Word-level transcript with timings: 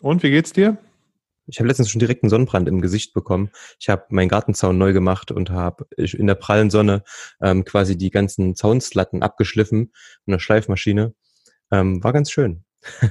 Und 0.00 0.22
wie 0.22 0.30
geht's 0.30 0.52
dir? 0.52 0.78
Ich 1.46 1.58
habe 1.58 1.68
letztens 1.68 1.90
schon 1.90 1.98
direkt 1.98 2.22
einen 2.22 2.30
Sonnenbrand 2.30 2.68
im 2.68 2.80
Gesicht 2.80 3.12
bekommen. 3.12 3.50
Ich 3.78 3.88
habe 3.88 4.04
meinen 4.08 4.28
Gartenzaun 4.28 4.78
neu 4.78 4.92
gemacht 4.92 5.30
und 5.30 5.50
habe 5.50 5.86
in 5.96 6.26
der 6.26 6.36
prallen 6.36 6.70
Sonne 6.70 7.02
ähm, 7.40 7.64
quasi 7.64 7.98
die 7.98 8.10
ganzen 8.10 8.54
Zaunslatten 8.54 9.22
abgeschliffen 9.22 9.92
mit 10.24 10.34
einer 10.34 10.40
Schleifmaschine. 10.40 11.14
Ähm, 11.70 12.02
war 12.02 12.12
ganz 12.12 12.30
schön. 12.30 12.64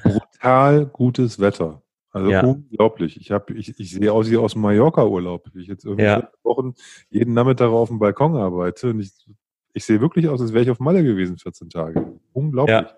Brutal 0.03 0.85
gutes 0.87 1.39
Wetter. 1.39 1.83
Also 2.11 2.29
ja. 2.29 2.41
unglaublich. 2.41 3.19
Ich, 3.19 3.31
hab, 3.31 3.49
ich, 3.49 3.79
ich 3.79 3.91
sehe 3.91 4.11
aus 4.11 4.29
wie 4.29 4.37
aus 4.37 4.53
dem 4.53 4.61
Mallorca-Urlaub. 4.61 5.49
Ich 5.55 5.67
jetzt 5.67 5.83
irgendwie 5.83 6.05
ja. 6.05 6.29
Wochen 6.43 6.73
jeden 7.09 7.33
Nachmittag 7.33 7.69
auf 7.69 7.89
dem 7.89 7.99
Balkon 7.99 8.35
arbeite 8.35 8.91
und 8.91 8.99
ich, 8.99 9.11
ich 9.73 9.83
sehe 9.83 9.99
wirklich 9.99 10.27
aus, 10.27 10.39
als 10.39 10.53
wäre 10.53 10.63
ich 10.63 10.69
auf 10.69 10.79
Malle 10.79 11.03
gewesen 11.03 11.37
14 11.37 11.69
Tage. 11.69 12.13
Unglaublich. 12.31 12.75
Ja. 12.75 12.91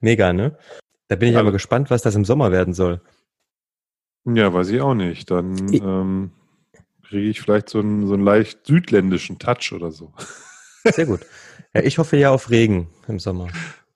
Mega, 0.00 0.32
ne? 0.32 0.56
Da 1.10 1.16
bin 1.16 1.28
ich 1.28 1.34
ja. 1.34 1.40
aber 1.40 1.50
gespannt, 1.50 1.90
was 1.90 2.02
das 2.02 2.14
im 2.14 2.24
Sommer 2.24 2.52
werden 2.52 2.72
soll. 2.72 3.00
Ja, 4.24 4.54
weiß 4.54 4.68
ich 4.68 4.80
auch 4.80 4.94
nicht. 4.94 5.28
Dann 5.28 5.56
ähm, 5.74 6.30
kriege 7.02 7.28
ich 7.28 7.40
vielleicht 7.40 7.68
so 7.68 7.80
einen, 7.80 8.06
so 8.06 8.14
einen 8.14 8.22
leicht 8.22 8.64
südländischen 8.64 9.40
Touch 9.40 9.72
oder 9.72 9.90
so. 9.90 10.12
Sehr 10.84 11.06
gut. 11.06 11.26
Ja, 11.74 11.82
ich 11.82 11.98
hoffe 11.98 12.16
ja 12.16 12.30
auf 12.30 12.50
Regen 12.50 12.90
im 13.08 13.18
Sommer. 13.18 13.48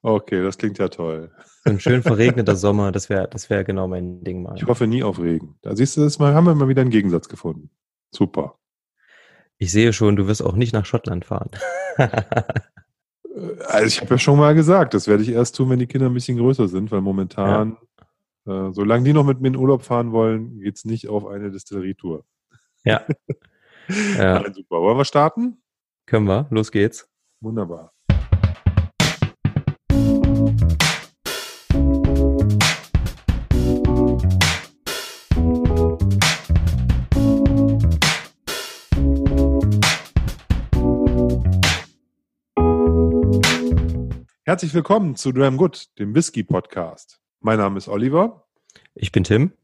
Okay, 0.03 0.43
das 0.43 0.59
klingt 0.59 0.79
ja 0.79 0.89
toll. 0.89 1.31
So 1.65 1.71
ein 1.71 1.79
schön 1.79 2.03
verregneter 2.03 2.57
Sommer, 2.57 2.91
das 2.91 3.09
wäre 3.09 3.29
das 3.29 3.49
wär 3.49 3.63
genau 3.63 3.87
mein 3.87 4.25
Ding 4.25 4.43
mal. 4.43 4.57
Ich 4.57 4.67
hoffe 4.67 4.89
nie 4.89 5.05
auf 5.05 5.21
Regen. 5.21 5.57
Da 5.63 5.77
siehst 5.77 5.97
du, 5.97 6.01
das 6.01 6.19
mal, 6.19 6.35
haben 6.35 6.47
wir 6.47 6.57
mal 6.57 6.69
wieder 6.69 6.83
einen 6.83 6.91
Gegensatz 6.91 7.29
gefunden. 7.29 7.71
Super. 8.11 8.59
Ich 9.59 9.71
sehe 9.71 9.93
schon, 9.93 10.17
du 10.17 10.27
wirst 10.27 10.43
auch 10.43 10.57
nicht 10.57 10.73
nach 10.73 10.85
Schottland 10.85 11.25
fahren. 11.25 11.51
also 13.67 13.87
ich 13.87 14.01
habe 14.01 14.11
ja 14.11 14.19
schon 14.19 14.39
mal 14.39 14.55
gesagt, 14.55 14.95
das 14.95 15.07
werde 15.07 15.23
ich 15.23 15.31
erst 15.31 15.57
tun, 15.57 15.71
wenn 15.71 15.79
die 15.79 15.87
Kinder 15.87 16.07
ein 16.07 16.15
bisschen 16.15 16.39
größer 16.39 16.69
sind, 16.69 16.91
weil 16.91 17.01
momentan 17.01 17.77
äh, 18.47 18.73
solange 18.73 19.05
die 19.05 19.13
noch 19.13 19.25
mit 19.25 19.41
mir 19.41 19.49
in 19.49 19.57
Urlaub 19.57 19.83
fahren 19.83 20.13
wollen, 20.13 20.61
geht 20.61 20.77
es 20.77 20.85
nicht 20.85 21.09
auf 21.09 21.27
eine 21.27 21.51
Distillerie-Tour. 21.51 22.25
Ja. 22.85 23.05
ja. 23.89 24.41
Nein, 24.41 24.53
super. 24.55 24.81
Wollen 24.83 24.99
wir 24.99 25.05
starten? 25.05 25.63
Können 26.07 26.27
wir. 26.27 26.47
Los 26.51 26.71
geht's. 26.71 27.09
Wunderbar. 27.41 27.93
Herzlich 44.47 44.75
willkommen 44.75 45.17
zu 45.17 45.33
Dram 45.33 45.57
Good, 45.57 45.99
dem 45.99 46.15
Whisky 46.15 46.43
Podcast. 46.43 47.19
Mein 47.41 47.57
Name 47.57 47.79
ist 47.79 47.89
Oliver. 47.89 48.47
Ich 48.95 49.11
bin 49.11 49.25
Tim. 49.25 49.55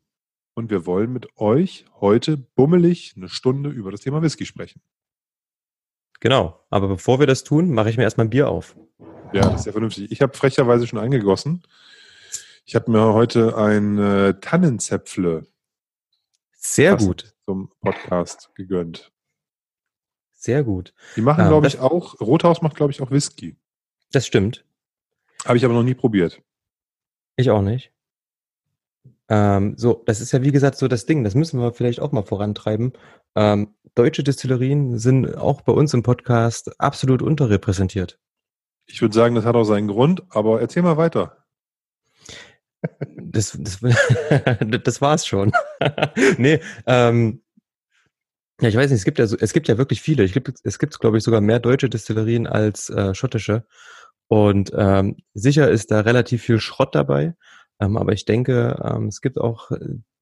Und 0.54 0.70
wir 0.70 0.86
wollen 0.86 1.12
mit 1.12 1.36
euch 1.36 1.84
heute 2.00 2.38
bummelig 2.38 3.12
eine 3.14 3.28
Stunde 3.28 3.68
über 3.68 3.90
das 3.90 4.00
Thema 4.00 4.22
Whisky 4.22 4.46
sprechen. 4.46 4.80
Genau. 6.20 6.64
Aber 6.70 6.88
bevor 6.88 7.20
wir 7.20 7.26
das 7.26 7.44
tun, 7.44 7.74
mache 7.74 7.90
ich 7.90 7.98
mir 7.98 8.04
erstmal 8.04 8.26
ein 8.26 8.30
Bier 8.30 8.48
auf. 8.48 8.74
Ja, 9.34 9.50
das 9.50 9.60
ist 9.60 9.66
ja 9.66 9.72
vernünftig. 9.72 10.10
Ich 10.12 10.22
habe 10.22 10.34
frecherweise 10.34 10.86
schon 10.86 10.98
eingegossen. 10.98 11.62
Ich 12.64 12.74
habe 12.74 12.90
mir 12.90 13.12
heute 13.12 13.58
ein 13.58 13.98
äh, 13.98 14.40
Tannenzäpfle 14.40 15.46
sehr 16.52 16.96
gut 16.96 17.34
zum 17.44 17.70
Podcast 17.82 18.50
gegönnt. 18.54 19.12
Sehr 20.32 20.64
gut. 20.64 20.94
Die 21.16 21.20
machen, 21.20 21.42
ähm, 21.42 21.48
glaube 21.48 21.66
ich, 21.66 21.80
auch, 21.80 22.18
Rothaus 22.18 22.62
macht, 22.62 22.76
glaube 22.76 22.92
ich, 22.92 23.02
auch 23.02 23.10
Whisky. 23.10 23.58
Das 24.10 24.26
stimmt. 24.26 24.64
Habe 25.44 25.56
ich 25.56 25.64
aber 25.64 25.74
noch 25.74 25.82
nie 25.82 25.94
probiert. 25.94 26.42
Ich 27.36 27.50
auch 27.50 27.62
nicht. 27.62 27.92
Ähm, 29.28 29.74
so, 29.76 30.02
das 30.06 30.20
ist 30.20 30.32
ja 30.32 30.42
wie 30.42 30.50
gesagt 30.50 30.76
so 30.76 30.88
das 30.88 31.06
Ding, 31.06 31.22
das 31.22 31.34
müssen 31.34 31.60
wir 31.60 31.72
vielleicht 31.72 32.00
auch 32.00 32.12
mal 32.12 32.24
vorantreiben. 32.24 32.92
Ähm, 33.36 33.74
deutsche 33.94 34.24
Destillerien 34.24 34.98
sind 34.98 35.36
auch 35.36 35.62
bei 35.62 35.72
uns 35.72 35.94
im 35.94 36.02
Podcast 36.02 36.80
absolut 36.80 37.22
unterrepräsentiert. 37.22 38.18
Ich 38.86 39.00
würde 39.00 39.14
sagen, 39.14 39.36
das 39.36 39.44
hat 39.44 39.54
auch 39.54 39.64
seinen 39.64 39.86
Grund, 39.86 40.24
aber 40.30 40.60
erzähl 40.60 40.82
mal 40.82 40.96
weiter. 40.96 41.36
Das, 43.16 43.56
das, 43.60 43.78
das 44.84 45.00
war's 45.00 45.26
schon. 45.26 45.52
nee, 46.38 46.60
ähm, 46.86 47.42
ja, 48.60 48.68
ich 48.68 48.76
weiß 48.76 48.90
nicht, 48.90 48.98
es 48.98 49.04
gibt 49.04 49.18
ja 49.18 49.26
so, 49.26 49.36
es 49.38 49.52
gibt 49.52 49.68
ja 49.68 49.78
wirklich 49.78 50.02
viele. 50.02 50.24
Ich 50.24 50.32
gibt, 50.32 50.52
es 50.64 50.78
gibt, 50.78 50.98
glaube 50.98 51.18
ich, 51.18 51.24
sogar 51.24 51.40
mehr 51.40 51.60
deutsche 51.60 51.88
Destillerien 51.88 52.46
als 52.46 52.90
äh, 52.90 53.14
schottische. 53.14 53.64
Und 54.30 54.70
ähm, 54.76 55.16
sicher 55.34 55.68
ist 55.68 55.90
da 55.90 56.00
relativ 56.00 56.42
viel 56.42 56.60
Schrott 56.60 56.94
dabei, 56.94 57.34
ähm, 57.80 57.96
aber 57.96 58.12
ich 58.12 58.24
denke, 58.26 58.80
ähm, 58.80 59.08
es 59.08 59.20
gibt 59.22 59.38
auch 59.38 59.72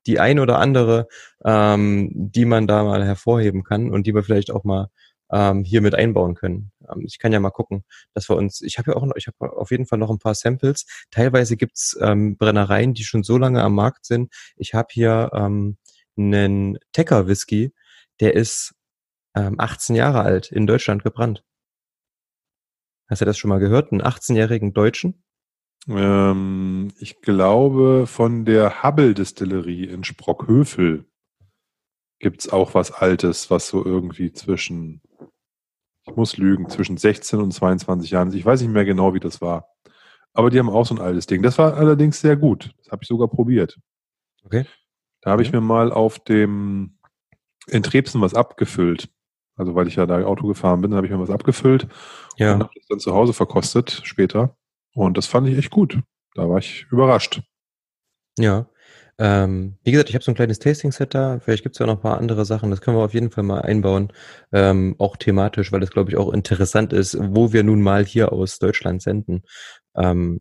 die 0.07 0.19
ein 0.19 0.39
oder 0.39 0.59
andere, 0.59 1.09
ähm, 1.45 2.11
die 2.15 2.47
man 2.47 2.67
da 2.67 2.85
mal 2.85 3.05
hervorheben 3.05 3.65
kann 3.65 3.91
und 3.91 4.07
die 4.07 4.15
wir 4.15 4.23
vielleicht 4.23 4.51
auch 4.51 4.65
mal 4.65 4.89
ähm, 5.31 5.63
hier 5.63 5.83
mit 5.83 5.95
einbauen 5.95 6.35
können. 6.35 6.73
Ähm, 6.91 7.03
ich 7.05 7.19
kann 7.19 7.35
ja 7.35 7.41
mal 7.41 7.51
gucken, 7.51 7.85
dass 8.15 8.31
wir 8.31 8.37
uns, 8.37 8.63
ich 8.63 8.79
habe 8.79 8.93
ja 8.93 8.97
auch 8.97 9.05
noch, 9.05 9.17
ich 9.17 9.27
habe 9.27 9.55
auf 9.55 9.71
jeden 9.71 9.85
Fall 9.85 9.99
noch 9.99 10.11
ein 10.11 10.19
paar 10.19 10.35
Samples. 10.35 10.87
Teilweise 11.11 11.59
gibt's 11.59 11.95
ähm, 12.01 12.39
Brennereien, 12.39 12.95
die 12.95 13.05
schon 13.05 13.23
so 13.23 13.37
lange 13.37 13.63
am 13.63 13.75
Markt 13.75 14.07
sind. 14.07 14.33
Ich 14.57 14.73
habe 14.73 14.89
hier 14.91 15.31
ähm, 15.35 15.77
einen 16.17 16.79
Tecker 16.93 17.29
Whisky, 17.29 17.75
der 18.21 18.35
ist 18.35 18.75
ähm, 19.37 19.57
18 19.59 19.95
Jahre 19.97 20.23
alt, 20.23 20.51
in 20.51 20.67
Deutschland 20.67 21.05
gebrannt. 21.05 21.45
Hast 23.09 23.21
du 23.23 23.25
das 23.25 23.39
schon 23.39 23.49
mal 23.49 23.59
gehört? 23.59 23.91
Einen 23.91 24.03
18-jährigen 24.03 24.75
Deutschen? 24.75 25.23
Ähm, 25.89 26.93
ich 26.99 27.21
glaube, 27.21 28.07
von 28.07 28.45
der 28.45 28.83
Hubble 28.83 29.15
Distillerie 29.15 29.85
in 29.85 30.05
Sprockhövel 30.05 31.07
gibt 32.19 32.41
es 32.41 32.53
auch 32.53 32.75
was 32.75 32.93
Altes, 32.93 33.51
was 33.51 33.69
so 33.69 33.85
irgendwie 33.85 34.33
zwischen, 34.33 35.01
ich 36.07 36.17
muss 36.17 36.37
lügen, 36.37 36.69
zwischen 36.69 36.97
16 36.97 37.41
und 37.41 37.53
22 37.53 38.11
Jahren 38.11 38.29
ist. 38.29 38.35
Ich 38.35 38.45
weiß 38.45 38.61
nicht 38.61 38.73
mehr 38.73 38.85
genau, 38.85 39.15
wie 39.15 39.21
das 39.21 39.41
war. 39.41 39.69
Aber 40.35 40.51
die 40.51 40.59
haben 40.59 40.69
auch 40.69 40.87
so 40.87 40.95
ein 40.95 41.01
altes 41.01 41.27
Ding. 41.27 41.43
Das 41.43 41.59
war 41.59 41.75
allerdings 41.75 42.21
sehr 42.21 42.37
gut. 42.37 42.73
Das 42.79 42.93
habe 42.93 43.03
ich 43.03 43.09
sogar 43.09 43.29
probiert. 43.29 43.79
Okay. 44.45 44.67
Da 45.23 45.31
habe 45.31 45.43
ich 45.43 45.53
mir 45.53 45.61
mal 45.61 45.93
auf 45.93 46.19
dem 46.19 46.99
in 47.67 47.83
Trebsen 47.83 48.21
was 48.21 48.35
abgefüllt. 48.35 49.09
Also 49.59 49.75
weil 49.75 49.89
ich 49.89 49.97
ja 49.97 50.07
da 50.07 50.23
Auto 50.23 50.47
gefahren 50.47 50.81
bin, 50.81 50.95
habe 50.95 51.07
ich 51.07 51.13
mir 51.13 51.19
was 51.19 51.31
abgefüllt 51.31 51.89
ja. 52.37 52.55
und 52.55 52.63
habe 52.63 52.73
das 52.75 52.87
dann 52.89 53.01
zu 53.01 53.13
Hause 53.15 53.33
verkostet 53.33 54.01
später. 54.05 54.57
Und 54.95 55.19
das 55.19 55.27
fand 55.27 55.49
ich 55.49 55.59
echt 55.59 55.71
gut. 55.71 56.01
Da 56.35 56.49
war 56.49 56.59
ich 56.59 56.87
überrascht. 56.91 57.43
Ja. 58.39 58.67
Ähm, 59.21 59.77
wie 59.83 59.91
gesagt, 59.91 60.09
ich 60.09 60.15
habe 60.15 60.25
so 60.25 60.31
ein 60.31 60.37
kleines 60.37 60.61
Tasting-Set 60.61 61.13
da. 61.13 61.41
Vielleicht 61.41 61.65
gibt 61.65 61.75
es 61.75 61.81
ja 61.81 61.87
noch 61.87 61.97
ein 61.97 62.01
paar 62.01 62.19
andere 62.19 62.45
Sachen. 62.45 62.71
Das 62.71 62.81
können 62.81 62.97
wir 62.97 63.05
auf 63.05 63.15
jeden 63.15 63.31
Fall 63.33 63.43
mal 63.43 63.63
einbauen. 63.63 64.13
Ähm, 64.53 64.95
auch 64.99 65.17
thematisch, 65.17 65.73
weil 65.73 65.81
das, 65.81 65.91
glaube 65.91 66.11
ich, 66.11 66.17
auch 66.17 66.33
interessant 66.33 66.93
ist, 66.93 67.19
wo 67.21 67.53
wir 67.53 67.65
nun 67.65 67.83
mal 67.83 68.05
hier 68.05 68.33
aus 68.33 68.61
Deutschland 68.61 69.03
senden. 69.03 69.43
Ähm, 69.97 70.41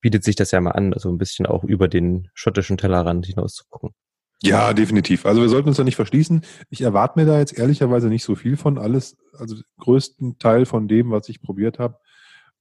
bietet 0.00 0.24
sich 0.24 0.36
das 0.36 0.50
ja 0.50 0.60
mal 0.60 0.72
an, 0.72 0.92
also 0.92 1.08
ein 1.08 1.18
bisschen 1.18 1.46
auch 1.46 1.64
über 1.64 1.88
den 1.88 2.28
schottischen 2.34 2.76
Tellerrand 2.76 3.26
hinaus 3.26 3.54
zu 3.54 3.64
gucken. 3.68 3.94
Ja, 4.42 4.74
definitiv. 4.74 5.24
Also 5.24 5.40
wir 5.40 5.48
sollten 5.48 5.68
uns 5.68 5.78
da 5.78 5.84
nicht 5.84 5.96
verschließen. 5.96 6.42
Ich 6.68 6.82
erwarte 6.82 7.18
mir 7.18 7.26
da 7.26 7.38
jetzt 7.38 7.58
ehrlicherweise 7.58 8.08
nicht 8.08 8.24
so 8.24 8.34
viel 8.34 8.56
von 8.56 8.78
alles. 8.78 9.16
Also 9.32 9.56
größten 9.78 10.38
Teil 10.38 10.66
von 10.66 10.88
dem, 10.88 11.10
was 11.10 11.28
ich 11.28 11.40
probiert 11.40 11.78
habe, 11.78 11.98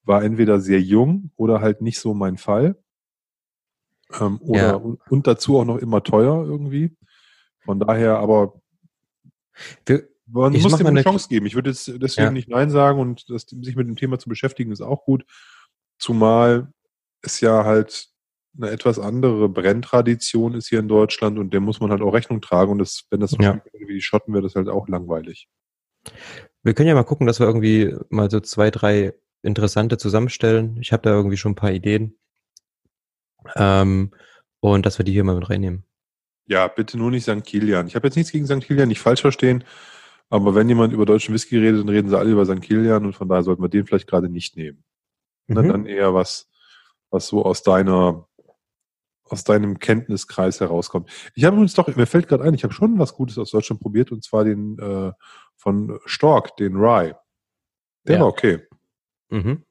war 0.04 0.24
entweder 0.24 0.60
sehr 0.60 0.82
jung 0.82 1.32
oder 1.36 1.62
halt 1.62 1.82
nicht 1.82 2.00
so 2.00 2.14
mein 2.14 2.38
Fall. 2.38 2.78
Ähm, 4.20 4.40
oder 4.42 4.68
ja. 4.68 4.74
und, 4.76 5.00
und, 5.10 5.28
dazu 5.28 5.58
auch 5.60 5.66
noch 5.66 5.78
immer 5.78 6.04
teuer 6.04 6.46
irgendwie. 6.46 6.96
Von 7.60 7.80
daher, 7.80 8.20
aber 8.20 8.62
wir, 9.86 10.08
man 10.28 10.54
muss 10.54 10.78
dem 10.78 10.88
eine 10.88 11.04
Chance 11.04 11.28
geben. 11.28 11.46
Ich 11.46 11.56
würde 11.56 11.72
jetzt 11.72 11.88
deswegen 11.88 12.28
ja. 12.28 12.32
nicht 12.32 12.50
Nein 12.50 12.70
sagen 12.70 13.00
und 13.00 13.30
das, 13.30 13.48
sich 13.50 13.76
mit 13.76 13.88
dem 13.88 13.96
Thema 13.96 14.20
zu 14.20 14.30
beschäftigen 14.30 14.72
ist 14.72 14.82
auch 14.82 15.04
gut. 15.04 15.26
Zumal 15.98 16.72
es 17.22 17.42
ja 17.42 17.66
halt 17.66 18.10
eine 18.58 18.70
etwas 18.70 19.00
andere 19.00 19.50
Brenntradition 19.50 20.54
ist 20.54 20.68
hier 20.68 20.80
in 20.80 20.88
Deutschland 20.88 21.38
und 21.38 21.54
dem 21.54 21.64
muss 21.64 21.80
man 21.80 21.92
halt 21.92 22.02
auch 22.02 22.14
Rechnung 22.14 22.42
tragen. 22.42 22.72
Und 22.72 22.80
das, 22.80 23.06
wenn 23.10 23.20
das 23.20 23.32
so 23.32 23.38
ja. 23.42 23.62
wie 23.74 23.94
die 23.94 24.02
Schotten 24.02 24.34
wäre, 24.34 24.44
das 24.44 24.56
halt 24.56 24.70
auch 24.70 24.88
langweilig. 24.88 25.50
Wir 26.64 26.74
können 26.74 26.88
ja 26.88 26.96
mal 26.96 27.04
gucken, 27.04 27.28
dass 27.28 27.40
wir 27.40 27.48
irgendwie 27.48 27.96
mal 28.10 28.30
so 28.30 28.40
zwei, 28.40 28.72
drei 28.72 29.14
interessante 29.42 29.98
zusammenstellen. 29.98 30.78
Ich 30.82 30.92
habe 30.92 31.04
da 31.04 31.12
irgendwie 31.12 31.38
schon 31.38 31.54
ein 31.54 31.56
paar 31.56 31.72
Ideen. 31.72 32.18
Ähm, 33.56 34.12
und 34.60 34.86
dass 34.86 34.98
wir 34.98 35.06
die 35.06 35.12
hier 35.12 35.24
mal 35.24 35.36
mit 35.36 35.50
reinnehmen. 35.50 35.84
Ja, 36.48 36.68
bitte 36.68 36.98
nur 36.98 37.12
nicht 37.12 37.24
St. 37.24 37.44
Kilian. 37.44 37.88
Ich 37.88 37.96
habe 37.96 38.08
jetzt 38.08 38.16
nichts 38.16 38.32
gegen 38.32 38.46
St. 38.46 38.62
Kilian, 38.62 38.88
nicht 38.88 39.00
falsch 39.00 39.22
verstehen. 39.22 39.64
Aber 40.30 40.56
wenn 40.56 40.70
jemand 40.70 40.94
über 40.94 41.06
deutschen 41.06 41.34
Whisky 41.34 41.58
redet, 41.58 41.82
dann 41.82 41.90
reden 41.90 42.10
sie 42.10 42.18
alle 42.18 42.32
über 42.32 42.46
St. 42.46 42.62
Kilian 42.62 43.06
und 43.06 43.14
von 43.14 43.30
daher 43.30 43.44
sollten 43.44 43.62
wir 43.62 43.70
den 43.70 43.86
vielleicht 43.86 44.08
gerade 44.08 44.30
nicht 44.30 44.58
nehmen. 44.58 44.84
Mhm. 45.48 45.68
Dann 45.68 45.86
eher 45.86 46.14
was, 46.14 46.50
was 47.12 47.28
so 47.28 47.46
aus 47.46 47.62
deiner 47.62 48.28
aus 49.30 49.44
deinem 49.44 49.80
Kenntniskreis 49.80 50.60
herauskommt. 50.60 51.10
Ich 51.34 51.44
habe 51.46 51.56
übrigens 51.56 51.74
doch, 51.74 51.94
mir 51.96 52.06
fällt 52.06 52.28
gerade 52.28 52.44
ein, 52.44 52.54
ich 52.54 52.64
habe 52.64 52.74
schon 52.74 53.00
was 53.00 53.14
Gutes 53.14 53.38
aus 53.38 53.52
Deutschland 53.52 53.82
probiert 53.82 54.12
und 54.12 54.24
zwar 54.24 54.44
den 54.44 54.78
äh, 54.80 55.12
von 55.56 56.00
Stork, 56.06 56.58
den 56.58 56.76
Rye. 56.76 57.16
Der 58.08 58.16
ja. 58.16 58.22
war 58.22 58.28
okay. 58.28 58.68
Mhm. 59.30 59.64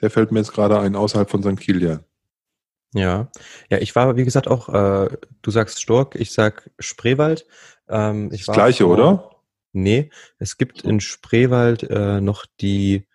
Der 0.00 0.10
fällt 0.10 0.30
mir 0.30 0.38
jetzt 0.38 0.52
gerade 0.52 0.78
ein 0.78 0.94
außerhalb 0.94 1.28
von 1.28 1.42
St. 1.42 1.58
Kilian. 1.60 2.04
Ja, 2.94 3.30
ja, 3.68 3.78
ich 3.78 3.94
war, 3.94 4.16
wie 4.16 4.24
gesagt, 4.24 4.48
auch, 4.48 4.68
äh, 4.68 5.16
du 5.42 5.50
sagst 5.50 5.80
Stork, 5.80 6.14
ich 6.14 6.32
sag 6.32 6.70
Spreewald. 6.78 7.46
Ähm, 7.88 8.30
ich 8.32 8.46
das 8.46 8.54
gleiche, 8.54 8.84
vor, 8.84 8.94
oder? 8.94 9.30
Nee, 9.72 10.10
es 10.38 10.56
gibt 10.56 10.82
in 10.82 11.00
Spreewald 11.00 11.82
äh, 11.82 12.20
noch 12.20 12.46
die, 12.60 13.06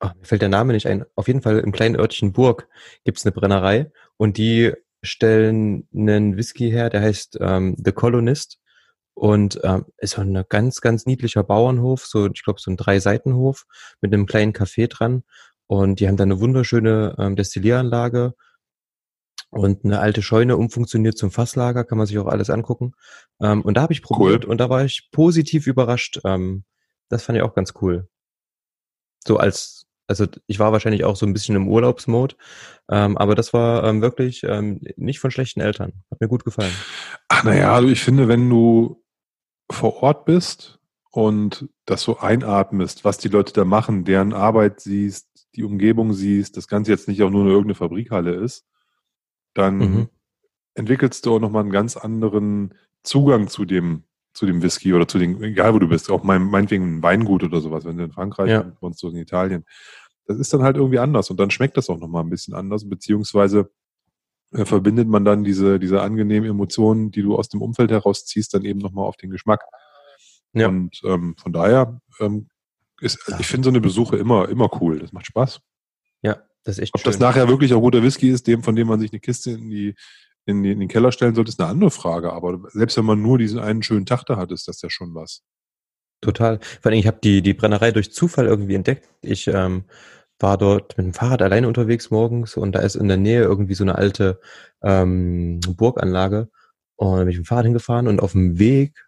ach, 0.00 0.14
mir 0.14 0.24
fällt 0.24 0.42
der 0.42 0.48
Name 0.48 0.72
nicht 0.72 0.86
ein, 0.86 1.04
auf 1.14 1.28
jeden 1.28 1.42
Fall 1.42 1.58
im 1.60 1.72
kleinen 1.72 1.96
Örtchen 1.96 2.32
Burg 2.32 2.68
gibt's 3.04 3.24
eine 3.24 3.32
Brennerei 3.32 3.92
und 4.16 4.36
die 4.36 4.72
stellen 5.02 5.88
einen 5.94 6.36
Whisky 6.36 6.70
her, 6.70 6.90
der 6.90 7.02
heißt 7.02 7.38
ähm, 7.40 7.76
The 7.82 7.92
Colonist 7.92 8.58
und 9.14 9.60
ähm, 9.62 9.86
ist 9.98 10.12
so 10.12 10.22
ein 10.22 10.44
ganz, 10.48 10.80
ganz 10.80 11.06
niedlicher 11.06 11.42
Bauernhof, 11.44 12.06
so 12.06 12.26
ich 12.26 12.42
glaube 12.42 12.60
so 12.60 12.70
ein 12.70 12.76
Drei-Seitenhof 12.76 13.66
mit 14.00 14.12
einem 14.12 14.26
kleinen 14.26 14.52
Café 14.52 14.88
dran 14.88 15.22
und 15.66 16.00
die 16.00 16.08
haben 16.08 16.16
da 16.16 16.24
eine 16.24 16.40
wunderschöne 16.40 17.14
ähm, 17.18 17.36
Destillieranlage 17.36 18.34
und 19.50 19.84
eine 19.84 20.00
alte 20.00 20.22
Scheune 20.22 20.56
umfunktioniert 20.56 21.18
zum 21.18 21.30
Fasslager, 21.30 21.84
kann 21.84 21.98
man 21.98 22.06
sich 22.06 22.18
auch 22.18 22.26
alles 22.26 22.50
angucken. 22.50 22.94
Ähm, 23.40 23.62
und 23.62 23.74
da 23.74 23.82
habe 23.82 23.92
ich 23.92 24.02
probiert 24.02 24.44
cool. 24.44 24.50
und 24.50 24.58
da 24.58 24.70
war 24.70 24.84
ich 24.84 25.10
positiv 25.10 25.66
überrascht. 25.66 26.20
Ähm, 26.24 26.64
das 27.08 27.24
fand 27.24 27.36
ich 27.36 27.42
auch 27.42 27.54
ganz 27.54 27.74
cool. 27.80 28.08
So 29.26 29.36
als, 29.36 29.86
also 30.10 30.26
ich 30.46 30.58
war 30.58 30.72
wahrscheinlich 30.72 31.04
auch 31.04 31.16
so 31.16 31.24
ein 31.24 31.32
bisschen 31.32 31.56
im 31.56 31.68
Urlaubsmode, 31.68 32.34
ähm, 32.90 33.16
aber 33.16 33.34
das 33.34 33.52
war 33.52 33.84
ähm, 33.84 34.02
wirklich 34.02 34.42
ähm, 34.42 34.80
nicht 34.96 35.20
von 35.20 35.30
schlechten 35.30 35.60
Eltern. 35.60 35.92
Hat 36.10 36.20
mir 36.20 36.28
gut 36.28 36.44
gefallen. 36.44 36.72
Ach 37.28 37.44
naja, 37.44 37.72
also 37.72 37.88
ich 37.88 38.02
finde, 38.02 38.26
wenn 38.28 38.50
du 38.50 39.02
vor 39.70 40.02
Ort 40.02 40.24
bist 40.24 40.80
und 41.12 41.68
das 41.86 42.02
so 42.02 42.18
einatmest, 42.18 43.04
was 43.04 43.18
die 43.18 43.28
Leute 43.28 43.52
da 43.52 43.64
machen, 43.64 44.04
deren 44.04 44.32
Arbeit 44.32 44.80
siehst, 44.80 45.28
die 45.54 45.64
Umgebung 45.64 46.12
siehst, 46.12 46.56
das 46.56 46.66
Ganze 46.66 46.90
jetzt 46.90 47.08
nicht 47.08 47.22
auch 47.22 47.30
nur 47.30 47.42
eine 47.42 47.50
irgendeine 47.50 47.76
Fabrikhalle 47.76 48.34
ist, 48.34 48.66
dann 49.54 49.78
mhm. 49.78 50.08
entwickelst 50.74 51.24
du 51.24 51.36
auch 51.36 51.40
nochmal 51.40 51.62
einen 51.62 51.72
ganz 51.72 51.96
anderen 51.96 52.74
Zugang 53.04 53.48
zu 53.48 53.64
dem, 53.64 54.04
zu 54.32 54.46
dem 54.46 54.62
Whisky 54.62 54.94
oder 54.94 55.08
zu 55.08 55.18
den, 55.18 55.42
egal 55.42 55.74
wo 55.74 55.78
du 55.78 55.88
bist, 55.88 56.10
auch 56.10 56.22
mein, 56.22 56.42
meinetwegen 56.42 56.98
ein 56.98 57.02
Weingut 57.02 57.42
oder 57.42 57.60
sowas, 57.60 57.84
wenn 57.84 57.96
du 57.96 58.04
in 58.04 58.12
Frankreich 58.12 58.50
ja. 58.50 58.72
und 58.80 58.96
so 58.96 59.08
in 59.08 59.16
Italien. 59.16 59.64
Das 60.30 60.38
ist 60.38 60.54
dann 60.54 60.62
halt 60.62 60.76
irgendwie 60.76 61.00
anders 61.00 61.28
und 61.30 61.40
dann 61.40 61.50
schmeckt 61.50 61.76
das 61.76 61.90
auch 61.90 61.98
nochmal 61.98 62.22
ein 62.22 62.30
bisschen 62.30 62.54
anders, 62.54 62.88
beziehungsweise 62.88 63.68
äh, 64.52 64.64
verbindet 64.64 65.08
man 65.08 65.24
dann 65.24 65.42
diese, 65.42 65.80
diese 65.80 66.02
angenehmen 66.02 66.48
Emotionen, 66.48 67.10
die 67.10 67.22
du 67.22 67.36
aus 67.36 67.48
dem 67.48 67.60
Umfeld 67.60 67.90
herausziehst, 67.90 68.54
dann 68.54 68.64
eben 68.64 68.78
nochmal 68.78 69.06
auf 69.06 69.16
den 69.16 69.30
Geschmack. 69.30 69.64
Ja. 70.52 70.68
Und 70.68 71.00
ähm, 71.04 71.34
von 71.36 71.52
daher 71.52 72.00
ähm, 72.20 72.48
ist, 73.00 73.18
ich 73.40 73.46
finde 73.48 73.64
so 73.64 73.70
eine 73.70 73.80
Besuche 73.80 74.18
immer, 74.18 74.48
immer 74.48 74.70
cool. 74.80 75.00
Das 75.00 75.12
macht 75.12 75.26
Spaß. 75.26 75.60
Ja, 76.22 76.42
das 76.62 76.78
ist 76.78 76.82
echt 76.84 76.94
Ob 76.94 77.00
schön. 77.00 77.10
das 77.10 77.18
nachher 77.18 77.48
wirklich 77.48 77.74
auch 77.74 77.80
guter 77.80 78.04
Whisky 78.04 78.30
ist, 78.30 78.46
dem, 78.46 78.62
von 78.62 78.76
dem 78.76 78.86
man 78.86 79.00
sich 79.00 79.10
eine 79.12 79.18
Kiste 79.18 79.50
in, 79.50 79.68
die, 79.68 79.96
in, 80.46 80.62
die, 80.62 80.70
in 80.70 80.78
den 80.78 80.88
Keller 80.88 81.10
stellen 81.10 81.34
sollte, 81.34 81.48
ist 81.48 81.60
eine 81.60 81.70
andere 81.70 81.90
Frage. 81.90 82.32
Aber 82.32 82.60
selbst 82.68 82.96
wenn 82.96 83.04
man 83.04 83.20
nur 83.20 83.36
diesen 83.36 83.58
einen 83.58 83.82
schönen 83.82 84.06
Tag 84.06 84.24
da 84.26 84.36
hat, 84.36 84.52
ist 84.52 84.68
das 84.68 84.80
ja 84.80 84.90
schon 84.90 85.12
was. 85.12 85.42
Total. 86.20 86.60
Vor 86.60 86.90
allem, 86.90 87.00
ich 87.00 87.06
habe 87.06 87.18
die, 87.22 87.40
die 87.40 87.54
Brennerei 87.54 87.92
durch 87.92 88.12
Zufall 88.12 88.46
irgendwie 88.46 88.74
entdeckt. 88.74 89.08
Ich 89.22 89.48
ähm, 89.48 89.84
war 90.40 90.58
dort 90.58 90.96
mit 90.96 91.06
dem 91.06 91.14
Fahrrad 91.14 91.42
alleine 91.42 91.68
unterwegs 91.68 92.10
morgens 92.10 92.56
und 92.56 92.72
da 92.72 92.80
ist 92.80 92.96
in 92.96 93.08
der 93.08 93.16
Nähe 93.16 93.42
irgendwie 93.42 93.74
so 93.74 93.84
eine 93.84 93.96
alte 93.96 94.40
ähm, 94.82 95.60
Burganlage. 95.60 96.48
Und 96.96 97.16
da 97.16 97.18
bin 97.20 97.28
ich 97.28 97.38
mit 97.38 97.46
dem 97.46 97.48
Fahrrad 97.48 97.64
hingefahren 97.64 98.08
und 98.08 98.20
auf 98.20 98.32
dem 98.32 98.58
Weg 98.58 99.06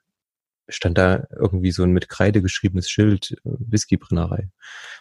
stand 0.69 0.99
da 0.99 1.27
irgendwie 1.37 1.73
so 1.73 1.83
ein 1.83 1.93
mit 1.93 2.09
Kreide 2.09 2.43
geschriebenes 2.43 2.89
Schild, 2.89 3.33
äh, 3.45 3.51
Whiskybrennerei. 3.59 4.49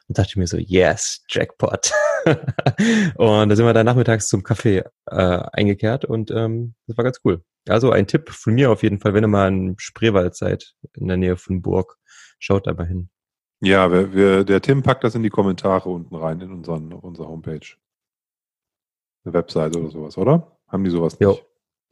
Und 0.07 0.17
dachte 0.17 0.29
ich 0.29 0.35
mir 0.35 0.47
so, 0.47 0.57
yes, 0.57 1.23
Jackpot. 1.29 1.91
und 3.15 3.49
da 3.49 3.55
sind 3.55 3.65
wir 3.65 3.73
dann 3.73 3.85
nachmittags 3.85 4.27
zum 4.27 4.41
Café 4.41 4.85
äh, 5.07 5.49
eingekehrt 5.53 6.05
und 6.05 6.31
ähm, 6.31 6.75
das 6.87 6.97
war 6.97 7.03
ganz 7.03 7.19
cool. 7.23 7.43
Also 7.67 7.91
ein 7.91 8.07
Tipp 8.07 8.29
von 8.29 8.53
mir 8.53 8.71
auf 8.71 8.83
jeden 8.83 8.99
Fall, 8.99 9.13
wenn 9.13 9.23
ihr 9.23 9.27
mal 9.27 9.47
in 9.47 9.75
Spreewald 9.77 10.35
seid, 10.35 10.73
in 10.95 11.07
der 11.07 11.17
Nähe 11.17 11.37
von 11.37 11.61
Burg, 11.61 11.97
schaut 12.39 12.67
da 12.67 12.73
mal 12.73 12.87
hin. 12.87 13.09
Ja, 13.61 13.91
wir, 13.91 14.13
wir, 14.13 14.43
der 14.43 14.61
Tim 14.61 14.81
packt 14.81 15.03
das 15.03 15.13
in 15.13 15.21
die 15.21 15.29
Kommentare 15.29 15.87
unten 15.87 16.15
rein 16.15 16.41
in 16.41 16.51
unseren, 16.51 16.93
unsere 16.93 17.27
Homepage. 17.27 17.75
Eine 19.23 19.33
Webseite 19.35 19.79
oder 19.79 19.91
sowas, 19.91 20.17
oder? 20.17 20.57
Haben 20.67 20.83
die 20.83 20.89
sowas 20.89 21.19
nicht? 21.19 21.21
Jo. 21.21 21.39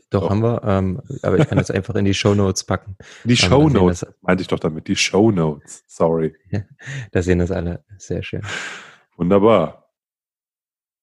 Doch, 0.09 0.21
doch, 0.21 0.29
haben 0.31 0.41
wir, 0.41 0.63
ähm, 0.63 1.01
aber 1.21 1.37
ich 1.37 1.47
kann 1.47 1.59
das 1.59 1.69
einfach 1.69 1.93
in 1.93 2.05
die 2.05 2.15
Show 2.15 2.33
Notes 2.33 2.63
packen. 2.63 2.97
Die 3.23 3.37
Show 3.37 3.69
Notes, 3.69 4.03
meinte 4.21 4.41
ich 4.41 4.47
doch 4.47 4.57
damit, 4.57 4.87
die 4.87 4.95
Show 4.95 5.29
Notes, 5.29 5.83
sorry. 5.85 6.35
da 7.11 7.21
sehen 7.21 7.37
das 7.37 7.51
alle, 7.51 7.83
sehr 7.99 8.23
schön. 8.23 8.41
Wunderbar. 9.17 9.93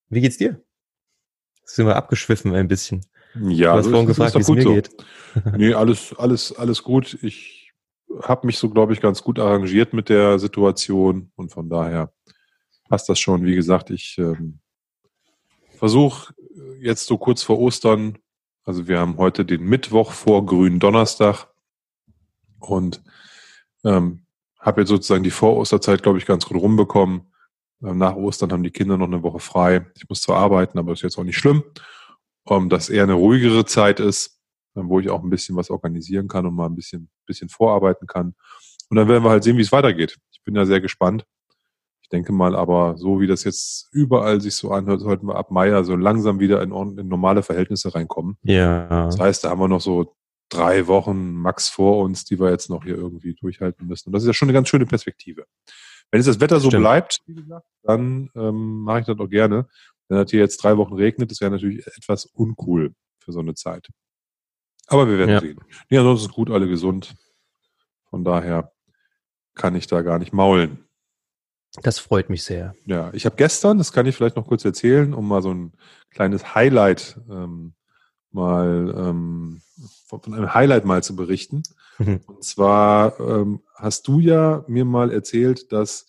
Wie 0.08 0.20
geht's 0.20 0.38
dir? 0.38 0.60
Sind 1.64 1.86
wir 1.86 1.94
abgeschwiffen 1.94 2.52
ein 2.54 2.66
bisschen? 2.66 3.06
Ja, 3.34 3.72
du 3.72 3.78
hast 3.78 3.88
vorhin 3.88 4.06
gefragt, 4.06 4.34
wie 4.34 4.40
es 4.40 4.48
mir 4.48 4.62
so. 4.62 4.74
geht. 4.74 4.90
nee, 5.56 5.74
alles, 5.74 6.12
alles, 6.18 6.56
alles 6.56 6.82
gut. 6.82 7.18
Ich 7.22 7.55
habe 8.22 8.46
mich 8.46 8.58
so, 8.58 8.70
glaube 8.70 8.92
ich, 8.92 9.00
ganz 9.00 9.22
gut 9.22 9.38
arrangiert 9.38 9.92
mit 9.92 10.08
der 10.08 10.38
Situation 10.38 11.30
und 11.36 11.50
von 11.50 11.68
daher 11.68 12.12
passt 12.88 13.08
das 13.08 13.18
schon. 13.18 13.44
Wie 13.44 13.54
gesagt, 13.54 13.90
ich 13.90 14.16
ähm, 14.18 14.60
versuche 15.76 16.34
jetzt 16.80 17.06
so 17.06 17.18
kurz 17.18 17.42
vor 17.42 17.58
Ostern 17.58 18.18
also 18.66 18.88
wir 18.88 18.98
haben 18.98 19.16
heute 19.16 19.44
den 19.44 19.62
Mittwoch 19.62 20.10
vor 20.10 20.44
grünen 20.44 20.80
Donnerstag 20.80 21.46
und 22.58 23.00
ähm, 23.84 24.26
habe 24.58 24.80
jetzt 24.80 24.88
sozusagen 24.88 25.22
die 25.22 25.30
Vorosterzeit, 25.30 26.02
glaube 26.02 26.18
ich, 26.18 26.26
ganz 26.26 26.46
gut 26.46 26.60
rumbekommen. 26.60 27.32
Ähm, 27.80 27.98
nach 27.98 28.16
Ostern 28.16 28.50
haben 28.50 28.64
die 28.64 28.72
Kinder 28.72 28.98
noch 28.98 29.06
eine 29.06 29.22
Woche 29.22 29.38
frei. 29.38 29.86
Ich 29.94 30.08
muss 30.08 30.20
zwar 30.20 30.38
arbeiten, 30.38 30.80
aber 30.80 30.92
ist 30.92 31.02
jetzt 31.02 31.16
auch 31.16 31.22
nicht 31.22 31.38
schlimm. 31.38 31.62
Ähm, 32.48 32.68
dass 32.68 32.90
eher 32.90 33.04
eine 33.04 33.12
ruhigere 33.12 33.64
Zeit 33.66 34.00
ist, 34.00 34.35
wo 34.76 35.00
ich 35.00 35.10
auch 35.10 35.22
ein 35.22 35.30
bisschen 35.30 35.56
was 35.56 35.70
organisieren 35.70 36.28
kann 36.28 36.46
und 36.46 36.54
mal 36.54 36.66
ein 36.66 36.76
bisschen, 36.76 37.08
bisschen 37.26 37.48
vorarbeiten 37.48 38.06
kann. 38.06 38.34
Und 38.88 38.96
dann 38.96 39.08
werden 39.08 39.24
wir 39.24 39.30
halt 39.30 39.44
sehen, 39.44 39.56
wie 39.56 39.62
es 39.62 39.72
weitergeht. 39.72 40.18
Ich 40.32 40.42
bin 40.44 40.54
ja 40.54 40.64
sehr 40.64 40.80
gespannt. 40.80 41.24
Ich 42.02 42.08
denke 42.08 42.32
mal 42.32 42.54
aber, 42.54 42.96
so 42.98 43.20
wie 43.20 43.26
das 43.26 43.42
jetzt 43.42 43.88
überall 43.90 44.40
sich 44.40 44.54
so 44.54 44.70
anhört, 44.70 45.00
sollten 45.00 45.26
wir 45.26 45.34
ab 45.34 45.50
Mai 45.50 45.70
so 45.70 45.76
also 45.76 45.96
langsam 45.96 46.38
wieder 46.38 46.62
in, 46.62 46.70
in 46.98 47.08
normale 47.08 47.42
Verhältnisse 47.42 47.94
reinkommen. 47.94 48.36
Ja. 48.44 49.06
Das 49.06 49.18
heißt, 49.18 49.42
da 49.42 49.50
haben 49.50 49.60
wir 49.60 49.66
noch 49.66 49.80
so 49.80 50.14
drei 50.48 50.86
Wochen 50.86 51.34
max 51.34 51.68
vor 51.68 52.04
uns, 52.04 52.24
die 52.24 52.38
wir 52.38 52.50
jetzt 52.50 52.70
noch 52.70 52.84
hier 52.84 52.94
irgendwie 52.94 53.34
durchhalten 53.34 53.88
müssen. 53.88 54.08
Und 54.08 54.12
das 54.12 54.22
ist 54.22 54.28
ja 54.28 54.34
schon 54.34 54.46
eine 54.46 54.52
ganz 54.52 54.68
schöne 54.68 54.86
Perspektive. 54.86 55.46
Wenn 56.10 56.20
jetzt 56.20 56.28
das 56.28 56.38
Wetter 56.38 56.60
so 56.60 56.68
Stimmt. 56.68 56.82
bleibt, 56.82 57.18
wie 57.26 57.34
gesagt, 57.34 57.66
dann 57.82 58.30
ähm, 58.36 58.82
mache 58.82 59.00
ich 59.00 59.06
das 59.06 59.18
auch 59.18 59.28
gerne. 59.28 59.66
Wenn 60.08 60.18
das 60.18 60.30
hier 60.30 60.40
jetzt 60.40 60.62
drei 60.62 60.76
Wochen 60.76 60.94
regnet, 60.94 61.30
das 61.30 61.40
wäre 61.40 61.50
natürlich 61.50 61.84
etwas 61.86 62.26
uncool 62.26 62.94
für 63.18 63.32
so 63.32 63.40
eine 63.40 63.54
Zeit. 63.54 63.88
Aber 64.86 65.08
wir 65.08 65.18
werden 65.18 65.30
ja. 65.30 65.40
sehen. 65.40 65.58
Nee, 65.90 65.98
ansonsten 65.98 66.32
gut, 66.32 66.50
alle 66.50 66.68
gesund. 66.68 67.16
Von 68.08 68.24
daher 68.24 68.72
kann 69.54 69.74
ich 69.74 69.86
da 69.86 70.02
gar 70.02 70.18
nicht 70.18 70.32
maulen. 70.32 70.86
Das 71.82 71.98
freut 71.98 72.30
mich 72.30 72.44
sehr. 72.44 72.74
Ja, 72.84 73.10
ich 73.12 73.26
habe 73.26 73.36
gestern, 73.36 73.78
das 73.78 73.92
kann 73.92 74.06
ich 74.06 74.16
vielleicht 74.16 74.36
noch 74.36 74.46
kurz 74.46 74.64
erzählen, 74.64 75.12
um 75.12 75.28
mal 75.28 75.42
so 75.42 75.52
ein 75.52 75.72
kleines 76.10 76.54
Highlight 76.54 77.20
ähm, 77.28 77.74
mal 78.30 78.94
ähm, 78.96 79.60
von, 80.06 80.22
von, 80.22 80.34
einem 80.34 80.54
Highlight 80.54 80.84
mal 80.84 81.02
zu 81.02 81.16
berichten. 81.16 81.62
Mhm. 81.98 82.20
Und 82.26 82.44
zwar 82.44 83.18
ähm, 83.20 83.62
hast 83.74 84.08
du 84.08 84.20
ja 84.20 84.64
mir 84.68 84.84
mal 84.84 85.10
erzählt, 85.12 85.72
dass 85.72 86.06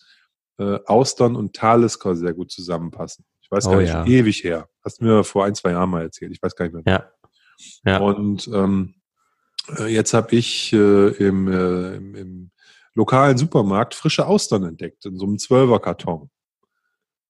äh, 0.58 0.78
Austern 0.86 1.36
und 1.36 1.54
Talisker 1.54 2.16
sehr 2.16 2.32
gut 2.32 2.50
zusammenpassen. 2.50 3.24
Ich 3.40 3.50
weiß 3.50 3.66
oh, 3.66 3.70
gar 3.70 3.80
nicht, 3.80 3.92
ja. 3.92 4.04
ewig 4.04 4.44
her. 4.44 4.68
Hast 4.84 5.00
du 5.00 5.04
mir 5.04 5.24
vor 5.24 5.44
ein, 5.44 5.54
zwei 5.54 5.72
Jahren 5.72 5.90
mal 5.90 6.02
erzählt. 6.02 6.32
Ich 6.32 6.42
weiß 6.42 6.54
gar 6.54 6.66
nicht 6.66 6.74
mehr. 6.74 6.84
Ja. 6.86 7.10
Ja. 7.84 7.98
Und 7.98 8.48
ähm, 8.48 8.94
äh, 9.76 9.86
jetzt 9.86 10.14
habe 10.14 10.34
ich 10.34 10.72
äh, 10.72 11.08
im, 11.08 11.48
äh, 11.48 11.96
im, 11.96 12.14
im 12.14 12.50
lokalen 12.94 13.38
Supermarkt 13.38 13.94
frische 13.94 14.26
Austern 14.26 14.64
entdeckt, 14.64 15.04
in 15.06 15.16
so 15.18 15.26
einem 15.26 15.38
Zwölferkarton. 15.38 16.30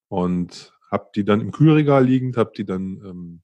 Und 0.08 0.73
habe 0.90 1.11
die 1.14 1.25
dann 1.25 1.40
im 1.40 1.52
Kühlregal 1.52 2.04
liegend, 2.04 2.37
habe 2.37 2.52
die 2.56 2.64
dann, 2.64 3.02
ähm, 3.04 3.42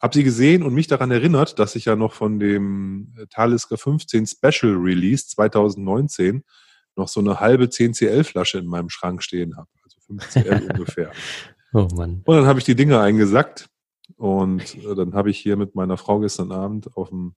habe 0.00 0.14
sie 0.14 0.22
gesehen 0.22 0.62
und 0.62 0.72
mich 0.72 0.86
daran 0.86 1.10
erinnert, 1.10 1.58
dass 1.58 1.74
ich 1.74 1.86
ja 1.86 1.96
noch 1.96 2.12
von 2.12 2.38
dem 2.38 3.14
Talisker 3.30 3.76
15 3.76 4.26
Special 4.26 4.74
Release 4.76 5.26
2019 5.26 6.44
noch 6.96 7.08
so 7.08 7.20
eine 7.20 7.40
halbe 7.40 7.64
10cl 7.64 8.24
Flasche 8.24 8.58
in 8.58 8.66
meinem 8.66 8.88
Schrank 8.88 9.22
stehen 9.22 9.56
habe, 9.56 9.68
also 9.82 9.98
5cl 10.08 10.70
ungefähr. 10.70 11.10
Oh 11.72 11.88
Mann. 11.94 12.22
Und 12.24 12.36
dann 12.36 12.46
habe 12.46 12.58
ich 12.58 12.64
die 12.64 12.74
Dinge 12.74 13.00
eingesackt 13.00 13.69
und 14.20 14.74
äh, 14.84 14.94
dann 14.94 15.14
habe 15.14 15.30
ich 15.30 15.38
hier 15.38 15.56
mit 15.56 15.74
meiner 15.74 15.96
Frau 15.96 16.20
gestern 16.20 16.52
Abend 16.52 16.94
auf, 16.94 17.08
dem, 17.08 17.34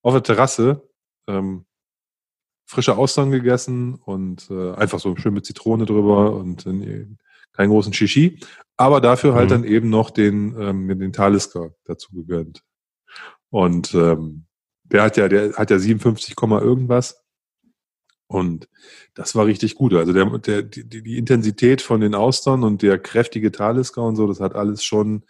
auf 0.00 0.14
der 0.14 0.22
Terrasse 0.22 0.88
ähm, 1.28 1.66
frische 2.64 2.96
Austern 2.96 3.30
gegessen 3.30 3.96
und 3.96 4.50
äh, 4.50 4.72
einfach 4.72 4.98
so 4.98 5.14
schön 5.16 5.34
mit 5.34 5.44
Zitrone 5.44 5.84
drüber 5.84 6.34
und 6.34 6.64
äh, 6.64 7.06
keinen 7.52 7.68
großen 7.68 7.92
Shishi, 7.92 8.40
aber 8.78 9.02
dafür 9.02 9.34
halt 9.34 9.50
mhm. 9.50 9.50
dann 9.50 9.64
eben 9.64 9.90
noch 9.90 10.08
den, 10.08 10.58
ähm, 10.58 10.98
den 10.98 11.12
Talisker 11.12 11.74
dazu 11.84 12.10
gegönnt. 12.12 12.62
Und 13.50 13.92
ähm, 13.94 14.46
der 14.84 15.02
hat 15.02 15.18
ja, 15.18 15.28
der 15.28 15.52
hat 15.52 15.70
ja 15.70 15.78
57, 15.78 16.34
irgendwas. 16.40 17.22
Und 18.26 18.70
das 19.12 19.34
war 19.34 19.44
richtig 19.44 19.74
gut. 19.74 19.92
Also 19.92 20.14
der, 20.14 20.24
der, 20.38 20.62
die, 20.62 20.88
die 20.88 21.18
Intensität 21.18 21.82
von 21.82 22.00
den 22.00 22.14
Austern 22.14 22.64
und 22.64 22.80
der 22.80 22.98
kräftige 22.98 23.52
Talisker 23.52 24.02
und 24.02 24.16
so, 24.16 24.26
das 24.26 24.40
hat 24.40 24.54
alles 24.54 24.82
schon 24.82 25.24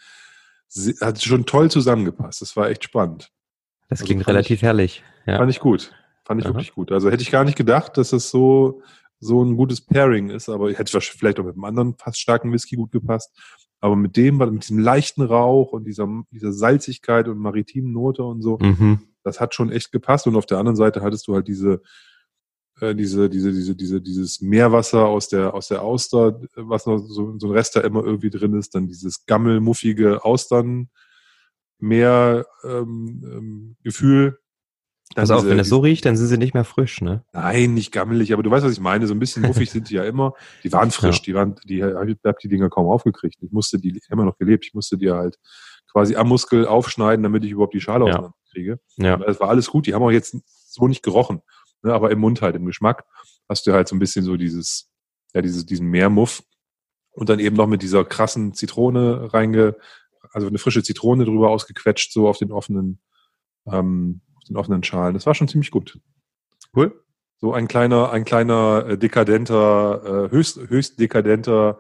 hat 1.01 1.23
schon 1.23 1.47
toll 1.47 1.71
zusammengepasst. 1.71 2.43
Das 2.43 2.57
war 2.57 2.69
echt 2.69 2.85
spannend. 2.85 3.31
Das 3.89 4.01
also 4.01 4.07
klingt 4.07 4.27
relativ 4.27 4.57
ich, 4.57 4.63
herrlich. 4.63 5.05
Ja. 5.27 5.39
Fand 5.39 5.51
ich 5.51 5.61
gut. 5.61 5.93
Fand 6.25 6.41
ich 6.41 6.47
Aha. 6.47 6.55
wirklich 6.55 6.73
gut. 6.73 6.93
Also 6.93 7.11
hätte 7.11 7.23
ich 7.23 7.31
gar 7.31 7.45
nicht 7.45 7.57
gedacht, 7.57 7.97
dass 7.97 8.13
es 8.13 8.31
so, 8.31 8.83
so 9.21 9.45
ein 9.45 9.57
gutes 9.57 9.81
Pairing 9.81 10.31
ist, 10.31 10.49
aber 10.49 10.73
hätte 10.73 11.01
vielleicht 11.01 11.39
auch 11.39 11.45
mit 11.45 11.55
einem 11.55 11.65
anderen 11.65 11.95
fast 11.97 12.21
starken 12.21 12.53
Whisky 12.53 12.77
gut 12.77 12.91
gepasst. 12.91 13.31
Aber 13.81 13.95
mit 13.95 14.17
dem, 14.17 14.39
mit 14.39 14.65
diesem 14.65 14.79
leichten 14.79 15.23
Rauch 15.23 15.73
und 15.73 15.85
dieser, 15.85 16.09
dieser 16.31 16.53
Salzigkeit 16.53 17.29
und 17.29 17.39
maritimen 17.39 17.93
Note 17.93 18.25
und 18.25 18.43
so, 18.43 18.59
mhm. 18.61 19.01
das 19.23 19.41
hat 19.41 19.55
schon 19.55 19.71
echt 19.71 19.93
gepasst. 19.93 20.27
Und 20.27 20.37
auf 20.37 20.47
der 20.47 20.59
anderen 20.59 20.77
Seite 20.77 21.03
hattest 21.03 21.29
du 21.29 21.35
halt 21.35 21.47
diese, 21.47 21.83
äh, 22.81 22.95
diese, 22.95 23.31
diese, 23.31 23.53
diese, 23.53 23.75
diese, 23.75 24.01
dieses 24.01 24.41
Meerwasser 24.41 25.07
aus 25.07 25.29
der, 25.29 25.55
aus 25.55 25.69
der 25.69 25.83
Auster, 25.83 26.41
was 26.55 26.87
noch 26.87 26.99
so, 26.99 27.39
so 27.39 27.47
ein 27.49 27.53
Rest 27.53 27.77
da 27.77 27.81
immer 27.81 28.05
irgendwie 28.05 28.31
drin 28.31 28.55
ist, 28.55 28.75
dann 28.75 28.87
dieses 28.87 29.27
gammelmuffige 29.27 30.25
Austern, 30.25 30.89
Meer 31.79 32.47
ähm, 32.65 33.23
ähm, 33.25 33.77
Gefühl. 33.83 34.39
Pass 35.15 35.31
auf, 35.31 35.47
wenn 35.47 35.59
es 35.59 35.69
so 35.69 35.79
riecht, 35.79 36.05
dann 36.05 36.17
sind 36.17 36.27
sie 36.27 36.39
nicht 36.39 36.55
mehr 36.55 36.65
frisch, 36.65 37.01
ne? 37.01 37.25
Nein, 37.33 37.75
nicht 37.75 37.93
gammelig, 37.93 38.33
aber 38.33 38.43
du 38.43 38.51
weißt, 38.51 38.65
was 38.65 38.73
ich 38.73 38.81
meine. 38.81 39.07
So 39.07 39.15
ein 39.15 39.19
bisschen 39.19 39.43
muffig 39.43 39.71
sind 39.71 39.91
die 39.91 39.95
ja 39.95 40.05
immer. 40.05 40.33
Die 40.65 40.73
waren 40.73 40.91
frisch, 40.91 41.19
ja. 41.19 41.23
die 41.25 41.35
waren, 41.35 41.55
die 41.65 41.77
ich 41.77 42.17
hab 42.25 42.39
die 42.39 42.49
Dinger 42.49 42.71
kaum 42.71 42.87
aufgekriegt. 42.87 43.37
Ich 43.41 43.53
musste 43.53 43.79
die 43.79 44.01
immer 44.11 44.25
noch 44.25 44.37
gelebt. 44.39 44.65
Ich 44.67 44.75
musste 44.75 44.97
die 44.99 45.11
halt 45.11 45.39
quasi 45.93 46.17
am 46.17 46.29
Muskel 46.29 46.67
aufschneiden, 46.67 47.23
damit 47.23 47.45
ich 47.45 47.53
überhaupt 47.53 47.75
die 47.75 47.81
Schale 47.81 48.09
ja. 48.09 48.33
kriege. 48.51 48.81
Ja. 48.97 49.17
Das 49.19 49.39
war 49.39 49.49
alles 49.49 49.69
gut. 49.69 49.87
Die 49.87 49.95
haben 49.95 50.03
auch 50.03 50.11
jetzt 50.11 50.37
so 50.67 50.89
nicht 50.89 51.03
gerochen, 51.03 51.41
ne? 51.87 51.95
aber 51.95 52.11
im 52.11 52.19
Mund 52.19 52.43
halt, 52.43 52.57
im 52.57 52.67
Geschmack 52.67 53.05
hast 53.49 53.67
du 53.67 53.73
halt 53.73 53.89
so 53.89 53.97
ein 53.97 53.99
bisschen 53.99 54.25
so 54.25 54.37
dieses, 54.37 54.91
ja, 55.35 55.43
dieses, 55.43 55.67
diesen 55.67 55.89
Meermuff 55.89 56.43
und 57.13 57.29
dann 57.29 57.39
eben 57.39 57.57
noch 57.57 57.67
mit 57.67 57.83
dieser 57.83 58.05
krassen 58.05 58.55
Zitrone 58.55 59.33
reinge, 59.33 59.77
also 60.33 60.49
eine 60.49 60.59
frische 60.59 60.83
Zitrone 60.83 61.25
drüber 61.25 61.51
ausgequetscht, 61.51 62.13
so 62.13 62.29
auf 62.29 62.39
den 62.39 62.53
offenen, 62.53 63.01
ähm, 63.67 64.21
auf 64.37 64.45
den 64.45 64.57
offenen 64.57 64.83
Schalen. 64.83 65.15
Das 65.15 65.27
war 65.27 65.35
schon 65.35 65.49
ziemlich 65.49 65.71
gut. 65.71 65.99
Cool. 66.75 67.03
So 67.39 67.53
ein 67.53 67.69
kleiner, 67.69 68.11
ein 68.11 68.25
kleiner 68.25 68.87
äh, 68.87 68.99
dekadenter, 68.99 70.27
äh, 70.27 70.31
höchst, 70.31 70.59
höchst 70.59 70.99
dekadenter, 70.99 71.79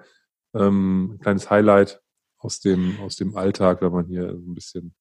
ähm, 0.54 1.18
kleines 1.22 1.50
Highlight 1.50 2.00
aus 2.38 2.60
dem, 2.60 2.98
aus 3.00 3.16
dem 3.16 3.36
Alltag, 3.36 3.82
wenn 3.82 3.92
man 3.92 4.06
hier 4.06 4.28
ein 4.28 4.54
bisschen 4.54 4.94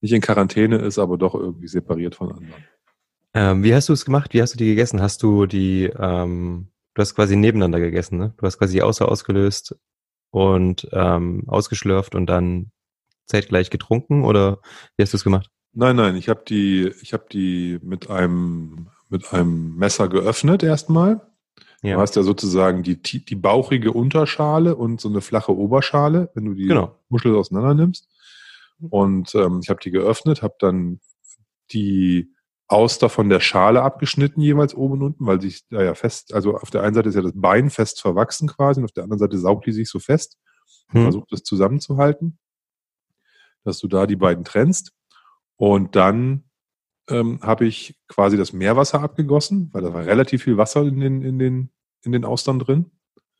nicht 0.00 0.12
in 0.12 0.20
Quarantäne 0.20 0.78
ist, 0.78 0.98
aber 0.98 1.16
doch 1.16 1.34
irgendwie 1.34 1.68
separiert 1.68 2.14
von 2.14 2.32
anderen. 2.32 2.64
Ähm, 3.34 3.62
wie 3.64 3.74
hast 3.74 3.88
du 3.88 3.92
es 3.92 4.04
gemacht? 4.04 4.34
Wie 4.34 4.42
hast 4.42 4.54
du 4.54 4.58
die 4.58 4.66
gegessen? 4.66 5.00
Hast 5.00 5.22
du 5.22 5.46
die, 5.46 5.84
ähm, 5.98 6.68
du 6.94 7.00
hast 7.00 7.14
quasi 7.14 7.36
nebeneinander 7.36 7.80
gegessen, 7.80 8.18
ne? 8.18 8.34
Du 8.36 8.46
hast 8.46 8.58
quasi 8.58 8.74
die 8.74 8.82
Außer 8.82 9.08
ausgelöst 9.08 9.76
und 10.30 10.88
ähm, 10.92 11.44
ausgeschlürft 11.46 12.14
und 12.14 12.26
dann 12.26 12.70
zeitgleich 13.26 13.70
getrunken 13.70 14.24
oder 14.24 14.60
wie 14.96 15.02
hast 15.02 15.12
du 15.12 15.16
es 15.16 15.24
gemacht? 15.24 15.50
Nein, 15.72 15.96
nein, 15.96 16.16
ich 16.16 16.28
habe 16.28 16.42
die, 16.46 16.92
ich 17.00 17.14
habe 17.14 17.24
die 17.30 17.78
mit 17.82 18.10
einem 18.10 18.88
mit 19.12 19.32
einem 19.32 19.76
Messer 19.76 20.08
geöffnet 20.08 20.62
erstmal. 20.62 21.20
Ja. 21.82 21.96
Du 21.96 22.00
hast 22.00 22.16
ja 22.16 22.22
sozusagen 22.22 22.82
die, 22.82 22.96
die 23.02 23.34
bauchige 23.34 23.92
Unterschale 23.92 24.74
und 24.74 25.00
so 25.00 25.08
eine 25.08 25.20
flache 25.20 25.54
Oberschale, 25.54 26.30
wenn 26.34 26.46
du 26.46 26.54
die 26.54 26.66
genau. 26.66 26.98
Muschel 27.08 27.34
auseinander 27.34 27.74
nimmst. 27.74 28.08
Und 28.88 29.34
ähm, 29.34 29.60
ich 29.62 29.68
habe 29.68 29.80
die 29.80 29.90
geöffnet, 29.90 30.42
habe 30.42 30.54
dann 30.58 31.00
die 31.72 32.32
Auster 32.72 33.08
von 33.08 33.28
der 33.28 33.40
Schale 33.40 33.82
abgeschnitten, 33.82 34.40
jeweils 34.40 34.74
oben 34.74 34.94
und 34.94 35.02
unten, 35.02 35.26
weil 35.26 35.40
sich 35.40 35.68
da 35.68 35.82
ja 35.82 35.94
fest, 35.94 36.34
also 36.34 36.56
auf 36.56 36.70
der 36.70 36.82
einen 36.82 36.94
Seite 36.94 37.08
ist 37.08 37.14
ja 37.14 37.22
das 37.22 37.32
Bein 37.34 37.70
fest 37.70 38.00
verwachsen 38.00 38.48
quasi 38.48 38.80
und 38.80 38.84
auf 38.86 38.92
der 38.92 39.04
anderen 39.04 39.18
Seite 39.18 39.38
saugt 39.38 39.66
die 39.66 39.72
sich 39.72 39.88
so 39.88 39.98
fest 39.98 40.38
hm. 40.92 41.02
versucht 41.02 41.32
es 41.32 41.42
zusammenzuhalten, 41.42 42.38
dass 43.64 43.78
du 43.78 43.88
da 43.88 44.06
die 44.06 44.16
beiden 44.16 44.44
trennst. 44.44 44.92
Und 45.56 45.96
dann 45.96 46.44
ähm, 47.08 47.40
habe 47.42 47.66
ich 47.66 48.00
quasi 48.08 48.36
das 48.36 48.52
Meerwasser 48.52 49.00
abgegossen, 49.00 49.70
weil 49.72 49.82
da 49.82 49.92
war 49.92 50.04
relativ 50.04 50.44
viel 50.44 50.56
Wasser 50.56 50.82
in 50.82 51.00
den, 51.00 51.22
in 51.22 51.38
den, 51.38 51.70
in 52.04 52.12
den 52.12 52.24
Austern 52.24 52.58
drin. 52.58 52.90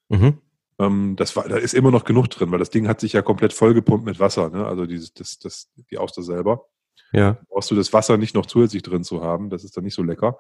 Mhm. 0.09 0.39
Ähm, 0.79 1.17
das 1.17 1.37
war, 1.37 1.49
da 1.49 1.57
ist 1.57 1.75
immer 1.75 1.91
noch 1.91 2.05
genug 2.05 2.29
drin, 2.29 2.51
weil 2.51 2.59
das 2.59 2.71
Ding 2.71 2.89
hat 2.89 3.01
sich 3.01 3.13
ja 3.13 3.23
komplett 3.23 3.53
vollgepumpt 3.53 4.05
mit 4.05 4.21
Wasser, 4.21 4.51
ne? 4.51 4.67
Also 4.67 4.87
dieses, 4.87 5.13
das, 5.15 5.39
das, 5.39 5.71
die 5.91 5.99
Auster 5.99 6.23
selber. 6.23 6.67
Ja. 7.13 7.39
brauchst 7.49 7.71
du 7.71 7.75
das 7.75 7.93
Wasser 7.93 8.17
nicht 8.17 8.35
noch 8.35 8.47
zusätzlich 8.47 8.83
drin 8.83 9.05
zu 9.05 9.23
haben, 9.23 9.51
das 9.51 9.65
ist 9.65 9.77
dann 9.77 9.85
nicht 9.85 9.95
so 9.95 10.03
lecker. 10.03 10.39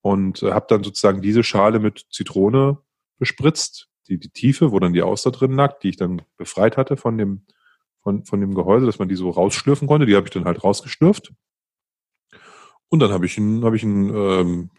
Und 0.00 0.42
äh, 0.42 0.52
habe 0.52 0.66
dann 0.68 0.84
sozusagen 0.84 1.22
diese 1.22 1.42
Schale 1.42 1.78
mit 1.80 2.06
Zitrone 2.10 2.78
bespritzt, 3.18 3.88
die, 4.08 4.18
die 4.18 4.28
Tiefe, 4.28 4.70
wo 4.70 4.78
dann 4.78 4.92
die 4.92 5.02
Auster 5.02 5.30
drin 5.30 5.52
lag, 5.52 5.78
die 5.80 5.88
ich 5.88 5.96
dann 5.96 6.22
befreit 6.36 6.76
hatte 6.76 6.96
von 6.96 7.16
dem, 7.16 7.46
von, 8.02 8.24
von 8.24 8.40
dem 8.40 8.54
Gehäuse, 8.54 8.86
dass 8.86 8.98
man 8.98 9.08
die 9.08 9.14
so 9.16 9.30
rausschlürfen 9.30 9.88
konnte. 9.88 10.06
Die 10.06 10.14
habe 10.14 10.26
ich 10.26 10.32
dann 10.32 10.44
halt 10.44 10.62
rausgeschlürft. 10.62 11.32
Und 12.88 13.00
dann 13.00 13.12
habe 13.12 13.26
ich 13.26 13.38
ein, 13.38 13.64
habe 13.64 13.76
ich 13.76 13.82
ein, 13.82 14.14
ähm, 14.14 14.70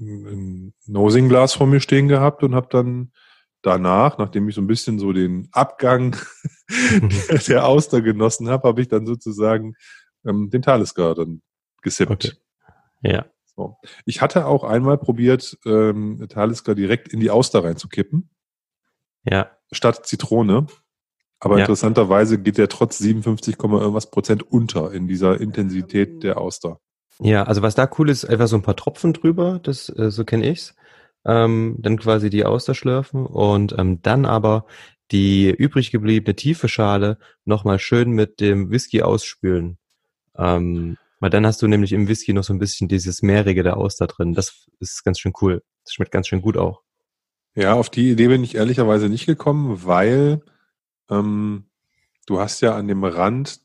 ein 0.00 0.74
Nosing-Glas 0.86 1.54
vor 1.54 1.66
mir 1.66 1.80
stehen 1.80 2.08
gehabt 2.08 2.42
und 2.42 2.54
habe 2.54 2.68
dann 2.70 3.12
danach, 3.60 4.18
nachdem 4.18 4.48
ich 4.48 4.54
so 4.54 4.60
ein 4.60 4.66
bisschen 4.66 4.98
so 4.98 5.12
den 5.12 5.48
Abgang 5.52 6.16
der 7.46 7.66
Auster 7.66 8.00
genossen 8.00 8.48
habe, 8.48 8.68
habe 8.68 8.80
ich 8.80 8.88
dann 8.88 9.06
sozusagen 9.06 9.74
ähm, 10.26 10.50
den 10.50 10.62
Talisker 10.62 11.14
dann 11.14 11.42
gesippt. 11.82 12.10
Okay. 12.10 12.32
Ja. 13.02 13.26
So. 13.56 13.76
Ich 14.06 14.20
hatte 14.20 14.46
auch 14.46 14.64
einmal 14.64 14.98
probiert, 14.98 15.58
ähm, 15.66 16.26
Talisker 16.28 16.74
direkt 16.74 17.08
in 17.08 17.20
die 17.20 17.30
Auster 17.30 17.64
reinzukippen. 17.64 18.30
Ja. 19.24 19.50
Statt 19.70 20.06
Zitrone. 20.06 20.66
Aber 21.38 21.56
ja. 21.56 21.62
interessanterweise 21.62 22.40
geht 22.40 22.56
der 22.56 22.68
trotz 22.68 22.98
57, 22.98 23.56
irgendwas 23.58 24.10
Prozent 24.10 24.44
unter 24.44 24.92
in 24.92 25.08
dieser 25.08 25.40
Intensität 25.40 26.22
der 26.22 26.38
Auster. 26.38 26.78
Ja, 27.18 27.42
also 27.44 27.62
was 27.62 27.74
da 27.74 27.90
cool 27.98 28.10
ist, 28.10 28.24
einfach 28.24 28.46
so 28.46 28.56
ein 28.56 28.62
paar 28.62 28.76
Tropfen 28.76 29.12
drüber, 29.12 29.58
das 29.62 29.88
äh, 29.88 30.10
so 30.10 30.24
kenne 30.24 30.48
ich's. 30.48 30.74
Ähm, 31.24 31.76
dann 31.78 31.98
quasi 31.98 32.30
die 32.30 32.44
Auster 32.44 32.74
schlürfen 32.74 33.26
und 33.26 33.76
ähm, 33.78 34.02
dann 34.02 34.24
aber 34.24 34.66
die 35.12 35.50
übrig 35.50 35.90
gebliebene 35.90 36.34
tiefe 36.34 36.68
Schale 36.68 37.18
nochmal 37.44 37.78
schön 37.78 38.10
mit 38.10 38.40
dem 38.40 38.70
Whisky 38.70 39.02
ausspülen. 39.02 39.78
Ähm, 40.36 40.96
weil 41.20 41.30
dann 41.30 41.46
hast 41.46 41.62
du 41.62 41.68
nämlich 41.68 41.92
im 41.92 42.08
Whisky 42.08 42.32
noch 42.32 42.44
so 42.44 42.52
ein 42.52 42.58
bisschen 42.58 42.88
dieses 42.88 43.22
Meerige 43.22 43.62
der 43.62 43.76
Auster 43.76 44.06
drin. 44.06 44.34
Das 44.34 44.66
ist 44.80 45.04
ganz 45.04 45.20
schön 45.20 45.32
cool. 45.40 45.62
Das 45.84 45.94
schmeckt 45.94 46.10
ganz 46.10 46.26
schön 46.26 46.42
gut 46.42 46.56
auch. 46.56 46.82
Ja, 47.54 47.74
auf 47.74 47.90
die 47.90 48.10
Idee 48.10 48.28
bin 48.28 48.42
ich 48.42 48.54
ehrlicherweise 48.54 49.08
nicht 49.08 49.26
gekommen, 49.26 49.84
weil 49.84 50.40
ähm, 51.10 51.66
du 52.26 52.40
hast 52.40 52.60
ja 52.60 52.74
an 52.74 52.88
dem 52.88 53.04
Rand 53.04 53.60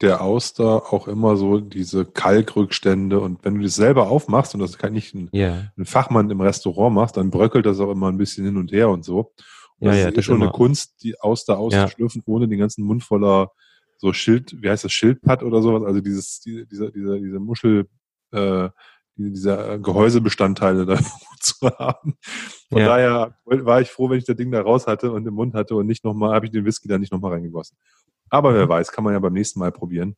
der 0.00 0.22
Auster 0.22 0.92
auch 0.92 1.08
immer 1.08 1.36
so 1.36 1.60
diese 1.60 2.04
Kalkrückstände 2.04 3.20
und 3.20 3.44
wenn 3.44 3.56
du 3.56 3.62
das 3.62 3.74
selber 3.74 4.08
aufmachst 4.08 4.54
und 4.54 4.60
das 4.60 4.78
kann 4.78 4.92
nicht 4.92 5.14
ein, 5.14 5.30
yeah. 5.32 5.72
ein 5.76 5.86
Fachmann 5.86 6.30
im 6.30 6.40
Restaurant 6.40 6.94
machst, 6.94 7.16
dann 7.16 7.30
bröckelt 7.30 7.66
das 7.66 7.80
auch 7.80 7.90
immer 7.90 8.10
ein 8.10 8.18
bisschen 8.18 8.44
hin 8.44 8.56
und 8.56 8.72
her 8.72 8.88
und 8.88 9.04
so. 9.04 9.32
Und 9.78 9.86
ja, 9.86 9.90
das 9.90 10.00
ja, 10.00 10.08
ist 10.08 10.16
das 10.16 10.24
schon 10.24 10.36
immer. 10.36 10.46
eine 10.46 10.52
Kunst, 10.52 11.02
die 11.02 11.20
Auster 11.20 11.58
auszuschlürfen, 11.58 12.22
ja. 12.26 12.32
ohne 12.32 12.48
den 12.48 12.58
ganzen 12.58 12.84
Mund 12.84 13.02
voller 13.02 13.52
so 14.04 14.12
Schild, 14.12 14.54
wie 14.60 14.68
heißt 14.68 14.84
das, 14.84 14.92
Schildpatt 14.92 15.42
oder 15.42 15.62
sowas, 15.62 15.82
also 15.82 16.02
dieses, 16.02 16.40
diese, 16.40 16.66
diese, 16.66 16.92
diese, 16.92 17.40
Muschel, 17.40 17.88
äh, 18.32 18.68
dieser 19.16 19.78
Gehäusebestandteile 19.78 20.84
da 20.84 20.98
zu 21.40 21.70
haben. 21.78 22.18
Von 22.68 22.78
ja. 22.78 22.86
daher 22.86 23.38
war 23.44 23.80
ich 23.80 23.90
froh, 23.90 24.10
wenn 24.10 24.18
ich 24.18 24.26
das 24.26 24.36
Ding 24.36 24.52
da 24.52 24.60
raus 24.60 24.86
hatte 24.86 25.10
und 25.10 25.26
im 25.26 25.32
Mund 25.32 25.54
hatte 25.54 25.74
und 25.74 25.86
nicht 25.86 26.04
nochmal, 26.04 26.34
habe 26.34 26.44
ich 26.44 26.52
den 26.52 26.66
Whisky 26.66 26.86
da 26.86 26.98
nicht 26.98 27.12
nochmal 27.12 27.32
reingegossen. 27.32 27.78
Aber 28.28 28.52
wer 28.52 28.66
mhm. 28.66 28.70
weiß, 28.70 28.92
kann 28.92 29.04
man 29.04 29.14
ja 29.14 29.20
beim 29.20 29.32
nächsten 29.32 29.58
Mal 29.58 29.72
probieren. 29.72 30.16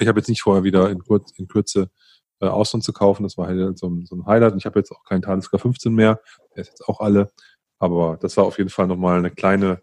Ich 0.00 0.08
habe 0.08 0.18
jetzt 0.18 0.28
nicht 0.28 0.42
vorher 0.42 0.64
wieder 0.64 0.90
in, 0.90 0.98
Kurz, 0.98 1.30
in 1.38 1.46
Kürze 1.46 1.90
äh, 2.40 2.46
Austern 2.46 2.82
zu 2.82 2.92
kaufen. 2.92 3.22
Das 3.22 3.38
war 3.38 3.46
halt 3.46 3.78
so, 3.78 3.96
so 4.02 4.16
ein 4.16 4.26
Highlight. 4.26 4.54
Und 4.54 4.58
ich 4.58 4.66
habe 4.66 4.80
jetzt 4.80 4.90
auch 4.90 5.04
keinen 5.04 5.22
Talisker 5.22 5.60
15 5.60 5.94
mehr. 5.94 6.20
Der 6.56 6.62
ist 6.62 6.70
jetzt 6.70 6.88
auch 6.88 6.98
alle. 6.98 7.30
Aber 7.78 8.16
das 8.20 8.36
war 8.36 8.44
auf 8.44 8.58
jeden 8.58 8.70
Fall 8.70 8.88
nochmal 8.88 9.18
eine 9.18 9.30
kleine 9.30 9.82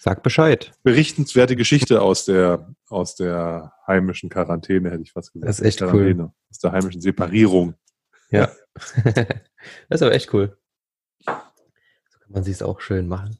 Sag 0.00 0.22
Bescheid. 0.22 0.72
Berichtenswerte 0.84 1.56
Geschichte 1.56 2.00
aus 2.00 2.24
der, 2.24 2.72
aus 2.88 3.16
der 3.16 3.72
heimischen 3.84 4.30
Quarantäne, 4.30 4.90
hätte 4.90 5.02
ich 5.02 5.12
fast 5.12 5.32
gesagt. 5.32 5.48
Das 5.48 5.58
ist 5.58 5.66
echt 5.66 5.82
cool. 5.82 6.30
Aus 6.50 6.58
der 6.60 6.70
heimischen 6.70 7.00
Separierung. 7.00 7.74
Ja. 8.30 8.48
das 9.04 9.26
ist 9.90 10.02
aber 10.02 10.14
echt 10.14 10.32
cool. 10.32 10.56
So 11.26 11.32
kann 12.20 12.32
man 12.32 12.44
sich 12.44 12.54
es 12.54 12.62
auch 12.62 12.80
schön 12.80 13.08
machen. 13.08 13.38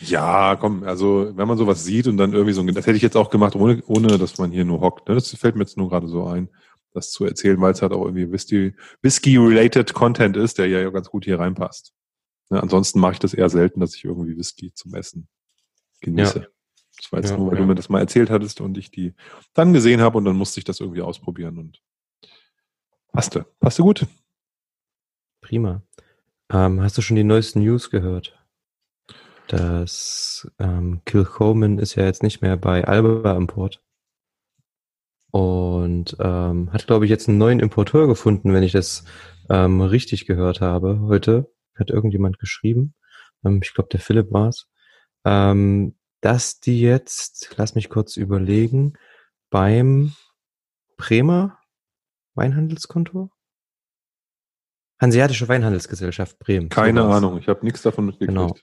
ja, 0.00 0.56
komm, 0.56 0.82
also 0.82 1.32
wenn 1.36 1.46
man 1.46 1.58
sowas 1.58 1.84
sieht 1.84 2.08
und 2.08 2.16
dann 2.16 2.32
irgendwie 2.32 2.52
so, 2.52 2.64
das 2.64 2.86
hätte 2.86 2.96
ich 2.96 3.02
jetzt 3.02 3.16
auch 3.16 3.30
gemacht, 3.30 3.54
ohne, 3.54 3.82
ohne 3.86 4.18
dass 4.18 4.36
man 4.38 4.50
hier 4.50 4.64
nur 4.64 4.80
hockt. 4.80 5.08
Ne? 5.08 5.14
Das 5.14 5.30
fällt 5.30 5.54
mir 5.54 5.62
jetzt 5.62 5.76
nur 5.76 5.88
gerade 5.90 6.08
so 6.08 6.26
ein, 6.26 6.48
das 6.92 7.12
zu 7.12 7.24
erzählen, 7.24 7.60
weil 7.60 7.72
es 7.72 7.82
halt 7.82 7.92
auch 7.92 8.04
irgendwie 8.04 8.32
Whisky-related 8.32 9.94
Content 9.94 10.36
ist, 10.36 10.58
der 10.58 10.66
ja 10.66 10.90
ganz 10.90 11.08
gut 11.08 11.24
hier 11.24 11.38
reinpasst. 11.38 11.95
Ne, 12.48 12.62
ansonsten 12.62 13.00
mache 13.00 13.14
ich 13.14 13.18
das 13.18 13.34
eher 13.34 13.48
selten, 13.48 13.80
dass 13.80 13.94
ich 13.94 14.04
irgendwie 14.04 14.36
Whisky 14.36 14.72
zum 14.72 14.94
Essen 14.94 15.28
genieße. 16.00 16.40
Ja. 16.40 16.46
Das 16.96 17.12
war 17.12 17.18
jetzt 17.20 17.30
ja, 17.30 17.36
nur, 17.36 17.48
weil 17.48 17.54
ja. 17.54 17.60
du 17.60 17.66
mir 17.66 17.74
das 17.74 17.88
mal 17.88 18.00
erzählt 18.00 18.30
hattest 18.30 18.60
und 18.60 18.78
ich 18.78 18.90
die 18.90 19.14
dann 19.52 19.72
gesehen 19.72 20.00
habe 20.00 20.16
und 20.16 20.24
dann 20.24 20.36
musste 20.36 20.60
ich 20.60 20.64
das 20.64 20.80
irgendwie 20.80 21.02
ausprobieren 21.02 21.58
und 21.58 21.82
passte. 23.12 23.46
Passte 23.60 23.82
gut. 23.82 24.06
Prima. 25.40 25.82
Ähm, 26.50 26.80
hast 26.80 26.96
du 26.96 27.02
schon 27.02 27.16
die 27.16 27.24
neuesten 27.24 27.60
News 27.60 27.90
gehört? 27.90 28.38
Das 29.48 30.50
ähm, 30.58 31.02
Kilchoman 31.04 31.78
ist 31.78 31.94
ja 31.94 32.04
jetzt 32.04 32.22
nicht 32.22 32.40
mehr 32.40 32.56
bei 32.56 32.84
Alba 32.84 33.36
Import. 33.36 33.82
Und 35.30 36.16
ähm, 36.18 36.72
hat, 36.72 36.86
glaube 36.86 37.04
ich, 37.04 37.10
jetzt 37.10 37.28
einen 37.28 37.38
neuen 37.38 37.60
Importeur 37.60 38.06
gefunden, 38.06 38.54
wenn 38.54 38.62
ich 38.62 38.72
das 38.72 39.04
ähm, 39.50 39.82
richtig 39.82 40.26
gehört 40.26 40.60
habe 40.60 41.00
heute. 41.02 41.52
Hat 41.78 41.90
irgendjemand 41.90 42.38
geschrieben. 42.38 42.94
Ähm, 43.44 43.60
ich 43.62 43.74
glaube, 43.74 43.88
der 43.90 44.00
Philipp 44.00 44.32
war's. 44.32 44.68
Ähm, 45.24 45.96
dass 46.20 46.60
die 46.60 46.80
jetzt, 46.80 47.54
lass 47.56 47.74
mich 47.74 47.88
kurz 47.88 48.16
überlegen, 48.16 48.94
beim 49.50 50.12
Bremer 50.96 51.58
Weinhandelskonto? 52.34 53.30
Hanseatische 54.98 55.48
Weinhandelsgesellschaft 55.48 56.38
Bremen. 56.38 56.68
Keine 56.68 57.02
sowas. 57.02 57.16
Ahnung, 57.16 57.38
ich 57.38 57.48
habe 57.48 57.64
nichts 57.64 57.82
davon 57.82 58.06
mitgekriegt. 58.06 58.28
Genau. 58.28 58.54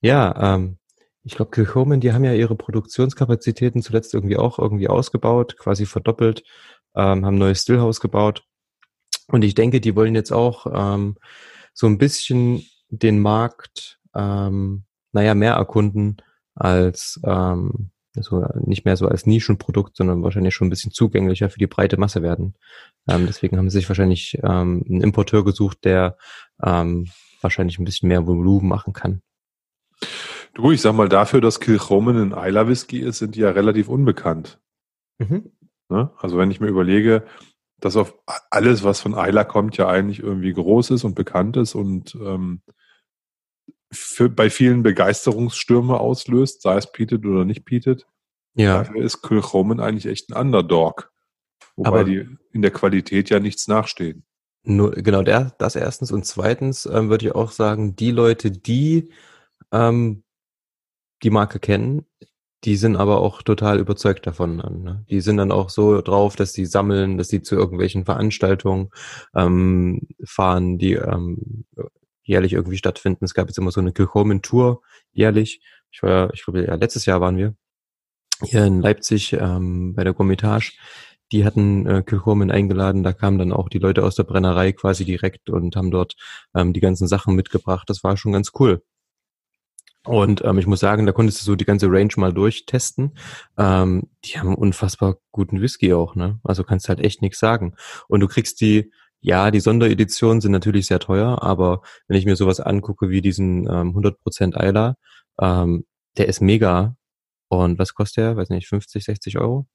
Ja, 0.00 0.54
ähm, 0.54 0.78
ich 1.22 1.34
glaube, 1.34 1.50
Kilchoman, 1.50 2.00
die 2.00 2.12
haben 2.12 2.24
ja 2.24 2.32
ihre 2.32 2.56
Produktionskapazitäten 2.56 3.82
zuletzt 3.82 4.14
irgendwie 4.14 4.38
auch 4.38 4.58
irgendwie 4.58 4.88
ausgebaut, 4.88 5.58
quasi 5.58 5.84
verdoppelt, 5.84 6.42
ähm, 6.94 7.26
haben 7.26 7.34
ein 7.34 7.38
neues 7.38 7.62
Stillhaus 7.62 8.00
gebaut. 8.00 8.44
Und 9.28 9.42
ich 9.42 9.54
denke, 9.54 9.80
die 9.80 9.94
wollen 9.94 10.14
jetzt 10.14 10.32
auch 10.32 10.66
ähm, 10.72 11.16
so 11.72 11.86
ein 11.86 11.98
bisschen 11.98 12.64
den 12.88 13.20
Markt, 13.20 14.00
ähm, 14.14 14.84
naja, 15.12 15.34
mehr 15.34 15.54
erkunden 15.54 16.16
als 16.54 17.20
ähm, 17.24 17.90
so 18.14 18.44
nicht 18.64 18.84
mehr 18.84 18.96
so 18.96 19.06
als 19.06 19.26
Nischenprodukt, 19.26 19.96
sondern 19.96 20.22
wahrscheinlich 20.22 20.54
schon 20.54 20.66
ein 20.66 20.70
bisschen 20.70 20.92
zugänglicher 20.92 21.48
für 21.48 21.58
die 21.58 21.66
breite 21.66 21.96
Masse 21.96 22.22
werden. 22.22 22.54
Ähm, 23.08 23.26
deswegen 23.26 23.56
haben 23.56 23.70
sie 23.70 23.78
sich 23.78 23.88
wahrscheinlich 23.88 24.38
ähm, 24.42 24.84
einen 24.88 25.00
Importeur 25.00 25.44
gesucht, 25.44 25.84
der 25.84 26.16
ähm, 26.62 27.08
wahrscheinlich 27.40 27.78
ein 27.78 27.84
bisschen 27.84 28.08
mehr 28.08 28.26
Volumen 28.26 28.68
machen 28.68 28.92
kann. 28.92 29.22
Du, 30.54 30.72
ich 30.72 30.80
sag 30.80 30.94
mal, 30.94 31.08
dafür, 31.08 31.40
dass 31.40 31.60
Kilchoman 31.60 32.16
ein 32.16 32.34
Eiler 32.34 32.68
Whisky 32.68 32.98
ist, 32.98 33.18
sind 33.18 33.36
die 33.36 33.40
ja 33.40 33.50
relativ 33.50 33.88
unbekannt. 33.88 34.58
Mhm. 35.18 35.52
Ne? 35.88 36.10
Also 36.18 36.38
wenn 36.38 36.50
ich 36.50 36.60
mir 36.60 36.68
überlege, 36.68 37.24
dass 37.80 37.96
auf 37.96 38.14
alles, 38.50 38.84
was 38.84 39.00
von 39.00 39.14
Eiler 39.14 39.44
kommt, 39.44 39.76
ja 39.76 39.88
eigentlich 39.88 40.20
irgendwie 40.20 40.52
groß 40.52 40.90
ist 40.90 41.04
und 41.04 41.14
bekannt 41.14 41.56
ist 41.56 41.74
und 41.74 42.14
ähm, 42.14 42.62
für, 43.92 44.28
bei 44.28 44.50
vielen 44.50 44.82
Begeisterungsstürme 44.82 45.98
auslöst, 45.98 46.62
sei 46.62 46.76
es 46.76 46.92
Pietet 46.92 47.26
oder 47.26 47.44
nicht 47.44 47.64
Pietet. 47.64 48.06
Ja. 48.54 48.78
Dafür 48.78 49.02
ist 49.02 49.22
Kilchoman 49.22 49.80
eigentlich 49.80 50.06
echt 50.06 50.30
ein 50.30 50.40
Underdog. 50.40 51.12
Wobei 51.76 51.88
Aber 51.88 52.04
die 52.04 52.28
in 52.52 52.62
der 52.62 52.70
Qualität 52.70 53.30
ja 53.30 53.40
nichts 53.40 53.68
nachstehen. 53.68 54.24
Nur, 54.62 54.92
genau, 54.92 55.22
der, 55.22 55.54
das 55.58 55.76
erstens. 55.76 56.12
Und 56.12 56.26
zweitens 56.26 56.86
ähm, 56.86 57.08
würde 57.08 57.26
ich 57.26 57.34
auch 57.34 57.50
sagen, 57.50 57.96
die 57.96 58.10
Leute, 58.10 58.50
die 58.50 59.12
ähm, 59.72 60.22
die 61.22 61.30
Marke 61.30 61.58
kennen, 61.58 62.06
die 62.64 62.76
sind 62.76 62.96
aber 62.96 63.20
auch 63.20 63.42
total 63.42 63.78
überzeugt 63.78 64.26
davon. 64.26 64.56
Ne? 64.56 65.04
Die 65.08 65.20
sind 65.20 65.38
dann 65.38 65.52
auch 65.52 65.70
so 65.70 66.00
drauf, 66.02 66.36
dass 66.36 66.52
sie 66.52 66.66
sammeln, 66.66 67.16
dass 67.16 67.28
sie 67.28 67.42
zu 67.42 67.54
irgendwelchen 67.54 68.04
Veranstaltungen 68.04 68.90
ähm, 69.34 70.08
fahren, 70.24 70.78
die 70.78 70.92
ähm, 70.92 71.64
jährlich 72.22 72.52
irgendwie 72.52 72.76
stattfinden. 72.76 73.24
Es 73.24 73.34
gab 73.34 73.48
jetzt 73.48 73.58
immer 73.58 73.70
so 73.70 73.80
eine 73.80 73.92
Kilchoman-Tour 73.92 74.82
jährlich. 75.12 75.62
Ich 75.90 76.02
war, 76.02 76.32
ich 76.34 76.44
glaube, 76.44 76.64
ja, 76.64 76.74
letztes 76.74 77.06
Jahr 77.06 77.20
waren 77.20 77.36
wir 77.36 77.54
hier 78.42 78.64
in 78.64 78.80
Leipzig 78.80 79.32
ähm, 79.32 79.94
bei 79.94 80.04
der 80.04 80.12
Gourmetage. 80.12 80.72
Die 81.32 81.44
hatten 81.44 81.86
äh, 81.86 82.02
Kilchoman 82.02 82.50
eingeladen, 82.50 83.02
da 83.02 83.12
kamen 83.12 83.38
dann 83.38 83.52
auch 83.52 83.68
die 83.68 83.78
Leute 83.78 84.04
aus 84.04 84.16
der 84.16 84.24
Brennerei 84.24 84.72
quasi 84.72 85.04
direkt 85.04 85.48
und 85.48 85.76
haben 85.76 85.90
dort 85.90 86.16
ähm, 86.54 86.72
die 86.72 86.80
ganzen 86.80 87.06
Sachen 87.06 87.36
mitgebracht. 87.36 87.88
Das 87.88 88.02
war 88.02 88.16
schon 88.16 88.32
ganz 88.32 88.50
cool. 88.58 88.82
Und 90.04 90.42
ähm, 90.44 90.58
ich 90.58 90.66
muss 90.66 90.80
sagen, 90.80 91.04
da 91.04 91.12
konntest 91.12 91.40
du 91.40 91.44
so 91.44 91.56
die 91.56 91.66
ganze 91.66 91.86
Range 91.88 92.12
mal 92.16 92.32
durchtesten. 92.32 93.12
Ähm, 93.58 94.04
die 94.24 94.38
haben 94.38 94.54
unfassbar 94.54 95.18
guten 95.30 95.60
Whisky 95.60 95.92
auch, 95.92 96.14
ne? 96.14 96.40
Also 96.42 96.64
kannst 96.64 96.88
halt 96.88 97.00
echt 97.00 97.20
nichts 97.20 97.38
sagen. 97.38 97.74
Und 98.08 98.20
du 98.20 98.28
kriegst 98.28 98.62
die, 98.62 98.92
ja, 99.20 99.50
die 99.50 99.60
Sondereditionen 99.60 100.40
sind 100.40 100.52
natürlich 100.52 100.86
sehr 100.86 101.00
teuer, 101.00 101.42
aber 101.42 101.82
wenn 102.08 102.16
ich 102.16 102.24
mir 102.24 102.36
sowas 102.36 102.60
angucke 102.60 103.10
wie 103.10 103.20
diesen 103.20 103.68
ähm, 103.68 103.94
100% 103.94 104.56
Eiler, 104.56 104.96
ähm, 105.38 105.84
der 106.16 106.28
ist 106.28 106.40
mega. 106.40 106.96
Und 107.48 107.78
was 107.78 107.94
kostet 107.94 108.24
der? 108.24 108.36
Weiß 108.36 108.48
nicht, 108.48 108.68
50, 108.68 109.04
60 109.04 109.38
Euro? 109.38 109.66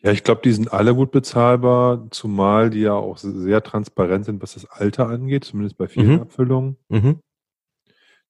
Ja, 0.00 0.12
ich 0.12 0.24
glaube, 0.24 0.42
die 0.44 0.52
sind 0.52 0.74
alle 0.74 0.94
gut 0.94 1.10
bezahlbar, 1.10 2.06
zumal 2.10 2.68
die 2.68 2.80
ja 2.80 2.92
auch 2.92 3.16
sehr 3.16 3.62
transparent 3.62 4.26
sind, 4.26 4.42
was 4.42 4.52
das 4.52 4.66
Alter 4.66 5.08
angeht, 5.08 5.44
zumindest 5.44 5.78
bei 5.78 5.88
vielen 5.88 6.16
mhm. 6.16 6.20
Abfüllungen. 6.20 6.76
Mhm 6.90 7.20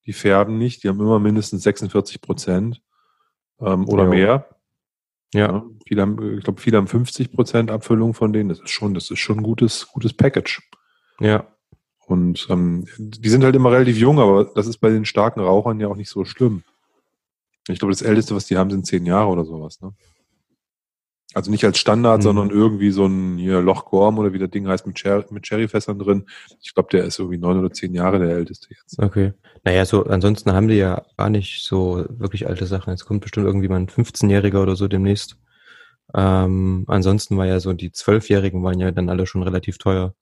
die 0.07 0.13
färben 0.13 0.59
nicht, 0.59 0.83
die 0.83 0.89
haben 0.89 1.01
immer 1.01 1.19
mindestens 1.19 1.63
46 1.65 2.21
Prozent 2.21 2.83
ähm, 3.61 3.89
oder 3.89 4.05
jo. 4.05 4.11
mehr. 4.11 4.49
Ja. 5.35 5.41
ja. 5.41 5.65
Viele 5.87 6.03
haben, 6.03 6.39
ich 6.39 6.45
glaube, 6.45 6.61
viele 6.61 6.79
haben 6.79 6.87
50 6.87 7.33
Prozent 7.33 7.71
Abfüllung 7.71 8.15
von 8.15 8.33
denen. 8.33 8.49
Das 8.49 8.61
ist 8.61 8.71
schon, 8.71 8.95
das 8.95 9.11
ist 9.11 9.19
schon 9.19 9.39
ein 9.39 9.43
gutes, 9.43 9.89
gutes 9.89 10.15
Package. 10.15 10.63
Ja. 11.21 11.47
Und 12.07 12.47
ähm, 12.51 12.87
die 12.99 13.29
sind 13.29 13.43
halt 13.43 13.57
immer 13.57 13.73
relativ 13.73 13.99
jung, 13.99 14.21
aber 14.21 14.45
das 14.45 14.69
ist 14.69 14.79
bei 14.79 14.91
den 14.91 15.05
starken 15.05 15.41
Rauchern 15.41 15.81
ja 15.81 15.89
auch 15.89 15.97
nicht 15.97 16.11
so 16.11 16.25
schlimm. 16.25 16.63
Ich 17.69 17.81
glaube, 17.81 17.93
das 17.93 18.03
Älteste, 18.03 18.37
was 18.37 18.47
die 18.47 18.57
haben, 18.57 18.71
sind 18.71 18.87
zehn 18.87 19.05
Jahre 19.07 19.29
oder 19.29 19.45
sowas. 19.45 19.81
Ne? 19.81 19.93
Also 21.37 21.51
nicht 21.51 21.67
als 21.67 21.77
Standard, 21.77 22.21
mhm. 22.21 22.23
sondern 22.23 22.51
irgendwie 22.51 22.91
so 22.91 23.05
ein 23.05 23.37
hier 23.37 23.61
Loch 23.61 23.85
Gorm 23.85 24.19
oder 24.19 24.33
wie 24.33 24.39
das 24.39 24.49
Ding 24.49 24.67
heißt 24.67 24.87
mit, 24.87 24.99
Cher 24.99 25.23
mit 25.29 25.47
Cherryfässern 25.47 25.99
drin. 25.99 26.25
Ich 26.63 26.73
glaube, 26.73 26.89
der 26.91 27.05
ist 27.05 27.19
irgendwie 27.19 27.37
neun 27.37 27.59
oder 27.59 27.71
zehn 27.71 27.93
Jahre 27.93 28.19
der 28.19 28.31
älteste 28.31 28.69
jetzt. 28.71 28.99
Okay. 28.99 29.35
Naja, 29.63 29.85
so 29.85 30.07
ansonsten 30.07 30.55
haben 30.55 30.69
die 30.69 30.77
ja 30.77 31.03
gar 31.19 31.29
nicht 31.29 31.63
so 31.63 32.07
wirklich 32.09 32.47
alte 32.47 32.65
Sachen. 32.65 32.91
Jetzt 32.91 33.05
kommt 33.05 33.21
bestimmt 33.21 33.45
irgendwie 33.45 33.69
mal 33.69 33.77
ein 33.77 33.89
15-Jähriger 33.89 34.63
oder 34.63 34.77
so 34.77 34.89
demnächst. 34.89 35.37
Ähm, 36.15 36.85
ansonsten 36.87 37.37
war 37.37 37.45
ja 37.45 37.61
so, 37.61 37.75
die 37.75 37.93
Zwölfjährigen 37.93 38.65
waren 38.65 38.81
ja 38.81 38.91
dann 38.91 39.11
alle 39.11 39.27
schon 39.27 39.43
relativ 39.43 39.77
teuer. 39.77 40.15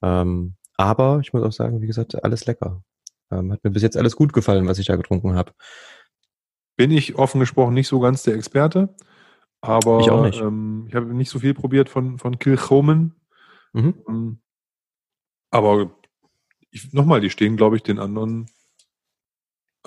Ähm, 0.00 0.54
aber 0.78 1.20
ich 1.20 1.34
muss 1.34 1.42
auch 1.42 1.52
sagen, 1.52 1.82
wie 1.82 1.86
gesagt, 1.86 2.24
alles 2.24 2.46
lecker. 2.46 2.82
Ähm, 3.30 3.52
hat 3.52 3.62
mir 3.64 3.70
bis 3.70 3.82
jetzt 3.82 3.98
alles 3.98 4.16
gut 4.16 4.32
gefallen, 4.32 4.66
was 4.66 4.78
ich 4.78 4.86
da 4.86 4.96
getrunken 4.96 5.34
habe. 5.34 5.52
Bin 6.78 6.90
ich 6.90 7.16
offen 7.16 7.38
gesprochen 7.38 7.74
nicht 7.74 7.88
so 7.88 8.00
ganz 8.00 8.22
der 8.22 8.34
Experte. 8.34 8.94
Aber 9.64 10.00
ich, 10.00 10.10
auch 10.10 10.22
nicht. 10.22 10.40
Ähm, 10.40 10.84
ich 10.88 10.94
habe 10.94 11.06
nicht 11.14 11.30
so 11.30 11.38
viel 11.38 11.54
probiert 11.54 11.88
von, 11.88 12.18
von 12.18 12.38
Kilchomen. 12.38 13.14
Mhm. 13.72 13.94
Ähm, 14.06 14.38
aber 15.50 15.90
nochmal, 16.92 17.22
die 17.22 17.30
stehen, 17.30 17.56
glaube 17.56 17.76
ich, 17.76 17.82
den 17.82 17.98
anderen 17.98 18.50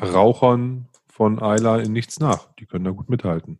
Rauchern 0.01 0.87
von 1.07 1.39
Ayla 1.39 1.77
in 1.77 1.93
nichts 1.93 2.19
nach. 2.19 2.53
Die 2.55 2.65
können 2.65 2.85
da 2.85 2.91
gut 2.91 3.09
mithalten. 3.09 3.59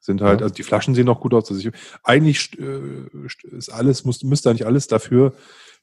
Sind 0.00 0.20
halt, 0.20 0.40
ja. 0.40 0.44
also 0.44 0.54
die 0.54 0.64
Flaschen 0.64 0.96
sehen 0.96 1.08
auch 1.08 1.20
gut 1.20 1.32
aus. 1.32 1.48
Also 1.48 1.68
ich, 1.68 1.74
eigentlich 2.02 2.58
äh, 2.58 3.08
ist 3.52 3.70
alles, 3.70 4.04
muss, 4.04 4.22
müsste 4.24 4.50
eigentlich 4.50 4.66
alles 4.66 4.88
dafür 4.88 5.32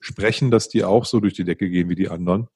sprechen, 0.01 0.51
dass 0.51 0.67
die 0.67 0.83
auch 0.83 1.05
so 1.05 1.21
durch 1.21 1.35
die 1.35 1.45
Decke 1.45 1.69
gehen 1.69 1.87
wie 1.87 1.95
die 1.95 2.09
anderen. 2.09 2.49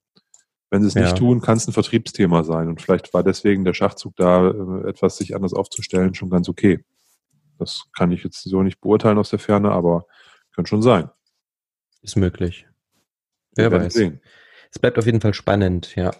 Wenn 0.69 0.81
sie 0.81 0.87
es 0.87 0.93
ja. 0.95 1.03
nicht 1.03 1.17
tun, 1.17 1.41
kann 1.41 1.57
es 1.57 1.67
ein 1.67 1.73
Vertriebsthema 1.73 2.43
sein. 2.43 2.67
Und 2.67 2.81
vielleicht 2.81 3.13
war 3.13 3.23
deswegen 3.23 3.65
der 3.65 3.73
Schachzug 3.73 4.15
da, 4.15 4.49
äh, 4.49 4.89
etwas 4.89 5.17
sich 5.17 5.35
anders 5.35 5.53
aufzustellen, 5.53 6.15
schon 6.15 6.29
ganz 6.29 6.49
okay. 6.49 6.83
Das 7.59 7.85
kann 7.95 8.11
ich 8.11 8.23
jetzt 8.23 8.43
so 8.43 8.63
nicht 8.63 8.81
beurteilen 8.81 9.17
aus 9.17 9.29
der 9.29 9.39
Ferne, 9.39 9.71
aber 9.71 10.05
könnte 10.53 10.69
schon 10.69 10.81
sein. 10.81 11.09
Ist 12.01 12.15
möglich. 12.17 12.67
Wer 13.55 13.71
weiß. 13.71 13.93
Sehen. 13.93 14.21
Es 14.71 14.79
bleibt 14.79 14.97
auf 14.97 15.05
jeden 15.05 15.21
Fall 15.21 15.33
spannend, 15.33 15.95
ja. 15.95 16.11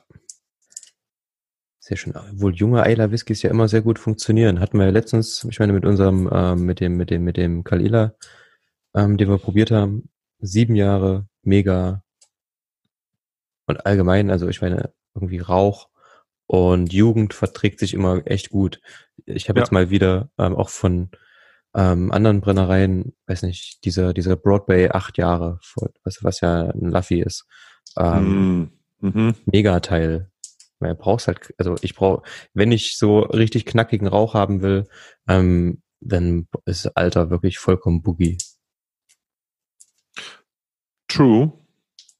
Sehr 1.79 1.97
schön. 1.97 2.13
Wohl 2.33 2.55
junge 2.55 2.83
Eiler 2.83 3.11
Whiskys 3.11 3.43
ja 3.43 3.51
immer 3.51 3.67
sehr 3.67 3.81
gut 3.81 3.99
funktionieren. 3.99 4.59
Hatten 4.59 4.79
wir 4.79 4.85
ja 4.85 4.91
letztens, 4.91 5.43
ich 5.43 5.59
meine, 5.59 5.73
mit 5.73 5.85
unserem, 5.85 6.29
ähm, 6.31 6.65
mit 6.65 6.79
dem, 6.79 6.97
mit 6.97 7.11
dem, 7.11 7.23
mit 7.23 7.37
dem 7.37 7.63
Kalila, 7.63 8.15
ähm, 8.95 9.17
den 9.17 9.29
wir 9.29 9.37
probiert 9.37 9.71
haben, 9.71 10.09
sieben 10.39 10.75
Jahre, 10.75 11.27
mega 11.43 12.04
und 13.67 13.85
allgemein, 13.85 14.29
also 14.29 14.47
ich 14.47 14.61
meine, 14.61 14.93
irgendwie 15.13 15.39
Rauch 15.39 15.89
und 16.47 16.93
Jugend 16.93 17.33
verträgt 17.33 17.79
sich 17.79 17.93
immer 17.93 18.25
echt 18.25 18.49
gut. 18.49 18.81
Ich 19.25 19.49
habe 19.49 19.59
ja. 19.59 19.63
jetzt 19.63 19.71
mal 19.71 19.89
wieder 19.89 20.29
ähm, 20.37 20.55
auch 20.55 20.69
von 20.69 21.09
ähm, 21.75 22.11
anderen 22.11 22.41
Brennereien, 22.41 23.15
weiß 23.27 23.43
nicht, 23.43 23.83
dieser, 23.83 24.13
dieser 24.13 24.35
Broadway 24.35 24.89
acht 24.89 25.17
Jahre, 25.17 25.59
was, 26.03 26.23
was 26.23 26.41
ja 26.41 26.69
ein 26.69 26.89
Luffy 26.89 27.21
ist. 27.21 27.45
Ähm, 27.97 28.71
mm, 28.99 29.07
mhm. 29.07 29.35
Megateil. 29.45 30.31
Man 30.79 30.97
brauchst 30.97 31.27
halt, 31.27 31.53
also 31.57 31.75
ich 31.81 31.95
brauche, 31.95 32.21
wenn 32.53 32.71
ich 32.71 32.97
so 32.97 33.19
richtig 33.19 33.65
knackigen 33.65 34.07
Rauch 34.07 34.33
haben 34.33 34.61
will, 34.61 34.87
ähm, 35.27 35.81
dann 36.01 36.47
ist 36.65 36.85
Alter 36.95 37.29
wirklich 37.29 37.57
vollkommen 37.57 38.01
boogie. 38.01 38.37
True. 41.07 41.53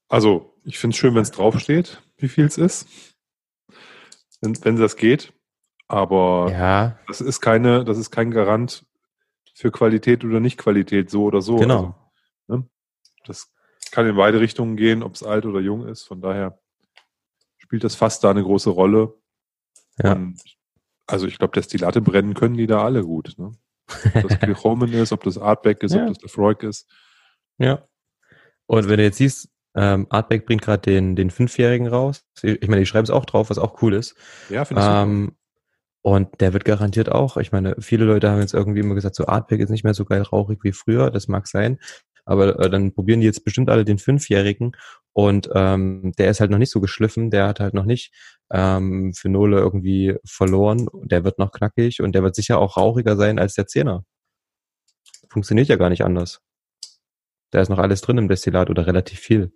Also 0.08 0.55
ich 0.66 0.78
finde 0.80 0.94
es 0.94 0.98
schön, 0.98 1.16
wenn 1.16 1.22
es 1.22 1.32
draufsteht, 1.32 2.02
wie 2.18 2.28
viel 2.28 2.46
es 2.46 2.58
ist. 2.58 2.88
Wenn, 4.42 4.58
wenn 4.64 4.76
das 4.76 4.96
geht. 4.96 5.34
Aber 5.88 6.50
ja. 6.52 7.00
das 7.08 7.22
ist 7.22 7.42
keine, 7.42 7.86
das 7.86 7.98
ist 7.98 8.10
kein 8.10 8.32
Garant 8.32 8.86
für 9.54 9.72
Qualität 9.72 10.26
oder 10.26 10.40
Nicht-Qualität, 10.40 11.10
so 11.10 11.24
oder 11.24 11.42
so. 11.42 11.58
Genau. 11.58 11.96
Also, 12.48 12.62
ne? 12.64 12.70
Das 13.26 13.54
kann 13.92 14.08
in 14.08 14.16
beide 14.16 14.40
Richtungen 14.40 14.76
gehen, 14.76 15.04
ob 15.04 15.14
es 15.14 15.24
alt 15.24 15.46
oder 15.46 15.60
jung 15.60 15.88
ist. 15.88 16.04
Von 16.04 16.22
daher 16.22 16.60
spielt 17.58 17.84
das 17.84 17.96
Fass 17.96 18.20
da 18.20 18.32
eine 18.32 18.44
große 18.44 18.72
Rolle. 18.72 19.14
Ja. 20.02 20.14
Und 20.14 20.42
also 21.08 21.28
ich 21.28 21.38
glaube, 21.38 21.54
Destillate 21.54 22.02
brennen 22.02 22.34
können 22.34 22.58
die 22.58 22.68
da 22.68 22.84
alle 22.84 23.04
gut. 23.04 23.36
Ne? 23.38 23.52
Ob 24.16 24.28
das 24.28 24.40
Kilchoman 24.40 24.92
ist, 24.92 25.12
ob 25.12 25.24
das 25.24 25.38
Artback 25.38 25.84
ist, 25.84 25.94
Ja. 25.94 26.08
ob 26.08 26.16
das 26.16 26.24
Lefroy 26.24 26.56
ist. 26.62 26.92
Ja. 27.60 27.88
Und 28.66 28.90
wenn 28.90 28.98
du 28.98 29.04
jetzt 29.04 29.18
siehst, 29.18 29.50
ähm, 29.76 30.08
Artback 30.10 30.46
bringt 30.46 30.62
gerade 30.62 30.82
den, 30.82 31.16
den 31.16 31.30
Fünfjährigen 31.30 31.88
raus. 31.88 32.24
Ich 32.42 32.68
meine, 32.68 32.82
die 32.82 32.86
schreiben 32.86 33.04
es 33.04 33.10
auch 33.10 33.26
drauf, 33.26 33.50
was 33.50 33.58
auch 33.58 33.82
cool 33.82 33.94
ist. 33.94 34.16
Ja, 34.50 34.66
finde 34.66 34.82
ich 34.82 34.86
super. 34.86 35.04
Ähm, 35.04 35.36
und 36.02 36.40
der 36.40 36.54
wird 36.54 36.66
garantiert 36.66 37.12
auch, 37.12 37.36
ich 37.38 37.52
meine, 37.52 37.76
viele 37.80 38.06
Leute 38.06 38.30
haben 38.30 38.40
jetzt 38.40 38.54
irgendwie 38.54 38.82
immer 38.82 38.94
gesagt, 38.94 39.16
so 39.16 39.26
Artback 39.26 39.60
ist 39.60 39.72
nicht 39.72 39.84
mehr 39.84 39.96
so 39.96 40.06
geil 40.06 40.22
rauchig 40.22 40.60
wie 40.62 40.72
früher, 40.72 41.10
das 41.10 41.28
mag 41.28 41.48
sein. 41.48 41.80
Aber 42.26 42.60
äh, 42.60 42.70
dann 42.70 42.94
probieren 42.94 43.22
die 43.22 43.26
jetzt 43.26 43.44
bestimmt 43.44 43.72
alle 43.72 43.86
den 43.86 43.98
Fünfjährigen 43.98 44.76
und 45.14 45.50
ähm, 45.56 46.12
der 46.20 46.30
ist 46.30 46.42
halt 46.42 46.52
noch 46.52 46.60
nicht 46.60 46.72
so 46.72 46.80
geschliffen, 46.80 47.32
der 47.32 47.48
hat 47.48 47.60
halt 47.60 47.74
noch 47.74 47.86
nicht 47.86 48.14
ähm, 48.52 49.14
Phenole 49.16 49.58
irgendwie 49.58 50.16
verloren, 50.26 50.88
der 51.06 51.24
wird 51.24 51.40
noch 51.40 51.52
knackig 51.52 52.02
und 52.02 52.14
der 52.14 52.22
wird 52.22 52.36
sicher 52.36 52.60
auch 52.60 52.78
rauchiger 52.78 53.16
sein 53.16 53.40
als 53.40 53.56
der 53.56 53.66
Zehner. 53.66 54.06
Funktioniert 55.30 55.70
ja 55.70 55.76
gar 55.76 55.90
nicht 55.90 56.04
anders. 56.04 56.40
Da 57.50 57.62
ist 57.62 57.70
noch 57.70 57.80
alles 57.80 58.02
drin 58.02 58.18
im 58.20 58.28
Destillat 58.28 58.70
oder 58.70 58.86
relativ 58.86 59.20
viel. 59.20 59.54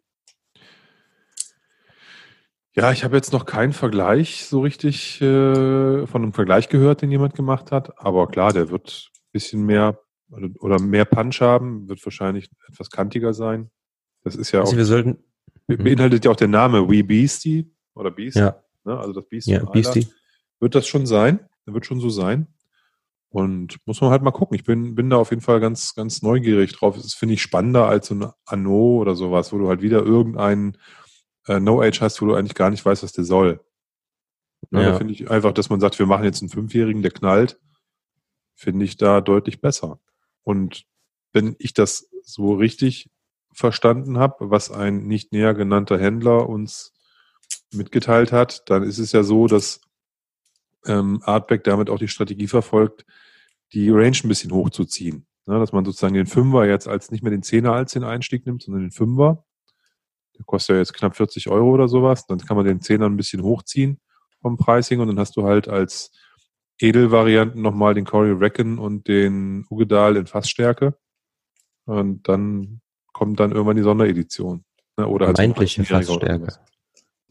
Ja, 2.75 2.91
ich 2.91 3.03
habe 3.03 3.15
jetzt 3.15 3.33
noch 3.33 3.45
keinen 3.45 3.73
Vergleich 3.73 4.45
so 4.45 4.61
richtig 4.61 5.19
äh, 5.21 6.05
von 6.07 6.23
einem 6.23 6.33
Vergleich 6.33 6.69
gehört, 6.69 7.01
den 7.01 7.11
jemand 7.11 7.35
gemacht 7.35 7.71
hat. 7.71 7.97
Aber 7.99 8.27
klar, 8.27 8.53
der 8.53 8.69
wird 8.69 9.09
ein 9.11 9.29
bisschen 9.31 9.65
mehr 9.65 9.99
oder- 10.29 10.79
mehr 10.79 11.05
Punch 11.05 11.41
haben, 11.41 11.89
wird 11.89 12.05
wahrscheinlich 12.05 12.49
etwas 12.71 12.89
kantiger 12.91 13.33
sein. 13.33 13.71
Das 14.23 14.35
ist 14.35 14.51
ja 14.51 14.59
auch, 14.61 14.65
Also 14.65 14.77
wir 14.77 14.85
sollten, 14.85 15.17
be- 15.65 15.77
beinhaltet 15.77 16.25
ja 16.25 16.31
auch 16.31 16.35
der 16.35 16.47
Name 16.47 16.87
Wee 16.89 17.01
Beastie 17.03 17.71
oder 17.95 18.11
Beast, 18.11 18.37
ja, 18.37 18.61
ne? 18.83 18.97
also 18.97 19.13
das 19.13 19.27
Beastie. 19.27 19.51
ja. 19.53 19.65
Beastie. 19.65 20.07
Wird 20.59 20.75
das 20.75 20.87
schon 20.87 21.05
sein? 21.07 21.39
Der 21.65 21.73
wird 21.73 21.85
schon 21.85 21.99
so 21.99 22.09
sein. 22.09 22.47
Und 23.29 23.77
muss 23.85 24.01
man 24.01 24.09
halt 24.11 24.21
mal 24.23 24.31
gucken. 24.31 24.55
Ich 24.55 24.63
bin, 24.63 24.95
bin 24.95 25.09
da 25.09 25.17
auf 25.17 25.29
jeden 25.29 25.41
Fall 25.41 25.59
ganz, 25.59 25.93
ganz 25.95 26.21
neugierig 26.21 26.73
drauf. 26.73 26.95
Das 26.95 27.13
finde 27.13 27.35
ich 27.35 27.41
spannender 27.41 27.87
als 27.87 28.07
so 28.07 28.15
ein 28.15 28.27
Anno 28.45 28.97
oder 28.99 29.15
sowas, 29.15 29.53
wo 29.53 29.57
du 29.59 29.67
halt 29.69 29.81
wieder 29.81 29.99
irgendeinen 30.03 30.77
äh, 31.49 31.59
No-Age 31.59 32.01
hast, 32.01 32.21
wo 32.21 32.27
du 32.27 32.35
eigentlich 32.35 32.55
gar 32.55 32.69
nicht 32.69 32.85
weißt, 32.85 33.03
was 33.03 33.11
der 33.11 33.23
soll. 33.23 33.59
Ne, 34.71 34.83
Ja. 34.83 34.91
Da 34.91 34.97
finde 34.97 35.13
ich 35.13 35.29
einfach, 35.29 35.51
dass 35.51 35.69
man 35.69 35.79
sagt, 35.79 35.99
wir 35.99 36.05
machen 36.05 36.23
jetzt 36.23 36.41
einen 36.41 36.49
Fünfjährigen, 36.49 37.01
der 37.01 37.11
knallt, 37.11 37.59
finde 38.55 38.85
ich 38.85 38.97
da 38.97 39.19
deutlich 39.19 39.59
besser. 39.59 39.99
Und 40.43 40.85
wenn 41.33 41.55
ich 41.59 41.73
das 41.73 42.09
so 42.23 42.53
richtig 42.53 43.09
verstanden 43.51 44.19
habe, 44.19 44.51
was 44.51 44.71
ein 44.71 45.07
nicht 45.07 45.31
näher 45.31 45.53
genannter 45.53 45.99
Händler 45.99 46.47
uns 46.47 46.93
mitgeteilt 47.71 48.31
hat, 48.31 48.69
dann 48.69 48.83
ist 48.83 48.99
es 48.99 49.11
ja 49.11 49.23
so, 49.23 49.47
dass 49.47 49.81
ähm, 50.85 51.21
Artback 51.23 51.63
damit 51.63 51.89
auch 51.89 51.99
die 51.99 52.07
Strategie 52.07 52.47
verfolgt, 52.47 53.05
die 53.73 53.89
Range 53.89 54.17
ein 54.23 54.29
bisschen 54.29 54.51
hochzuziehen. 54.51 55.25
Ne, 55.45 55.59
dass 55.59 55.71
man 55.71 55.83
sozusagen 55.83 56.13
den 56.13 56.27
Fünfer 56.27 56.67
jetzt 56.67 56.87
als 56.87 57.09
nicht 57.09 57.23
mehr 57.23 57.31
den 57.31 57.41
Zehner 57.41 57.73
als 57.73 57.93
den 57.93 58.03
Einstieg 58.03 58.45
nimmt, 58.45 58.61
sondern 58.61 58.83
den 58.83 58.91
Fünfer. 58.91 59.45
Der 60.39 60.45
kostet 60.45 60.73
ja 60.73 60.79
jetzt 60.79 60.93
knapp 60.93 61.15
40 61.15 61.49
Euro 61.49 61.69
oder 61.69 61.87
sowas. 61.87 62.25
Dann 62.25 62.39
kann 62.39 62.57
man 62.57 62.65
den 62.65 62.81
Zehner 62.81 63.05
ein 63.05 63.17
bisschen 63.17 63.43
hochziehen 63.43 63.99
vom 64.41 64.57
Pricing 64.57 64.99
und 65.01 65.07
dann 65.09 65.19
hast 65.19 65.35
du 65.35 65.43
halt 65.43 65.67
als 65.67 66.11
Edelvarianten 66.79 67.61
nochmal 67.61 67.93
den 67.93 68.05
Cory 68.05 68.31
Reckon 68.31 68.79
und 68.79 69.07
den 69.07 69.65
Ugedal 69.69 70.15
in 70.15 70.27
Fassstärke. 70.27 70.95
Und 71.85 72.27
dann 72.29 72.81
kommt 73.11 73.39
dann 73.39 73.51
irgendwann 73.51 73.75
die 73.75 73.83
Sonderedition. 73.83 74.63
Ne? 74.97 75.07
Oder 75.07 75.27
halt 75.27 75.37
Vermeintliche 75.37 75.81
18-Jähriger 75.81 76.15
oder 76.15 76.27
Fassstärke. 76.27 76.45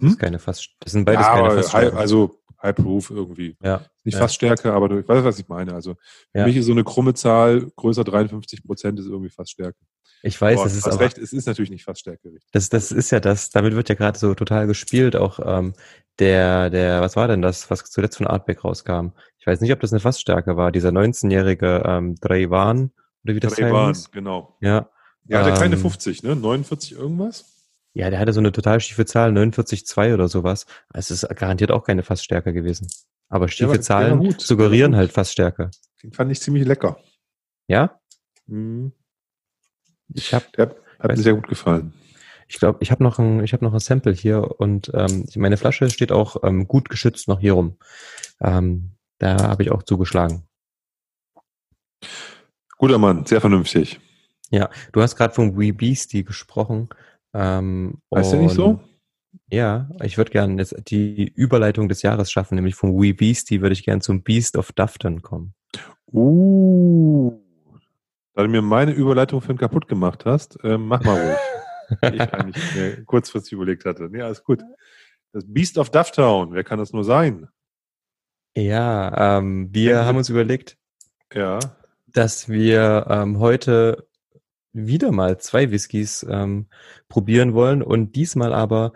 Das, 0.00 0.10
ist 0.12 0.18
keine 0.18 0.38
Fass, 0.38 0.68
das 0.80 0.92
sind 0.92 1.06
beides 1.06 1.26
ja, 1.26 1.34
keine 1.34 1.50
Fassstärke. 1.50 1.96
also 1.96 2.40
High 2.62 2.74
Proof 2.74 3.10
irgendwie. 3.10 3.56
ja, 3.62 3.80
Nicht 4.04 4.14
Ja. 4.14 4.20
Fassstärke, 4.20 4.72
aber 4.72 4.88
du, 4.88 4.98
ich 4.98 5.08
weiß, 5.08 5.24
was 5.24 5.38
ich 5.38 5.48
meine. 5.48 5.72
Also 5.74 5.94
für 6.32 6.38
Ja. 6.40 6.46
mich 6.46 6.56
ist 6.56 6.66
so 6.66 6.72
eine 6.72 6.84
krumme 6.84 7.14
Zahl, 7.14 7.70
größer 7.76 8.04
53 8.04 8.64
Prozent 8.64 8.98
ist 8.98 9.06
irgendwie 9.06 9.30
Fassstärke. 9.30 9.78
Ich 10.22 10.40
weiß, 10.40 10.58
Aber 10.58 10.64
das 10.64 10.76
ist 10.76 10.86
aber, 10.86 11.00
recht, 11.00 11.18
es 11.18 11.32
ist 11.32 11.46
natürlich 11.46 11.70
nicht 11.70 11.84
Fassstärke. 11.84 12.28
Richtig. 12.28 12.50
das, 12.52 12.68
das 12.68 12.92
ist 12.92 13.10
ja 13.10 13.20
das, 13.20 13.50
damit 13.50 13.74
wird 13.74 13.88
ja 13.88 13.94
gerade 13.94 14.18
so 14.18 14.34
total 14.34 14.66
gespielt, 14.66 15.16
auch 15.16 15.38
ähm, 15.44 15.74
der, 16.18 16.70
der, 16.70 17.00
was 17.00 17.16
war 17.16 17.28
denn 17.28 17.42
das, 17.42 17.70
was 17.70 17.84
zuletzt 17.84 18.16
von 18.16 18.26
Artback 18.26 18.64
rauskam? 18.64 19.12
Ich 19.38 19.46
weiß 19.46 19.60
nicht, 19.60 19.72
ob 19.72 19.80
das 19.80 19.92
eine 19.92 20.00
Fassstärke 20.00 20.56
war, 20.56 20.72
dieser 20.72 20.90
19-jährige 20.90 21.82
ähm, 21.86 22.16
Dreyvan, 22.16 22.90
oder 23.24 23.34
wie 23.34 23.40
das 23.40 23.56
Bahn, 23.56 23.94
hieß. 23.94 24.10
genau. 24.10 24.56
Ja. 24.60 24.88
Ja, 25.26 25.44
der 25.44 25.54
keine 25.54 25.74
Ähm, 25.74 25.82
50, 25.82 26.22
ne? 26.22 26.34
49 26.34 26.92
irgendwas? 26.92 27.44
Ja, 27.92 28.10
der 28.10 28.18
hatte 28.18 28.32
so 28.32 28.40
eine 28.40 28.52
total 28.52 28.80
schiefe 28.80 29.04
Zahl, 29.04 29.32
49,2 29.32 30.14
oder 30.14 30.28
sowas. 30.28 30.66
Es 30.94 31.10
ist 31.10 31.28
garantiert 31.36 31.70
auch 31.70 31.84
keine 31.84 32.02
Fassstärke 32.02 32.52
gewesen. 32.52 32.88
Aber 33.28 33.48
schiefe 33.48 33.70
war 33.70 33.80
Zahlen 33.80 34.34
suggerieren 34.38 34.96
halt 34.96 35.12
Fassstärke. 35.12 35.70
Den 36.02 36.12
fand 36.12 36.32
ich 36.32 36.40
ziemlich 36.40 36.66
lecker. 36.66 36.98
Ja? 37.66 38.00
Mhm. 38.46 38.92
Ich 40.14 40.34
habe 40.34 40.46
Der 40.56 40.74
hat 40.98 41.10
mir 41.10 41.16
sehr 41.16 41.34
gut 41.34 41.48
gefallen. 41.48 41.92
Ich 42.48 42.58
glaube, 42.58 42.78
ich 42.80 42.90
habe 42.90 43.02
noch 43.02 43.18
ein, 43.18 43.44
ich 43.44 43.52
habe 43.52 43.64
noch 43.64 43.74
ein 43.74 43.80
Sample 43.80 44.12
hier 44.12 44.58
und 44.58 44.90
ähm, 44.94 45.26
meine 45.36 45.58
Flasche 45.58 45.90
steht 45.90 46.12
auch 46.12 46.42
ähm, 46.42 46.66
gut 46.66 46.88
geschützt 46.88 47.28
noch 47.28 47.40
hier 47.40 47.52
rum. 47.52 47.76
Ähm, 48.40 48.92
da 49.18 49.48
habe 49.48 49.62
ich 49.62 49.70
auch 49.70 49.82
zugeschlagen. 49.82 50.44
Guter 52.78 52.98
Mann, 52.98 53.26
sehr 53.26 53.40
vernünftig. 53.40 54.00
Ja, 54.50 54.70
du 54.92 55.02
hast 55.02 55.16
gerade 55.16 55.34
vom 55.34 55.58
Wee 55.58 55.72
Beastie 55.72 56.24
gesprochen. 56.24 56.88
Ähm, 57.34 58.00
Heißt 58.14 58.32
der 58.32 58.40
nicht 58.40 58.54
so? 58.54 58.80
Ja, 59.50 59.90
ich 60.02 60.16
würde 60.16 60.30
gerne 60.30 60.56
jetzt 60.56 60.74
die 60.88 61.30
Überleitung 61.34 61.88
des 61.88 62.02
Jahres 62.02 62.30
schaffen, 62.30 62.54
nämlich 62.54 62.74
vom 62.74 63.00
Wee 63.00 63.12
Beastie 63.12 63.60
würde 63.60 63.74
ich 63.74 63.84
gerne 63.84 64.00
zum 64.00 64.22
Beast 64.22 64.56
of 64.56 64.72
Dufton 64.72 65.20
kommen. 65.20 65.54
Uh. 66.12 67.40
Da 68.38 68.44
du 68.44 68.50
mir 68.50 68.62
meine 68.62 68.92
Überleitung 68.92 69.40
für 69.40 69.52
kaputt 69.56 69.88
gemacht 69.88 70.24
hast, 70.24 70.60
ähm, 70.62 70.86
mach 70.86 71.02
mal 71.02 71.20
ruhig. 71.20 72.12
ich 72.14 72.32
eigentlich 72.32 72.74
mir 72.76 73.04
kurzfristig 73.04 73.54
überlegt 73.54 73.84
hatte. 73.84 74.04
Nee, 74.08 74.22
alles 74.22 74.44
gut. 74.44 74.62
Das 75.32 75.42
Beast 75.44 75.76
of 75.76 75.90
Dufftown, 75.90 76.52
wer 76.52 76.62
kann 76.62 76.78
das 76.78 76.92
nur 76.92 77.02
sein? 77.02 77.48
Ja, 78.56 79.38
ähm, 79.38 79.70
wir 79.72 79.90
Ja, 79.90 80.04
haben 80.04 80.18
uns 80.18 80.28
überlegt, 80.28 80.76
Ja. 81.34 81.58
dass 82.06 82.48
wir 82.48 83.08
ähm, 83.10 83.40
heute 83.40 84.06
wieder 84.72 85.10
mal 85.10 85.38
zwei 85.38 85.72
Whiskys 85.72 86.24
ähm, 86.30 86.68
probieren 87.08 87.54
wollen 87.54 87.82
und 87.82 88.14
diesmal 88.14 88.54
aber 88.54 88.92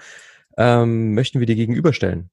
ähm, 0.56 1.14
möchten 1.14 1.40
wir 1.40 1.48
die 1.48 1.56
gegenüberstellen. 1.56 2.30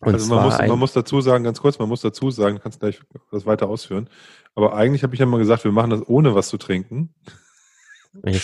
Und 0.00 0.14
also 0.14 0.34
man 0.34 0.44
muss, 0.44 0.58
man 0.58 0.78
muss 0.78 0.92
dazu 0.92 1.20
sagen, 1.20 1.44
ganz 1.44 1.60
kurz, 1.60 1.78
man 1.78 1.88
muss 1.88 2.02
dazu 2.02 2.30
sagen, 2.30 2.56
du 2.56 2.62
kannst 2.62 2.80
gleich 2.80 3.00
das 3.30 3.46
weiter 3.46 3.68
ausführen. 3.68 4.10
Aber 4.54 4.74
eigentlich 4.74 5.02
habe 5.02 5.14
ich 5.14 5.20
ja 5.20 5.26
mal 5.26 5.38
gesagt, 5.38 5.64
wir 5.64 5.72
machen 5.72 5.90
das 5.90 6.06
ohne 6.06 6.34
was 6.34 6.48
zu 6.48 6.58
trinken. 6.58 7.14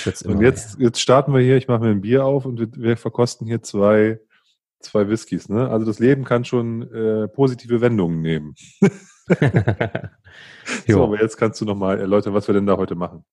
jetzt 0.05 0.25
Und 0.25 0.41
jetzt, 0.41 0.79
jetzt 0.79 1.01
starten 1.01 1.35
wir 1.35 1.41
hier, 1.41 1.57
ich 1.57 1.69
mache 1.69 1.81
mir 1.81 1.91
ein 1.91 2.01
Bier 2.01 2.25
auf 2.25 2.47
und 2.47 2.59
wir, 2.59 2.69
wir 2.73 2.97
verkosten 2.97 3.47
hier 3.47 3.63
zwei, 3.63 4.19
zwei 4.81 5.09
Whiskys. 5.09 5.51
Ne? 5.51 5.69
Also 5.69 5.85
das 5.85 5.99
Leben 5.99 6.25
kann 6.25 6.45
schon 6.45 6.91
äh, 6.91 7.29
positive 7.29 7.81
Wendungen 7.81 8.23
nehmen. 8.23 8.55
So, 10.87 11.03
aber 11.05 11.21
jetzt 11.21 11.37
kannst 11.37 11.61
du 11.61 11.65
nochmal 11.65 11.99
erläutern, 11.99 12.35
was 12.35 12.49
wir 12.49 12.55
denn 12.55 12.67
da 12.67 12.77
heute 12.77 12.95
machen. 12.95 13.25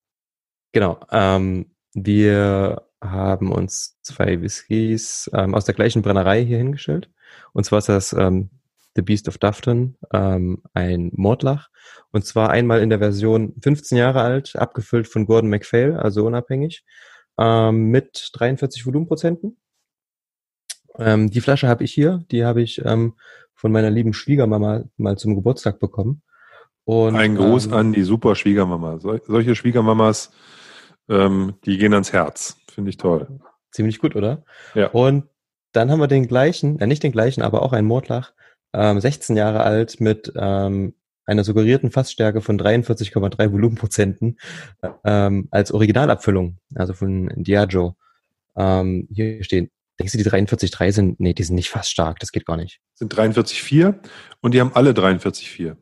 genau. 0.72 1.00
Ähm, 1.12 1.72
wir 1.94 2.88
haben 3.02 3.52
uns 3.52 4.00
zwei 4.02 4.42
Whiskys 4.42 5.30
ähm, 5.34 5.56
aus 5.56 5.66
der 5.66 5.76
gleichen 5.76 6.02
Brennerei 6.02 6.44
hier 6.44 6.58
hingestellt. 6.58 7.10
Und 7.54 7.66
zwar 7.66 7.80
ist 7.80 7.90
das 7.90 8.14
ähm, 8.14 8.50
The 8.96 9.02
Beast 9.02 9.28
of 9.28 9.38
Dufton, 9.38 9.98
ähm, 10.14 10.64
ein 10.74 11.12
Mordlach. 11.14 11.70
Und 12.12 12.26
zwar 12.26 12.50
einmal 12.50 12.82
in 12.82 12.90
der 12.90 13.00
Version 13.00 13.54
15 13.62 13.98
Jahre 13.98 14.22
alt, 14.22 14.56
abgefüllt 14.56 15.08
von 15.08 15.26
Gordon 15.26 15.50
MacPhail, 15.50 15.96
also 15.98 16.26
unabhängig, 16.26 16.84
ähm, 17.38 17.92
mit 17.92 18.30
43 18.34 18.86
Volumenprozenten. 18.86 19.58
Ähm, 20.98 21.30
die 21.30 21.42
Flasche 21.42 21.68
habe 21.68 21.84
ich 21.84 21.94
hier, 21.94 22.26
die 22.32 22.44
habe 22.44 22.62
ich 22.62 22.84
ähm, 22.84 23.14
von 23.54 23.72
meiner 23.72 23.90
lieben 23.90 24.14
Schwiegermama 24.14 24.84
mal 24.98 25.18
zum 25.18 25.36
Geburtstag 25.36 25.80
bekommen. 25.80 26.22
Und, 26.84 27.16
Ein 27.16 27.36
Gruß 27.36 27.68
ähm, 27.68 27.74
an 27.74 27.94
die 27.94 28.04
super 28.04 28.36
Schwiegermama. 28.36 29.00
Sol 29.00 29.22
solche 29.26 29.56
Schwiegermamas, 29.56 30.32
ähm, 31.08 31.54
die 31.66 31.78
gehen 31.78 31.94
ans 31.94 32.12
Herz. 32.12 32.58
Finde 32.72 32.90
ich 32.90 32.98
toll. 32.98 33.40
Ziemlich 33.72 34.00
gut, 34.00 34.16
oder? 34.16 34.44
Ja. 34.74 34.88
Und 34.88 35.26
dann 35.72 35.92
haben 35.92 36.00
wir 36.00 36.08
den 36.08 36.28
gleichen, 36.28 36.80
äh, 36.80 36.88
nicht 36.88 37.04
den 37.04 37.12
gleichen, 37.12 37.42
aber 37.42 37.62
auch 37.62 37.74
einen 37.74 37.88
Mordlach, 37.88 38.34
ähm, 38.74 39.00
16 39.00 39.36
Jahre 39.36 39.64
alt 39.64 40.00
mit 40.00 40.32
ähm, 40.36 40.94
einer 41.26 41.44
suggerierten 41.44 41.92
Fassstärke 41.92 42.42
von 42.42 42.60
43,3 42.60 43.52
Volumenprozenten 43.52 44.40
äh, 44.82 44.90
ähm, 45.06 45.48
als 45.52 45.72
Originalabfüllung, 45.72 46.58
also 46.76 46.94
von 46.94 47.32
Diageo. 47.36 47.96
Ähm, 48.56 49.08
hier 49.12 49.44
stehen, 49.44 49.70
denkst 50.00 50.14
du, 50.14 50.18
die 50.18 50.26
43,3 50.26 50.92
sind, 50.92 51.20
nee, 51.20 51.34
die 51.34 51.44
sind 51.44 51.56
nicht 51.56 51.70
fast 51.70 51.92
stark, 51.92 52.20
das 52.20 52.32
geht 52.32 52.46
gar 52.46 52.58
nicht. 52.58 52.80
Sind 52.96 53.14
43,4 53.14 53.96
und 54.42 54.54
die 54.54 54.60
haben 54.60 54.74
alle 54.74 54.92
43,4. 54.92 55.76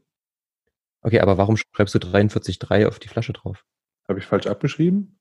Okay, 1.02 1.22
aber 1.22 1.38
warum 1.38 1.56
schreibst 1.56 1.96
du 1.96 2.00
43,3 2.00 2.88
auf 2.88 3.00
die 3.00 3.08
Flasche 3.08 3.34
drauf? 3.34 3.64
Habe 4.10 4.20
ich 4.20 4.26
falsch 4.26 4.48
abgeschrieben? 4.48 5.17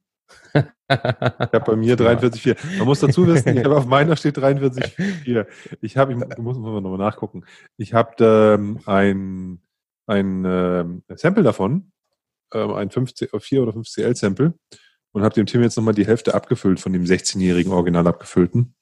Ich 0.55 0.65
habe 0.89 1.61
bei 1.61 1.77
mir 1.77 1.97
43,4. 1.99 2.79
Man 2.79 2.87
muss 2.87 3.01
dazu 3.01 3.27
wissen, 3.27 3.57
ich 3.57 3.65
habe 3.65 3.77
auf 3.77 3.87
meiner 3.87 4.17
steht 4.17 4.39
43,4. 4.39 5.47
Ich 5.81 5.97
habe, 5.97 6.13
ich 6.13 6.39
muss 6.39 6.59
mal 6.59 6.81
nochmal 6.81 6.99
nachgucken. 6.99 7.45
Ich 7.77 7.95
habe 7.95 8.25
ähm, 8.25 8.81
ein, 8.87 9.61
ein 10.07 10.45
ähm, 10.45 11.03
Sample 11.15 11.43
davon, 11.43 11.93
ähm, 12.53 12.73
ein 12.73 12.91
5 12.91 13.13
4 13.39 13.63
oder 13.63 13.73
5 13.73 13.89
CL 13.89 14.17
Sample 14.17 14.55
und 15.13 15.23
habe 15.23 15.35
dem 15.35 15.47
Tim 15.47 15.63
jetzt 15.63 15.77
nochmal 15.77 15.95
die 15.95 16.07
Hälfte 16.07 16.35
abgefüllt 16.35 16.81
von 16.81 16.93
dem 16.93 17.05
16-jährigen 17.05 17.73
Original 17.73 18.07
abgefüllten 18.07 18.75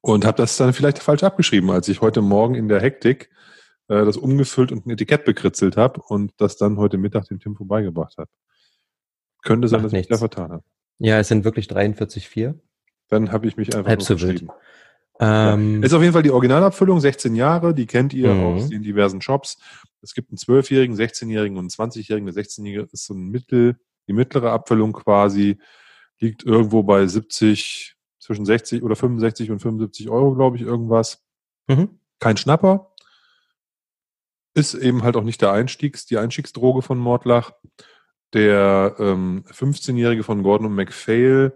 und 0.00 0.24
habe 0.24 0.36
das 0.36 0.56
dann 0.56 0.72
vielleicht 0.72 1.00
falsch 1.00 1.24
abgeschrieben, 1.24 1.70
als 1.70 1.88
ich 1.88 2.00
heute 2.00 2.22
Morgen 2.22 2.54
in 2.54 2.68
der 2.68 2.80
Hektik 2.80 3.28
äh, 3.88 4.04
das 4.04 4.16
umgefüllt 4.16 4.72
und 4.72 4.86
ein 4.86 4.90
Etikett 4.90 5.24
bekritzelt 5.24 5.76
habe 5.76 6.00
und 6.00 6.32
das 6.36 6.56
dann 6.56 6.78
heute 6.78 6.96
Mittag 6.96 7.26
dem 7.26 7.40
Tim 7.40 7.56
vorbeigebracht 7.56 8.16
habe. 8.18 8.30
Könnte 9.46 9.68
sein, 9.68 9.78
Macht 9.78 9.86
dass 9.86 9.92
nichts. 9.92 10.06
ich 10.06 10.10
da 10.10 10.18
vertan 10.18 10.52
habe. 10.52 10.64
Ja, 10.98 11.18
es 11.18 11.28
sind 11.28 11.44
wirklich 11.44 11.66
43,4. 11.66 12.54
Dann 13.08 13.32
habe 13.32 13.46
ich 13.46 13.56
mich 13.56 13.74
einfach 13.74 13.88
Halb 13.88 14.02
so 14.02 14.20
wild. 14.20 14.46
Ähm, 15.20 15.80
ja. 15.80 15.86
Ist 15.86 15.94
auf 15.94 16.02
jeden 16.02 16.12
Fall 16.12 16.22
die 16.22 16.30
Originalabfüllung, 16.30 17.00
16 17.00 17.34
Jahre, 17.34 17.72
die 17.72 17.86
kennt 17.86 18.12
ihr 18.12 18.34
mhm. 18.34 18.44
aus 18.44 18.68
den 18.68 18.82
diversen 18.82 19.22
Shops. 19.22 19.58
Es 20.02 20.14
gibt 20.14 20.30
einen 20.30 20.38
12-Jährigen, 20.38 20.96
16-Jährigen 20.96 21.56
und 21.56 21.72
einen 21.78 21.90
20-Jährigen. 21.90 22.26
Der 22.26 22.44
16-Jährige 22.44 22.88
ist 22.92 23.06
so 23.06 23.14
ein 23.14 23.28
Mittel, 23.28 23.78
die 24.08 24.12
mittlere 24.12 24.50
Abfüllung 24.50 24.92
quasi, 24.92 25.58
liegt 26.18 26.44
irgendwo 26.44 26.82
bei 26.82 27.06
70, 27.06 27.96
zwischen 28.18 28.44
60 28.44 28.82
oder 28.82 28.96
65 28.96 29.50
und 29.50 29.60
75 29.60 30.10
Euro, 30.10 30.34
glaube 30.34 30.56
ich, 30.56 30.62
irgendwas. 30.62 31.24
Mhm. 31.68 32.00
Kein 32.18 32.36
Schnapper. 32.36 32.92
Ist 34.54 34.74
eben 34.74 35.02
halt 35.02 35.16
auch 35.16 35.22
nicht 35.22 35.40
der 35.40 35.52
Einstiegs, 35.52 36.06
die 36.06 36.18
Einstiegsdroge 36.18 36.82
von 36.82 36.98
Mordlach. 36.98 37.52
Der 38.34 38.96
ähm, 38.98 39.44
15-Jährige 39.50 40.22
von 40.22 40.42
Gordon 40.42 40.66
und 40.66 40.74
MacPhail, 40.74 41.52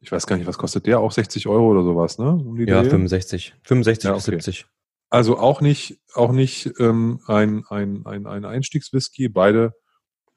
ich 0.00 0.12
weiß 0.12 0.26
gar 0.26 0.36
nicht, 0.36 0.46
was 0.46 0.58
kostet 0.58 0.86
der? 0.86 1.00
Auch 1.00 1.12
60 1.12 1.46
Euro 1.48 1.70
oder 1.70 1.82
sowas, 1.82 2.18
ne? 2.18 2.30
Um 2.30 2.56
ja, 2.58 2.84
65. 2.84 3.54
65 3.64 4.04
ja, 4.04 4.10
okay. 4.10 4.16
bis 4.16 4.44
70. 4.44 4.66
Also 5.08 5.38
auch 5.38 5.60
nicht, 5.60 5.98
auch 6.14 6.30
nicht 6.30 6.72
ähm, 6.78 7.20
ein, 7.26 7.64
ein, 7.68 8.06
ein, 8.06 8.26
ein 8.26 8.44
Einstiegswhisky. 8.44 9.28
Beide 9.28 9.72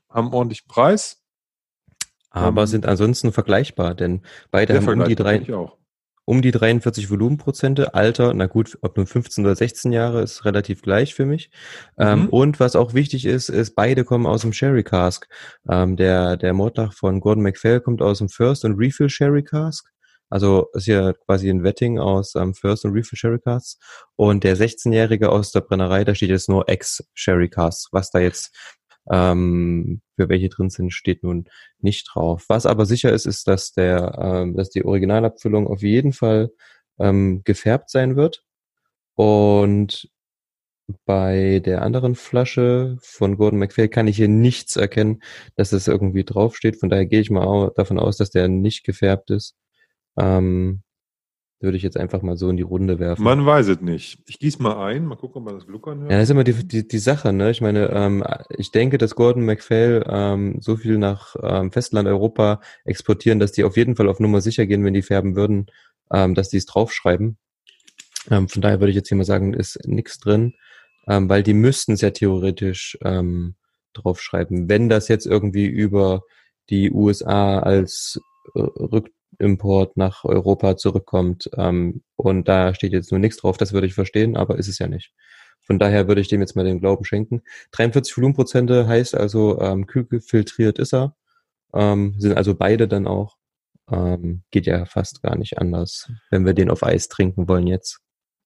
haben 0.09 0.33
ordentlichen 0.33 0.67
Preis. 0.67 1.21
Aber 2.31 2.63
ähm, 2.63 2.67
sind 2.67 2.87
ansonsten 2.87 3.31
vergleichbar, 3.31 3.93
denn 3.93 4.23
beide 4.49 4.75
haben 4.75 5.01
um 5.01 5.07
die 5.07 5.15
drei, 5.15 5.45
um 6.25 6.41
die 6.41 6.51
43 6.51 7.09
Volumenprozente. 7.09 7.93
Alter, 7.93 8.33
na 8.33 8.47
gut, 8.47 8.77
ob 8.81 8.97
nun 8.97 9.07
15 9.07 9.45
oder 9.45 9.55
16 9.55 9.91
Jahre, 9.91 10.21
ist 10.21 10.45
relativ 10.45 10.81
gleich 10.81 11.13
für 11.13 11.25
mich. 11.25 11.49
Ähm, 11.97 12.19
mhm. 12.19 12.23
Ähm, 12.23 12.29
und 12.29 12.59
was 12.59 12.75
auch 12.75 12.93
wichtig 12.93 13.25
ist, 13.25 13.49
ist, 13.49 13.75
beide 13.75 14.03
kommen 14.03 14.25
aus 14.25 14.41
dem 14.41 14.53
Sherry 14.53 14.83
Cask. 14.83 15.27
Ähm, 15.69 15.95
der, 15.97 16.37
der 16.37 16.53
Mordlach 16.53 16.93
von 16.93 17.19
Gordon 17.19 17.43
MacPhail 17.43 17.81
kommt 17.81 18.01
aus 18.01 18.19
dem 18.19 18.29
First 18.29 18.65
und 18.65 18.77
Refill 18.77 19.09
Sherry 19.09 19.43
Cask. 19.43 19.93
Also 20.33 20.69
ist 20.73 20.87
ja 20.87 21.13
quasi 21.13 21.47
ein 21.47 21.63
Wetting 21.63 21.99
aus 21.99 22.33
ähm, 22.33 22.55
First 22.55 22.85
und 22.85 22.93
Refill 22.93 23.19
Sherry 23.19 23.37
Casks. 23.37 23.77
Und 24.15 24.43
der 24.43 24.57
16-Jährige 24.57 25.29
aus 25.29 25.51
der 25.51 25.61
Brennerei, 25.61 26.03
da 26.03 26.15
steht 26.15 26.31
jetzt 26.31 26.49
nur 26.49 26.67
Ex-Sherry 26.67 27.49
Casks. 27.49 27.89
Was 27.91 28.09
da 28.09 28.17
jetzt 28.17 28.51
ähm, 29.11 30.01
für 30.15 30.29
welche 30.29 30.49
drin 30.49 30.69
sind, 30.69 30.91
steht 30.93 31.23
nun 31.23 31.45
nicht 31.79 32.09
drauf. 32.13 32.45
Was 32.47 32.65
aber 32.65 32.85
sicher 32.85 33.11
ist, 33.11 33.25
ist, 33.25 33.47
dass 33.47 33.73
der, 33.73 34.17
ähm, 34.21 34.55
dass 34.55 34.69
die 34.69 34.85
Originalabfüllung 34.85 35.67
auf 35.67 35.81
jeden 35.81 36.13
Fall 36.13 36.51
ähm, 36.99 37.41
gefärbt 37.43 37.89
sein 37.89 38.15
wird. 38.15 38.43
Und 39.15 40.09
bei 41.05 41.61
der 41.63 41.81
anderen 41.81 42.15
Flasche 42.15 42.97
von 43.01 43.37
Gordon 43.37 43.59
MacPhail 43.59 43.87
kann 43.89 44.07
ich 44.07 44.17
hier 44.17 44.27
nichts 44.27 44.75
erkennen, 44.75 45.23
dass 45.55 45.71
es 45.71 45.87
irgendwie 45.87 46.23
draufsteht. 46.23 46.79
Von 46.79 46.89
daher 46.89 47.05
gehe 47.05 47.21
ich 47.21 47.29
mal 47.29 47.71
davon 47.75 47.99
aus, 47.99 48.17
dass 48.17 48.31
der 48.31 48.47
nicht 48.47 48.83
gefärbt 48.83 49.31
ist. 49.31 49.55
Ähm, 50.17 50.82
würde 51.63 51.77
ich 51.77 51.83
jetzt 51.83 51.97
einfach 51.97 52.21
mal 52.21 52.37
so 52.37 52.49
in 52.49 52.57
die 52.57 52.63
Runde 52.63 52.99
werfen. 52.99 53.23
Man 53.23 53.45
weiß 53.45 53.67
es 53.69 53.81
nicht. 53.81 54.19
Ich 54.27 54.37
gieße 54.37 54.61
mal 54.61 54.85
ein, 54.85 55.05
mal 55.05 55.15
gucken, 55.15 55.39
ob 55.39 55.45
man 55.45 55.55
das 55.55 55.65
Gluckern 55.65 56.01
hört. 56.01 56.11
Ja, 56.11 56.17
das 56.17 56.25
ist 56.25 56.31
immer 56.31 56.43
die, 56.43 56.67
die, 56.67 56.87
die 56.87 56.99
Sache, 56.99 57.33
ne? 57.33 57.49
Ich 57.49 57.61
meine, 57.61 57.89
ähm, 57.91 58.23
ich 58.57 58.71
denke, 58.71 58.97
dass 58.97 59.15
Gordon 59.15 59.45
MacPhail 59.45 60.03
ähm, 60.07 60.57
so 60.59 60.75
viel 60.75 60.97
nach 60.97 61.35
ähm, 61.41 61.71
Festland 61.71 62.07
Europa 62.07 62.61
exportieren, 62.85 63.39
dass 63.39 63.53
die 63.53 63.63
auf 63.63 63.77
jeden 63.77 63.95
Fall 63.95 64.09
auf 64.09 64.19
Nummer 64.19 64.41
sicher 64.41 64.65
gehen, 64.65 64.83
wenn 64.83 64.93
die 64.93 65.01
färben 65.01 65.35
würden, 65.35 65.67
ähm, 66.11 66.35
dass 66.35 66.49
die 66.49 66.57
es 66.57 66.65
draufschreiben. 66.65 67.37
Ähm, 68.29 68.47
von 68.49 68.61
daher 68.61 68.79
würde 68.79 68.91
ich 68.91 68.95
jetzt 68.95 69.09
hier 69.09 69.17
mal 69.17 69.23
sagen, 69.23 69.53
ist 69.53 69.79
nichts 69.87 70.19
drin, 70.19 70.53
ähm, 71.07 71.29
weil 71.29 71.43
die 71.43 71.53
müssten 71.53 71.93
es 71.93 72.01
ja 72.01 72.11
theoretisch 72.11 72.97
ähm, 73.03 73.55
draufschreiben. 73.93 74.69
Wenn 74.69 74.89
das 74.89 75.07
jetzt 75.07 75.25
irgendwie 75.25 75.65
über 75.65 76.21
die 76.69 76.91
USA 76.91 77.59
als 77.59 78.19
äh, 78.55 78.59
Rück 78.59 79.09
Import 79.39 79.97
nach 79.97 80.23
Europa 80.23 80.77
zurückkommt. 80.77 81.49
Ähm, 81.57 82.03
und 82.15 82.47
da 82.47 82.73
steht 82.73 82.93
jetzt 82.93 83.11
nur 83.11 83.19
nichts 83.19 83.37
drauf, 83.37 83.57
das 83.57 83.73
würde 83.73 83.87
ich 83.87 83.93
verstehen, 83.93 84.37
aber 84.37 84.57
ist 84.57 84.67
es 84.67 84.79
ja 84.79 84.87
nicht. 84.87 85.13
Von 85.61 85.79
daher 85.79 86.07
würde 86.07 86.21
ich 86.21 86.27
dem 86.27 86.41
jetzt 86.41 86.55
mal 86.55 86.65
den 86.65 86.79
Glauben 86.79 87.05
schenken. 87.05 87.41
43 87.71 88.15
Volumenprozente 88.17 88.87
heißt 88.87 89.15
also, 89.15 89.59
ähm, 89.61 89.87
kühl 89.87 90.05
gefiltriert 90.05 90.77
ist 90.77 90.93
er. 90.93 91.15
Ähm, 91.73 92.15
sind 92.17 92.35
also 92.35 92.53
beide 92.55 92.87
dann 92.87 93.07
auch. 93.07 93.37
Ähm, 93.91 94.43
geht 94.51 94.65
ja 94.65 94.85
fast 94.85 95.21
gar 95.23 95.35
nicht 95.37 95.57
anders, 95.57 96.11
wenn 96.29 96.45
wir 96.45 96.53
den 96.53 96.69
auf 96.69 96.83
Eis 96.83 97.07
trinken 97.07 97.47
wollen 97.47 97.67
jetzt. 97.67 97.99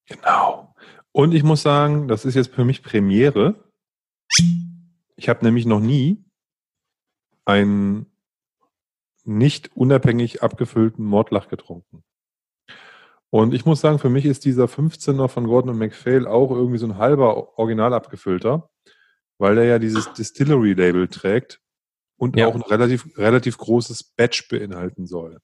Genau. 0.07 0.73
Und 1.11 1.33
ich 1.33 1.43
muss 1.43 1.63
sagen, 1.63 2.07
das 2.07 2.25
ist 2.25 2.35
jetzt 2.35 2.53
für 2.53 2.65
mich 2.65 2.83
Premiere. 2.83 3.55
Ich 5.15 5.29
habe 5.29 5.43
nämlich 5.43 5.65
noch 5.65 5.79
nie 5.79 6.23
ein 7.45 8.05
nicht 9.27 9.75
unabhängig 9.75 10.41
abgefüllten 10.41 11.03
Mordlach 11.03 11.49
getrunken. 11.49 12.03
Und 13.29 13.53
ich 13.53 13.65
muss 13.65 13.81
sagen, 13.81 13.99
für 13.99 14.09
mich 14.09 14.25
ist 14.25 14.45
dieser 14.45 14.65
15er 14.65 15.27
von 15.27 15.47
Gordon 15.47 15.71
und 15.71 15.77
MacPhail 15.77 16.25
auch 16.25 16.49
irgendwie 16.49 16.77
so 16.77 16.87
ein 16.87 16.97
halber 16.97 17.59
original 17.59 17.93
abgefüllter, 17.93 18.69
weil 19.37 19.55
der 19.55 19.65
ja 19.65 19.79
dieses 19.79 20.13
Distillery-Label 20.13 21.09
trägt 21.09 21.59
und 22.17 22.37
ja. 22.37 22.47
auch 22.47 22.55
ein 22.55 22.61
relativ, 22.61 23.17
relativ 23.17 23.57
großes 23.57 24.15
Batch 24.15 24.47
beinhalten 24.47 25.05
soll. 25.05 25.39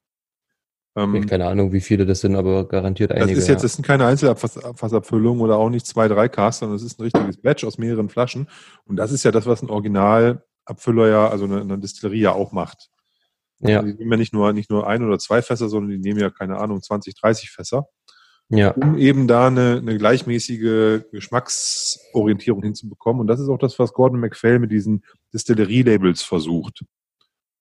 Ähm, 0.95 1.25
keine 1.25 1.47
Ahnung, 1.47 1.73
wie 1.73 1.81
viele 1.81 2.05
das 2.05 2.21
sind, 2.21 2.35
aber 2.35 2.67
garantiert 2.67 3.11
einige. 3.11 3.33
Das 3.33 3.39
ist 3.39 3.49
jetzt, 3.49 3.63
das 3.63 3.73
sind 3.73 3.85
keine 3.85 4.05
Einzelabfassabfüllungen 4.05 5.41
oder 5.41 5.57
auch 5.57 5.69
nicht 5.69 5.87
zwei, 5.87 6.07
drei 6.07 6.29
Casts, 6.29 6.59
sondern 6.59 6.75
es 6.77 6.83
ist 6.83 6.99
ein 6.99 7.03
richtiges 7.03 7.37
Batch 7.37 7.63
aus 7.63 7.77
mehreren 7.77 8.09
Flaschen. 8.09 8.47
Und 8.85 8.95
das 8.97 9.11
ist 9.11 9.23
ja 9.23 9.31
das, 9.31 9.45
was 9.45 9.61
ein 9.63 9.71
Originalabfüller 9.71 11.07
ja, 11.09 11.27
also 11.27 11.45
eine, 11.45 11.61
eine 11.61 11.79
Distillerie 11.79 12.21
ja 12.21 12.33
auch 12.33 12.51
macht. 12.51 12.91
Ja. 13.59 13.79
Also 13.79 13.91
die 13.91 13.97
nehmen 13.97 14.11
ja 14.11 14.17
nicht 14.17 14.33
nur, 14.33 14.53
nicht 14.53 14.69
nur 14.69 14.87
ein 14.87 15.03
oder 15.03 15.19
zwei 15.19 15.41
Fässer, 15.41 15.69
sondern 15.69 15.91
die 15.91 15.99
nehmen 15.99 16.19
ja, 16.19 16.29
keine 16.29 16.57
Ahnung, 16.57 16.81
20, 16.81 17.15
30 17.15 17.51
Fässer. 17.51 17.87
Ja. 18.49 18.71
Um 18.71 18.97
eben 18.97 19.27
da 19.27 19.47
eine, 19.47 19.77
eine 19.77 19.97
gleichmäßige 19.97 21.03
Geschmacksorientierung 21.11 22.61
hinzubekommen. 22.61 23.21
Und 23.21 23.27
das 23.27 23.39
ist 23.39 23.49
auch 23.49 23.57
das, 23.57 23.79
was 23.79 23.93
Gordon 23.93 24.19
MacPhail 24.19 24.59
mit 24.59 24.71
diesen 24.71 25.03
Distillerie-Labels 25.33 26.21
versucht 26.21 26.83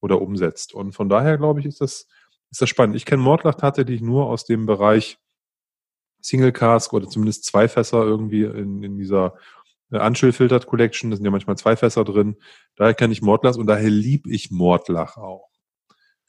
oder 0.00 0.20
umsetzt. 0.20 0.74
Und 0.74 0.92
von 0.92 1.08
daher, 1.08 1.38
glaube 1.38 1.60
ich, 1.60 1.66
ist 1.66 1.80
das, 1.80 2.08
ist 2.50 2.60
das 2.60 2.68
spannend. 2.68 2.96
Ich 2.96 3.06
kenne 3.06 3.22
Mordlach 3.22 3.54
tatsächlich 3.54 4.02
nur 4.02 4.26
aus 4.26 4.44
dem 4.44 4.66
Bereich 4.66 5.18
Single 6.20 6.52
Cask 6.52 6.92
oder 6.92 7.08
zumindest 7.08 7.44
zwei 7.44 7.68
Fässer 7.68 8.02
irgendwie 8.02 8.42
in, 8.42 8.82
in 8.82 8.96
dieser 8.96 9.34
äh, 9.90 10.04
Unchill-Filtered 10.04 10.66
Collection. 10.66 11.10
Da 11.10 11.16
sind 11.16 11.24
ja 11.24 11.30
manchmal 11.30 11.56
zwei 11.56 11.76
Fässer 11.76 12.04
drin. 12.04 12.36
Daher 12.76 12.94
kenne 12.94 13.12
ich 13.12 13.22
Mordlach 13.22 13.56
und 13.56 13.66
daher 13.66 13.90
liebe 13.90 14.30
ich 14.30 14.50
Mordlach 14.50 15.16
auch. 15.16 15.51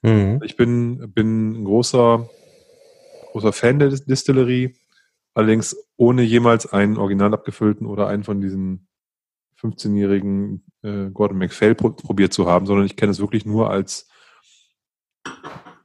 Mhm. 0.03 0.41
Ich 0.43 0.55
bin, 0.55 1.11
bin 1.13 1.61
ein 1.61 1.65
großer, 1.65 2.29
großer 3.31 3.53
Fan 3.53 3.79
der 3.79 3.89
Distillerie, 3.89 4.75
allerdings 5.33 5.75
ohne 5.97 6.21
jemals 6.21 6.71
einen 6.71 6.97
original 6.97 7.33
abgefüllten 7.33 7.87
oder 7.87 8.07
einen 8.07 8.23
von 8.23 8.41
diesen 8.41 8.87
15-jährigen 9.59 10.65
äh, 10.83 11.09
Gordon 11.09 11.37
MacPhail 11.37 11.73
pro 11.73 11.89
probiert 11.91 12.33
zu 12.33 12.47
haben, 12.47 12.65
sondern 12.65 12.85
ich 12.85 12.97
kenne 12.97 13.11
es 13.11 13.19
wirklich 13.19 13.45
nur 13.45 13.69
als 13.69 14.09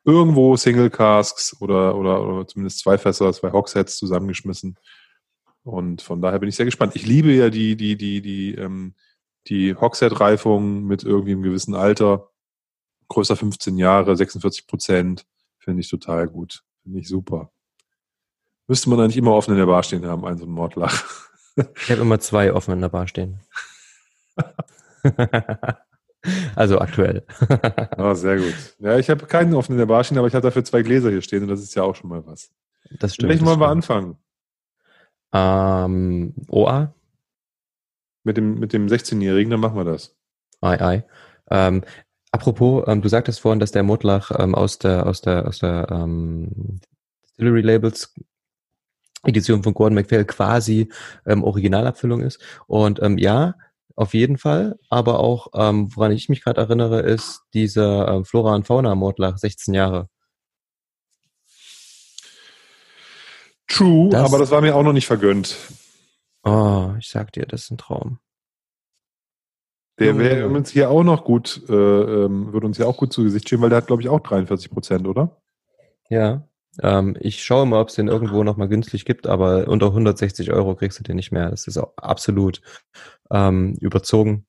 irgendwo 0.05 0.57
Single 0.57 0.91
Casks 0.91 1.57
oder, 1.61 1.97
oder, 1.97 2.27
oder 2.27 2.47
zumindest 2.47 2.81
zwei 2.81 2.99
Fässer, 2.99 3.33
zwei 3.33 3.53
Hogsheads 3.53 3.99
zusammengeschmissen. 3.99 4.77
Und 5.63 6.03
von 6.03 6.21
daher 6.21 6.39
bin 6.39 6.49
ich 6.49 6.57
sehr 6.57 6.65
gespannt. 6.65 6.97
Ich 6.97 7.07
liebe 7.07 7.31
ja 7.33 7.51
die, 7.51 7.77
die, 7.77 7.97
die, 7.97 8.21
die, 8.21 8.55
ähm, 8.55 8.95
die 9.49 9.75
Hogshead-Reifung 9.75 10.85
mit 10.85 11.05
irgendwie 11.05 11.33
einem 11.33 11.43
gewissen 11.43 11.75
Alter 11.75 12.31
größer 13.09 13.37
15 13.37 13.77
Jahre, 13.77 14.17
46 14.17 14.67
Prozent, 14.67 15.27
finde 15.59 15.81
ich 15.81 15.91
total 15.91 16.29
gut. 16.29 16.63
Finde 16.83 17.01
ich 17.01 17.09
super. 17.09 17.51
Müsste 18.67 18.91
man 18.91 19.01
eigentlich 19.01 19.17
immer 19.17 19.35
offen 19.35 19.53
in 19.53 19.59
der 19.59 19.67
Bar 19.67 19.83
stehen 19.83 20.07
haben, 20.07 20.25
ein 20.25 20.39
so 20.39 20.45
ein 20.45 20.51
Mordlach. 20.51 21.05
Ich 21.83 21.91
habe 21.91 22.03
immer 22.03 22.21
zwei 22.21 22.53
offen 22.53 22.75
in 22.75 22.81
der 22.81 22.89
Bar 22.89 23.09
stehen. 23.09 23.41
also 26.55 26.79
aktuell. 26.79 27.27
oh, 27.97 28.15
sehr 28.15 28.37
gut. 28.37 28.55
Ja, 28.79 28.99
ich 28.99 29.11
habe 29.11 29.27
keinen 29.27 29.55
offen 29.55 29.73
in 29.73 29.79
der 29.79 29.87
Bar 29.87 30.05
stehen, 30.05 30.19
aber 30.19 30.29
ich 30.29 30.35
habe 30.35 30.47
dafür 30.47 30.65
zwei 30.65 30.83
Gläser 30.83 31.11
hier 31.11 31.23
stehen 31.23 31.43
und 31.43 31.49
das 31.49 31.61
ist 31.61 31.75
ja 31.75 31.83
auch 31.83 31.97
schon 31.97 32.11
mal 32.11 32.25
was. 32.27 32.53
Das 33.01 33.15
stimmt. 33.15 33.33
Vielleicht 33.33 33.45
wollen 33.45 33.61
wir 33.61 33.69
anfangen. 33.69 34.19
Ähm, 35.33 36.35
OA? 36.49 36.95
Mit 38.25 38.37
dem, 38.37 38.59
mit 38.59 38.73
dem 38.73 38.87
16-Jährigen, 38.87 39.51
dann 39.51 39.61
machen 39.61 39.77
wir 39.77 39.85
das. 39.85 40.17
Ei, 40.61 40.81
ei. 40.81 41.05
Ähm, 41.51 41.83
Apropos, 42.39 42.85
ähm, 42.87 43.03
du 43.03 43.09
sagtest 43.09 43.41
vorhin, 43.41 43.59
dass 43.59 43.73
der 43.73 43.83
Motlach 43.83 44.31
ähm, 44.39 44.55
aus 44.55 44.79
der 44.79 45.09
aus 45.09 45.21
der 45.21 45.49
aus 45.49 45.59
der 45.59 45.89
ähm, 45.91 46.81
Distillery 47.31 47.63
Labels 47.63 48.15
Edition 49.25 49.65
von 49.65 49.75
Gordon 49.75 49.97
MacPhail 49.97 50.25
quasi 50.25 50.89
ähm, 51.27 51.43
Originalabfüllung 51.43 52.21
ist. 52.21 52.41
Und 52.69 53.03
ähm, 53.03 53.19
ja, 53.19 53.57
auf 53.97 54.15
jeden 54.15 54.39
Fall. 54.39 54.79
Aber 54.89 55.19
auch, 55.19 55.49
ähm, 55.53 55.89
woran 55.97 56.13
ich 56.13 56.29
mich 56.29 56.45
gerade 56.45 56.61
erinnere, 56.61 57.01
ist 57.01 57.43
dieser 57.55 58.07
ähm, 58.07 58.25
Flora 58.25 58.55
und 58.55 58.69
Fauna 58.69 58.95
Mordlach, 58.95 59.37
16 59.37 59.75
Jahre. 59.75 60.09
True, 63.67 64.11
das, 64.11 64.25
aber 64.25 64.39
das 64.39 64.53
war 64.53 64.61
mir 64.61 64.77
auch 64.77 64.85
noch 64.85 64.93
nicht 64.93 65.09
vergönnt. 65.09 65.57
Oh, 66.45 66.93
ich 67.01 67.09
sag 67.09 67.33
dir, 67.33 67.47
das 67.47 67.65
ist 67.65 67.73
ein 67.73 67.79
Traum. 67.79 68.21
Der 69.99 70.19
wäre 70.19 70.49
uns 70.49 70.71
hier 70.71 70.91
auch 70.91 71.03
noch 71.03 71.25
gut, 71.25 71.63
äh, 71.69 71.73
ähm, 71.73 72.53
würde 72.53 72.67
uns 72.67 72.79
ja 72.79 72.87
auch 72.87 72.97
gut 72.97 73.13
zu 73.13 73.25
Gesicht 73.25 73.49
stehen, 73.49 73.61
weil 73.61 73.71
der 73.71 73.79
hat, 73.79 73.87
glaube 73.89 74.03
ich, 74.03 74.09
auch 74.09 74.21
43 74.21 74.71
Prozent, 74.71 75.07
oder? 75.07 75.41
Ja. 76.09 76.49
Ähm, 76.81 77.17
ich 77.19 77.43
schaue 77.43 77.67
mal, 77.67 77.81
ob 77.81 77.89
es 77.89 77.97
den 77.97 78.09
irgendwo 78.09 78.45
nochmal 78.45 78.69
günstig 78.69 79.05
gibt, 79.05 79.27
aber 79.27 79.67
unter 79.67 79.87
160 79.87 80.53
Euro 80.53 80.77
kriegst 80.77 80.99
du 81.01 81.03
den 81.03 81.17
nicht 81.17 81.33
mehr. 81.33 81.51
Das 81.51 81.67
ist 81.67 81.77
auch 81.77 81.93
absolut 81.97 82.61
ähm, 83.31 83.75
überzogen. 83.81 84.47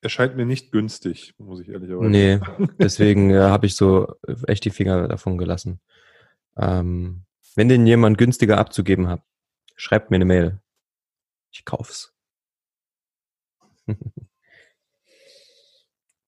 Er 0.00 0.10
scheint 0.10 0.36
mir 0.36 0.46
nicht 0.46 0.72
günstig, 0.72 1.34
muss 1.38 1.60
ich 1.60 1.68
ehrlich 1.68 1.90
sagen. 1.90 2.10
Nee, 2.10 2.40
deswegen 2.78 3.30
äh, 3.30 3.38
habe 3.38 3.66
ich 3.66 3.76
so 3.76 4.14
echt 4.46 4.64
die 4.64 4.70
Finger 4.70 5.08
davon 5.08 5.38
gelassen. 5.38 5.80
Ähm, 6.56 7.24
wenn 7.54 7.68
den 7.68 7.86
jemand 7.86 8.18
günstiger 8.18 8.58
abzugeben 8.58 9.08
hat, 9.08 9.22
schreibt 9.76 10.10
mir 10.10 10.16
eine 10.16 10.24
Mail. 10.24 10.60
Ich 11.50 11.64
kauf's. 11.64 12.14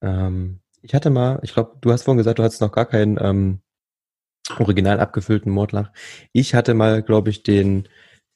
ähm, 0.03 0.61
ich 0.83 0.95
hatte 0.95 1.11
mal, 1.11 1.41
ich 1.43 1.53
glaube, 1.53 1.77
du 1.81 1.93
hast 1.93 2.05
vorhin 2.05 2.19
gesagt, 2.19 2.39
du 2.39 2.43
hattest 2.43 2.61
noch 2.61 2.73
gar 2.73 2.87
keinen 2.87 3.19
ähm, 3.21 3.61
original 4.59 5.01
abgefüllten 5.01 5.53
Mordlach. 5.53 5.93
Ich 6.33 6.55
hatte 6.55 6.75
mal, 6.75 7.03
glaube 7.03 7.31
ich, 7.31 7.43
den 7.43 7.89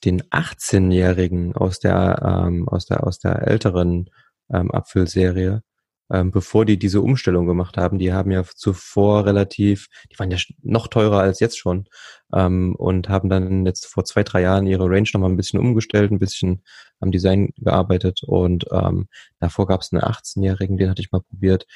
den 0.04 0.22
18-Jährigen 0.24 1.54
aus 1.56 1.78
der 1.80 2.20
ähm, 2.46 2.68
aus 2.68 2.86
der 2.86 3.06
aus 3.06 3.18
der 3.18 3.46
älteren 3.48 4.10
ähm, 4.52 4.70
Abfüllserie, 4.70 5.62
ähm, 6.10 6.30
bevor 6.30 6.64
die 6.64 6.78
diese 6.78 7.00
Umstellung 7.00 7.46
gemacht 7.46 7.76
haben. 7.76 7.98
Die 7.98 8.12
haben 8.12 8.30
ja 8.30 8.44
zuvor 8.44 9.26
relativ, 9.26 9.88
die 10.10 10.18
waren 10.18 10.30
ja 10.30 10.38
noch 10.62 10.88
teurer 10.88 11.20
als 11.20 11.40
jetzt 11.40 11.58
schon 11.58 11.88
ähm, 12.34 12.74
und 12.76 13.08
haben 13.08 13.28
dann 13.28 13.66
jetzt 13.66 13.86
vor 13.86 14.04
zwei 14.04 14.22
drei 14.22 14.42
Jahren 14.42 14.66
ihre 14.66 14.84
Range 14.88 15.08
nochmal 15.12 15.30
ein 15.30 15.36
bisschen 15.36 15.60
umgestellt, 15.60 16.10
ein 16.10 16.18
bisschen 16.18 16.62
am 17.00 17.10
Design 17.10 17.52
gearbeitet 17.56 18.22
und 18.24 18.66
ähm, 18.72 19.08
davor 19.40 19.66
gab 19.66 19.80
es 19.82 19.92
einen 19.92 20.02
18-Jährigen, 20.02 20.76
den 20.76 20.90
hatte 20.90 21.02
ich 21.02 21.12
mal 21.12 21.22
probiert. 21.22 21.66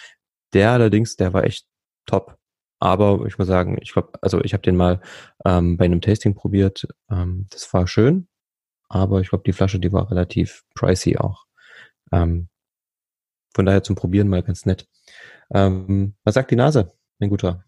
Der 0.53 0.71
allerdings, 0.73 1.17
der 1.17 1.33
war 1.33 1.45
echt 1.45 1.67
top. 2.07 2.37
Aber 2.81 3.27
ich 3.27 3.39
muss 3.39 3.49
sagen, 3.49 3.79
ich 3.83 3.93
glaube, 3.93 4.13
also 4.23 4.41
ich 4.43 4.53
habe 4.53 4.63
den 4.63 4.77
mal 4.77 5.01
ähm, 5.45 5.77
bei 5.77 5.85
einem 5.85 6.01
Tasting 6.01 6.35
probiert. 6.35 6.87
Ähm, 7.11 7.47
das 7.51 7.73
war 7.75 7.87
schön, 7.89 8.29
aber 8.89 9.21
ich 9.21 9.31
glaube, 9.31 9.45
die 9.45 9.53
Flasche, 9.53 9.81
die 9.81 9.93
war 9.93 10.11
relativ 10.11 10.65
pricey 10.75 11.19
auch. 11.19 11.45
Ähm, 12.13 12.49
von 13.55 13.67
daher 13.67 13.83
zum 13.83 13.97
Probieren 13.97 14.29
mal 14.29 14.43
ganz 14.43 14.67
nett. 14.67 14.89
Ähm, 15.53 16.15
was 16.25 16.35
sagt 16.35 16.51
die 16.51 16.57
Nase, 16.57 16.93
mein 17.19 17.31
Guter? 17.31 17.65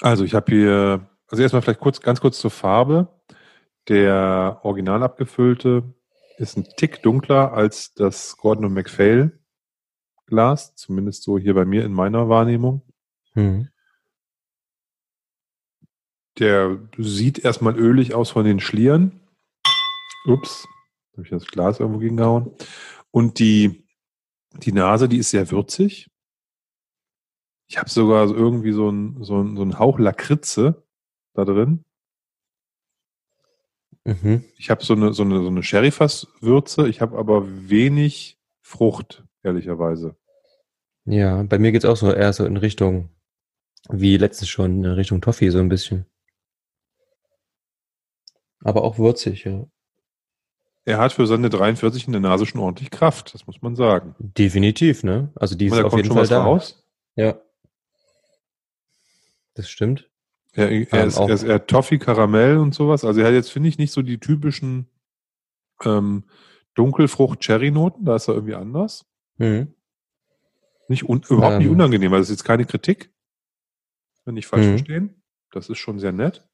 Also 0.00 0.24
ich 0.24 0.34
habe 0.34 0.52
hier, 0.52 1.08
also 1.28 1.42
erstmal 1.42 1.62
vielleicht 1.62 1.80
kurz, 1.80 2.00
ganz 2.00 2.20
kurz 2.20 2.38
zur 2.38 2.50
Farbe. 2.50 3.08
Der 3.88 4.60
original 4.62 5.02
abgefüllte 5.02 5.94
ist 6.38 6.56
ein 6.56 6.64
Tick 6.76 7.02
dunkler 7.02 7.52
als 7.52 7.94
das 7.94 8.36
Gordon 8.36 8.72
MacPhail 8.72 9.38
Glas, 10.26 10.74
zumindest 10.76 11.22
so 11.24 11.38
hier 11.38 11.54
bei 11.54 11.64
mir 11.64 11.84
in 11.84 11.92
meiner 11.92 12.28
Wahrnehmung. 12.28 12.82
Mhm. 13.34 13.68
Der 16.38 16.78
sieht 16.96 17.38
erstmal 17.38 17.76
ölig 17.76 18.14
aus 18.14 18.30
von 18.30 18.44
den 18.44 18.60
Schlieren. 18.60 19.20
Ups, 20.26 20.66
habe 21.12 21.22
ich 21.24 21.30
das 21.30 21.46
Glas 21.46 21.80
irgendwo 21.80 21.98
gegengehauen. 21.98 22.52
Und 23.12 23.38
die, 23.38 23.86
die 24.54 24.72
Nase, 24.72 25.08
die 25.08 25.18
ist 25.18 25.30
sehr 25.30 25.50
würzig. 25.50 26.10
Ich 27.68 27.78
habe 27.78 27.88
sogar 27.88 28.28
irgendwie 28.28 28.72
so 28.72 28.88
einen 28.88 29.22
so 29.22 29.36
so 29.54 29.62
einen 29.62 29.78
Hauch 29.78 29.98
Lakritze 29.98 30.84
da 31.34 31.44
drin. 31.44 31.84
Mhm. 34.04 34.44
Ich 34.56 34.70
habe 34.70 34.84
so 34.84 34.94
eine, 34.94 35.12
so 35.12 35.22
eine, 35.22 35.42
so 35.42 35.48
eine 35.48 35.62
Sherryfass-Würze, 35.62 36.88
ich 36.88 37.00
habe 37.00 37.16
aber 37.16 37.44
wenig 37.68 38.38
Frucht, 38.60 39.24
ehrlicherweise. 39.42 40.16
Ja, 41.04 41.42
bei 41.42 41.58
mir 41.58 41.72
geht's 41.72 41.84
auch 41.84 41.96
so 41.96 42.12
eher 42.12 42.32
so 42.32 42.44
in 42.44 42.56
Richtung, 42.56 43.10
wie 43.88 44.16
letztens 44.16 44.48
schon, 44.48 44.84
in 44.84 44.90
Richtung 44.90 45.20
Toffee 45.20 45.50
so 45.50 45.58
ein 45.58 45.68
bisschen. 45.68 46.06
Aber 48.60 48.82
auch 48.82 48.98
würzig, 48.98 49.44
ja. 49.44 49.66
Er 50.84 50.98
hat 50.98 51.12
für 51.12 51.26
seine 51.26 51.48
43 51.48 52.06
in 52.06 52.12
der 52.12 52.20
Nase 52.20 52.44
schon 52.44 52.60
ordentlich 52.60 52.90
Kraft, 52.90 53.34
das 53.34 53.46
muss 53.46 53.62
man 53.62 53.76
sagen. 53.76 54.16
Definitiv, 54.18 55.04
ne? 55.04 55.30
Also 55.36 55.54
die 55.54 55.66
ist 55.66 55.80
auf 55.80 55.96
jeden 55.96 56.12
Fall 56.12 56.26
da. 56.26 56.42
Raus. 56.42 56.84
Ja. 57.14 57.40
Das 59.54 59.68
stimmt. 59.68 60.10
Er, 60.54 60.70
er, 60.70 61.06
ist, 61.06 61.18
er 61.18 61.30
ist 61.30 61.44
eher 61.44 61.66
Toffee, 61.66 61.98
Karamell 61.98 62.58
und 62.58 62.74
sowas. 62.74 63.04
Also 63.04 63.20
er 63.20 63.28
hat 63.28 63.34
jetzt, 63.34 63.50
finde 63.50 63.68
ich, 63.68 63.78
nicht 63.78 63.92
so 63.92 64.02
die 64.02 64.18
typischen 64.18 64.88
ähm, 65.84 66.24
Dunkelfrucht-Cherry-Noten, 66.74 68.04
da 68.04 68.16
ist 68.16 68.28
er 68.28 68.34
irgendwie 68.34 68.54
anders. 68.54 69.06
Mhm. 69.38 69.74
Nicht 70.88 71.08
un 71.08 71.22
überhaupt 71.28 71.54
ähm, 71.54 71.58
nicht 71.60 71.70
unangenehm, 71.70 72.10
weil 72.10 72.18
das 72.18 72.28
ist 72.28 72.38
jetzt 72.38 72.44
keine 72.44 72.66
Kritik. 72.66 73.10
Wenn 74.24 74.34
nicht 74.34 74.46
falsch 74.46 74.66
mhm. 74.66 74.70
verstehen. 74.70 75.22
Das 75.50 75.68
ist 75.68 75.78
schon 75.78 75.98
sehr 75.98 76.12
nett. 76.12 76.46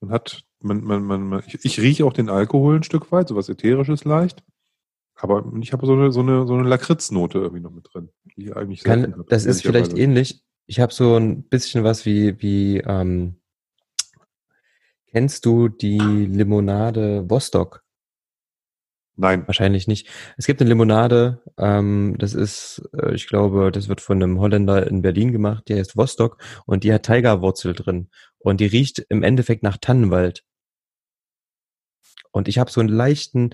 Man 0.00 0.12
hat, 0.12 0.44
man, 0.60 0.82
man, 0.82 1.02
man, 1.02 1.22
man 1.22 1.42
ich, 1.46 1.64
ich 1.64 1.80
rieche 1.80 2.04
auch 2.04 2.12
den 2.12 2.28
Alkohol 2.28 2.76
ein 2.76 2.82
Stück 2.82 3.12
weit, 3.12 3.28
so 3.28 3.36
was 3.36 3.48
Ätherisches 3.48 4.04
leicht. 4.04 4.42
Aber 5.14 5.52
ich 5.60 5.72
habe 5.72 5.84
so 5.86 5.94
eine, 5.94 6.12
so 6.12 6.20
eine, 6.20 6.46
so 6.46 6.54
eine 6.54 6.68
Lakritznote 6.68 7.38
irgendwie 7.38 7.62
noch 7.62 7.72
mit 7.72 7.88
drin, 7.92 8.10
die 8.36 8.52
eigentlich 8.52 8.84
Kann, 8.84 9.12
habe, 9.12 9.24
Das 9.28 9.46
ist 9.46 9.62
vielleicht 9.62 9.96
ähnlich. 9.96 10.42
Ich 10.66 10.80
habe 10.80 10.92
so 10.92 11.16
ein 11.16 11.42
bisschen 11.42 11.82
was 11.82 12.06
wie, 12.06 12.40
wie 12.40 12.78
ähm, 12.78 13.36
kennst 15.06 15.44
du 15.44 15.68
die 15.68 15.98
Limonade 15.98 17.28
Vostok? 17.28 17.82
Nein. 19.16 19.42
Wahrscheinlich 19.48 19.88
nicht. 19.88 20.08
Es 20.36 20.46
gibt 20.46 20.60
eine 20.60 20.68
Limonade, 20.68 21.42
ähm, 21.58 22.14
das 22.18 22.34
ist, 22.34 22.88
äh, 22.96 23.12
ich 23.14 23.26
glaube, 23.26 23.72
das 23.72 23.88
wird 23.88 24.00
von 24.00 24.22
einem 24.22 24.38
Holländer 24.38 24.86
in 24.86 25.02
Berlin 25.02 25.32
gemacht, 25.32 25.64
die 25.68 25.74
heißt 25.74 25.96
Vostok 25.96 26.38
und 26.66 26.84
die 26.84 26.92
hat 26.92 27.02
Tigerwurzel 27.02 27.74
drin 27.74 28.10
und 28.38 28.60
die 28.60 28.66
riecht 28.66 29.04
im 29.08 29.24
Endeffekt 29.24 29.64
nach 29.64 29.78
Tannenwald. 29.78 30.44
Und 32.30 32.48
ich 32.48 32.58
habe 32.58 32.70
so 32.70 32.80
einen 32.80 32.88
leichten 32.88 33.50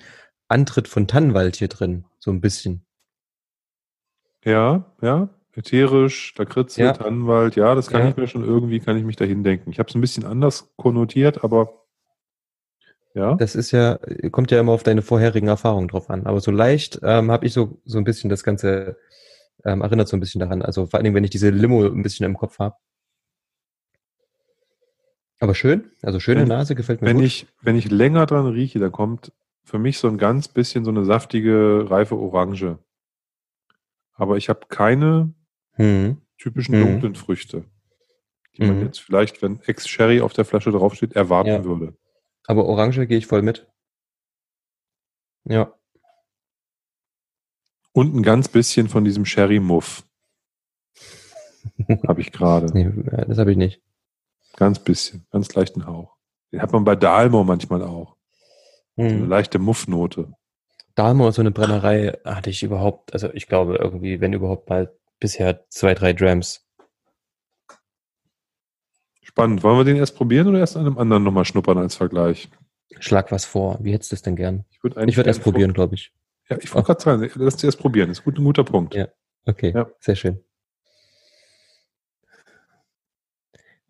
Antritt 0.49 0.89
von 0.89 1.07
Tannenwald 1.07 1.57
hier 1.57 1.69
drin, 1.69 2.05
so 2.19 2.31
ein 2.31 2.41
bisschen. 2.41 2.85
Ja, 4.45 4.85
ja, 5.01 5.31
ätherisch, 5.55 6.35
Lakritze, 6.37 6.83
ja. 6.83 6.93
Tannenwald, 6.93 7.57
ja, 7.57 7.75
das 7.75 7.89
kann 7.89 8.03
ja. 8.03 8.09
ich 8.11 8.17
mir 8.17 8.27
schon 8.27 8.45
irgendwie, 8.45 8.81
kann 8.81 8.97
ich 8.97 9.05
mich 9.05 9.17
dahin 9.17 9.43
denken. 9.43 9.71
Ich 9.71 9.79
habe 9.79 9.89
es 9.89 9.95
ein 9.95 10.01
bisschen 10.01 10.27
anders 10.27 10.73
konnotiert, 10.77 11.45
aber 11.45 11.85
ja. 13.15 13.37
Das 13.37 13.55
ist 13.55 13.71
ja, 13.71 13.99
kommt 14.33 14.51
ja 14.51 14.59
immer 14.59 14.73
auf 14.73 14.83
deine 14.83 15.01
vorherigen 15.01 15.47
Erfahrungen 15.47 15.87
drauf 15.87 16.11
an. 16.11 16.27
Aber 16.27 16.41
so 16.41 16.51
leicht 16.51 16.99
ähm, 17.05 17.31
habe 17.31 17.47
ich 17.47 17.53
so, 17.53 17.81
so 17.85 17.99
ein 17.99 18.05
bisschen 18.05 18.29
das 18.29 18.43
Ganze, 18.43 18.97
ähm, 19.65 19.83
erinnert 19.83 20.09
so 20.09 20.17
ein 20.17 20.21
bisschen 20.21 20.41
daran. 20.41 20.63
Also 20.63 20.87
vor 20.87 20.99
allen 20.99 21.05
Dingen, 21.05 21.15
wenn 21.15 21.25
ich 21.25 21.31
diese 21.31 21.51
Limo 21.51 21.85
ein 21.85 22.03
bisschen 22.03 22.27
im 22.27 22.37
Kopf 22.37 22.59
habe. 22.59 22.75
Aber 25.45 25.55
schön, 25.55 25.91
also 26.01 26.21
schöne 26.21 26.41
wenn, 26.41 26.49
Nase 26.49 26.75
gefällt 26.75 27.03
mir 27.03 27.09
wenn 27.09 27.19
gut. 27.19 27.27
Ich, 27.27 27.47
wenn 27.61 27.77
ich 27.77 27.91
länger 27.91 28.25
dran 28.25 28.47
rieche, 28.47 28.79
dann 28.79 28.93
kommt 28.93 29.31
für 29.63 29.79
mich 29.79 29.99
so 29.99 30.09
ein 30.09 30.17
ganz 30.17 30.49
bisschen 30.49 30.87
so 30.87 30.91
eine 30.91 31.05
saftige, 31.05 31.85
reife 31.91 32.17
Orange. 32.17 32.79
Aber 34.15 34.39
ich 34.39 34.49
habe 34.49 34.61
keine 34.71 35.35
hm. 35.73 36.17
typischen 36.39 36.77
hm. 36.77 36.83
dunklen 36.85 37.15
Früchte, 37.15 37.67
die 38.57 38.63
hm. 38.63 38.69
man 38.69 38.81
jetzt 38.87 39.01
vielleicht, 39.01 39.42
wenn 39.42 39.61
Ex-Sherry 39.61 40.23
auf 40.23 40.33
der 40.33 40.47
Flasche 40.47 40.71
draufsteht, 40.71 41.13
erwarten 41.13 41.51
ja. 41.51 41.65
würde. 41.65 41.95
Aber 42.47 42.65
Orange 42.65 43.07
gehe 43.07 43.19
ich 43.19 43.27
voll 43.27 43.42
mit. 43.42 43.71
Ja. 45.45 45.75
Und 47.92 48.15
ein 48.15 48.23
ganz 48.23 48.49
bisschen 48.49 48.88
von 48.88 49.05
diesem 49.05 49.27
Sherry-Muff. 49.27 50.05
habe 52.09 52.23
ich 52.23 52.33
gerade. 52.33 52.73
Nee, 52.73 52.90
das 53.27 53.37
habe 53.37 53.51
ich 53.51 53.59
nicht. 53.59 53.83
Ganz 54.57 54.79
bisschen, 54.79 55.27
ganz 55.31 55.52
leichten 55.55 55.87
Hauch. 55.87 56.17
Den 56.52 56.63
hat 56.63 56.73
man 56.73 56.85
bei 56.85 56.96
Dalmo 56.96 57.44
manchmal 57.44 57.83
auch. 57.83 58.17
Hm. 58.96 59.09
So 59.09 59.17
eine 59.17 59.27
leichte 59.27 59.59
Muffnote. 59.59 60.33
Dalmo 60.94 61.29
ist 61.29 61.37
so 61.37 61.42
eine 61.42 61.50
Brennerei, 61.50 62.17
hatte 62.25 62.50
ich 62.50 62.63
überhaupt, 62.63 63.13
also 63.13 63.33
ich 63.33 63.48
glaube 63.48 63.77
irgendwie, 63.77 64.21
wenn 64.21 64.33
überhaupt 64.33 64.71
mal 64.71 64.94
bisher 65.19 65.69
zwei, 65.69 65.94
drei 65.94 66.13
Drams. 66.13 66.65
Spannend. 69.23 69.65
Wollen 69.65 69.79
wir 69.79 69.85
den 69.85 69.96
erst 69.96 70.15
probieren 70.15 70.46
oder 70.46 70.61
erst 70.61 70.77
an 70.77 70.87
einem 70.87 70.98
anderen 70.98 71.25
nochmal 71.25 71.44
schnuppern 71.44 71.79
als 71.79 71.96
Vergleich? 71.96 72.48
Schlag 73.00 73.33
was 73.33 73.44
vor. 73.44 73.79
Wie 73.81 73.92
hättest 73.92 74.13
du 74.13 74.17
es 74.17 74.23
denn 74.23 74.37
gern? 74.37 74.65
Ich 74.71 74.85
würde 74.85 74.96
würd 74.96 75.27
erst 75.27 75.42
probieren, 75.42 75.73
glaube 75.73 75.96
ich. 75.96 76.13
Ja, 76.48 76.59
ich 76.61 76.73
wollte 76.73 76.85
oh. 76.85 76.94
gerade 76.94 77.02
sagen, 77.02 77.31
lass 77.35 77.57
dich 77.57 77.65
erst 77.65 77.81
probieren. 77.81 78.11
Das 78.11 78.19
ist 78.19 78.25
gut, 78.25 78.38
ein 78.38 78.44
guter 78.44 78.63
Punkt. 78.63 78.94
Ja, 78.94 79.09
okay, 79.46 79.73
ja. 79.75 79.90
sehr 79.98 80.15
schön. 80.15 80.44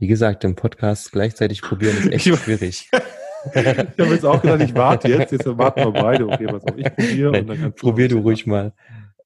Wie 0.05 0.09
gesagt, 0.09 0.45
im 0.45 0.55
Podcast 0.55 1.13
gleichzeitig 1.13 1.63
probieren 1.63 1.97
ist 1.97 2.13
echt 2.13 2.27
schwierig. 2.27 2.91
ich 3.55 3.67
habe 3.67 4.13
jetzt 4.13 4.27
auch 4.27 4.43
gedacht, 4.43 4.61
ich 4.61 4.75
warte 4.75 5.09
jetzt, 5.09 5.33
jetzt 5.33 5.47
warten 5.47 5.81
wir 5.81 5.93
beide. 5.93 6.29
Okay, 6.29 6.47
was 6.47 6.63
auch 6.63 6.77
ich 6.77 6.95
probiere. 6.95 7.33
Nein, 7.33 7.41
und 7.41 7.49
dann 7.49 7.59
kannst 7.59 7.79
probier 7.79 8.09
du 8.09 8.19
ruhig 8.19 8.45
mal. 8.45 8.75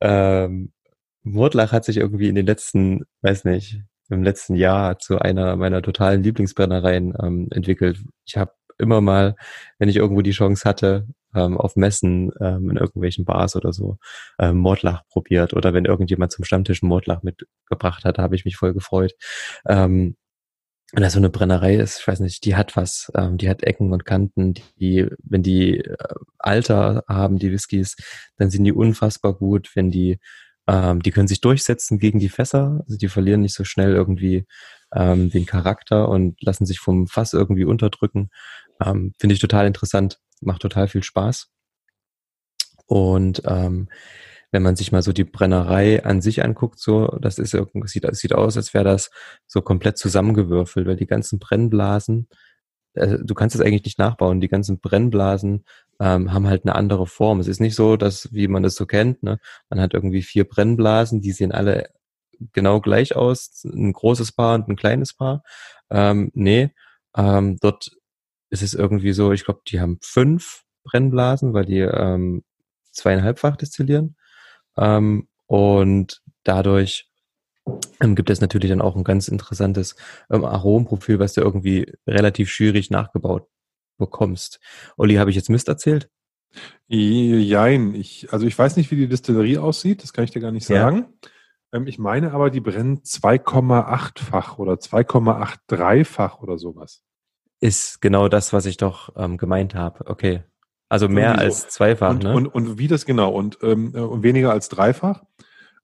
Ähm, 0.01 0.71
Mordlach 1.25 1.73
hat 1.73 1.85
sich 1.85 1.97
irgendwie 1.97 2.29
in 2.29 2.37
den 2.37 2.47
letzten, 2.47 3.07
weiß 3.23 3.45
nicht, 3.45 3.83
im 4.09 4.23
letzten 4.23 4.55
Jahr 4.55 5.01
zu 5.01 5.19
einer 5.19 5.57
meiner 5.57 5.83
totalen 5.83 6.23
Lieblingsbrennereien 6.23 7.13
ähm, 7.21 7.49
entwickelt. 7.51 7.99
Ich 8.25 8.37
habe 8.37 8.53
immer 8.79 9.01
mal, 9.01 9.35
wenn 9.81 9.89
ich 9.89 9.97
irgendwo 9.97 10.23
die 10.23 10.31
Chance 10.31 10.63
hatte, 10.65 11.09
ähm, 11.35 11.59
auf 11.59 11.75
Messen, 11.75 12.31
ähm, 12.41 12.71
in 12.71 12.77
irgendwelchen 12.77 13.25
Bars 13.25 13.57
oder 13.57 13.73
so, 13.73 13.97
ähm, 14.39 14.59
Mordlach 14.59 15.03
probiert. 15.09 15.55
Oder 15.55 15.75
wenn 15.75 15.87
irgendjemand 15.87 16.31
zum 16.31 16.45
Stammtisch 16.45 16.83
Mordlach 16.83 17.25
mitgebracht 17.25 18.05
hat, 18.05 18.19
habe 18.19 18.37
ich 18.37 18.45
mich 18.45 18.57
voll 18.57 18.75
gefreut. 18.75 19.15
Ähm, 19.67 20.15
und 20.95 21.03
da 21.03 21.11
so 21.11 21.19
eine 21.19 21.29
Brennerei 21.29 21.77
ist, 21.77 22.01
ich 22.01 22.09
weiß 22.09 22.21
nicht, 22.21 22.45
die 22.45 22.57
hat 22.57 22.75
was, 22.77 23.13
ähm, 23.15 23.37
die 23.37 23.51
hat 23.51 23.63
Ecken 23.63 23.93
und 23.93 24.07
Kanten, 24.07 24.55
die, 24.81 25.07
wenn 25.23 25.43
die 25.43 25.81
äh, 25.81 25.97
Alter 26.39 27.05
haben, 27.07 27.39
die 27.39 27.53
Whiskys, 27.53 27.97
dann 28.39 28.51
sind 28.51 28.65
die 28.65 28.73
unfassbar 28.73 29.35
gut, 29.35 29.71
wenn 29.75 29.91
die, 29.91 30.19
ähm, 30.67 31.03
die 31.03 31.11
können 31.11 31.29
sich 31.29 31.43
durchsetzen 31.43 31.99
gegen 31.99 32.19
die 32.21 32.31
Fässer, 32.31 32.83
also 32.87 32.97
die 32.97 33.09
verlieren 33.09 33.43
nicht 33.43 33.55
so 33.55 33.65
schnell 33.65 33.93
irgendwie 33.93 34.47
ähm, 34.95 35.31
den 35.31 35.45
Charakter 35.45 36.09
und 36.09 36.43
lassen 36.43 36.65
sich 36.65 36.79
vom 36.79 37.07
Fass 37.07 37.35
irgendwie 37.35 37.65
unterdrücken. 37.65 38.31
Ähm, 38.83 39.13
Finde 39.19 39.35
ich 39.35 39.41
total 39.41 39.67
interessant, 39.67 40.19
macht 40.41 40.63
total 40.63 40.89
viel 40.89 41.03
Spaß. 41.03 41.51
Und 42.87 43.43
ähm, 43.45 43.89
wenn 44.51 44.63
man 44.63 44.77
sich 44.77 44.93
mal 44.93 45.03
so 45.03 45.13
die 45.13 45.25
Brennerei 45.25 46.05
an 46.05 46.21
sich 46.21 46.43
anguckt, 46.43 46.79
so, 46.79 47.09
das 47.21 47.39
ist 47.39 47.55
irgendwie, 47.55 47.89
sieht, 47.89 48.07
sieht 48.17 48.35
aus, 48.35 48.57
als 48.57 48.73
wäre 48.75 48.85
das 48.85 49.11
so 49.47 49.61
komplett 49.63 49.99
zusammengewürfelt, 49.99 50.87
weil 50.87 50.97
die 50.97 51.07
ganzen 51.07 51.39
Brennblasen, 51.39 52.29
äh, 52.95 53.19
du 53.23 53.35
kannst 53.35 53.55
es 53.57 53.61
eigentlich 53.61 53.85
nicht 53.85 53.99
nachbauen, 53.99 54.41
die 54.41 54.49
ganzen 54.49 54.81
Brennblasen 54.81 55.65
ähm, 56.01 56.33
haben 56.33 56.47
halt 56.47 56.65
eine 56.65 56.75
andere 56.75 57.07
Form. 57.07 57.41
Es 57.41 57.49
ist 57.49 57.61
nicht 57.61 57.75
so, 57.75 57.97
dass, 57.97 58.33
wie 58.33 58.49
man 58.49 58.63
das 58.63 58.75
so 58.75 58.87
kennt, 58.87 59.23
ne, 59.23 59.39
man 59.69 59.81
hat 59.81 59.95
irgendwie 59.95 60.23
vier 60.23 60.45
Brennblasen, 60.49 61.21
die 61.21 61.33
sehen 61.33 61.53
alle 61.53 61.91
genau 62.53 62.81
gleich 62.81 63.17
aus, 63.17 63.65
ein 63.65 63.93
großes 63.93 64.33
Paar 64.33 64.55
und 64.55 64.69
ein 64.69 64.77
kleines 64.77 65.15
Paar. 65.15 65.43
Ähm, 65.91 66.31
nee, 66.35 66.71
ähm, 67.17 67.59
dort 67.61 67.91
ist 68.51 68.63
es 68.63 68.75
irgendwie 68.75 69.13
so, 69.13 69.33
ich 69.33 69.45
glaube, 69.45 69.61
die 69.69 69.81
haben 69.81 69.99
fünf 70.03 70.65
Brennblasen, 70.85 71.53
weil 71.53 71.67
die 71.67 71.81
ähm, 71.81 72.45
zweieinhalbfach 72.93 73.57
destillieren. 73.57 74.17
Ähm, 74.79 75.29
und 75.47 76.23
dadurch 76.45 77.09
ähm, 78.01 78.15
gibt 78.15 78.31
es 78.31 78.41
natürlich 78.41 78.71
dann 78.71 78.81
auch 78.81 78.97
ein 78.97 79.05
ganz 79.05 79.29
interessantes 79.29 79.97
ähm, 80.31 80.45
Aromprofil, 80.45 81.19
was 81.19 81.35
du 81.35 81.41
irgendwie 81.41 81.93
relativ 82.07 82.51
schwierig 82.51 82.91
nachgebaut 82.91 83.47
bekommst. 83.99 84.61
Olli, 84.97 85.17
habe 85.17 85.31
ich 85.31 85.37
jetzt 85.37 85.51
Mist 85.51 85.69
erzählt? 85.69 86.11
Jein, 86.87 87.95
ich, 87.95 88.33
also 88.33 88.47
ich 88.47 88.59
weiß 88.59 88.77
nicht, 88.77 88.91
wie 88.91 88.97
die 88.97 89.09
Distillerie 89.09 89.59
aussieht, 89.59 90.03
das 90.03 90.13
kann 90.13 90.25
ich 90.25 90.31
dir 90.31 90.41
gar 90.41 90.53
nicht 90.53 90.67
sagen. 90.67 91.07
Ja. 91.23 91.31
Ähm, 91.73 91.87
ich 91.87 91.99
meine 91.99 92.33
aber, 92.33 92.51
die 92.51 92.61
brennen 92.61 93.03
2,8-fach 93.03 94.59
oder 94.59 94.75
2,83-fach 94.75 96.41
oder 96.41 96.59
sowas. 96.59 97.03
Ist 97.61 98.01
genau 98.01 98.29
das, 98.29 98.53
was 98.53 98.67
ich 98.67 98.77
doch 98.77 99.11
ähm, 99.17 99.37
gemeint 99.37 99.75
habe. 99.75 100.07
Okay. 100.07 100.45
Also 100.89 101.09
mehr 101.09 101.35
so. 101.35 101.41
als 101.41 101.69
zweifach, 101.69 102.11
und, 102.11 102.23
ne? 102.23 102.35
Und, 102.35 102.47
und 102.47 102.79
wie 102.79 102.89
das 102.89 103.05
genau 103.05 103.31
und, 103.31 103.59
ähm, 103.63 103.93
äh, 103.95 104.01
und 104.01 104.23
weniger 104.23 104.53
als 104.53 104.69
dreifach. 104.69 105.23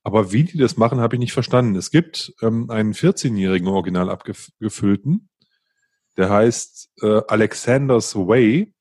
Aber 0.03 0.33
wie 0.33 0.45
die 0.45 0.59
das 0.59 0.77
machen, 0.77 1.01
habe 1.01 1.17
ich 1.17 1.21
nicht 1.21 1.33
verstanden. 1.33 1.77
Es 1.77 1.91
gibt 1.91 2.35
ähm, 2.43 2.71
einen 2.71 2.93
14-jährigen 2.93 3.69
Original 3.69 4.11
abgefüllten, 4.11 5.31
der 6.17 6.31
heißt 6.31 6.91
äh, 7.03 7.23
Alexander's 7.29 8.15
Way. 8.15 8.75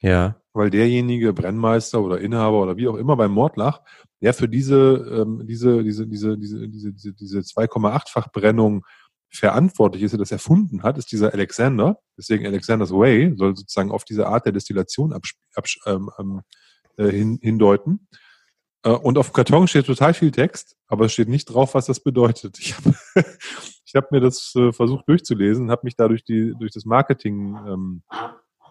Ja. 0.00 0.40
Weil 0.52 0.70
derjenige 0.70 1.32
Brennmeister 1.32 2.00
oder 2.00 2.20
Inhaber 2.20 2.62
oder 2.62 2.76
wie 2.76 2.88
auch 2.88 2.94
immer 2.94 3.16
beim 3.16 3.32
Mordlach, 3.32 3.82
der 4.22 4.34
für 4.34 4.48
diese, 4.48 4.76
ähm, 5.10 5.42
diese, 5.46 5.82
diese, 5.82 6.06
diese, 6.06 6.38
diese, 6.38 6.68
diese, 6.68 6.92
diese, 6.92 7.12
diese 7.12 7.38
2,8-fach 7.40 8.30
Brennung 8.32 8.84
verantwortlich 9.30 10.02
ist, 10.02 10.12
der 10.12 10.18
das 10.18 10.32
erfunden 10.32 10.82
hat, 10.82 10.98
ist 10.98 11.12
dieser 11.12 11.32
Alexander. 11.32 11.98
Deswegen 12.16 12.46
Alexander's 12.46 12.92
Way 12.92 13.34
soll 13.36 13.56
sozusagen 13.56 13.90
auf 13.90 14.04
diese 14.04 14.26
Art 14.26 14.46
der 14.46 14.52
Destillation 14.52 15.18
ähm, 15.86 16.10
ähm, 16.18 16.42
äh, 16.96 17.10
hin, 17.10 17.38
hindeuten. 17.42 18.08
Äh, 18.82 18.90
und 18.90 19.18
auf 19.18 19.30
dem 19.30 19.34
Karton 19.34 19.68
steht 19.68 19.86
total 19.86 20.14
viel 20.14 20.30
Text, 20.30 20.76
aber 20.86 21.06
es 21.06 21.12
steht 21.12 21.28
nicht 21.28 21.46
drauf, 21.46 21.74
was 21.74 21.86
das 21.86 22.00
bedeutet. 22.00 22.58
Ich 22.58 22.76
habe 22.76 22.94
hab 23.94 24.12
mir 24.12 24.20
das 24.20 24.54
äh, 24.56 24.72
versucht 24.72 25.08
durchzulesen, 25.08 25.70
habe 25.70 25.82
mich 25.84 25.96
dadurch 25.96 26.24
die, 26.24 26.54
durch 26.58 26.72
das 26.72 26.84
Marketing 26.84 27.56
ähm, 27.66 28.02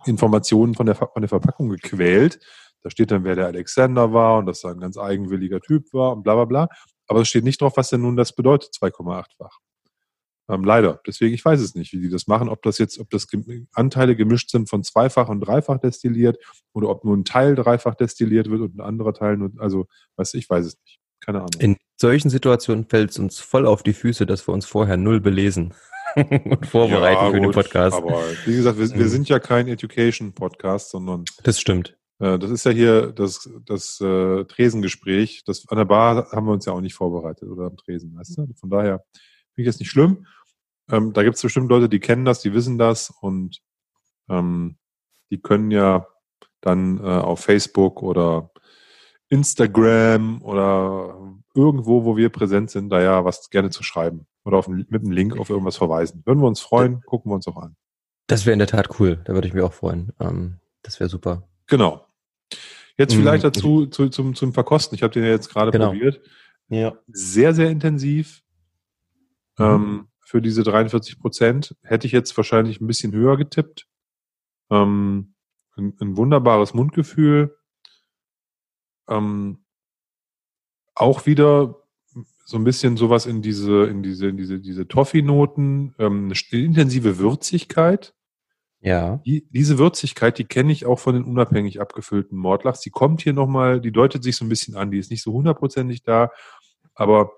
Informationen 0.06 0.76
von 0.76 0.86
der, 0.86 0.95
von 0.95 1.10
der 1.20 1.30
Verpackung 1.30 1.70
gequält. 1.70 2.39
Da 2.82 2.91
steht 2.91 3.10
dann, 3.12 3.24
wer 3.24 3.36
der 3.36 3.47
Alexander 3.47 4.14
war 4.14 4.38
und 4.38 4.45
dass 4.45 4.64
er 4.64 4.72
ein 4.72 4.80
ganz 4.80 4.97
eigenwilliger 4.97 5.60
Typ 5.60 5.91
war 5.93 6.14
und 6.14 6.24
bla 6.24 6.36
bla 6.36 6.45
bla. 6.45 6.68
Aber 7.08 7.22
es 7.22 7.28
steht 7.28 7.43
nicht 7.43 7.62
drauf, 7.62 7.74
was 7.78 7.89
denn 7.89 8.01
nun 8.01 8.16
das 8.16 8.34
bedeutet, 8.34 8.70
2,8-fach. 8.80 9.58
Ähm, 10.47 10.63
leider. 10.63 11.01
Deswegen, 11.07 11.33
ich 11.33 11.43
weiß 11.43 11.59
es 11.59 11.75
nicht, 11.75 11.91
wie 11.93 11.99
die 11.99 12.09
das 12.09 12.27
machen, 12.27 12.49
ob 12.49 12.61
das 12.61 12.77
jetzt, 12.77 12.99
ob 12.99 13.09
das 13.09 13.27
Anteile 13.73 14.15
gemischt 14.15 14.51
sind 14.51 14.69
von 14.69 14.83
zweifach 14.83 15.29
und 15.29 15.39
dreifach 15.41 15.79
destilliert 15.79 16.37
oder 16.73 16.89
ob 16.89 17.03
nur 17.03 17.17
ein 17.17 17.25
Teil 17.25 17.55
dreifach 17.55 17.95
destilliert 17.95 18.49
wird 18.49 18.61
und 18.61 18.75
ein 18.75 18.81
anderer 18.81 19.13
Teil 19.13 19.37
nur, 19.37 19.51
also, 19.57 19.87
weiß 20.17 20.35
ich 20.35 20.49
weiß 20.49 20.65
es 20.65 20.77
nicht. 20.83 20.99
Keine 21.19 21.39
Ahnung. 21.39 21.59
In 21.59 21.77
solchen 21.99 22.29
Situationen 22.29 22.85
fällt 22.85 23.11
es 23.11 23.19
uns 23.19 23.39
voll 23.39 23.65
auf 23.65 23.81
die 23.81 23.93
Füße, 23.93 24.25
dass 24.25 24.47
wir 24.47 24.53
uns 24.53 24.65
vorher 24.65 24.97
null 24.97 25.19
belesen 25.19 25.73
und 26.15 26.65
vorbereiten 26.67 27.21
ja, 27.21 27.31
für 27.31 27.37
gut, 27.37 27.43
den 27.43 27.51
Podcast. 27.51 27.97
Aber 27.97 28.21
wie 28.45 28.55
gesagt, 28.55 28.77
wir, 28.77 28.93
wir 28.93 29.09
sind 29.09 29.27
ja 29.27 29.39
kein 29.39 29.67
Education-Podcast, 29.67 30.91
sondern. 30.91 31.25
Das 31.43 31.59
stimmt. 31.59 31.97
Äh, 32.19 32.37
das 32.37 32.51
ist 32.51 32.65
ja 32.65 32.71
hier 32.71 33.11
das, 33.11 33.49
das 33.65 33.99
äh, 34.01 34.45
Tresengespräch. 34.45 35.43
Das, 35.45 35.67
an 35.67 35.77
der 35.77 35.85
Bar 35.85 36.31
haben 36.31 36.45
wir 36.45 36.53
uns 36.53 36.65
ja 36.65 36.73
auch 36.73 36.81
nicht 36.81 36.93
vorbereitet 36.93 37.49
oder 37.49 37.65
am 37.65 37.77
Tresen, 37.77 38.15
weißt 38.15 38.37
du? 38.37 38.47
Von 38.59 38.69
daher 38.69 39.03
finde 39.56 39.70
ich 39.70 39.74
das 39.74 39.80
nicht 39.80 39.89
schlimm. 39.89 40.28
Ähm, 40.89 41.14
da 41.14 41.24
gibt 41.24 41.36
es 41.36 41.41
bestimmt 41.41 41.70
Leute, 41.70 41.89
die 41.89 41.99
kennen 41.99 42.26
das, 42.26 42.41
die 42.41 42.53
wissen 42.53 42.78
das 42.78 43.10
und 43.22 43.62
ähm, 44.30 44.78
die 45.32 45.41
können 45.41 45.72
ja 45.72 46.08
dann 46.62 46.99
äh, 46.99 47.01
auf 47.01 47.39
Facebook 47.39 48.03
oder 48.03 48.51
Instagram 49.30 50.41
oder 50.43 51.18
irgendwo, 51.56 52.06
wo 52.06 52.18
wir 52.18 52.30
präsent 52.30 52.70
sind, 52.70 52.89
da 52.89 53.01
ja 53.01 53.26
was 53.26 53.49
gerne 53.49 53.72
zu 53.72 53.82
schreiben 53.82 54.28
oder 54.43 54.58
auf, 54.58 54.68
mit 54.68 54.91
einem 54.91 55.12
Link 55.12 55.38
auf 55.38 55.49
irgendwas 55.49 55.78
verweisen. 55.78 56.22
Würden 56.26 56.41
wir 56.41 56.47
uns 56.47 56.60
freuen, 56.60 57.01
gucken 57.01 57.32
wir 57.32 57.36
uns 57.36 57.47
auch 57.47 57.58
an. 57.58 57.76
Das 58.28 58.45
wäre 58.45 58.53
in 58.53 58.60
der 58.60 58.68
Tat 58.68 58.99
cool, 58.99 59.22
da 59.26 59.34
würde 59.34 59.47
ich 59.47 59.53
mich 59.53 59.64
auch 59.64 59.74
freuen. 59.74 60.12
Ähm, 60.20 60.60
das 60.84 60.99
wäre 60.99 61.10
super. 61.10 61.47
Genau. 61.68 62.06
Jetzt 62.97 63.16
mhm. 63.16 63.22
vielleicht 63.22 63.43
dazu 63.43 63.88
zu, 63.88 64.10
zum, 64.10 64.36
zum 64.36 64.53
Verkosten. 64.53 64.95
Ich 64.95 65.03
habe 65.03 65.14
den 65.14 65.24
ja 65.24 65.30
jetzt 65.30 65.49
gerade 65.49 65.72
genau. 65.72 65.88
probiert. 65.88 66.22
Ja. 66.70 66.97
Sehr, 67.08 67.53
sehr 67.53 67.70
intensiv. 67.70 68.41
Mhm. 69.58 69.66
Ähm, 69.66 70.08
für 70.26 70.41
diese 70.41 70.64
43 70.64 71.20
Prozent. 71.20 71.76
Hätte 71.84 72.08
ich 72.08 72.14
jetzt 72.14 72.36
wahrscheinlich 72.36 72.82
ein 72.82 72.88
bisschen 72.88 73.14
höher 73.14 73.38
getippt. 73.38 73.88
Ähm, 74.72 75.36
ein, 75.78 75.95
ein, 75.99 76.18
wunderbares 76.18 76.74
Mundgefühl. 76.74 77.56
Ähm, 79.08 79.64
auch 80.95 81.26
wieder 81.26 81.76
so 82.45 82.58
ein 82.58 82.64
bisschen 82.64 82.97
sowas 82.97 83.26
in 83.26 83.41
diese, 83.41 83.84
in 83.86 84.01
diese, 84.01 84.28
in 84.28 84.38
diese, 84.38 84.60
diese 84.60 84.88
Toffee-Noten, 84.88 85.95
ähm, 85.99 86.32
eine 86.32 86.64
intensive 86.64 87.18
Würzigkeit. 87.20 88.16
Ja. 88.82 89.18
Die, 89.26 89.47
diese 89.49 89.78
Würzigkeit, 89.78 90.38
die 90.38 90.45
kenne 90.45 90.72
ich 90.72 90.86
auch 90.86 90.99
von 90.99 91.16
den 91.16 91.24
unabhängig 91.24 91.82
abgefüllten 91.82 92.38
Mordlachs. 92.38 92.82
Die 92.82 92.91
kommt 92.91 93.22
hier 93.22 93.34
nochmal, 93.34 93.82
die 93.82 93.91
deutet 93.91 94.24
sich 94.24 94.36
so 94.36 94.45
ein 94.45 94.49
bisschen 94.49 94.76
an. 94.76 94.91
Die 94.91 94.99
ist 94.99 95.12
nicht 95.12 95.24
so 95.24 95.34
hundertprozentig 95.34 96.03
da, 96.03 96.32
aber 96.93 97.32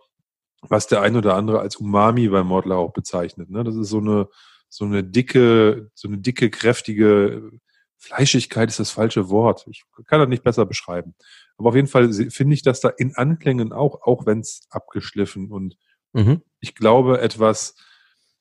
was 0.61 0.87
der 0.87 1.01
ein 1.01 1.15
oder 1.15 1.35
andere 1.35 1.59
als 1.59 1.75
Umami 1.75 2.27
beim 2.29 2.47
Mordler 2.47 2.77
auch 2.77 2.93
bezeichnet. 2.93 3.49
Ne? 3.49 3.63
Das 3.63 3.75
ist 3.75 3.89
so 3.89 3.99
eine, 3.99 4.27
so 4.69 4.85
eine 4.85 5.03
dicke, 5.03 5.91
so 5.93 6.07
eine 6.07 6.17
dicke, 6.17 6.49
kräftige 6.49 7.51
Fleischigkeit 7.97 8.69
ist 8.69 8.79
das 8.79 8.91
falsche 8.91 9.29
Wort. 9.29 9.65
Ich 9.69 9.83
kann 10.05 10.19
das 10.19 10.29
nicht 10.29 10.43
besser 10.43 10.65
beschreiben. 10.65 11.15
Aber 11.57 11.69
auf 11.69 11.75
jeden 11.75 11.87
Fall 11.87 12.11
finde 12.13 12.53
ich 12.53 12.61
das 12.61 12.79
da 12.79 12.89
in 12.89 13.15
Anklängen 13.15 13.73
auch, 13.73 14.01
auch 14.03 14.25
wenn 14.25 14.39
es 14.39 14.67
abgeschliffen 14.69 15.51
und 15.51 15.77
mhm. 16.13 16.41
ich 16.59 16.75
glaube 16.75 17.19
etwas 17.21 17.75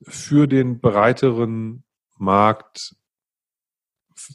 für 0.03 0.47
den 0.47 0.81
breiteren 0.81 1.85
Markt 2.19 2.95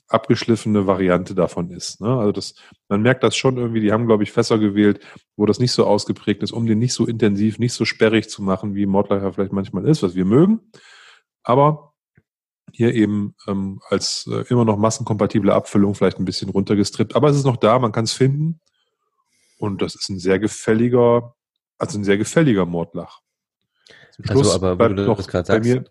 abgeschliffene 0.08 0.88
Variante 0.88 1.36
davon 1.36 1.72
ist. 1.72 2.02
Ne? 2.02 2.08
Also 2.08 2.32
das, 2.32 2.56
man 2.88 3.02
merkt 3.02 3.24
das 3.24 3.36
schon 3.36 3.58
irgendwie, 3.58 3.82
die 3.82 3.92
haben, 3.92 4.06
glaube 4.06 4.24
ich, 4.24 4.32
Fässer 4.32 4.60
gewählt, 4.60 5.04
wo 5.36 5.46
das 5.46 5.60
nicht 5.60 5.72
so 5.72 5.86
ausgeprägt 5.86 6.44
ist, 6.44 6.52
um 6.52 6.66
den 6.66 6.80
nicht 6.80 6.94
so 6.94 7.06
intensiv, 7.08 7.60
nicht 7.60 7.74
so 7.74 7.86
sperrig 7.86 8.30
zu 8.30 8.42
machen, 8.42 8.76
wie 8.76 8.86
Mordlacher 8.86 9.34
vielleicht 9.34 9.54
manchmal 9.54 9.88
ist, 9.88 10.04
was 10.04 10.16
wir 10.16 10.26
mögen. 10.26 10.60
Aber 11.44 11.94
hier 12.72 12.94
eben 12.94 13.36
ähm, 13.48 13.82
als 13.90 14.28
äh, 14.32 14.46
immer 14.50 14.66
noch 14.66 14.78
massenkompatible 14.78 15.54
Abfüllung 15.54 15.96
vielleicht 15.96 16.20
ein 16.20 16.26
bisschen 16.26 16.50
runtergestrippt. 16.50 17.16
Aber 17.16 17.30
es 17.30 17.38
ist 17.38 17.46
noch 17.46 17.58
da, 17.58 17.80
man 17.80 17.92
kann 17.92 18.06
es 18.06 18.14
finden. 18.14 18.60
Und 19.58 19.82
das 19.82 19.96
ist 19.96 20.10
ein 20.10 20.20
sehr 20.20 20.40
gefälliger, 20.40 21.36
also 21.78 22.00
ein 22.00 22.04
sehr 22.04 22.18
gefälliger 22.18 22.66
Mordlach. 22.66 23.22
Zum 24.14 24.26
also, 24.30 24.54
aber 24.54 24.90
wo 24.90 24.94
du 24.94 25.06
das 25.06 25.28
gerade 25.28 25.48
sagst. 25.48 25.70
Mir, 25.70 25.84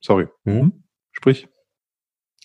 sorry. 0.00 0.28
Hm? 0.44 0.60
hm? 0.60 0.84
Sprich. 1.12 1.48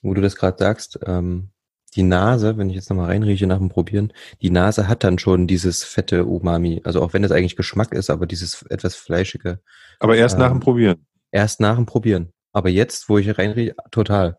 Wo 0.02 0.14
du 0.14 0.22
das 0.22 0.36
gerade 0.36 0.58
sagst, 0.58 1.00
ähm, 1.06 1.50
die 1.96 2.04
Nase, 2.04 2.58
wenn 2.58 2.70
ich 2.70 2.76
jetzt 2.76 2.90
nochmal 2.90 3.08
reinrieche 3.08 3.48
nach 3.48 3.58
dem 3.58 3.70
Probieren, 3.70 4.14
die 4.42 4.52
Nase 4.52 4.88
hat 4.88 5.04
dann 5.04 5.18
schon 5.18 5.48
dieses 5.48 5.84
fette 5.84 6.26
Umami. 6.26 6.82
Also 6.84 7.02
auch 7.02 7.14
wenn 7.14 7.24
das 7.24 7.32
eigentlich 7.32 7.56
Geschmack 7.56 7.94
ist, 7.94 8.10
aber 8.10 8.28
dieses 8.28 8.64
etwas 8.64 8.96
fleischige. 8.96 9.62
Aber 10.00 10.16
erst 10.16 10.36
ähm, 10.36 10.42
nach 10.42 10.52
dem 10.52 10.60
Probieren. 10.60 11.06
Erst 11.32 11.60
nach 11.60 11.76
dem 11.76 11.86
Probieren. 11.86 12.34
Aber 12.54 12.70
jetzt, 12.70 13.10
wo 13.10 13.18
ich 13.18 13.38
reinrieche, 13.38 13.76
total. 13.92 14.38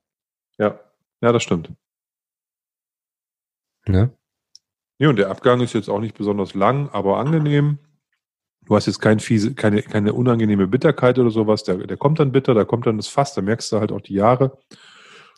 Ja, 0.59 0.79
ja, 1.21 1.33
das 1.33 1.43
stimmt. 1.43 1.73
Ne? 3.87 4.11
Ja, 4.99 5.09
und 5.09 5.17
der 5.17 5.31
Abgang 5.31 5.61
ist 5.61 5.73
jetzt 5.73 5.89
auch 5.89 6.01
nicht 6.01 6.17
besonders 6.17 6.55
lang, 6.55 6.89
aber 6.91 7.19
angenehm. 7.19 7.79
Du 8.67 8.77
hast 8.77 8.87
jetzt 8.87 9.01
kein 9.01 9.19
fiese, 9.19 9.55
keine, 9.55 9.83
keine 9.83 10.13
unangenehme 10.13 10.67
Bitterkeit 10.67 11.19
oder 11.19 11.31
sowas. 11.31 11.65
Der, 11.65 11.77
der 11.79 11.97
kommt 11.97 12.21
dann 12.21 12.33
bitter, 12.33 12.53
da 12.55 12.65
kommt 12.65 12.87
dann 12.87 12.99
das 12.99 13.09
Fass, 13.09 13.35
da 13.35 13.41
merkst 13.41 13.73
du 13.73 13.81
halt 13.81 13.93
auch 13.93 14.01
die 14.01 14.15
Jahre. 14.15 14.59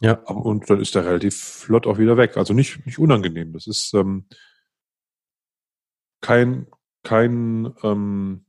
Ja. 0.00 0.14
Und 0.14 0.68
dann 0.70 0.80
ist 0.80 0.94
der 0.94 1.04
relativ 1.04 1.36
flott 1.36 1.86
auch 1.86 1.98
wieder 1.98 2.16
weg. 2.16 2.36
Also 2.36 2.54
nicht, 2.54 2.84
nicht 2.86 2.98
unangenehm. 2.98 3.52
Das 3.52 3.66
ist 3.66 3.92
ähm, 3.94 4.26
kein, 6.20 6.66
kein, 7.02 7.74
ähm, 7.82 8.46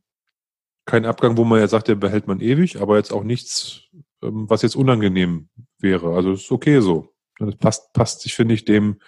kein 0.85 1.05
Abgang, 1.05 1.37
wo 1.37 1.43
man 1.43 1.59
ja 1.59 1.67
sagt, 1.67 1.89
der 1.89 1.95
behält 1.95 2.27
man 2.27 2.39
ewig, 2.39 2.81
aber 2.81 2.97
jetzt 2.97 3.11
auch 3.11 3.23
nichts, 3.23 3.81
ähm, 4.23 4.49
was 4.49 4.61
jetzt 4.61 4.75
unangenehm 4.75 5.49
wäre. 5.77 6.15
Also 6.15 6.33
ist 6.33 6.51
okay 6.51 6.79
so. 6.79 7.13
Das 7.37 7.55
passt, 7.57 7.93
passt 7.93 8.21
sich, 8.21 8.33
finde 8.33 8.53
ich, 8.53 8.65
dem, 8.65 9.01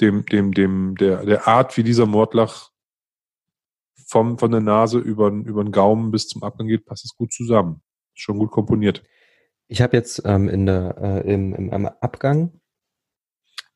dem, 0.00 0.24
dem, 0.26 0.52
dem, 0.52 0.94
der, 0.96 1.24
der 1.24 1.48
Art, 1.48 1.76
wie 1.76 1.82
dieser 1.82 2.06
Mordlach 2.06 2.70
vom, 4.06 4.38
von 4.38 4.50
der 4.52 4.60
Nase 4.60 4.98
über, 4.98 5.28
über 5.30 5.64
den 5.64 5.72
Gaumen 5.72 6.12
bis 6.12 6.28
zum 6.28 6.42
Abgang 6.42 6.68
geht, 6.68 6.86
passt 6.86 7.04
es 7.04 7.16
gut 7.16 7.32
zusammen. 7.32 7.82
Schon 8.14 8.38
gut 8.38 8.50
komponiert. 8.50 9.02
Ich 9.68 9.82
habe 9.82 9.96
jetzt 9.96 10.22
ähm, 10.24 10.48
in 10.48 10.66
der, 10.66 10.96
äh, 11.00 11.32
im, 11.32 11.54
im 11.54 11.86
Abgang 11.86 12.60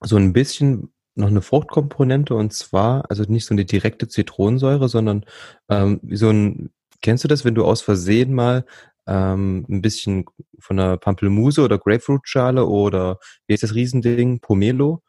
so 0.00 0.16
ein 0.16 0.32
bisschen 0.32 0.92
noch 1.14 1.28
eine 1.28 1.42
Fruchtkomponente 1.42 2.34
und 2.34 2.52
zwar, 2.52 3.10
also 3.10 3.24
nicht 3.24 3.44
so 3.44 3.54
eine 3.54 3.64
direkte 3.64 4.08
Zitronensäure, 4.08 4.88
sondern 4.88 5.24
ähm, 5.68 6.00
so 6.10 6.30
ein, 6.30 6.70
kennst 7.02 7.24
du 7.24 7.28
das, 7.28 7.44
wenn 7.44 7.54
du 7.54 7.64
aus 7.64 7.82
Versehen 7.82 8.32
mal 8.32 8.64
ähm, 9.06 9.66
ein 9.68 9.82
bisschen 9.82 10.24
von 10.60 10.78
einer 10.78 10.96
Pampelmuse 10.96 11.62
oder 11.62 11.78
Grapefruitschale 11.78 12.64
oder 12.64 13.18
wie 13.46 13.54
ist 13.54 13.62
das 13.62 13.74
Riesending, 13.74 14.40
Pomelo, 14.40 15.02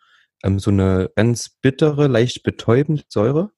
ähm, 0.43 0.59
so 0.59 0.71
eine 0.71 1.11
ganz 1.15 1.49
bittere, 1.49 2.07
leicht 2.07 2.43
betäubende 2.43 3.03
Säure? 3.07 3.51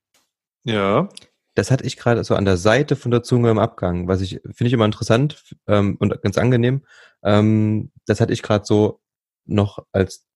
Ja 0.65 1.09
das 1.56 1.72
hatte 1.72 1.86
ich 1.86 1.97
gerade 1.97 2.24
so 2.24 2.36
an 2.36 2.45
der 2.45 2.58
Seite 2.58 2.95
von 2.95 3.12
der 3.12 3.24
Zunge 3.24 3.51
im 3.51 3.60
Abgang, 3.60 4.08
was 4.08 4.22
ich 4.22 4.41
finde 4.43 4.68
ich 4.68 4.74
immer 4.74 4.86
interessant 4.86 5.56
ähm, 5.68 5.97
und 5.99 6.22
ganz 6.22 6.38
angenehm. 6.38 6.84
Ähm, 7.24 7.91
das 8.06 8.22
hatte 8.22 8.34
ich 8.34 8.41
gerade 8.41 8.66
so 8.66 9.01
noch 9.45 9.86
als, 9.91 10.28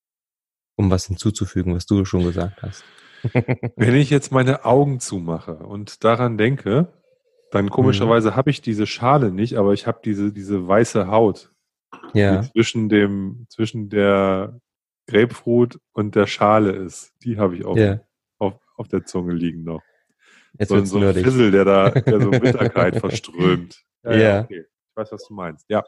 um 0.76 0.92
was 0.92 1.08
hinzuzufügen, 1.08 1.76
was 1.76 1.86
du 1.86 2.06
schon 2.06 2.24
gesagt 2.24 2.62
hast. 2.62 2.84
Wenn 3.76 3.96
ich 3.96 4.10
jetzt 4.10 4.32
meine 4.32 4.66
Augen 4.66 5.00
zumache 5.00 5.56
und 5.56 6.04
daran 6.04 6.38
denke, 6.38 6.94
dann 7.52 7.70
komischerweise 7.70 8.32
mhm. 8.32 8.36
habe 8.36 8.50
ich 8.52 8.62
diese 8.62 8.86
Schale 8.86 9.32
nicht, 9.32 9.58
aber 9.58 9.74
ich 9.74 9.88
habe 9.88 10.00
diese, 10.04 10.32
diese 10.32 10.68
weiße 10.68 11.08
Haut. 11.08 11.52
Ja. 12.14 12.42
Die 12.42 12.52
zwischen 12.52 12.90
dem, 12.90 13.48
zwischen 13.50 13.90
der 13.90 14.60
Grapefruit 15.08 15.80
und 15.94 16.16
der 16.16 16.28
Schale 16.28 16.72
ist. 16.72 17.14
Die 17.24 17.38
habe 17.38 17.56
ich 17.56 17.66
auch 17.66 17.78
ja. 17.78 18.02
auf, 18.38 18.56
auf 18.76 18.88
der 18.88 19.06
Zunge 19.06 19.34
liegen 19.34 19.64
noch. 19.64 19.82
Jetzt 20.60 20.70
so, 20.70 20.84
so 20.86 21.00
ein 21.00 21.14
Fizzle, 21.14 21.52
der 21.52 21.66
da 21.66 21.90
der 21.92 22.22
so 22.22 22.32
Bitterkeit 22.32 22.98
verströmt. 22.98 23.84
Ja, 24.04 24.12
ja. 24.12 24.20
ja 24.20 24.42
okay. 24.42 24.66
Ich 24.90 24.96
weiß, 24.96 25.12
was 25.12 25.28
du 25.28 25.34
meinst. 25.34 25.66
Ja. 25.70 25.84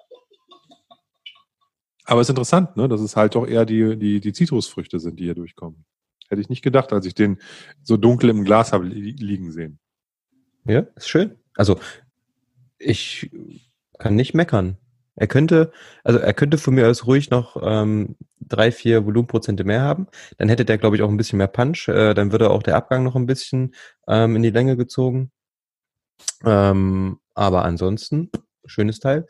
Aber 2.05 2.21
es 2.21 2.25
ist 2.25 2.31
interessant, 2.31 2.75
ne, 2.75 2.87
dass 2.87 3.01
es 3.01 3.15
halt 3.15 3.35
doch 3.35 3.47
eher 3.47 3.65
die, 3.65 3.97
die, 3.97 4.19
die 4.19 4.33
Zitrusfrüchte 4.33 4.99
sind, 4.99 5.19
die 5.19 5.25
hier 5.25 5.35
durchkommen. 5.35 5.85
Hätte 6.27 6.41
ich 6.41 6.49
nicht 6.49 6.63
gedacht, 6.63 6.93
als 6.93 7.05
ich 7.05 7.15
den 7.15 7.39
so 7.83 7.97
dunkel 7.97 8.29
im 8.29 8.43
Glas 8.43 8.73
habe 8.73 8.85
liegen 8.85 9.51
sehen. 9.51 9.79
Ja, 10.65 10.85
ist 10.95 11.09
schön. 11.09 11.37
Also, 11.55 11.79
ich 12.77 13.31
kann 13.97 14.15
nicht 14.15 14.33
meckern. 14.33 14.77
Er 15.15 15.27
könnte, 15.27 15.71
also 16.03 16.19
er 16.19 16.33
könnte 16.33 16.57
von 16.57 16.75
mir 16.75 16.87
aus 16.87 17.05
ruhig 17.05 17.29
noch 17.29 17.57
ähm, 17.61 18.15
drei, 18.49 18.71
vier 18.71 19.05
Volumenprozente 19.05 19.63
mehr 19.63 19.81
haben. 19.81 20.07
Dann 20.37 20.49
hätte 20.49 20.65
der, 20.65 20.77
glaube 20.77 20.95
ich, 20.95 21.01
auch 21.01 21.09
ein 21.09 21.17
bisschen 21.17 21.37
mehr 21.37 21.47
Punch. 21.47 21.87
Äh, 21.87 22.13
dann 22.13 22.31
würde 22.31 22.49
auch 22.49 22.63
der 22.63 22.75
Abgang 22.75 23.03
noch 23.03 23.15
ein 23.15 23.25
bisschen 23.25 23.73
ähm, 24.07 24.35
in 24.35 24.43
die 24.43 24.49
Länge 24.49 24.77
gezogen. 24.77 25.31
Ähm, 26.43 27.19
aber 27.33 27.65
ansonsten, 27.65 28.29
schönes 28.65 28.99
Teil. 28.99 29.25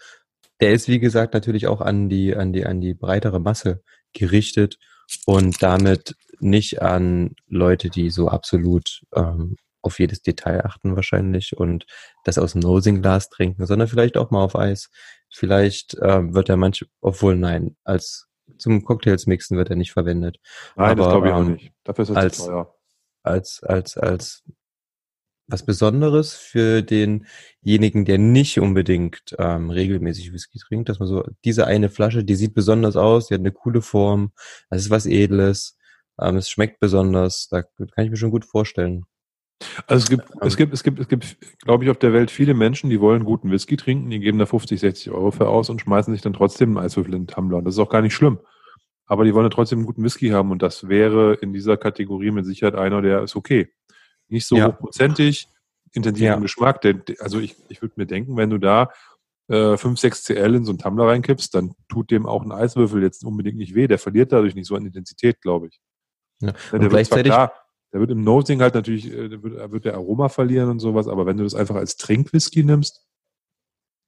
Der 0.61 0.73
ist, 0.73 0.87
wie 0.87 0.99
gesagt, 0.99 1.33
natürlich 1.33 1.67
auch 1.67 1.81
an 1.81 2.09
die, 2.09 2.35
an 2.35 2.53
die, 2.53 2.65
an 2.65 2.81
die 2.81 2.93
breitere 2.93 3.39
Masse 3.39 3.81
gerichtet 4.13 4.77
und 5.25 5.61
damit 5.63 6.15
nicht 6.39 6.81
an 6.81 7.35
Leute, 7.47 7.89
die 7.89 8.09
so 8.09 8.27
absolut 8.27 9.05
ähm, 9.15 9.55
auf 9.81 9.99
jedes 9.99 10.21
Detail 10.21 10.65
achten 10.65 10.95
wahrscheinlich 10.95 11.57
und 11.57 11.85
das 12.25 12.37
aus 12.37 12.53
dem 12.53 12.61
Nosing-Glas 12.61 13.29
trinken, 13.29 13.65
sondern 13.65 13.87
vielleicht 13.87 14.17
auch 14.17 14.31
mal 14.31 14.43
auf 14.43 14.55
Eis. 14.55 14.89
Vielleicht 15.29 15.97
ähm, 16.01 16.33
wird 16.33 16.49
er 16.49 16.57
manch, 16.57 16.85
obwohl 17.01 17.35
nein, 17.35 17.75
als 17.83 18.28
zum 18.59 18.83
Cocktails 18.83 19.27
mixen 19.27 19.57
wird 19.57 19.69
er 19.69 19.75
nicht 19.75 19.91
verwendet. 19.91 20.39
Nein, 20.75 20.91
Aber, 20.91 21.03
das 21.03 21.11
glaube 21.11 21.27
ich 21.27 21.33
auch 21.33 21.39
ähm, 21.41 21.53
nicht. 21.53 21.73
Dafür 21.83 22.03
ist 22.03 22.09
er 22.09 22.17
als, 22.17 22.37
zu 22.37 22.45
teuer. 22.45 22.75
Als, 23.23 23.63
als, 23.63 23.97
als 23.97 24.43
was 25.49 25.65
Besonderes 25.65 26.35
für 26.35 26.83
denjenigen, 26.83 28.05
der 28.05 28.19
nicht 28.19 28.59
unbedingt 28.59 29.35
ähm, 29.39 29.71
regelmäßig 29.71 30.31
Whisky 30.31 30.59
trinkt, 30.59 30.89
dass 30.89 30.99
man 30.99 31.07
so, 31.07 31.25
diese 31.43 31.65
eine 31.65 31.89
Flasche, 31.89 32.23
die 32.23 32.35
sieht 32.35 32.53
besonders 32.53 32.95
aus, 32.95 33.27
die 33.27 33.33
hat 33.33 33.41
eine 33.41 33.51
coole 33.51 33.81
Form, 33.81 34.31
das 34.69 34.83
ist 34.83 34.89
was 34.91 35.07
Edles, 35.07 35.77
ähm, 36.21 36.37
es 36.37 36.49
schmeckt 36.49 36.79
besonders, 36.79 37.47
da 37.49 37.63
kann 37.63 38.05
ich 38.05 38.11
mir 38.11 38.17
schon 38.17 38.31
gut 38.31 38.45
vorstellen. 38.45 39.05
Also 39.87 40.03
es 40.03 40.09
gibt, 40.09 40.23
es 40.41 40.57
gibt, 40.57 40.73
es 40.73 40.83
gibt, 40.83 40.99
es 40.99 41.07
gibt, 41.07 41.37
glaube 41.63 41.83
ich, 41.83 41.89
auf 41.89 41.97
der 41.97 42.13
Welt 42.13 42.31
viele 42.31 42.53
Menschen, 42.53 42.89
die 42.89 43.01
wollen 43.01 43.25
guten 43.25 43.51
Whisky 43.51 43.75
trinken, 43.75 44.09
die 44.09 44.19
geben 44.19 44.39
da 44.39 44.45
50, 44.45 44.79
60 44.79 45.11
Euro 45.11 45.31
für 45.31 45.49
aus 45.49 45.69
und 45.69 45.81
schmeißen 45.81 46.13
sich 46.13 46.21
dann 46.21 46.33
trotzdem 46.33 46.77
einen 46.77 46.85
Eiswürfel 46.85 47.13
in 47.13 47.23
den 47.23 47.27
Tumbler. 47.27 47.57
Und 47.57 47.65
das 47.65 47.75
ist 47.75 47.79
auch 47.79 47.89
gar 47.89 48.01
nicht 48.01 48.13
schlimm. 48.13 48.39
Aber 49.05 49.25
die 49.25 49.33
wollen 49.33 49.45
ja 49.45 49.49
trotzdem 49.49 49.79
einen 49.79 49.85
guten 49.85 50.03
Whisky 50.03 50.29
haben 50.29 50.51
und 50.51 50.61
das 50.61 50.87
wäre 50.87 51.33
in 51.33 51.51
dieser 51.51 51.77
Kategorie 51.77 52.31
mit 52.31 52.45
Sicherheit 52.45 52.75
einer, 52.75 53.01
der 53.01 53.23
ist 53.23 53.35
okay. 53.35 53.69
Nicht 54.27 54.45
so 54.45 54.55
ja. 54.55 54.67
hochprozentig, 54.67 55.47
intensiven 55.93 56.27
ja. 56.27 56.35
Geschmack. 56.37 56.81
Denn, 56.81 57.01
also 57.19 57.39
ich, 57.39 57.55
ich 57.69 57.81
würde 57.81 57.95
mir 57.97 58.05
denken, 58.05 58.37
wenn 58.37 58.51
du 58.51 58.59
da 58.59 58.91
äh, 59.49 59.77
5, 59.77 59.99
6 59.99 60.23
CL 60.25 60.55
in 60.55 60.63
so 60.63 60.71
einen 60.71 60.79
Tumbler 60.79 61.07
reinkippst, 61.07 61.53
dann 61.53 61.73
tut 61.89 62.11
dem 62.11 62.27
auch 62.27 62.43
ein 62.43 62.51
Eiswürfel 62.51 63.01
jetzt 63.01 63.25
unbedingt 63.25 63.57
nicht 63.57 63.73
weh. 63.73 63.87
Der 63.87 63.97
verliert 63.97 64.31
dadurch 64.31 64.55
nicht 64.55 64.67
so 64.67 64.75
an 64.75 64.85
Intensität, 64.85 65.41
glaube 65.41 65.67
ich. 65.67 65.81
Ja. 66.41 66.53
Und 66.71 66.81
der 66.81 66.89
gleichzeitig, 66.89 67.31
klar, 67.31 67.51
der 67.93 67.99
wird 67.99 68.11
im 68.11 68.23
Nosing 68.23 68.61
halt 68.61 68.75
natürlich, 68.75 69.11
äh, 69.11 69.29
der 69.29 69.43
wird, 69.43 69.71
wird 69.71 69.85
der 69.85 69.95
Aroma 69.95 70.29
verlieren 70.29 70.69
und 70.69 70.79
sowas, 70.79 71.07
aber 71.07 71.25
wenn 71.25 71.37
du 71.37 71.43
das 71.43 71.55
einfach 71.55 71.75
als 71.75 71.97
Trinkwhisky 71.97 72.63
nimmst, 72.63 73.05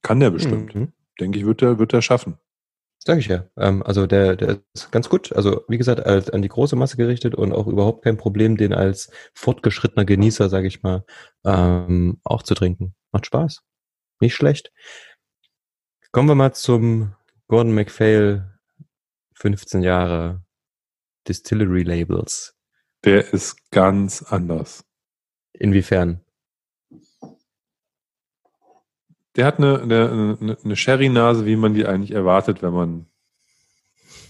kann 0.03 0.19
der 0.19 0.32
bestimmt. 0.32 0.75
Mhm. 0.75 0.93
Denke 1.19 1.39
ich, 1.39 1.45
wird 1.45 1.61
der, 1.61 1.79
wird 1.79 1.93
der 1.93 2.01
schaffen. 2.01 2.38
Sag 3.03 3.17
ich 3.17 3.27
ja. 3.27 3.47
Ähm, 3.57 3.82
also 3.84 4.05
der, 4.05 4.36
der 4.36 4.59
ist 4.73 4.91
ganz 4.91 5.09
gut. 5.09 5.34
Also 5.34 5.63
wie 5.67 5.79
gesagt, 5.79 6.05
als, 6.05 6.29
an 6.29 6.43
die 6.43 6.49
große 6.49 6.75
Masse 6.75 6.97
gerichtet 6.97 7.34
und 7.34 7.51
auch 7.51 7.65
überhaupt 7.67 8.03
kein 8.03 8.17
Problem, 8.17 8.57
den 8.57 8.73
als 8.73 9.11
fortgeschrittener 9.34 10.05
Genießer, 10.05 10.49
sage 10.49 10.67
ich 10.67 10.84
mal, 10.84 11.03
ähm, 11.43 12.19
auch 12.23 12.43
zu 12.43 12.53
trinken. 12.53 12.93
Macht 13.11 13.25
Spaß. 13.25 13.63
Nicht 14.19 14.36
schlecht. 14.36 14.71
Kommen 16.11 16.27
wir 16.29 16.36
mal 16.36 16.53
zum 16.53 17.15
Gordon 17.47 17.73
MacPhail 17.73 18.59
15 19.34 19.82
Jahre 19.82 20.43
Distillery 21.27 21.84
Labels. 21.84 22.55
Der 23.04 23.34
ist 23.34 23.72
ganz 23.72 24.22
anders. 24.22 24.86
Inwiefern? 25.54 26.22
Der 29.36 29.45
hat 29.45 29.58
eine, 29.58 29.82
eine, 29.82 30.58
eine 30.64 30.76
Sherry-Nase, 30.76 31.45
wie 31.45 31.56
man 31.56 31.74
die 31.74 31.86
eigentlich 31.86 32.12
erwartet, 32.12 32.62
wenn 32.62 32.74
man 32.74 33.06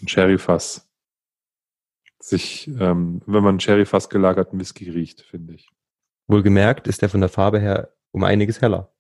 ein 0.01 0.07
Sherry-Fass 0.07 0.88
sich, 2.19 2.67
ähm, 2.67 3.22
wenn 3.26 3.43
man 3.43 3.59
Sherry-Fass 3.59 4.09
gelagerten 4.09 4.59
Whisky 4.59 4.89
riecht, 4.89 5.22
finde 5.22 5.55
ich. 5.55 5.69
Wohlgemerkt 6.28 6.88
ist 6.88 7.01
der 7.01 7.09
von 7.09 7.19
der 7.19 7.30
Farbe 7.30 7.59
her 7.59 7.93
um 8.11 8.24
einiges 8.24 8.61
heller. 8.61 8.93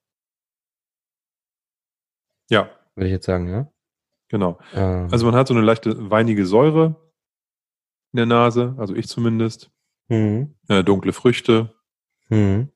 Ja. 2.49 2.69
Würde 2.95 3.07
ich 3.07 3.13
jetzt 3.13 3.25
sagen, 3.25 3.47
ja? 3.49 3.71
Genau. 4.27 4.59
Ähm. 4.73 5.07
Also 5.11 5.25
man 5.25 5.35
hat 5.35 5.47
so 5.47 5.53
eine 5.53 5.63
leichte 5.63 6.09
weinige 6.09 6.45
Säure, 6.45 6.95
in 8.13 8.17
der 8.17 8.25
Nase, 8.25 8.75
also 8.77 8.95
ich 8.95 9.07
zumindest. 9.07 9.71
Mhm. 10.09 10.55
Äh, 10.67 10.83
dunkle 10.83 11.13
Früchte. 11.13 11.73
Mhm. 12.29 12.69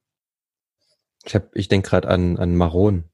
Ich, 1.26 1.36
hab, 1.36 1.56
ich 1.56 1.68
denke 1.68 1.90
gerade 1.90 2.08
an, 2.08 2.38
an 2.38 2.56
Maron. 2.56 3.06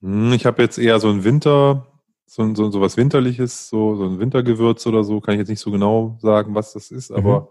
Hm, 0.00 0.32
ich 0.32 0.46
habe 0.46 0.62
jetzt 0.62 0.78
eher 0.78 0.98
so 1.00 1.10
ein 1.10 1.24
Winter, 1.24 1.86
so, 2.26 2.54
so, 2.54 2.70
so 2.70 2.80
was 2.80 2.96
Winterliches, 2.96 3.68
so, 3.68 3.96
so 3.96 4.06
ein 4.06 4.18
Wintergewürz 4.18 4.86
oder 4.86 5.04
so, 5.04 5.20
kann 5.20 5.34
ich 5.34 5.38
jetzt 5.38 5.48
nicht 5.48 5.60
so 5.60 5.70
genau 5.70 6.18
sagen, 6.20 6.54
was 6.54 6.72
das 6.72 6.90
ist, 6.90 7.10
aber 7.10 7.48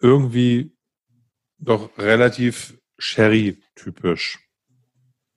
irgendwie 0.00 0.76
doch 1.58 1.96
relativ 1.96 2.78
Sherry-typisch. 2.98 4.38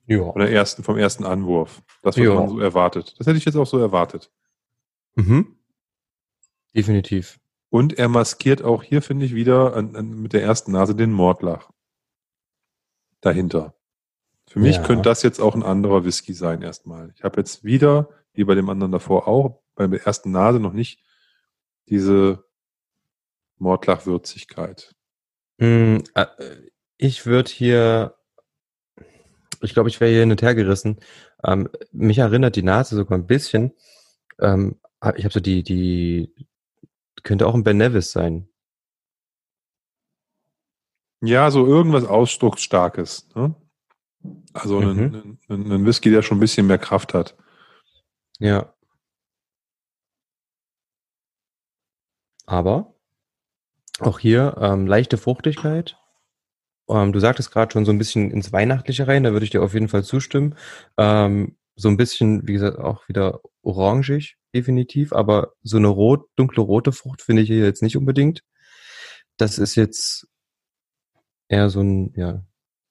Ja. 0.06 0.32
Von 0.32 0.40
der 0.40 0.50
ersten, 0.50 0.82
vom 0.82 0.96
ersten 0.96 1.24
Anwurf. 1.24 1.82
Das, 2.02 2.16
was 2.16 2.26
man 2.26 2.48
so 2.48 2.60
erwartet. 2.60 3.14
Das 3.18 3.26
hätte 3.26 3.38
ich 3.38 3.44
jetzt 3.44 3.56
auch 3.56 3.66
so 3.66 3.78
erwartet. 3.78 4.30
Mhm. 5.16 5.56
Definitiv. 6.74 7.40
Und 7.70 7.98
er 7.98 8.08
maskiert 8.08 8.62
auch 8.62 8.82
hier, 8.82 9.02
finde 9.02 9.26
ich, 9.26 9.34
wieder 9.34 9.74
an, 9.74 9.94
an, 9.96 10.22
mit 10.22 10.32
der 10.32 10.42
ersten 10.42 10.72
Nase 10.72 10.94
den 10.94 11.12
Mordlach. 11.12 11.70
Dahinter. 13.20 13.74
Für 14.48 14.60
mich 14.60 14.76
Ja. 14.76 14.82
könnte 14.84 15.02
das 15.02 15.22
jetzt 15.22 15.40
auch 15.40 15.54
ein 15.54 15.62
anderer 15.62 16.04
Whisky 16.04 16.32
sein, 16.32 16.62
erstmal. 16.62 17.12
Ich 17.16 17.24
habe 17.24 17.38
jetzt 17.40 17.64
wieder, 17.64 18.08
wie 18.32 18.44
bei 18.44 18.54
dem 18.54 18.70
anderen 18.70 18.92
davor 18.92 19.26
auch, 19.28 19.62
bei 19.74 19.86
der 19.86 20.06
ersten 20.06 20.30
Nase 20.30 20.60
noch 20.60 20.72
nicht 20.72 21.02
diese 21.88 22.44
Mordlach-Würzigkeit. 23.58 24.94
Mm, 25.58 25.98
äh, 26.14 26.26
Ich 26.96 27.26
würde 27.26 27.50
hier, 27.50 28.17
ich 29.62 29.74
glaube, 29.74 29.88
ich 29.88 30.00
wäre 30.00 30.10
hier 30.10 30.20
hin 30.20 30.30
und 30.30 30.42
her 30.42 30.54
gerissen. 30.54 30.98
Ähm, 31.44 31.68
mich 31.92 32.18
erinnert 32.18 32.56
die 32.56 32.62
Nase 32.62 32.96
sogar 32.96 33.18
ein 33.18 33.26
bisschen. 33.26 33.72
Ähm, 34.40 34.80
ich 35.16 35.24
habe 35.24 35.32
so 35.32 35.40
die, 35.40 35.62
die, 35.62 36.34
könnte 37.22 37.46
auch 37.46 37.54
ein 37.54 37.64
Ben 37.64 37.76
Nevis 37.76 38.10
sein. 38.12 38.48
Ja, 41.20 41.50
so 41.50 41.66
irgendwas 41.66 42.04
Ausdrucksstarkes. 42.04 43.28
Ne? 43.34 43.54
Also 44.52 44.80
Mhm. 44.80 45.14
ein, 45.14 45.38
ein, 45.48 45.72
ein 45.72 45.86
Whisky, 45.86 46.10
der 46.10 46.22
schon 46.22 46.38
ein 46.38 46.40
bisschen 46.40 46.66
mehr 46.66 46.78
Kraft 46.78 47.14
hat. 47.14 47.36
Ja. 48.38 48.72
Aber 52.46 52.94
auch 54.00 54.18
hier 54.18 54.56
ähm, 54.60 54.86
leichte 54.86 55.18
Fruchtigkeit. 55.18 55.98
Ähm, 56.88 57.12
du 57.12 57.20
sagtest 57.20 57.50
gerade 57.50 57.72
schon 57.72 57.84
so 57.84 57.92
ein 57.92 57.98
bisschen 57.98 58.30
ins 58.30 58.52
Weihnachtliche 58.52 59.06
rein, 59.06 59.24
da 59.24 59.32
würde 59.32 59.44
ich 59.44 59.50
dir 59.50 59.62
auf 59.62 59.74
jeden 59.74 59.88
Fall 59.88 60.04
zustimmen. 60.04 60.54
Ähm, 60.96 61.56
so 61.76 61.88
ein 61.88 61.96
bisschen, 61.96 62.46
wie 62.48 62.54
gesagt, 62.54 62.78
auch 62.78 63.08
wieder 63.08 63.40
orangig, 63.62 64.36
definitiv, 64.54 65.12
aber 65.12 65.52
so 65.62 65.76
eine 65.76 65.88
rot, 65.88 66.28
dunkle 66.36 66.62
rote 66.62 66.92
Frucht 66.92 67.22
finde 67.22 67.42
ich 67.42 67.48
hier 67.48 67.64
jetzt 67.64 67.82
nicht 67.82 67.96
unbedingt. 67.96 68.42
Das 69.36 69.58
ist 69.58 69.76
jetzt 69.76 70.26
eher 71.48 71.70
so 71.70 71.80
ein, 71.80 72.12
ja, 72.16 72.42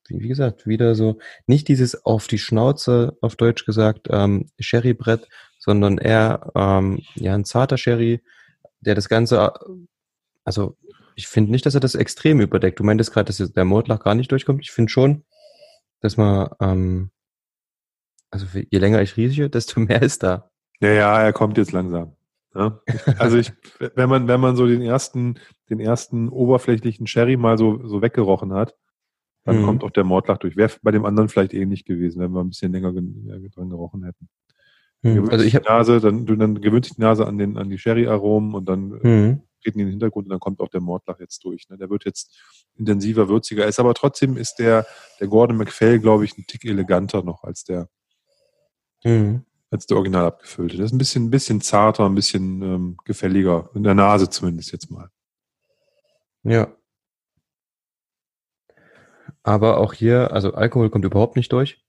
wie, 0.08 0.22
wie 0.22 0.28
gesagt, 0.28 0.68
wieder 0.68 0.96
so, 0.96 1.20
nicht 1.48 1.68
dieses 1.68 2.06
auf 2.06 2.28
die 2.28 2.38
Schnauze, 2.38 3.18
auf 3.22 3.36
Deutsch 3.36 3.66
gesagt, 3.66 4.08
ähm, 4.10 4.50
Sherrybrett, 4.60 5.28
sondern 5.60 5.98
eher 5.98 6.52
ähm, 6.56 7.02
ja 7.16 7.34
ein 7.34 7.46
zarter 7.46 7.78
Sherry, 7.78 8.24
der 8.80 8.96
das 8.96 9.10
Ganze, 9.10 9.52
also 10.46 10.78
ich 11.18 11.28
finde 11.28 11.50
nicht, 11.52 11.66
dass 11.66 11.74
er 11.74 11.80
das 11.82 11.96
extrem 11.96 12.40
überdeckt. 12.40 12.80
Du 12.80 12.84
meintest 12.84 13.12
gerade, 13.12 13.26
dass 13.34 13.52
der 13.52 13.66
Mordlach 13.66 14.00
gar 14.04 14.14
nicht 14.14 14.32
durchkommt. 14.32 14.62
Ich 14.62 14.72
finde 14.72 14.92
schon, 14.92 15.24
dass 16.00 16.16
man, 16.16 16.50
ähm, 16.62 17.10
also 18.30 18.46
je 18.54 18.78
länger 18.80 19.02
ich 19.02 19.18
rieche, 19.18 19.50
desto 19.50 19.80
mehr 19.80 20.02
ist 20.02 20.22
da. 20.24 20.52
Ja, 20.80 20.90
ja, 20.92 21.20
er 21.24 21.34
kommt 21.34 21.58
jetzt 21.58 21.72
langsam. 21.72 22.16
Ja? 22.54 22.80
Also 23.18 23.38
ich, 23.38 23.52
wenn 23.96 24.10
man, 24.10 24.28
wenn 24.28 24.40
man 24.40 24.56
so 24.56 24.68
den 24.68 24.82
ersten, 24.84 25.40
den 25.72 25.80
ersten 25.80 26.30
oberflächlichen 26.30 27.08
Sherry 27.08 27.36
mal 27.36 27.58
so, 27.58 27.86
so 27.88 28.02
weggerochen 28.02 28.54
hat, 28.54 28.76
dann 29.44 29.62
Mhm. 29.62 29.66
kommt 29.66 29.84
auch 29.84 29.92
der 29.92 30.04
Mordlach 30.04 30.38
durch. 30.38 30.56
Wäre 30.56 30.72
bei 30.84 30.92
dem 30.92 31.06
anderen 31.06 31.30
vielleicht 31.30 31.54
ähnlich 31.56 31.86
gewesen, 31.86 32.20
wenn 32.20 32.32
wir 32.32 32.42
ein 32.42 32.50
bisschen 32.50 32.72
länger 32.74 32.94
dran 32.94 33.70
gerochen 33.70 34.04
hätten. 34.04 34.30
Gewöhnt 35.02 35.32
Also 35.32 35.46
ich 35.46 35.52
die 35.52 35.58
habe, 35.58 35.66
Nase, 35.68 36.00
dann, 36.00 36.26
du- 36.28 36.36
dann 36.36 36.62
gewöhnt 36.62 36.86
sich 36.86 36.96
die 36.96 37.02
Nase 37.02 37.26
an 37.26 37.38
den, 37.40 37.58
an 37.58 37.70
die 37.70 37.78
Sherry-Aromen 37.80 38.54
und 38.54 38.68
dann 38.70 38.92
äh, 38.98 39.00
hm, 39.04 39.42
treten 39.68 39.80
in 39.80 39.88
den 39.88 39.92
Hintergrund 39.92 40.26
und 40.28 40.32
dann 40.32 40.40
kommt 40.40 40.60
auch 40.60 40.70
der 40.70 40.82
Mordlach 40.82 41.20
jetzt 41.20 41.44
durch. 41.44 41.68
Ne? 41.70 41.78
Der 41.78 41.90
wird 41.90 42.06
jetzt 42.06 42.36
intensiver, 42.76 43.28
würziger. 43.28 43.66
Ist 43.68 43.80
aber 43.80 43.94
trotzdem 43.94 44.38
ist 44.38 44.56
der, 44.56 44.86
der 45.20 45.28
Gordon 45.28 45.58
MacPhail, 45.58 46.00
glaube 46.00 46.26
ich, 46.26 46.38
ein 46.38 46.46
Tick 46.48 46.66
eleganter 46.66 47.24
noch 47.24 47.44
als 47.44 47.64
der, 47.64 47.90
hm, 49.04 49.44
als 49.70 49.86
der 49.86 49.98
original 49.98 50.26
abgefüllte. 50.26 50.78
Der 50.78 50.86
ist 50.86 50.94
ein 50.94 50.98
bisschen, 50.98 51.26
ein 51.26 51.32
bisschen 51.32 51.62
zarter, 51.62 52.06
ein 52.06 52.16
bisschen 52.16 52.62
ähm, 52.62 52.98
gefälliger. 53.06 53.70
In 53.74 53.84
der 53.84 53.96
Nase 53.96 54.30
zumindest 54.30 54.72
jetzt 54.72 54.90
mal. 54.90 55.10
ja. 56.44 56.74
Aber 59.44 59.78
auch 59.78 59.94
hier, 59.94 60.34
also 60.34 60.54
Alkohol 60.56 60.90
kommt 60.90 61.06
überhaupt 61.06 61.38
nicht 61.38 61.54
durch. 61.54 61.82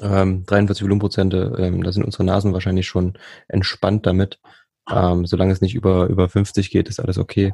Ähm, 0.00 0.44
43 0.46 0.84
Volumenprozente, 0.84 1.56
ähm, 1.58 1.82
da 1.82 1.90
sind 1.90 2.04
unsere 2.04 2.22
Nasen 2.22 2.52
wahrscheinlich 2.52 2.86
schon 2.86 3.18
entspannt 3.48 4.06
damit. 4.06 4.38
Ähm, 4.90 5.26
solange 5.26 5.52
es 5.52 5.60
nicht 5.60 5.74
über, 5.74 6.06
über 6.08 6.28
50 6.28 6.70
geht, 6.70 6.88
ist 6.88 7.00
alles 7.00 7.18
okay. 7.18 7.52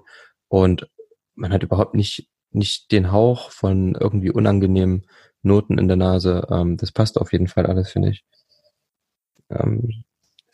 Und 0.49 0.89
man 1.35 1.53
hat 1.53 1.62
überhaupt 1.62 1.95
nicht, 1.95 2.28
nicht 2.51 2.91
den 2.93 3.12
Hauch 3.12 3.51
von 3.51 3.95
irgendwie 3.95 4.31
unangenehmen 4.31 5.07
Noten 5.43 5.78
in 5.78 5.89
der 5.89 5.97
Nase. 5.97 6.47
Ähm, 6.51 6.76
das 6.76 6.93
passt 6.93 7.18
auf 7.18 7.33
jeden 7.33 7.49
Fall 7.49 7.66
alles, 7.66 7.91
finde 7.91 8.11
ich. 8.11 8.24
Ähm, 9.51 10.05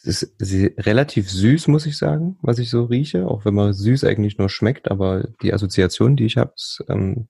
es 0.03 0.22
ist 0.22 0.35
sie- 0.39 0.74
relativ 0.79 1.31
süß, 1.31 1.68
muss 1.68 1.87
ich 1.87 1.99
sagen, 1.99 2.39
was 2.43 2.59
ich 2.59 2.70
so 2.70 2.85
rieche, 2.85 3.27
auch 3.29 3.45
wenn 3.45 3.55
man 3.55 3.72
süß 3.72 4.05
eigentlich 4.05 4.39
nur 4.39 4.49
schmeckt, 4.49 4.91
aber 4.91 5.29
die 5.43 5.53
Assoziation, 5.53 6.16
die 6.16 6.27
ich 6.27 6.37
habe, 6.37 6.53
ist 6.57 6.85
ähm, 6.89 7.29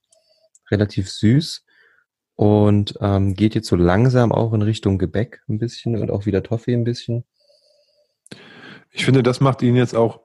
relativ 0.70 1.10
süß 1.10 1.64
und 2.36 2.96
ähm, 3.00 3.34
geht 3.34 3.54
jetzt 3.54 3.68
so 3.68 3.76
langsam 3.76 4.32
auch 4.32 4.52
in 4.54 4.62
Richtung 4.62 4.98
Gebäck 4.98 5.42
ein 5.48 5.58
bisschen 5.58 5.96
und 5.96 6.10
auch 6.10 6.26
wieder 6.26 6.42
Toffee 6.42 6.74
ein 6.74 6.84
bisschen. 6.84 7.24
Ich 8.96 9.04
finde, 9.04 9.22
das 9.22 9.40
macht 9.40 9.60
ihn 9.60 9.76
jetzt 9.76 9.94
auch 9.94 10.20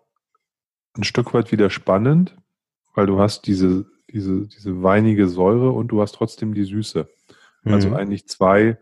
ein 0.94 1.04
Stück 1.04 1.34
weit 1.34 1.52
wieder 1.52 1.70
spannend, 1.70 2.38
weil 2.96 3.06
du 3.06 3.20
hast 3.20 3.46
diese, 3.46 3.86
diese, 4.10 4.48
diese 4.48 4.82
weinige 4.82 5.28
Säure 5.28 5.72
und 5.72 5.90
du 5.90 6.02
hast 6.02 6.14
trotzdem 6.14 6.54
die 6.54 6.64
Süße. 6.64 7.10
Also 7.66 7.90
Mhm. 7.90 7.96
eigentlich 7.96 8.28
zwei 8.30 8.78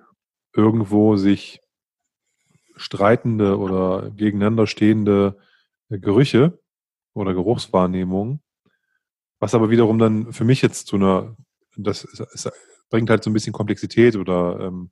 irgendwo 0.54 1.16
sich 1.16 1.62
streitende 2.76 3.58
oder 3.58 4.12
gegeneinander 4.12 4.68
stehende 4.68 5.38
äh, 5.90 5.98
Gerüche 5.98 6.60
oder 7.14 7.34
Geruchswahrnehmungen, 7.34 8.42
was 9.40 9.56
aber 9.56 9.72
wiederum 9.72 9.98
dann 9.98 10.32
für 10.34 10.46
mich 10.46 10.62
jetzt 10.62 10.86
zu 10.86 10.98
einer, 10.98 11.36
das 11.76 12.04
ist, 12.04 12.20
ist, 12.20 12.52
bringt 12.92 13.10
halt 13.10 13.24
so 13.24 13.32
ein 13.32 13.34
bisschen 13.34 13.54
Komplexität 13.54 14.16
oder 14.16 14.60
ähm, 14.60 14.92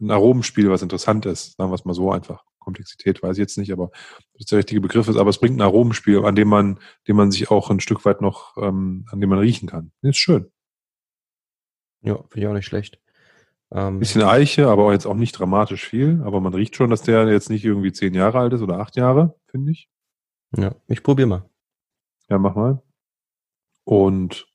ein 0.00 0.10
Aromenspiel, 0.10 0.70
was 0.70 0.80
interessant 0.80 1.26
ist, 1.26 1.56
sagen 1.58 1.70
wir 1.70 1.74
es 1.74 1.84
mal 1.84 1.92
so 1.92 2.10
einfach. 2.10 2.44
Komplexität 2.68 3.22
weiß 3.22 3.38
ich 3.38 3.40
jetzt 3.40 3.56
nicht, 3.56 3.72
aber 3.72 3.90
das 4.36 4.44
der 4.44 4.58
richtige 4.58 4.82
Begriff 4.82 5.08
ist, 5.08 5.16
aber 5.16 5.30
es 5.30 5.38
bringt 5.38 5.56
ein 5.56 5.62
Aromenspiel, 5.62 6.26
an 6.26 6.34
dem 6.34 6.48
man, 6.48 6.78
dem 7.06 7.16
man 7.16 7.30
sich 7.30 7.50
auch 7.50 7.70
ein 7.70 7.80
Stück 7.80 8.04
weit 8.04 8.20
noch, 8.20 8.58
ähm, 8.58 9.06
an 9.10 9.22
dem 9.22 9.30
man 9.30 9.38
riechen 9.38 9.70
kann. 9.70 9.90
Ist 10.02 10.18
schön. 10.18 10.52
Ja, 12.02 12.16
finde 12.16 12.40
ich 12.40 12.46
auch 12.46 12.52
nicht 12.52 12.66
schlecht. 12.66 13.00
Ähm, 13.70 14.00
Bisschen 14.00 14.22
Eiche, 14.22 14.68
aber 14.68 14.84
auch 14.84 14.92
jetzt 14.92 15.06
auch 15.06 15.14
nicht 15.14 15.32
dramatisch 15.32 15.86
viel. 15.88 16.20
Aber 16.24 16.42
man 16.42 16.52
riecht 16.52 16.76
schon, 16.76 16.90
dass 16.90 17.00
der 17.00 17.26
jetzt 17.28 17.48
nicht 17.48 17.64
irgendwie 17.64 17.92
zehn 17.92 18.12
Jahre 18.12 18.38
alt 18.38 18.52
ist 18.52 18.60
oder 18.60 18.80
acht 18.80 18.96
Jahre, 18.96 19.38
finde 19.46 19.72
ich. 19.72 19.88
ja, 20.54 20.74
ich 20.88 21.02
probiere 21.02 21.28
mal. 21.28 21.50
Ja, 22.28 22.38
mach 22.38 22.54
mal. 22.54 22.82
Und 23.84 24.46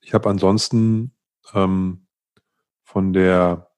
ich 0.00 0.14
habe 0.14 0.28
ansonsten 0.28 1.12
ähm, 1.54 2.06
von 2.84 3.12
der 3.12 3.73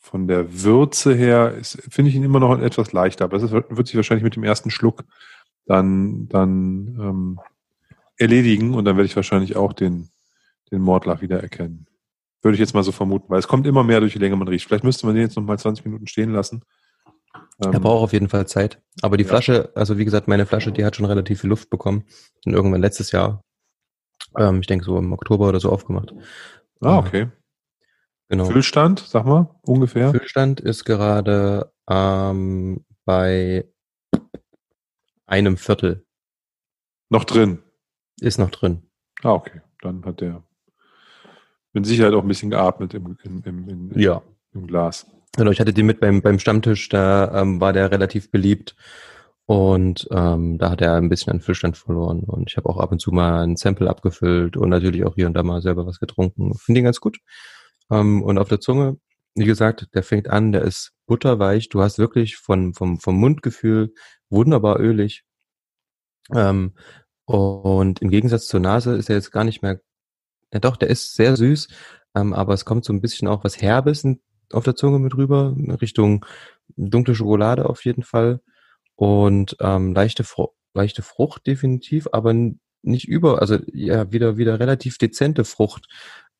von 0.00 0.26
der 0.26 0.62
Würze 0.64 1.14
her 1.14 1.54
finde 1.62 2.08
ich 2.08 2.16
ihn 2.16 2.24
immer 2.24 2.40
noch 2.40 2.58
etwas 2.58 2.92
leichter, 2.92 3.26
aber 3.26 3.38
das 3.38 3.52
wird 3.52 3.86
sich 3.86 3.96
wahrscheinlich 3.96 4.24
mit 4.24 4.34
dem 4.34 4.44
ersten 4.44 4.70
Schluck 4.70 5.04
dann 5.66 6.26
dann 6.28 6.96
ähm, 7.00 7.40
erledigen 8.16 8.74
und 8.74 8.84
dann 8.86 8.96
werde 8.96 9.06
ich 9.06 9.16
wahrscheinlich 9.16 9.56
auch 9.56 9.72
den 9.72 10.08
den 10.72 10.80
Mordlach 10.82 11.20
wieder 11.20 11.40
erkennen. 11.42 11.86
Würde 12.42 12.54
ich 12.54 12.60
jetzt 12.60 12.74
mal 12.74 12.82
so 12.82 12.92
vermuten, 12.92 13.28
weil 13.28 13.38
es 13.40 13.48
kommt 13.48 13.66
immer 13.66 13.84
mehr 13.84 14.00
durch 14.00 14.14
je 14.14 14.20
länger 14.20 14.36
man 14.36 14.48
riecht. 14.48 14.66
Vielleicht 14.66 14.84
müsste 14.84 15.04
man 15.04 15.14
den 15.14 15.24
jetzt 15.24 15.36
noch 15.36 15.42
mal 15.42 15.58
20 15.58 15.84
Minuten 15.84 16.06
stehen 16.06 16.32
lassen. 16.32 16.62
Er 17.60 17.74
Ähm, 17.74 17.82
braucht 17.82 18.04
auf 18.04 18.12
jeden 18.12 18.28
Fall 18.28 18.46
Zeit. 18.46 18.80
Aber 19.02 19.16
die 19.16 19.24
Ja. 19.24 19.28
Flasche, 19.30 19.70
also 19.74 19.98
wie 19.98 20.04
gesagt, 20.04 20.28
meine 20.28 20.46
Flasche, 20.46 20.72
die 20.72 20.84
hat 20.84 20.96
schon 20.96 21.06
relativ 21.06 21.42
viel 21.42 21.50
Luft 21.50 21.68
bekommen. 21.70 22.04
Und 22.46 22.54
irgendwann 22.54 22.80
letztes 22.80 23.12
Jahr, 23.12 23.42
ähm, 24.38 24.60
ich 24.60 24.66
denke 24.68 24.84
so 24.84 24.96
im 24.96 25.12
Oktober 25.12 25.48
oder 25.48 25.60
so 25.60 25.70
aufgemacht. 25.70 26.14
ah, 26.80 26.98
okay. 26.98 27.28
Genau. 28.30 28.44
Füllstand, 28.44 29.00
sag 29.00 29.26
mal, 29.26 29.50
ungefähr. 29.62 30.12
Füllstand 30.12 30.60
ist 30.60 30.84
gerade 30.84 31.72
ähm, 31.90 32.84
bei 33.04 33.66
einem 35.26 35.56
Viertel. 35.56 36.06
Noch 37.08 37.24
drin. 37.24 37.58
Ist 38.20 38.38
noch 38.38 38.50
drin. 38.50 38.84
Ah, 39.24 39.32
okay. 39.32 39.62
Dann 39.82 40.04
hat 40.04 40.20
der 40.20 40.44
mit 41.72 41.86
Sicherheit 41.86 42.14
auch 42.14 42.22
ein 42.22 42.28
bisschen 42.28 42.50
geatmet 42.50 42.94
im, 42.94 43.16
im, 43.24 43.42
im, 43.44 43.68
im, 43.68 43.98
Ja. 43.98 44.22
im 44.52 44.68
Glas. 44.68 45.06
Genau, 45.36 45.50
ich 45.50 45.58
hatte 45.58 45.74
die 45.74 45.82
mit 45.82 45.98
beim, 45.98 46.22
beim 46.22 46.38
Stammtisch, 46.38 46.88
da 46.88 47.42
ähm, 47.42 47.60
war 47.60 47.72
der 47.72 47.90
relativ 47.90 48.30
beliebt. 48.30 48.76
Und 49.46 50.06
ähm, 50.12 50.58
da 50.58 50.70
hat 50.70 50.80
er 50.82 50.94
ein 50.94 51.08
bisschen 51.08 51.32
an 51.32 51.40
Füllstand 51.40 51.76
verloren. 51.76 52.20
Und 52.20 52.48
ich 52.48 52.56
habe 52.56 52.68
auch 52.68 52.78
ab 52.78 52.92
und 52.92 53.00
zu 53.00 53.10
mal 53.10 53.42
ein 53.42 53.56
Sample 53.56 53.90
abgefüllt 53.90 54.56
und 54.56 54.68
natürlich 54.68 55.04
auch 55.04 55.16
hier 55.16 55.26
und 55.26 55.34
da 55.34 55.42
mal 55.42 55.60
selber 55.62 55.84
was 55.84 55.98
getrunken. 55.98 56.54
Finde 56.54 56.80
ihn 56.80 56.84
ganz 56.84 57.00
gut. 57.00 57.18
Ähm, 57.90 58.22
und 58.22 58.38
auf 58.38 58.48
der 58.48 58.60
Zunge, 58.60 58.98
wie 59.34 59.44
gesagt, 59.46 59.88
der 59.94 60.02
fängt 60.02 60.28
an, 60.30 60.52
der 60.52 60.62
ist 60.62 60.92
butterweich. 61.06 61.68
Du 61.68 61.82
hast 61.82 61.98
wirklich 61.98 62.36
von, 62.36 62.74
vom, 62.74 62.98
vom 63.00 63.16
Mundgefühl 63.16 63.94
wunderbar 64.30 64.80
ölig. 64.80 65.24
Ähm, 66.34 66.74
Und 67.26 68.02
im 68.02 68.10
Gegensatz 68.10 68.48
zur 68.48 68.60
Nase 68.60 68.96
ist 68.96 69.08
er 69.08 69.16
jetzt 69.16 69.30
gar 69.32 69.44
nicht 69.44 69.62
mehr, 69.62 69.80
ja 70.52 70.60
doch, 70.60 70.76
der 70.76 70.90
ist 70.90 71.14
sehr 71.14 71.36
süß, 71.36 71.68
ähm, 72.16 72.32
aber 72.34 72.54
es 72.54 72.64
kommt 72.64 72.84
so 72.84 72.92
ein 72.92 73.00
bisschen 73.00 73.28
auch 73.28 73.44
was 73.44 73.60
Herbes 73.62 74.04
auf 74.52 74.64
der 74.64 74.74
Zunge 74.76 74.98
mit 74.98 75.16
rüber, 75.16 75.54
in 75.56 75.70
Richtung 75.70 76.26
dunkle 76.76 77.14
Schokolade 77.14 77.68
auf 77.68 77.84
jeden 77.84 78.02
Fall. 78.02 78.40
Und 78.96 79.56
ähm, 79.60 79.94
leichte, 79.94 80.24
Fru 80.24 80.48
leichte 80.74 81.02
Frucht 81.02 81.46
definitiv, 81.46 82.08
aber 82.12 82.34
nicht 82.82 83.08
über, 83.08 83.40
also 83.40 83.58
ja, 83.72 84.12
wieder, 84.12 84.36
wieder 84.38 84.58
relativ 84.60 84.98
dezente 84.98 85.44
Frucht. 85.44 85.86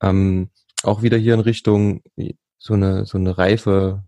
Ähm, 0.02 0.50
auch 0.82 1.02
wieder 1.02 1.16
hier 1.16 1.34
in 1.34 1.40
Richtung 1.40 2.02
so 2.58 2.74
eine, 2.74 3.06
so 3.06 3.18
eine 3.18 3.38
reife, 3.38 4.04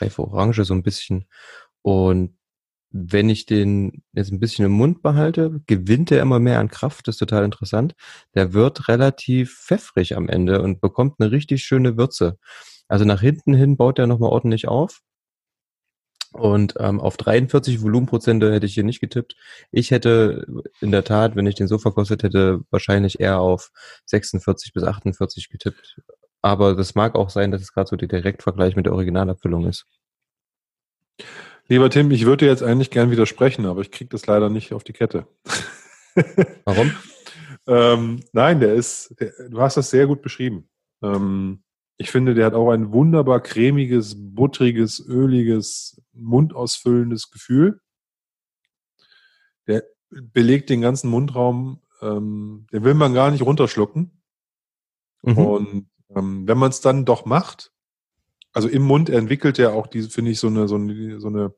reife 0.00 0.22
Orange, 0.22 0.64
so 0.64 0.74
ein 0.74 0.82
bisschen. 0.82 1.26
Und 1.82 2.36
wenn 2.90 3.28
ich 3.28 3.46
den 3.46 4.02
jetzt 4.12 4.32
ein 4.32 4.40
bisschen 4.40 4.64
im 4.64 4.72
Mund 4.72 5.02
behalte, 5.02 5.60
gewinnt 5.66 6.10
er 6.10 6.22
immer 6.22 6.38
mehr 6.38 6.58
an 6.58 6.68
Kraft. 6.68 7.06
Das 7.06 7.16
ist 7.16 7.20
total 7.20 7.44
interessant. 7.44 7.94
Der 8.34 8.52
wird 8.54 8.88
relativ 8.88 9.58
pfeffrig 9.58 10.16
am 10.16 10.28
Ende 10.28 10.62
und 10.62 10.80
bekommt 10.80 11.16
eine 11.18 11.30
richtig 11.30 11.62
schöne 11.62 11.96
Würze. 11.96 12.38
Also 12.88 13.04
nach 13.04 13.20
hinten 13.20 13.54
hin 13.54 13.76
baut 13.76 13.98
er 13.98 14.06
nochmal 14.06 14.30
ordentlich 14.30 14.68
auf. 14.68 15.00
Und 16.32 16.74
ähm, 16.78 17.00
auf 17.00 17.16
43 17.16 17.82
Volumenprozente 17.82 18.52
hätte 18.52 18.66
ich 18.66 18.74
hier 18.74 18.84
nicht 18.84 19.00
getippt. 19.00 19.34
Ich 19.70 19.90
hätte 19.90 20.46
in 20.80 20.92
der 20.92 21.04
Tat, 21.04 21.36
wenn 21.36 21.46
ich 21.46 21.54
den 21.54 21.68
so 21.68 21.78
verkostet 21.78 22.22
hätte, 22.22 22.60
wahrscheinlich 22.70 23.20
eher 23.20 23.40
auf 23.40 23.70
46 24.06 24.72
bis 24.72 24.84
48 24.84 25.48
getippt. 25.48 26.00
Aber 26.42 26.74
das 26.74 26.94
mag 26.94 27.14
auch 27.14 27.30
sein, 27.30 27.50
dass 27.50 27.62
es 27.62 27.72
gerade 27.72 27.88
so 27.88 27.96
der 27.96 28.08
Direktvergleich 28.08 28.76
mit 28.76 28.86
der 28.86 28.92
Originalabfüllung 28.92 29.66
ist. 29.66 29.86
Lieber 31.68 31.90
Tim, 31.90 32.10
ich 32.10 32.24
würde 32.24 32.46
jetzt 32.46 32.62
eigentlich 32.62 32.90
gern 32.90 33.10
widersprechen, 33.10 33.66
aber 33.66 33.80
ich 33.82 33.90
kriege 33.90 34.08
das 34.08 34.26
leider 34.26 34.48
nicht 34.48 34.72
auf 34.72 34.84
die 34.84 34.92
Kette. 34.94 35.26
Warum? 36.64 36.92
ähm, 37.66 38.20
nein, 38.32 38.60
der 38.60 38.74
ist, 38.74 39.14
der, 39.20 39.32
du 39.50 39.60
hast 39.60 39.76
das 39.76 39.90
sehr 39.90 40.06
gut 40.06 40.22
beschrieben. 40.22 40.68
Ähm, 41.02 41.62
ich 41.98 42.10
finde, 42.10 42.34
der 42.34 42.46
hat 42.46 42.54
auch 42.54 42.70
ein 42.70 42.92
wunderbar 42.92 43.40
cremiges, 43.40 44.14
buttriges, 44.16 45.04
öliges, 45.06 46.00
mundausfüllendes 46.18 47.30
Gefühl. 47.30 47.80
Der 49.66 49.84
belegt 50.10 50.70
den 50.70 50.80
ganzen 50.80 51.10
Mundraum, 51.10 51.82
ähm, 52.00 52.66
den 52.72 52.84
will 52.84 52.94
man 52.94 53.14
gar 53.14 53.30
nicht 53.30 53.42
runterschlucken. 53.42 54.22
Mhm. 55.22 55.38
Und 55.38 55.90
ähm, 56.14 56.46
wenn 56.46 56.58
man 56.58 56.70
es 56.70 56.80
dann 56.80 57.04
doch 57.04 57.24
macht, 57.24 57.72
also 58.52 58.68
im 58.68 58.82
Mund 58.82 59.10
entwickelt 59.10 59.58
er 59.58 59.74
auch 59.74 59.86
diese, 59.86 60.10
finde 60.10 60.30
ich, 60.30 60.40
so 60.40 60.46
eine, 60.46 60.68
so 60.68 60.76
eine, 60.76 61.20
so 61.20 61.28
eine 61.28 61.54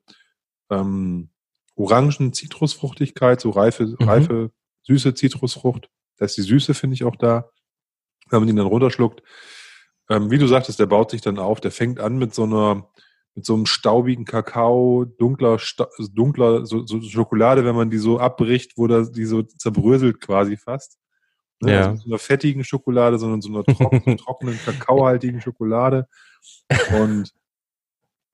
ähm, 0.71 1.31
orangen 1.77 2.33
Zitrusfruchtigkeit, 2.33 3.41
so 3.41 3.51
reife, 3.51 3.87
mhm. 3.87 4.09
reife, 4.09 4.53
süße 4.83 5.15
Zitrusfrucht. 5.15 5.89
Da 6.17 6.25
ist 6.27 6.37
die 6.37 6.43
Süße, 6.43 6.75
finde 6.75 6.95
ich, 6.95 7.05
auch 7.05 7.17
da. 7.17 7.51
Wenn 8.29 8.41
man 8.41 8.49
ihn 8.49 8.57
dann 8.57 8.67
runterschluckt, 8.67 9.23
ähm, 10.09 10.31
wie 10.31 10.39
du 10.39 10.47
sagtest, 10.47 10.79
der 10.79 10.87
baut 10.87 11.11
sich 11.11 11.21
dann 11.21 11.39
auf, 11.39 11.61
der 11.61 11.71
fängt 11.71 12.01
an 12.01 12.19
mit 12.19 12.35
so 12.35 12.43
einer, 12.45 12.91
mit 13.35 13.47
so 13.47 13.55
einem 13.55 13.67
staubigen 13.67 14.25
Kakao, 14.25 15.05
dunkler, 15.05 15.59
dunkler 16.13 16.67
so, 16.67 16.85
so 16.87 17.01
Schokolade, 17.03 17.65
wenn 17.65 17.77
man 17.77 17.91
die 17.91 17.99
so 17.99 18.19
abbricht, 18.19 18.73
wo 18.77 18.87
das, 18.87 19.13
die 19.13 19.25
so 19.25 19.43
zerbröselt 19.43 20.21
quasi 20.21 20.57
fast. 20.57 20.99
Ne? 21.61 21.73
Ja. 21.73 21.89
Also 21.89 22.03
so 22.03 22.11
einer 22.11 22.19
fettigen 22.19 22.65
Schokolade, 22.65 23.19
sondern 23.19 23.41
so 23.41 23.49
einer 23.51 23.65
trockenen, 23.65 24.17
trockenen 24.19 24.59
kakaohaltigen 24.59 25.41
Schokolade. 25.41 26.09
Und 26.99 27.33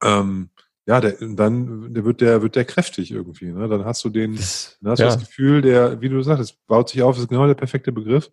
ähm, 0.03 0.51
ja, 0.87 1.01
der, 1.01 1.17
dann 1.21 1.93
der 1.93 2.05
wird 2.05 2.21
der 2.21 2.43
wird 2.43 2.55
der 2.55 2.65
kräftig 2.65 3.11
irgendwie. 3.11 3.53
Ne? 3.53 3.69
Dann 3.69 3.85
hast 3.85 4.05
du 4.05 4.09
den, 4.09 4.37
das, 4.37 4.79
dann 4.81 4.93
hast 4.93 5.01
ja. 5.01 5.07
du 5.07 5.15
das 5.15 5.27
Gefühl, 5.27 5.61
der, 5.61 6.01
wie 6.01 6.09
du 6.09 6.23
sagst, 6.23 6.65
baut 6.67 6.89
sich 6.89 7.03
auf, 7.03 7.19
ist 7.19 7.29
genau 7.29 7.47
der 7.47 7.55
perfekte 7.55 7.93
Begriff. 7.93 8.31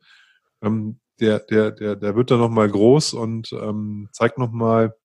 Ähm, 0.61 0.99
der, 1.19 1.39
der, 1.39 1.71
der, 1.71 1.95
der 1.95 2.15
wird 2.15 2.31
dann 2.31 2.39
nochmal 2.39 2.69
groß 2.69 3.13
und 3.13 3.51
ähm, 3.53 4.09
zeigt 4.11 4.37
nochmal 4.37 4.95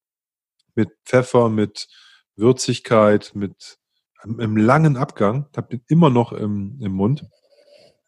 mit 0.79 0.91
Pfeffer, 1.05 1.49
mit 1.51 1.89
Würzigkeit, 2.37 3.33
mit 3.35 3.79
ähm, 4.25 4.41
im 4.41 4.57
langen 4.57 4.97
Abgang. 4.97 5.47
Ich 5.51 5.59
habe 5.59 5.69
den 5.69 5.83
immer 5.89 6.09
noch 6.09 6.33
im, 6.33 6.79
im 6.81 6.93
Mund. 6.93 7.27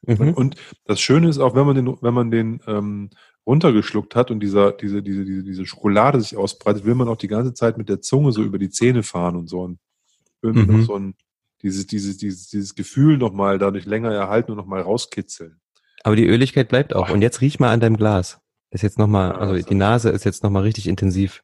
Mhm. 0.06 0.32
Und 0.34 0.56
das 0.84 1.00
Schöne 1.00 1.28
ist 1.28 1.38
auch, 1.38 1.54
wenn 1.54 1.66
man 1.66 1.74
den, 1.74 1.98
wenn 2.00 2.14
man 2.14 2.30
den 2.30 2.60
ähm, 2.66 3.10
runtergeschluckt 3.44 4.14
hat 4.14 4.30
und 4.30 4.40
dieser, 4.40 4.72
diese, 4.72 5.02
diese, 5.02 5.24
diese, 5.24 5.42
diese 5.42 5.66
Schokolade 5.66 6.20
sich 6.20 6.36
ausbreitet, 6.36 6.84
will 6.84 6.94
man 6.94 7.08
auch 7.08 7.16
die 7.16 7.28
ganze 7.28 7.52
Zeit 7.52 7.76
mit 7.76 7.88
der 7.88 8.00
Zunge 8.00 8.32
so 8.32 8.42
über 8.42 8.58
die 8.58 8.70
Zähne 8.70 9.02
fahren 9.02 9.36
und 9.36 9.48
so. 9.48 9.62
Und 9.62 9.78
irgendwie 10.40 10.70
mhm. 10.70 10.78
noch 10.78 10.86
so 10.86 10.94
ein, 10.94 11.14
dieses, 11.62 11.86
dieses, 11.88 12.16
dieses, 12.16 12.48
dieses 12.48 12.74
Gefühl 12.74 13.18
nochmal 13.18 13.58
dadurch 13.58 13.84
länger 13.84 14.12
erhalten 14.12 14.52
und 14.52 14.56
nochmal 14.56 14.80
rauskitzeln. 14.80 15.60
Aber 16.04 16.16
die 16.16 16.26
Öligkeit 16.26 16.68
bleibt 16.68 16.94
auch. 16.94 17.10
Und 17.10 17.20
jetzt 17.20 17.40
riech 17.42 17.58
mal 17.60 17.70
an 17.72 17.80
deinem 17.80 17.96
Glas. 17.96 18.40
Ist 18.70 18.82
jetzt 18.82 18.98
nochmal, 18.98 19.32
also 19.32 19.68
die 19.68 19.74
Nase 19.74 20.10
ist 20.10 20.24
jetzt 20.24 20.44
nochmal 20.44 20.62
richtig 20.62 20.86
intensiv. 20.86 21.42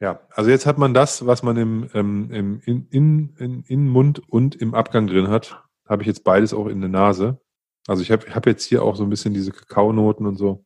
Ja, 0.00 0.20
also 0.30 0.50
jetzt 0.50 0.66
hat 0.66 0.78
man 0.78 0.94
das, 0.94 1.26
was 1.26 1.42
man 1.42 1.56
im, 1.56 1.90
ähm, 1.92 2.30
im 2.30 2.60
in, 2.90 3.34
in, 3.36 3.64
in, 3.64 3.88
Mund 3.88 4.20
und 4.28 4.54
im 4.54 4.74
Abgang 4.74 5.08
drin 5.08 5.28
hat, 5.28 5.64
habe 5.88 6.02
ich 6.02 6.06
jetzt 6.06 6.22
beides 6.22 6.54
auch 6.54 6.66
in 6.66 6.80
der 6.80 6.90
Nase. 6.90 7.40
Also 7.88 8.02
ich 8.02 8.12
habe 8.12 8.32
hab 8.32 8.46
jetzt 8.46 8.64
hier 8.64 8.82
auch 8.82 8.94
so 8.94 9.02
ein 9.02 9.10
bisschen 9.10 9.34
diese 9.34 9.50
Kakaonoten 9.50 10.26
und 10.26 10.36
so. 10.36 10.64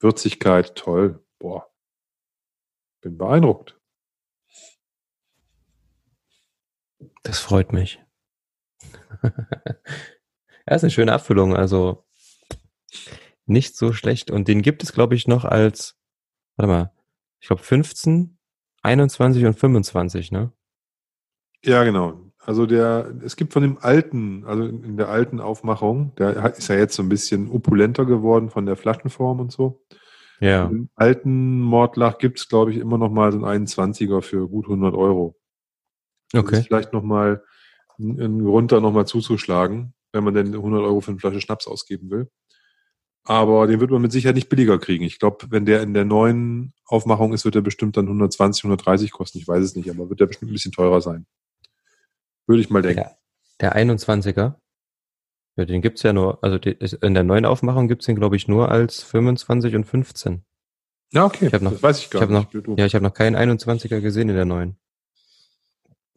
Würzigkeit, 0.00 0.74
toll. 0.76 1.24
Boah. 1.38 1.70
Bin 3.00 3.16
beeindruckt. 3.16 3.80
Das 7.22 7.38
freut 7.38 7.72
mich. 7.72 8.02
ja, 9.22 10.74
ist 10.74 10.84
eine 10.84 10.90
schöne 10.90 11.12
Abfüllung, 11.12 11.56
also 11.56 12.04
nicht 13.46 13.76
so 13.76 13.92
schlecht. 13.92 14.30
Und 14.30 14.48
den 14.48 14.60
gibt 14.62 14.82
es, 14.82 14.92
glaube 14.92 15.14
ich, 15.14 15.26
noch 15.26 15.44
als, 15.44 15.98
warte 16.56 16.68
mal, 16.68 16.99
ich 17.40 17.48
glaube 17.48 17.62
15, 17.62 18.38
21 18.82 19.44
und 19.44 19.58
25, 19.58 20.30
ne? 20.30 20.52
Ja, 21.64 21.84
genau. 21.84 22.30
Also 22.38 22.66
der, 22.66 23.14
es 23.22 23.36
gibt 23.36 23.52
von 23.52 23.62
dem 23.62 23.78
alten, 23.78 24.44
also 24.46 24.64
in 24.64 24.96
der 24.96 25.08
alten 25.08 25.40
Aufmachung, 25.40 26.14
der 26.16 26.54
ist 26.56 26.68
ja 26.68 26.76
jetzt 26.76 26.94
so 26.94 27.02
ein 27.02 27.08
bisschen 27.08 27.50
opulenter 27.50 28.06
geworden 28.06 28.48
von 28.48 28.64
der 28.64 28.76
Flaschenform 28.76 29.40
und 29.40 29.52
so. 29.52 29.84
Ja. 30.40 30.64
Im 30.66 30.88
alten 30.94 31.60
Mordlach 31.60 32.16
gibt 32.16 32.38
es, 32.38 32.48
glaube 32.48 32.72
ich, 32.72 32.78
immer 32.78 32.96
noch 32.96 33.10
mal 33.10 33.30
so 33.30 33.44
einen 33.44 33.66
21er 33.66 34.22
für 34.22 34.48
gut 34.48 34.64
100 34.64 34.94
Euro. 34.94 35.38
Das 36.32 36.42
okay. 36.42 36.58
ist 36.58 36.66
vielleicht 36.66 36.94
noch 36.94 37.02
mal 37.02 37.44
einen 37.98 38.42
Grund, 38.42 38.72
da 38.72 38.80
nochmal 38.80 39.06
zuzuschlagen, 39.06 39.92
wenn 40.12 40.24
man 40.24 40.32
denn 40.32 40.54
100 40.54 40.82
Euro 40.82 41.00
für 41.02 41.10
eine 41.10 41.20
Flasche 41.20 41.42
Schnaps 41.42 41.66
ausgeben 41.66 42.10
will. 42.10 42.30
Aber 43.24 43.66
den 43.66 43.80
wird 43.80 43.90
man 43.90 44.02
mit 44.02 44.12
Sicherheit 44.12 44.34
nicht 44.34 44.48
billiger 44.48 44.78
kriegen. 44.78 45.04
Ich 45.04 45.18
glaube, 45.18 45.46
wenn 45.50 45.66
der 45.66 45.82
in 45.82 45.94
der 45.94 46.04
neuen 46.04 46.72
Aufmachung 46.86 47.32
ist, 47.32 47.44
wird 47.44 47.54
er 47.54 47.62
bestimmt 47.62 47.96
dann 47.96 48.06
120, 48.06 48.64
130 48.64 49.10
kosten. 49.10 49.38
Ich 49.38 49.46
weiß 49.46 49.62
es 49.62 49.76
nicht, 49.76 49.90
aber 49.90 50.08
wird 50.08 50.20
der 50.20 50.26
bestimmt 50.26 50.50
ein 50.50 50.54
bisschen 50.54 50.72
teurer 50.72 51.00
sein. 51.00 51.26
Würde 52.46 52.62
ich 52.62 52.70
mal 52.70 52.82
denken. 52.82 53.04
Der, 53.60 53.74
der 53.74 53.76
21er? 53.76 54.54
Ja, 55.56 55.64
den 55.64 55.82
gibt's 55.82 56.02
ja 56.02 56.12
nur, 56.12 56.42
also 56.42 56.58
die, 56.58 56.70
in 56.70 57.14
der 57.14 57.22
neuen 57.22 57.44
Aufmachung 57.44 57.86
gibt's 57.86 58.06
den, 58.06 58.16
glaube 58.16 58.36
ich, 58.36 58.48
nur 58.48 58.70
als 58.70 59.02
25 59.02 59.74
und 59.74 59.84
15. 59.84 60.44
Ja, 61.12 61.26
okay. 61.26 61.50
Ich 61.52 61.60
noch, 61.60 61.72
das 61.72 61.82
weiß 61.82 61.98
ich 61.98 62.10
gar 62.10 62.22
ich 62.22 62.28
nicht. 62.28 62.66
Noch, 62.66 62.78
ja, 62.78 62.86
ich 62.86 62.94
habe 62.94 63.04
noch 63.04 63.14
keinen 63.14 63.36
21er 63.36 64.00
gesehen 64.00 64.28
in 64.28 64.36
der 64.36 64.44
neuen. 64.46 64.79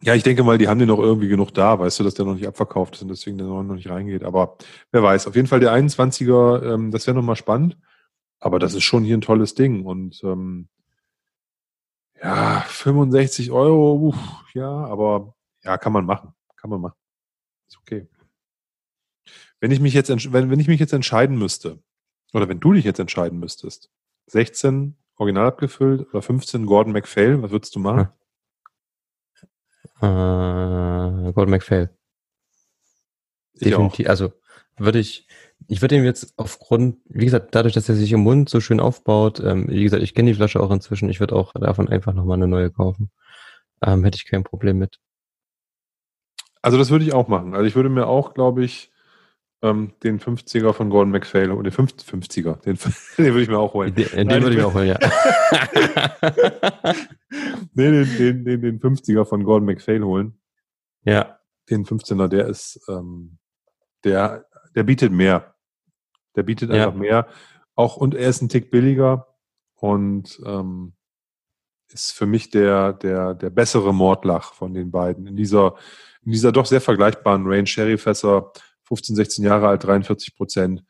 Ja, 0.05 0.15
ich 0.15 0.23
denke 0.23 0.43
mal, 0.43 0.57
die 0.57 0.67
haben 0.67 0.79
den 0.79 0.89
noch 0.89 0.99
irgendwie 0.99 1.29
genug 1.29 1.53
da, 1.53 1.79
weißt 1.79 1.99
du, 1.99 2.03
dass 2.03 2.13
der 2.13 2.25
noch 2.25 2.35
nicht 2.35 2.45
abverkauft 2.45 2.95
ist 2.95 3.03
und 3.03 3.07
deswegen 3.07 3.37
der 3.37 3.47
noch 3.47 3.63
nicht 3.63 3.89
reingeht. 3.89 4.23
Aber 4.23 4.57
wer 4.91 5.01
weiß, 5.01 5.27
auf 5.27 5.35
jeden 5.37 5.47
Fall 5.47 5.61
der 5.61 5.71
21er, 5.71 6.73
ähm, 6.73 6.91
das 6.91 7.07
wäre 7.07 7.15
nochmal 7.15 7.37
spannend. 7.37 7.77
Aber 8.39 8.59
das 8.59 8.73
ist 8.73 8.83
schon 8.83 9.05
hier 9.05 9.15
ein 9.15 9.21
tolles 9.21 9.55
Ding. 9.55 9.85
Und 9.85 10.21
ähm, 10.25 10.67
ja, 12.21 12.65
65 12.67 13.51
Euro, 13.51 14.09
uff, 14.09 14.17
ja, 14.53 14.69
aber 14.69 15.35
ja, 15.63 15.77
kann 15.77 15.93
man 15.93 16.05
machen. 16.05 16.33
Kann 16.57 16.69
man 16.69 16.81
machen. 16.81 16.97
Ist 17.69 17.77
okay. 17.77 18.05
Wenn 19.61 19.71
ich 19.71 19.79
mich 19.79 19.93
jetzt, 19.93 20.09
wenn, 20.09 20.49
wenn 20.49 20.59
ich 20.59 20.67
mich 20.67 20.81
jetzt 20.81 20.91
entscheiden 20.91 21.37
müsste, 21.37 21.79
oder 22.33 22.49
wenn 22.49 22.59
du 22.59 22.73
dich 22.73 22.83
jetzt 22.83 22.99
entscheiden 22.99 23.39
müsstest, 23.39 23.89
16 24.27 24.97
original 25.15 25.47
abgefüllt 25.47 26.09
oder 26.09 26.21
15 26.21 26.65
Gordon 26.65 26.91
MacPhail, 26.91 27.41
was 27.41 27.51
würdest 27.51 27.73
du 27.73 27.79
machen? 27.79 28.09
Äh, 30.03 31.31
Gordon 31.31 31.51
MacPhail. 31.51 31.89
Definitiv. 33.53 34.09
Also 34.09 34.33
würde 34.77 34.99
ich, 34.99 35.27
ich 35.69 35.81
würde 35.81 35.95
ihm 35.95 36.03
jetzt 36.03 36.33
aufgrund, 36.35 36.97
wie 37.05 37.23
gesagt, 37.23 37.55
dadurch, 37.55 37.73
dass 37.73 37.87
er 37.87 37.95
sich 37.95 38.11
im 38.11 38.19
Mund 38.19 38.49
so 38.49 38.59
schön 38.59 38.81
aufbaut, 38.81 39.39
ähm, 39.39 39.69
wie 39.69 39.83
gesagt, 39.83 40.03
ich 40.03 40.13
kenne 40.13 40.31
die 40.31 40.35
Flasche 40.35 40.59
auch 40.59 40.71
inzwischen, 40.71 41.09
ich 41.09 41.21
würde 41.21 41.35
auch 41.35 41.53
davon 41.53 41.87
einfach 41.87 42.13
nochmal 42.13 42.35
eine 42.35 42.47
neue 42.49 42.69
kaufen. 42.69 43.11
Ähm, 43.81 44.03
hätte 44.03 44.17
ich 44.17 44.25
kein 44.25 44.43
Problem 44.43 44.77
mit. 44.77 44.99
Also 46.61 46.77
das 46.77 46.89
würde 46.89 47.05
ich 47.05 47.13
auch 47.13 47.29
machen. 47.29 47.53
Also 47.53 47.65
ich 47.65 47.75
würde 47.75 47.89
mir 47.89 48.07
auch, 48.07 48.33
glaube 48.33 48.65
ich, 48.65 48.91
ähm, 49.63 49.93
den 50.03 50.19
50er 50.19 50.73
von 50.73 50.89
Gordon 50.89 51.11
MacPhail 51.11 51.49
und 51.51 51.63
den 51.63 51.73
50er, 51.73 52.61
den, 52.61 52.77
den 53.17 53.33
würde 53.33 53.41
ich 53.41 53.49
mir 53.49 53.57
auch 53.57 53.73
holen. 53.73 53.95
Den, 53.95 54.07
den 54.09 54.27
Nein, 54.27 54.43
würde 54.43 54.55
ich 54.55 54.61
mir 54.61 54.67
auch 54.67 54.73
holen, 54.73 54.87
ja. 54.89 54.99
nee, 57.73 57.91
den, 57.91 58.17
den, 58.17 58.45
den, 58.45 58.61
den 58.61 58.79
50er 58.79 59.25
von 59.25 59.43
Gordon 59.43 59.65
MacPhail 59.65 60.03
holen. 60.03 60.39
Ja. 61.05 61.39
den 61.69 61.85
15er, 61.85 62.27
der 62.27 62.47
ist, 62.47 62.79
ähm, 62.89 63.37
der, 64.03 64.45
der 64.75 64.83
bietet 64.83 65.11
mehr. 65.11 65.55
Der 66.35 66.43
bietet 66.43 66.69
Ja. 66.69 66.87
einfach 66.87 66.99
mehr. 66.99 67.27
Auch, 67.75 67.97
und 67.97 68.15
er 68.15 68.29
ist 68.29 68.41
ein 68.41 68.49
Tick 68.49 68.69
billiger 68.69 69.27
und 69.75 70.39
ähm, 70.45 70.93
ist 71.89 72.11
für 72.11 72.25
mich 72.25 72.49
der, 72.49 72.93
der, 72.93 73.33
der 73.33 73.49
bessere 73.49 73.93
Mordlach 73.93 74.53
von 74.53 74.73
den 74.73 74.91
beiden. 74.91 75.27
In 75.27 75.35
dieser, 75.35 75.75
in 76.25 76.31
dieser 76.31 76.51
doch 76.51 76.65
sehr 76.65 76.81
vergleichbaren 76.81 77.45
Range 77.45 77.67
Sherryfässer, 77.67 78.51
15, 78.85 79.15
16 79.15 79.45
Jahre 79.45 79.67
alt, 79.67 79.83
43 79.83 80.35
Prozent. 80.35 80.83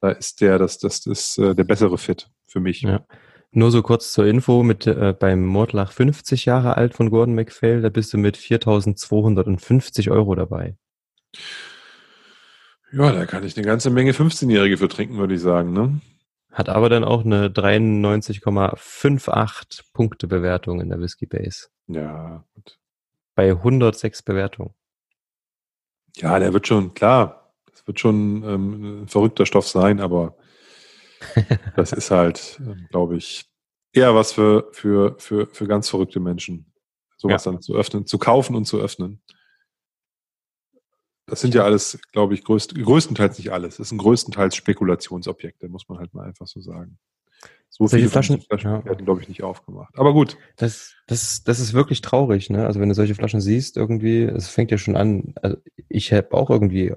Da 0.00 0.10
ist 0.10 0.40
der, 0.40 0.58
das, 0.58 0.78
das 0.78 1.06
ist 1.06 1.38
äh, 1.38 1.54
der 1.54 1.64
bessere 1.64 1.98
Fit 1.98 2.30
für 2.46 2.60
mich. 2.60 2.82
Ja. 2.82 3.04
Nur 3.52 3.70
so 3.70 3.82
kurz 3.82 4.12
zur 4.12 4.26
Info, 4.26 4.62
mit 4.62 4.86
äh, 4.86 5.14
beim 5.18 5.44
Mordlach 5.44 5.92
50 5.92 6.44
Jahre 6.44 6.76
alt 6.76 6.94
von 6.94 7.10
Gordon 7.10 7.34
MacPhail, 7.34 7.82
da 7.82 7.88
bist 7.88 8.12
du 8.12 8.18
mit 8.18 8.36
4.250 8.36 10.10
Euro 10.10 10.36
dabei. 10.36 10.76
Ja, 12.92 13.12
da 13.12 13.24
kann 13.26 13.44
ich 13.44 13.56
eine 13.56 13.66
ganze 13.66 13.90
Menge 13.90 14.12
15-Jährige 14.12 14.78
für 14.78 14.88
trinken, 14.88 15.18
würde 15.18 15.34
ich 15.34 15.40
sagen. 15.40 15.72
Ne? 15.72 16.00
Hat 16.52 16.68
aber 16.68 16.88
dann 16.88 17.04
auch 17.04 17.24
eine 17.24 17.48
93,58 17.48 19.92
Punkte 19.92 20.26
Bewertung 20.26 20.80
in 20.80 20.88
der 20.88 20.98
Whisky 21.00 21.26
Base. 21.26 21.68
Ja, 21.86 22.44
gut. 22.54 22.78
Bei 23.34 23.50
106 23.50 24.22
Bewertungen. 24.22 24.74
Ja, 26.16 26.38
der 26.38 26.52
wird 26.52 26.66
schon, 26.66 26.94
klar, 26.94 27.52
das 27.70 27.86
wird 27.86 28.00
schon 28.00 28.42
ähm, 28.44 29.02
ein 29.02 29.08
verrückter 29.08 29.46
Stoff 29.46 29.68
sein, 29.68 30.00
aber 30.00 30.36
das 31.76 31.92
ist 31.92 32.10
halt, 32.10 32.60
ähm, 32.60 32.86
glaube 32.90 33.16
ich, 33.16 33.46
eher 33.92 34.14
was 34.14 34.32
für, 34.32 34.68
für, 34.72 35.16
für, 35.18 35.46
für 35.46 35.66
ganz 35.66 35.88
verrückte 35.88 36.20
Menschen, 36.20 36.72
sowas 37.16 37.42
dann 37.42 37.60
zu 37.60 37.74
öffnen, 37.74 38.06
zu 38.06 38.18
kaufen 38.18 38.56
und 38.56 38.64
zu 38.64 38.78
öffnen. 38.78 39.22
Das 41.26 41.40
sind 41.40 41.54
ja 41.54 41.64
alles, 41.64 41.98
glaube 42.12 42.34
ich, 42.34 42.42
größt, 42.42 42.74
größtenteils 42.74 43.38
nicht 43.38 43.52
alles. 43.52 43.76
Das 43.76 43.90
sind 43.90 43.98
größtenteils 43.98 44.56
Spekulationsobjekte, 44.56 45.68
muss 45.68 45.88
man 45.88 45.98
halt 45.98 46.12
mal 46.12 46.26
einfach 46.26 46.46
so 46.46 46.60
sagen. 46.60 46.98
So 47.80 47.86
Solche 47.86 47.96
viele 48.04 48.10
Flaschen- 48.10 48.40
Flaschen 48.42 48.70
ja. 48.70 48.84
werden, 48.84 49.04
glaube 49.06 49.22
ich, 49.22 49.28
nicht 49.28 49.42
aufgemacht. 49.42 49.98
Aber 49.98 50.12
gut, 50.12 50.36
Das, 50.58 50.92
das, 51.06 51.42
das 51.44 51.60
ist 51.60 51.72
wirklich 51.72 52.02
traurig, 52.02 52.50
ne? 52.50 52.66
Also 52.66 52.78
wenn 52.78 52.90
du 52.90 52.94
solche 52.94 53.14
Flaschen 53.14 53.40
siehst, 53.40 53.78
irgendwie, 53.78 54.22
es 54.24 54.48
fängt 54.50 54.70
ja 54.70 54.76
schon 54.76 54.96
an. 54.96 55.32
Also 55.40 55.56
ich 55.88 56.12
habe 56.12 56.34
auch 56.34 56.50
irgendwie 56.50 56.92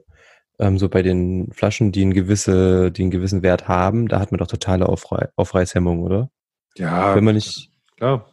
ähm, 0.59 0.77
so 0.77 0.89
bei 0.89 1.01
den 1.01 1.51
Flaschen, 1.53 1.93
die 1.93 2.01
einen 2.01 2.13
gewisse, 2.13 2.91
die 2.91 3.03
einen 3.03 3.11
gewissen 3.11 3.43
Wert 3.43 3.69
haben, 3.69 4.09
da 4.09 4.19
hat 4.19 4.31
man 4.31 4.39
doch 4.39 4.47
totale 4.47 4.89
Aufrei 4.89 5.29
Aufreißhemmung, 5.38 6.03
oder? 6.03 6.29
ja, 6.75 7.15
Wenn 7.15 7.23
man 7.23 7.36
nicht, 7.36 7.71
Klar. 7.95 8.29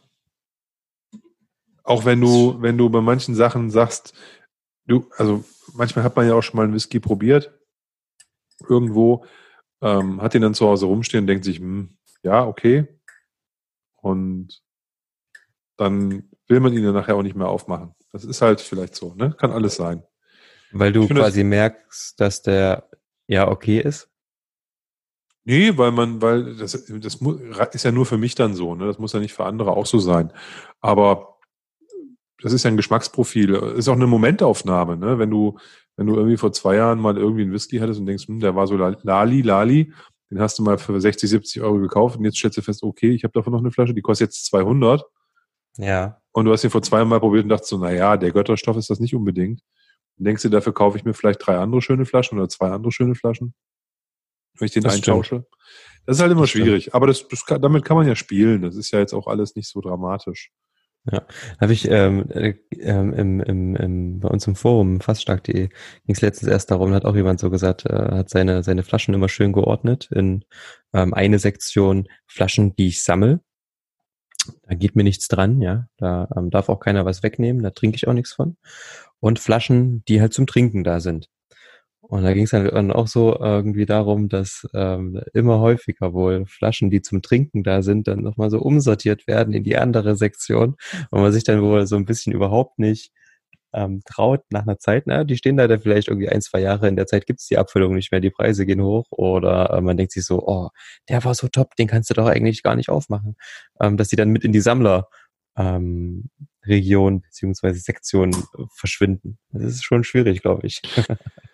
Auch 1.83 2.03
wenn 2.05 2.19
du, 2.21 2.61
wenn 2.61 2.77
du 2.77 2.89
bei 2.89 3.01
manchen 3.01 3.33
Sachen 3.33 3.71
sagst, 3.71 4.13
du, 4.87 5.07
also 5.17 5.43
manchmal 5.73 6.03
hat 6.03 6.15
man 6.17 6.27
ja 6.27 6.35
auch 6.35 6.41
schon 6.41 6.57
mal 6.57 6.63
einen 6.63 6.73
Whisky 6.73 6.99
probiert, 6.99 7.57
irgendwo, 8.67 9.25
ähm, 9.81 10.21
hat 10.21 10.33
den 10.33 10.41
dann 10.43 10.53
zu 10.53 10.67
Hause 10.67 10.85
rumstehen 10.85 11.23
und 11.23 11.27
denkt 11.27 11.43
sich, 11.45 11.57
hm, 11.59 11.97
ja, 12.23 12.45
okay. 12.45 12.87
Und 14.01 14.61
dann 15.77 16.29
will 16.47 16.59
man 16.59 16.73
ihn 16.73 16.83
dann 16.83 16.93
nachher 16.93 17.15
auch 17.15 17.23
nicht 17.23 17.35
mehr 17.35 17.47
aufmachen. 17.47 17.95
Das 18.11 18.23
ist 18.23 18.41
halt 18.41 18.61
vielleicht 18.61 18.95
so, 18.95 19.13
ne? 19.15 19.35
Kann 19.39 19.51
alles 19.51 19.75
sein. 19.75 20.03
weil 20.71 20.91
du 20.91 21.07
finde, 21.07 21.21
quasi 21.21 21.43
merkst, 21.43 22.19
dass 22.19 22.41
der 22.41 22.89
ja 23.27 23.47
okay 23.47 23.79
ist. 23.79 24.09
Nee, 25.43 25.75
weil 25.77 25.91
man, 25.91 26.21
weil 26.21 26.55
das, 26.55 26.71
das 26.87 27.19
ist 27.73 27.83
ja 27.83 27.91
nur 27.91 28.05
für 28.05 28.17
mich 28.17 28.35
dann 28.35 28.53
so, 28.53 28.75
ne? 28.75 28.85
Das 28.85 28.99
muss 28.99 29.13
ja 29.13 29.19
nicht 29.19 29.33
für 29.33 29.45
andere 29.45 29.71
auch 29.71 29.87
so 29.87 29.97
sein. 29.97 30.31
Aber 30.81 31.39
das 32.41 32.53
ist 32.53 32.63
ja 32.63 32.69
ein 32.71 32.77
Geschmacksprofil. 32.77 33.55
Ist 33.55 33.87
auch 33.87 33.95
eine 33.95 34.07
Momentaufnahme, 34.07 34.97
ne? 34.97 35.17
Wenn 35.17 35.31
du, 35.31 35.57
wenn 35.95 36.05
du 36.07 36.15
irgendwie 36.15 36.37
vor 36.37 36.51
zwei 36.53 36.75
Jahren 36.75 36.99
mal 36.99 37.17
irgendwie 37.17 37.41
einen 37.43 37.53
Whisky 37.53 37.79
hattest 37.79 37.99
und 37.99 38.05
denkst, 38.05 38.27
hm, 38.27 38.39
der 38.39 38.55
war 38.55 38.67
so 38.67 38.75
la- 38.77 38.97
lali, 39.01 39.41
lali, 39.41 39.93
den 40.31 40.39
hast 40.41 40.57
du 40.57 40.63
mal 40.63 40.77
für 40.77 40.99
60, 40.99 41.29
70 41.29 41.61
Euro 41.61 41.77
gekauft 41.79 42.17
und 42.17 42.23
jetzt 42.25 42.37
stellst 42.37 42.57
du 42.57 42.61
fest, 42.61 42.81
okay, 42.83 43.11
ich 43.11 43.23
habe 43.23 43.33
davon 43.33 43.53
noch 43.53 43.59
eine 43.59 43.71
Flasche, 43.71 43.93
die 43.93 44.01
kostet 44.01 44.29
jetzt 44.29 44.45
200 44.45 45.03
Ja. 45.77 46.21
und 46.31 46.45
du 46.45 46.51
hast 46.51 46.63
ihn 46.63 46.69
vor 46.69 46.81
zwei 46.81 46.97
Jahren 46.97 47.09
mal 47.09 47.19
probiert 47.19 47.43
und 47.43 47.49
dachtest 47.49 47.69
so, 47.69 47.77
na 47.77 47.91
ja, 47.91 48.17
der 48.17 48.31
Götterstoff 48.31 48.77
ist 48.77 48.89
das 48.89 48.99
nicht 48.99 49.13
unbedingt. 49.13 49.61
Dann 50.17 50.25
denkst 50.25 50.43
du, 50.43 50.49
dafür 50.49 50.73
kaufe 50.73 50.97
ich 50.97 51.03
mir 51.03 51.13
vielleicht 51.13 51.45
drei 51.45 51.57
andere 51.57 51.81
schöne 51.81 52.05
Flaschen 52.05 52.37
oder 52.39 52.49
zwei 52.49 52.69
andere 52.69 52.91
schöne 52.91 53.15
Flaschen, 53.15 53.53
wenn 54.57 54.65
ich 54.67 54.71
den 54.71 54.83
Das 54.83 54.93
stimmt. 54.97 55.09
eintausche. 55.09 55.45
Das 56.05 56.17
ist 56.17 56.21
halt 56.21 56.31
immer 56.31 56.41
Das 56.41 56.49
stimmt. 56.49 56.65
schwierig, 56.65 56.95
aber 56.95 57.07
das, 57.07 57.27
das 57.27 57.43
damit 57.45 57.85
kann 57.85 57.97
man 57.97 58.07
ja 58.07 58.15
spielen. 58.15 58.61
Das 58.63 58.75
ist 58.75 58.91
ja 58.91 58.99
jetzt 58.99 59.13
auch 59.13 59.27
alles 59.27 59.55
nicht 59.55 59.67
so 59.69 59.81
dramatisch. 59.81 60.51
Habe 61.59 61.73
ich 61.73 61.89
ähm, 61.89 62.29
äh, 62.29 62.53
ähm, 62.79 63.13
im, 63.13 63.39
im, 63.41 63.75
im, 63.75 64.19
bei 64.19 64.29
uns 64.29 64.45
im 64.45 64.55
Forum, 64.55 65.01
faststark.de, 65.01 65.67
ging 65.67 65.71
es 66.07 66.21
letztens 66.21 66.51
erst 66.51 66.69
darum, 66.69 66.93
hat 66.93 67.05
auch 67.05 67.15
jemand 67.15 67.39
so 67.39 67.49
gesagt, 67.49 67.85
äh, 67.85 67.93
hat 67.93 68.29
seine, 68.29 68.61
seine 68.61 68.83
Flaschen 68.83 69.13
immer 69.13 69.29
schön 69.29 69.51
geordnet 69.51 70.09
in 70.11 70.45
ähm, 70.93 71.13
eine 71.13 71.39
Sektion 71.39 72.07
Flaschen, 72.27 72.75
die 72.75 72.87
ich 72.87 73.01
sammel. 73.03 73.41
Da 74.63 74.75
geht 74.75 74.95
mir 74.95 75.03
nichts 75.03 75.27
dran, 75.27 75.61
ja. 75.61 75.87
Da 75.97 76.27
ähm, 76.35 76.51
darf 76.51 76.69
auch 76.69 76.79
keiner 76.79 77.03
was 77.05 77.23
wegnehmen, 77.23 77.63
da 77.63 77.71
trinke 77.71 77.95
ich 77.95 78.07
auch 78.07 78.13
nichts 78.13 78.33
von. 78.33 78.57
Und 79.19 79.39
Flaschen, 79.39 80.03
die 80.05 80.21
halt 80.21 80.33
zum 80.33 80.45
Trinken 80.45 80.83
da 80.83 80.99
sind. 80.99 81.29
Und 82.11 82.23
da 82.23 82.33
ging 82.33 82.43
es 82.43 82.49
dann 82.49 82.91
auch 82.91 83.07
so 83.07 83.39
irgendwie 83.39 83.85
darum, 83.85 84.27
dass 84.27 84.67
ähm, 84.73 85.21
immer 85.33 85.61
häufiger 85.61 86.11
wohl 86.11 86.45
Flaschen, 86.45 86.89
die 86.89 87.01
zum 87.01 87.21
Trinken 87.21 87.63
da 87.63 87.81
sind, 87.81 88.05
dann 88.09 88.19
nochmal 88.21 88.49
so 88.49 88.59
umsortiert 88.59 89.27
werden 89.27 89.53
in 89.53 89.63
die 89.63 89.77
andere 89.77 90.17
Sektion 90.17 90.75
und 91.09 91.21
man 91.21 91.31
sich 91.31 91.45
dann 91.45 91.61
wohl 91.61 91.87
so 91.87 91.95
ein 91.95 92.03
bisschen 92.03 92.33
überhaupt 92.33 92.79
nicht 92.79 93.13
ähm, 93.73 94.01
traut 94.05 94.41
nach 94.49 94.63
einer 94.63 94.77
Zeit, 94.77 95.03
na, 95.05 95.23
die 95.23 95.37
stehen 95.37 95.55
da 95.55 95.69
dann 95.69 95.79
vielleicht 95.79 96.09
irgendwie 96.09 96.27
ein, 96.27 96.41
zwei 96.41 96.59
Jahre, 96.59 96.89
in 96.89 96.97
der 96.97 97.07
Zeit 97.07 97.25
gibt's 97.25 97.47
die 97.47 97.57
Abfüllung 97.57 97.95
nicht 97.95 98.11
mehr, 98.11 98.19
die 98.19 98.29
Preise 98.29 98.65
gehen 98.65 98.81
hoch 98.81 99.05
oder 99.11 99.69
äh, 99.69 99.79
man 99.79 99.95
denkt 99.95 100.11
sich 100.11 100.25
so, 100.25 100.45
oh, 100.45 100.67
der 101.07 101.23
war 101.23 101.33
so 101.33 101.47
top, 101.47 101.77
den 101.77 101.87
kannst 101.87 102.09
du 102.09 102.13
doch 102.13 102.27
eigentlich 102.27 102.61
gar 102.61 102.75
nicht 102.75 102.89
aufmachen, 102.89 103.37
ähm, 103.79 103.95
dass 103.95 104.09
die 104.09 104.17
dann 104.17 104.31
mit 104.31 104.43
in 104.43 104.51
die 104.51 104.59
Sammler 104.59 105.07
ähm, 105.55 106.29
Region 106.65 107.21
beziehungsweise 107.21 107.79
Sektion 107.79 108.31
äh, 108.31 108.63
verschwinden. 108.75 109.37
Das 109.53 109.63
ist 109.63 109.85
schon 109.85 110.03
schwierig, 110.03 110.41
glaube 110.41 110.67
ich. 110.67 110.81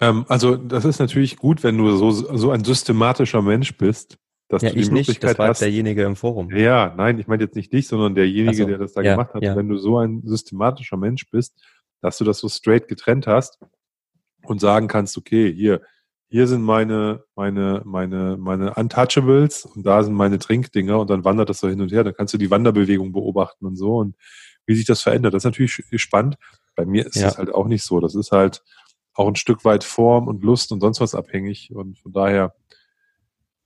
Ähm, 0.00 0.24
also 0.28 0.56
das 0.56 0.84
ist 0.84 0.98
natürlich 0.98 1.36
gut, 1.36 1.62
wenn 1.62 1.78
du 1.78 1.96
so, 1.96 2.10
so 2.10 2.50
ein 2.50 2.64
systematischer 2.64 3.42
Mensch 3.42 3.76
bist, 3.76 4.18
dass 4.48 4.62
ja, 4.62 4.70
du 4.70 4.74
die 4.74 4.80
ich 4.82 4.90
nicht, 4.90 5.08
Möglichkeit 5.08 5.30
das 5.32 5.38
war 5.38 5.48
hast. 5.48 5.60
derjenige 5.60 6.02
im 6.04 6.16
Forum. 6.16 6.50
Ja, 6.54 6.92
nein, 6.96 7.18
ich 7.18 7.26
meine 7.26 7.44
jetzt 7.44 7.56
nicht 7.56 7.72
dich, 7.72 7.88
sondern 7.88 8.14
derjenige, 8.14 8.56
so, 8.62 8.66
der 8.66 8.78
das 8.78 8.92
da 8.92 9.02
ja, 9.02 9.12
gemacht 9.14 9.34
hat. 9.34 9.42
ja. 9.42 9.56
Wenn 9.56 9.68
du 9.68 9.78
so 9.78 9.98
ein 9.98 10.22
systematischer 10.24 10.96
Mensch 10.96 11.28
bist, 11.30 11.54
dass 12.00 12.18
du 12.18 12.24
das 12.24 12.38
so 12.38 12.48
straight 12.48 12.88
getrennt 12.88 13.26
hast 13.26 13.58
und 14.44 14.60
sagen 14.60 14.88
kannst, 14.88 15.16
okay, 15.16 15.52
hier, 15.52 15.80
hier 16.28 16.46
sind 16.48 16.62
meine, 16.62 17.22
meine, 17.36 17.82
meine, 17.84 18.36
meine 18.36 18.74
Untouchables 18.74 19.64
und 19.66 19.86
da 19.86 20.02
sind 20.02 20.14
meine 20.14 20.38
Trinkdinger 20.38 20.98
und 20.98 21.08
dann 21.08 21.24
wandert 21.24 21.48
das 21.48 21.60
so 21.60 21.68
hin 21.68 21.80
und 21.80 21.92
her. 21.92 22.04
Dann 22.04 22.14
kannst 22.14 22.34
du 22.34 22.38
die 22.38 22.50
Wanderbewegung 22.50 23.12
beobachten 23.12 23.64
und 23.64 23.76
so 23.76 23.96
und 23.98 24.16
wie 24.66 24.74
sich 24.74 24.84
das 24.84 25.02
verändert. 25.02 25.32
Das 25.34 25.40
ist 25.42 25.44
natürlich 25.44 25.82
spannend. 25.96 26.36
Bei 26.74 26.84
mir 26.84 27.06
ist 27.06 27.16
Ja. 27.16 27.26
das 27.28 27.38
halt 27.38 27.54
auch 27.54 27.68
nicht 27.68 27.84
so. 27.84 28.00
Das 28.00 28.14
ist 28.14 28.32
halt 28.32 28.62
auch 29.14 29.28
ein 29.28 29.36
Stück 29.36 29.64
weit 29.64 29.84
Form 29.84 30.28
und 30.28 30.42
Lust 30.42 30.72
und 30.72 30.80
sonst 30.80 31.00
was 31.00 31.14
abhängig 31.14 31.70
und 31.74 31.98
von 31.98 32.12
daher 32.12 32.54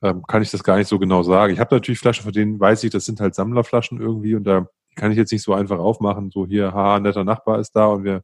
ähm, 0.02 0.24
kann 0.26 0.42
ich 0.42 0.50
das 0.50 0.62
gar 0.62 0.76
nicht 0.76 0.88
so 0.88 0.98
genau 0.98 1.22
sagen. 1.22 1.52
Ich 1.52 1.60
habe 1.60 1.74
natürlich 1.74 1.98
Flaschen, 1.98 2.24
von 2.24 2.32
denen 2.32 2.60
weiß 2.60 2.84
ich, 2.84 2.90
das 2.90 3.04
sind 3.04 3.20
halt 3.20 3.34
Sammlerflaschen 3.34 4.00
irgendwie 4.00 4.34
und 4.34 4.44
da 4.44 4.68
kann 4.94 5.10
ich 5.10 5.18
jetzt 5.18 5.32
nicht 5.32 5.42
so 5.42 5.54
einfach 5.54 5.78
aufmachen. 5.78 6.30
So 6.30 6.46
hier, 6.46 6.72
haha, 6.72 7.00
netter 7.00 7.24
Nachbar 7.24 7.58
ist 7.60 7.72
da 7.72 7.86
und 7.86 8.04
wir 8.04 8.22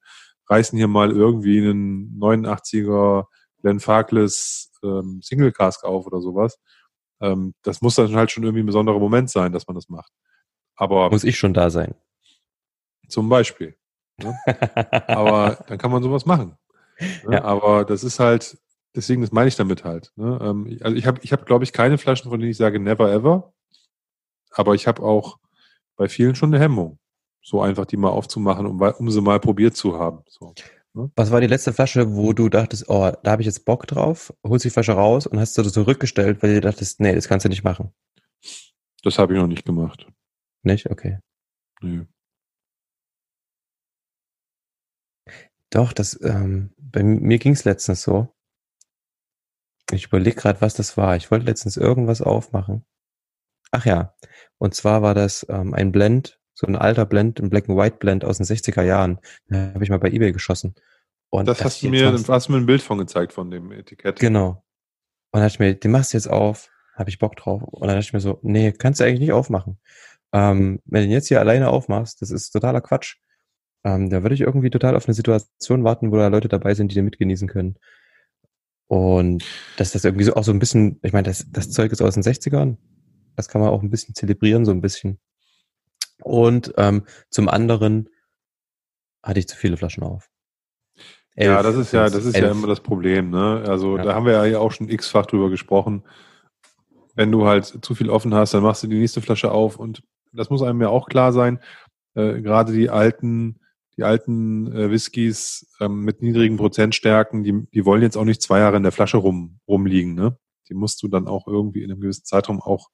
reißen 0.48 0.76
hier 0.76 0.88
mal 0.88 1.10
irgendwie 1.10 1.58
einen 1.58 2.18
89er 2.20 3.26
Glenn 3.60 3.80
Farkless 3.80 4.72
ähm, 4.82 5.20
Single 5.22 5.52
Cask 5.52 5.84
auf 5.84 6.06
oder 6.06 6.20
sowas. 6.20 6.58
Ähm, 7.20 7.54
das 7.62 7.80
muss 7.80 7.94
dann 7.94 8.14
halt 8.14 8.30
schon 8.30 8.44
irgendwie 8.44 8.62
ein 8.62 8.66
besonderer 8.66 8.98
Moment 8.98 9.30
sein, 9.30 9.52
dass 9.52 9.66
man 9.66 9.74
das 9.74 9.88
macht. 9.88 10.12
Aber 10.76 11.10
Muss 11.10 11.24
ich 11.24 11.38
schon 11.38 11.54
da 11.54 11.70
sein. 11.70 11.94
zum 13.08 13.28
Beispiel. 13.28 13.76
Aber 15.06 15.64
dann 15.66 15.78
kann 15.78 15.90
man 15.90 16.02
sowas 16.02 16.26
machen. 16.26 16.56
Ne? 17.00 17.34
Ja. 17.34 17.44
Aber 17.44 17.84
das 17.84 18.04
ist 18.04 18.20
halt, 18.20 18.58
deswegen, 18.94 19.22
das 19.22 19.32
meine 19.32 19.48
ich 19.48 19.56
damit 19.56 19.84
halt. 19.84 20.12
Ne? 20.16 20.38
Ähm, 20.42 20.78
also 20.80 20.96
ich 20.96 21.06
habe, 21.06 21.20
ich 21.22 21.32
hab, 21.32 21.46
glaube 21.46 21.64
ich, 21.64 21.72
keine 21.72 21.98
Flaschen, 21.98 22.30
von 22.30 22.40
denen 22.40 22.50
ich 22.50 22.56
sage 22.56 22.78
never 22.78 23.12
ever. 23.12 23.52
Aber 24.50 24.74
ich 24.74 24.86
habe 24.86 25.02
auch 25.02 25.38
bei 25.96 26.08
vielen 26.08 26.34
schon 26.34 26.54
eine 26.54 26.62
Hemmung, 26.62 26.98
so 27.42 27.60
einfach 27.60 27.86
die 27.86 27.96
mal 27.96 28.10
aufzumachen, 28.10 28.66
um, 28.66 28.80
um 28.80 29.10
sie 29.10 29.20
mal 29.20 29.40
probiert 29.40 29.76
zu 29.76 29.98
haben. 29.98 30.22
So. 30.28 30.54
Was 31.16 31.32
war 31.32 31.40
die 31.40 31.48
letzte 31.48 31.72
Flasche, 31.72 32.14
wo 32.14 32.32
du 32.32 32.48
dachtest, 32.48 32.88
oh, 32.88 33.10
da 33.22 33.30
habe 33.32 33.42
ich 33.42 33.46
jetzt 33.46 33.64
Bock 33.64 33.86
drauf, 33.88 34.32
holst 34.46 34.64
die 34.64 34.70
Flasche 34.70 34.92
raus 34.92 35.26
und 35.26 35.40
hast 35.40 35.58
du 35.58 35.62
das 35.62 35.72
zurückgestellt, 35.72 36.40
weil 36.42 36.54
du 36.54 36.60
dachtest, 36.60 37.00
nee, 37.00 37.14
das 37.14 37.26
kannst 37.26 37.44
du 37.44 37.48
nicht 37.48 37.64
machen. 37.64 37.92
Das 39.02 39.18
habe 39.18 39.34
ich 39.34 39.40
noch 39.40 39.48
nicht 39.48 39.64
gemacht. 39.64 40.06
Nicht? 40.62 40.88
Okay. 40.90 41.18
Nee. 41.80 42.06
Doch, 45.74 45.92
das, 45.92 46.18
ähm, 46.22 46.72
bei 46.78 47.02
mir 47.02 47.38
ging 47.38 47.52
es 47.52 47.64
letztens 47.64 48.02
so. 48.02 48.28
Ich 49.90 50.06
überlege 50.06 50.36
gerade, 50.36 50.60
was 50.60 50.74
das 50.74 50.96
war. 50.96 51.16
Ich 51.16 51.30
wollte 51.30 51.46
letztens 51.46 51.76
irgendwas 51.76 52.22
aufmachen. 52.22 52.84
Ach 53.70 53.84
ja, 53.84 54.14
und 54.58 54.74
zwar 54.74 55.02
war 55.02 55.14
das 55.14 55.46
ähm, 55.48 55.74
ein 55.74 55.92
Blend 55.92 56.38
so 56.54 56.66
ein 56.66 56.76
alter 56.76 57.04
Blend, 57.04 57.40
ein 57.40 57.50
Black 57.50 57.68
and 57.68 57.76
White 57.76 57.96
Blend 57.98 58.24
aus 58.24 58.38
den 58.38 58.46
60er 58.46 58.82
Jahren. 58.82 59.18
Da 59.48 59.72
habe 59.74 59.84
ich 59.84 59.90
mal 59.90 59.98
bei 59.98 60.10
Ebay 60.10 60.32
geschossen. 60.32 60.74
Und 61.30 61.48
das 61.48 61.62
hast 61.64 61.82
du 61.82 61.88
mir, 61.88 62.12
hast 62.12 62.48
du 62.48 62.52
mir 62.52 62.58
ein 62.58 62.66
Bild 62.66 62.80
von 62.80 62.98
gezeigt 62.98 63.32
von 63.32 63.50
dem 63.50 63.72
Etikett. 63.72 64.20
Genau. 64.20 64.64
Und 65.32 65.40
dann 65.40 65.42
dachte 65.42 65.54
ich 65.54 65.58
mir, 65.58 65.74
den 65.74 65.90
machst 65.90 66.12
du 66.12 66.16
jetzt 66.16 66.28
auf, 66.28 66.70
habe 66.94 67.10
ich 67.10 67.18
Bock 67.18 67.34
drauf. 67.34 67.60
Und 67.62 67.88
dann 67.88 67.96
dachte 67.96 68.06
ich 68.06 68.12
mir 68.12 68.20
so, 68.20 68.38
nee, 68.42 68.70
kannst 68.70 69.00
du 69.00 69.04
eigentlich 69.04 69.20
nicht 69.20 69.32
aufmachen. 69.32 69.80
Ähm, 70.32 70.80
wenn 70.84 71.02
du 71.02 71.08
den 71.08 71.12
jetzt 71.12 71.26
hier 71.26 71.40
alleine 71.40 71.70
aufmachst, 71.70 72.22
das 72.22 72.30
ist 72.30 72.50
totaler 72.50 72.80
Quatsch. 72.80 73.16
Ähm, 73.84 74.10
da 74.10 74.22
würde 74.22 74.34
ich 74.34 74.40
irgendwie 74.40 74.70
total 74.70 74.96
auf 74.96 75.06
eine 75.06 75.14
Situation 75.14 75.84
warten, 75.84 76.10
wo 76.10 76.16
da 76.16 76.28
Leute 76.28 76.48
dabei 76.48 76.74
sind, 76.74 76.90
die 76.90 76.94
den 76.94 77.04
mitgenießen 77.04 77.48
können. 77.48 77.76
Und 78.86 79.44
dass 79.76 79.92
das 79.92 80.04
irgendwie 80.04 80.24
so 80.24 80.34
auch 80.34 80.44
so 80.44 80.52
ein 80.52 80.58
bisschen, 80.58 80.98
ich 81.02 81.12
meine, 81.12 81.24
das, 81.24 81.46
das 81.50 81.70
Zeug 81.70 81.92
ist 81.92 82.02
aus 82.02 82.14
den 82.14 82.22
60ern. 82.22 82.76
Das 83.36 83.48
kann 83.48 83.60
man 83.60 83.70
auch 83.70 83.82
ein 83.82 83.90
bisschen 83.90 84.14
zelebrieren, 84.14 84.64
so 84.64 84.70
ein 84.70 84.80
bisschen. 84.80 85.18
Und 86.22 86.72
ähm, 86.76 87.04
zum 87.28 87.48
anderen 87.48 88.08
hatte 89.22 89.40
ich 89.40 89.48
zu 89.48 89.56
viele 89.56 89.76
Flaschen 89.76 90.02
auf. 90.02 90.30
Elf, 91.36 91.50
ja, 91.50 91.62
das 91.62 91.76
ist 91.76 91.92
ja, 91.92 92.04
das 92.04 92.24
ist 92.24 92.36
elf. 92.36 92.44
ja 92.44 92.50
immer 92.52 92.68
das 92.68 92.80
Problem, 92.80 93.30
ne? 93.30 93.64
Also 93.66 93.96
ja. 93.96 94.04
da 94.04 94.14
haben 94.14 94.26
wir 94.26 94.46
ja 94.46 94.58
auch 94.60 94.70
schon 94.70 94.88
x-fach 94.88 95.26
drüber 95.26 95.50
gesprochen. 95.50 96.04
Wenn 97.16 97.32
du 97.32 97.46
halt 97.46 97.64
zu 97.64 97.94
viel 97.94 98.08
offen 98.08 98.34
hast, 98.34 98.54
dann 98.54 98.62
machst 98.62 98.82
du 98.82 98.86
die 98.86 98.98
nächste 98.98 99.20
Flasche 99.20 99.50
auf 99.50 99.78
und 99.78 100.02
das 100.32 100.50
muss 100.50 100.62
einem 100.62 100.80
ja 100.80 100.88
auch 100.88 101.08
klar 101.08 101.32
sein. 101.32 101.58
Äh, 102.14 102.40
gerade 102.40 102.72
die 102.72 102.90
alten, 102.90 103.60
die 103.96 104.04
alten 104.04 104.72
äh, 104.72 104.90
Whiskys 104.90 105.66
ähm, 105.80 106.02
mit 106.02 106.22
niedrigen 106.22 106.56
Prozentstärken, 106.56 107.44
die, 107.44 107.66
die 107.72 107.84
wollen 107.84 108.02
jetzt 108.02 108.16
auch 108.16 108.24
nicht 108.24 108.42
zwei 108.42 108.58
Jahre 108.58 108.76
in 108.76 108.82
der 108.82 108.92
Flasche 108.92 109.18
rum, 109.18 109.60
rumliegen, 109.68 110.14
ne? 110.14 110.38
Die 110.68 110.74
musst 110.74 111.02
du 111.02 111.08
dann 111.08 111.28
auch 111.28 111.46
irgendwie 111.46 111.82
in 111.82 111.90
einem 111.90 112.00
gewissen 112.00 112.24
Zeitraum 112.24 112.60
auch 112.60 112.88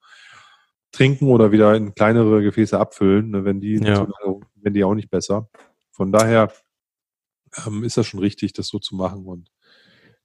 trinken 0.92 1.28
oder 1.28 1.52
wieder 1.52 1.76
in 1.76 1.94
kleinere 1.94 2.42
Gefäße 2.42 2.78
abfüllen, 2.78 3.30
ne, 3.30 3.44
wenn 3.44 3.60
die, 3.60 3.76
ja. 3.76 4.08
wenn 4.56 4.74
die 4.74 4.84
auch 4.84 4.94
nicht 4.94 5.10
besser. 5.10 5.48
Von 5.92 6.12
daher 6.12 6.52
ähm, 7.66 7.84
ist 7.84 7.96
das 7.96 8.06
schon 8.06 8.20
richtig, 8.20 8.52
das 8.52 8.68
so 8.68 8.78
zu 8.78 8.96
machen. 8.96 9.24
Und 9.24 9.50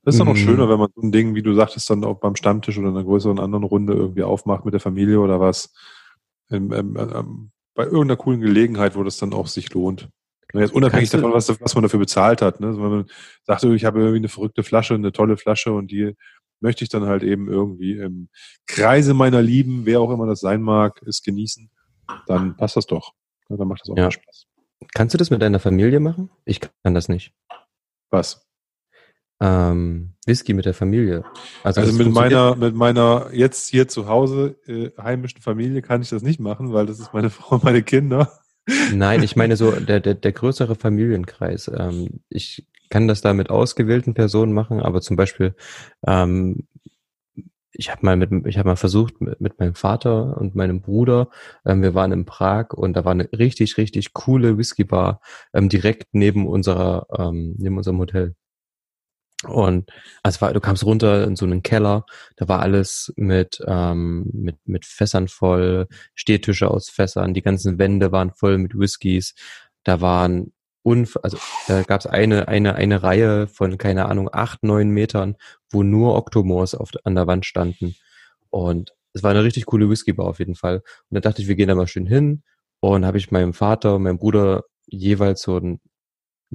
das 0.04 0.16
ist 0.16 0.20
dann 0.20 0.28
mhm. 0.28 0.34
auch 0.34 0.38
schöner, 0.38 0.70
wenn 0.70 0.80
man 0.80 0.90
so 0.96 1.02
ein 1.02 1.12
Ding, 1.12 1.36
wie 1.36 1.44
du 1.44 1.54
sagtest, 1.54 1.90
dann 1.90 2.04
auch 2.04 2.20
beim 2.20 2.36
Stammtisch 2.36 2.78
oder 2.78 2.90
in 2.90 2.96
einer 2.96 3.06
größeren 3.06 3.40
anderen 3.40 3.64
Runde 3.64 3.94
irgendwie 3.94 4.24
aufmacht 4.24 4.66
mit 4.66 4.74
der 4.74 4.82
Familie 4.82 5.20
oder 5.20 5.40
was. 5.40 5.74
Ähm, 6.50 6.72
ähm, 6.74 6.98
ähm, 6.98 7.52
bei 7.74 7.84
irgendeiner 7.84 8.16
coolen 8.16 8.40
Gelegenheit, 8.40 8.96
wo 8.96 9.04
das 9.04 9.18
dann 9.18 9.34
auch 9.34 9.48
sich 9.48 9.74
lohnt. 9.74 10.10
Jetzt 10.62 10.74
unabhängig 10.74 11.10
davon, 11.10 11.34
was, 11.34 11.50
was, 11.62 11.76
man 11.76 11.84
dafür 11.84 12.00
bezahlt 12.00 12.42
hat. 12.42 12.60
Ne? 12.60 12.68
Also 12.68 12.82
wenn 12.82 12.90
man 12.90 13.06
sagt, 13.44 13.64
ich 13.64 13.86
habe 13.86 14.00
irgendwie 14.00 14.18
eine 14.18 14.30
verrückte 14.30 14.64
Flasche, 14.64 14.94
eine 14.94 15.12
tolle 15.12 15.38
Flasche 15.38 15.74
und 15.74 15.92
die 15.92 16.16
möchte 16.60 16.84
ich 16.84 16.90
dann 16.90 17.06
halt 17.06 17.24
eben 17.24 17.50
irgendwie 17.50 17.98
im 17.98 18.30
Kreise 18.68 19.14
meiner 19.14 19.42
Lieben, 19.42 19.86
wer 19.86 20.02
auch 20.02 20.12
immer 20.12 20.26
das 20.26 20.40
sein 20.40 20.62
mag, 20.62 21.02
es 21.06 21.22
genießen, 21.22 21.70
dann 22.28 22.56
passt 22.56 22.76
das 22.76 22.86
doch. 22.86 23.14
Ja, 23.50 23.58
dann 23.58 23.68
macht 23.68 23.82
das 23.82 23.90
auch 23.90 23.98
ja. 23.98 24.12
Spaß. 24.12 24.48
Kannst 24.94 25.14
du 25.14 25.18
das 25.18 25.30
mit 25.30 25.42
deiner 25.42 25.60
Familie 25.60 26.00
machen? 26.00 26.30
Ich 26.46 26.60
kann 26.60 26.94
das 26.94 27.10
nicht. 27.10 27.34
Was? 28.10 28.48
Ähm, 29.42 30.14
Whisky 30.26 30.54
mit 30.54 30.66
der 30.66 30.74
Familie. 30.74 31.26
Also, 31.64 31.82
also 31.82 31.94
mit 31.94 32.12
meiner, 32.14 32.56
mit 32.56 32.74
meiner 32.74 33.30
jetzt 33.34 33.70
hier 33.70 33.88
zu 33.88 34.08
Hause 34.08 34.58
äh, 34.66 34.92
heimischen 35.02 35.42
Familie 35.42 35.82
kann 35.82 36.02
ich 36.02 36.10
das 36.10 36.22
nicht 36.22 36.40
machen, 36.40 36.72
weil 36.74 36.86
das 36.86 37.00
ist 37.00 37.14
meine 37.14 37.30
Frau 37.32 37.56
und 37.56 37.64
meine 37.64 37.84
Kinder. 37.84 38.32
Nein, 38.94 39.24
ich 39.24 39.36
meine 39.36 39.58
so 39.58 39.72
der, 39.72 40.00
der, 40.00 40.16
der 40.16 40.32
größere 40.32 40.76
Familienkreis. 40.76 41.70
Ähm, 41.76 42.22
ich 42.30 42.66
kann 42.90 43.08
das 43.08 43.22
da 43.22 43.34
mit 43.34 43.50
ausgewählten 43.50 44.14
Personen 44.14 44.54
machen, 44.54 44.80
aber 44.80 45.02
zum 45.02 45.16
Beispiel, 45.18 45.56
ähm, 46.06 46.68
ich 47.72 47.92
habe 47.92 48.06
mal 48.06 48.16
mit, 48.16 48.32
ich 48.48 48.58
habe 48.58 48.70
mal 48.70 48.76
versucht 48.76 49.20
mit, 49.22 49.42
mit, 49.42 49.60
meinem 49.60 49.76
Vater 49.76 50.38
und 50.38 50.56
meinem 50.56 50.82
Bruder. 50.82 51.30
Ähm, 51.66 51.82
wir 51.82 51.94
waren 51.94 52.12
in 52.12 52.26
Prag 52.26 52.72
und 52.72 52.94
da 52.94 53.06
war 53.06 53.12
eine 53.12 53.30
richtig, 53.34 53.78
richtig 53.78 54.14
coole 54.14 54.58
Whiskybar 54.58 55.22
ähm, 55.54 55.70
direkt 55.70 56.10
neben 56.14 56.48
unserer, 56.48 57.08
ähm, 57.18 57.56
neben 57.58 57.78
unserem 57.78 58.00
Hotel. 58.00 58.36
Und 59.44 59.92
also 60.24 60.52
du 60.54 60.60
kamst 60.60 60.86
runter 60.86 61.26
in 61.26 61.36
so 61.36 61.46
einen 61.46 61.62
Keller, 61.62 62.06
da 62.38 62.48
war 62.48 62.62
alles 62.62 63.14
mit, 63.18 63.62
ähm, 63.68 64.30
mit, 64.34 64.58
mit 64.66 64.86
Fässern 64.86 65.28
voll, 65.28 65.88
Stehtische 66.16 66.72
aus 66.72 66.90
Fässern, 66.90 67.34
die 67.34 67.42
ganzen 67.42 67.78
Wände 67.78 68.12
waren 68.12 68.32
voll 68.32 68.58
mit 68.58 68.78
Whiskys, 68.78 69.36
da 69.84 70.02
waren 70.02 70.54
unf 70.84 71.18
also 71.22 71.38
da 71.68 71.84
gab 71.84 72.02
es 72.02 72.08
eine, 72.08 72.48
eine, 72.48 72.76
eine 72.76 73.04
Reihe 73.04 73.48
von, 73.48 73.78
keine 73.78 74.06
Ahnung, 74.06 74.30
acht, 74.32 74.64
neun 74.64 74.90
Metern, 74.90 75.36
wo 75.70 75.84
nur 75.84 76.16
Octomores 76.16 76.76
auf, 76.76 76.92
an 77.04 77.16
der 77.16 77.28
Wand 77.28 77.46
standen. 77.46 77.96
Und 78.50 78.94
es 79.14 79.24
war 79.24 79.32
eine 79.32 79.44
richtig 79.44 79.66
coole 79.66 79.90
Whiskybar 79.90 80.28
auf 80.28 80.40
jeden 80.40 80.56
Fall. 80.56 80.78
Und 81.10 81.16
da 81.16 81.20
dachte 81.22 81.42
ich, 81.42 81.48
wir 81.48 81.56
gehen 81.56 81.70
da 81.70 81.76
mal 81.76 81.88
schön 81.88 82.06
hin. 82.06 82.44
Und 82.82 83.06
habe 83.06 83.18
ich 83.18 83.32
meinem 83.32 83.54
Vater 83.54 83.96
und 83.96 84.04
meinem 84.04 84.20
Bruder 84.20 84.66
jeweils 84.86 85.42
so 85.42 85.58
einen 85.58 85.80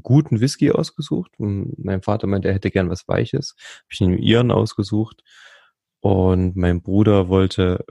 guten 0.02 0.40
Whisky 0.40 0.70
ausgesucht. 0.70 1.32
Und 1.38 1.74
mein 1.78 2.02
Vater 2.02 2.26
meinte, 2.26 2.48
er 2.48 2.54
hätte 2.54 2.70
gern 2.70 2.90
was 2.90 3.08
Weiches. 3.08 3.54
Habe 3.58 3.86
ich 3.90 4.00
ihm 4.00 4.18
ihren 4.18 4.50
ausgesucht. 4.50 5.22
Und 6.00 6.56
mein 6.56 6.82
Bruder 6.82 7.28
wollte, 7.28 7.84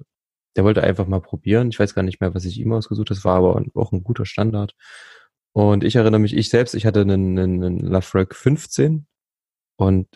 der 0.55 0.64
wollte 0.64 0.84
einfach 0.84 1.07
mal 1.07 1.22
probieren. 1.22 1.70
Ich 1.70 1.80
weiß 1.80 1.95
gar 1.95 2.03
nicht 2.03 2.22
mehr, 2.22 2.34
was 2.34 2.45
ich 2.45 2.60
ihm 2.60 2.74
ausgesucht 2.74 3.10
habe. 3.10 3.16
Das 3.16 3.26
war 3.26 3.38
aber 3.38 3.64
auch 3.76 3.91
ein 3.91 4.03
guter 4.03 4.26
Standard. 4.26 4.76
Und 5.53 5.84
ich 5.84 5.95
erinnere 5.95 6.20
mich, 6.20 6.36
ich 6.36 6.49
selbst, 6.49 6.76
ich 6.76 6.86
hatte 6.86 7.01
einen, 7.01 7.38
einen, 7.38 7.64
einen 7.64 7.80
Lafroig 7.80 8.36
15 8.36 9.07
und 9.78 10.07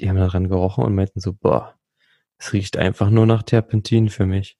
die 0.00 0.08
haben 0.08 0.16
daran 0.16 0.48
gerochen 0.48 0.84
und 0.84 0.94
meinten 0.94 1.20
so, 1.20 1.32
boah, 1.32 1.78
es 2.38 2.52
riecht 2.52 2.76
einfach 2.76 3.10
nur 3.10 3.26
nach 3.26 3.42
Terpentin 3.42 4.08
für 4.08 4.26
mich. 4.26 4.58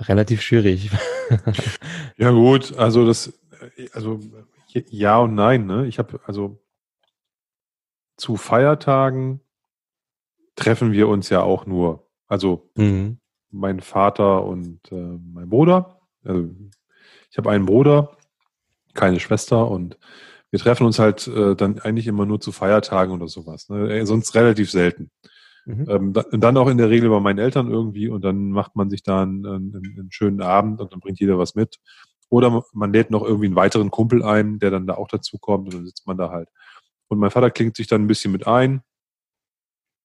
Relativ 0.00 0.42
schwierig. 0.42 0.90
ja 2.16 2.30
gut, 2.30 2.76
also 2.76 3.06
das, 3.06 3.32
also 3.92 4.20
ja 4.72 5.18
und 5.18 5.34
nein. 5.34 5.66
Ne? 5.66 5.86
Ich 5.86 5.98
habe 5.98 6.20
also 6.26 6.62
zu 8.16 8.36
Feiertagen 8.36 9.40
treffen 10.56 10.92
wir 10.92 11.08
uns 11.08 11.28
ja 11.28 11.42
auch 11.42 11.66
nur. 11.66 12.06
Also 12.26 12.70
mhm. 12.76 13.18
mein 13.50 13.80
Vater 13.80 14.44
und 14.44 14.80
äh, 14.92 15.18
mein 15.32 15.48
Bruder. 15.48 16.00
Also 16.24 16.50
ich 17.30 17.36
habe 17.36 17.50
einen 17.50 17.66
Bruder, 17.66 18.16
keine 18.94 19.20
Schwester 19.20 19.70
und 19.70 19.98
wir 20.50 20.60
treffen 20.60 20.86
uns 20.86 20.98
halt 20.98 21.26
äh, 21.26 21.56
dann 21.56 21.80
eigentlich 21.80 22.06
immer 22.06 22.26
nur 22.26 22.40
zu 22.40 22.52
Feiertagen 22.52 23.12
oder 23.12 23.28
sowas. 23.28 23.68
Ne? 23.68 23.92
Äh, 23.92 24.06
sonst 24.06 24.34
relativ 24.34 24.70
selten. 24.70 25.10
Mhm. 25.66 25.86
Ähm, 25.88 26.12
da, 26.12 26.24
dann 26.30 26.56
auch 26.56 26.68
in 26.68 26.78
der 26.78 26.90
Regel 26.90 27.10
bei 27.10 27.20
meinen 27.20 27.38
Eltern 27.38 27.70
irgendwie 27.70 28.08
und 28.08 28.22
dann 28.22 28.50
macht 28.50 28.76
man 28.76 28.90
sich 28.90 29.02
da 29.02 29.22
einen, 29.22 29.46
einen, 29.46 29.74
einen, 29.74 30.12
schönen 30.12 30.42
Abend 30.42 30.80
und 30.80 30.92
dann 30.92 31.00
bringt 31.00 31.20
jeder 31.20 31.38
was 31.38 31.54
mit. 31.54 31.78
Oder 32.28 32.64
man 32.72 32.92
lädt 32.92 33.10
noch 33.10 33.22
irgendwie 33.22 33.46
einen 33.46 33.56
weiteren 33.56 33.90
Kumpel 33.90 34.22
ein, 34.22 34.58
der 34.58 34.70
dann 34.70 34.86
da 34.86 34.94
auch 34.94 35.08
dazu 35.08 35.38
kommt 35.38 35.66
und 35.66 35.74
dann 35.74 35.86
sitzt 35.86 36.06
man 36.06 36.16
da 36.16 36.30
halt. 36.30 36.48
Und 37.08 37.18
mein 37.18 37.30
Vater 37.30 37.50
klingt 37.50 37.76
sich 37.76 37.86
dann 37.86 38.02
ein 38.02 38.06
bisschen 38.06 38.32
mit 38.32 38.46
ein. 38.46 38.82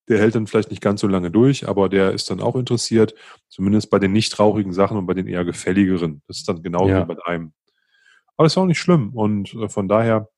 Der 0.09 0.19
hält 0.19 0.35
dann 0.35 0.47
vielleicht 0.47 0.71
nicht 0.71 0.81
ganz 0.81 1.01
so 1.01 1.07
lange 1.07 1.31
durch, 1.31 1.67
aber 1.67 1.87
der 1.87 2.11
ist 2.11 2.29
dann 2.29 2.41
auch 2.41 2.55
interessiert, 2.55 3.13
zumindest 3.47 3.89
bei 3.89 3.99
den 3.99 4.11
nicht 4.11 4.37
rauchigen 4.39 4.73
Sachen 4.73 4.97
und 4.97 5.05
bei 5.05 5.13
den 5.13 5.27
eher 5.27 5.45
gefälligeren. 5.45 6.21
Das 6.27 6.37
ist 6.37 6.49
dann 6.49 6.63
genauso 6.63 6.89
ja. 6.89 7.07
wie 7.07 7.15
bei 7.15 7.25
einem. 7.25 7.53
Aber 8.35 8.45
das 8.45 8.53
ist 8.53 8.57
auch 8.57 8.65
nicht 8.65 8.79
schlimm 8.79 9.09
und 9.15 9.53
äh, 9.53 9.69
von 9.69 9.87
daher 9.87 10.29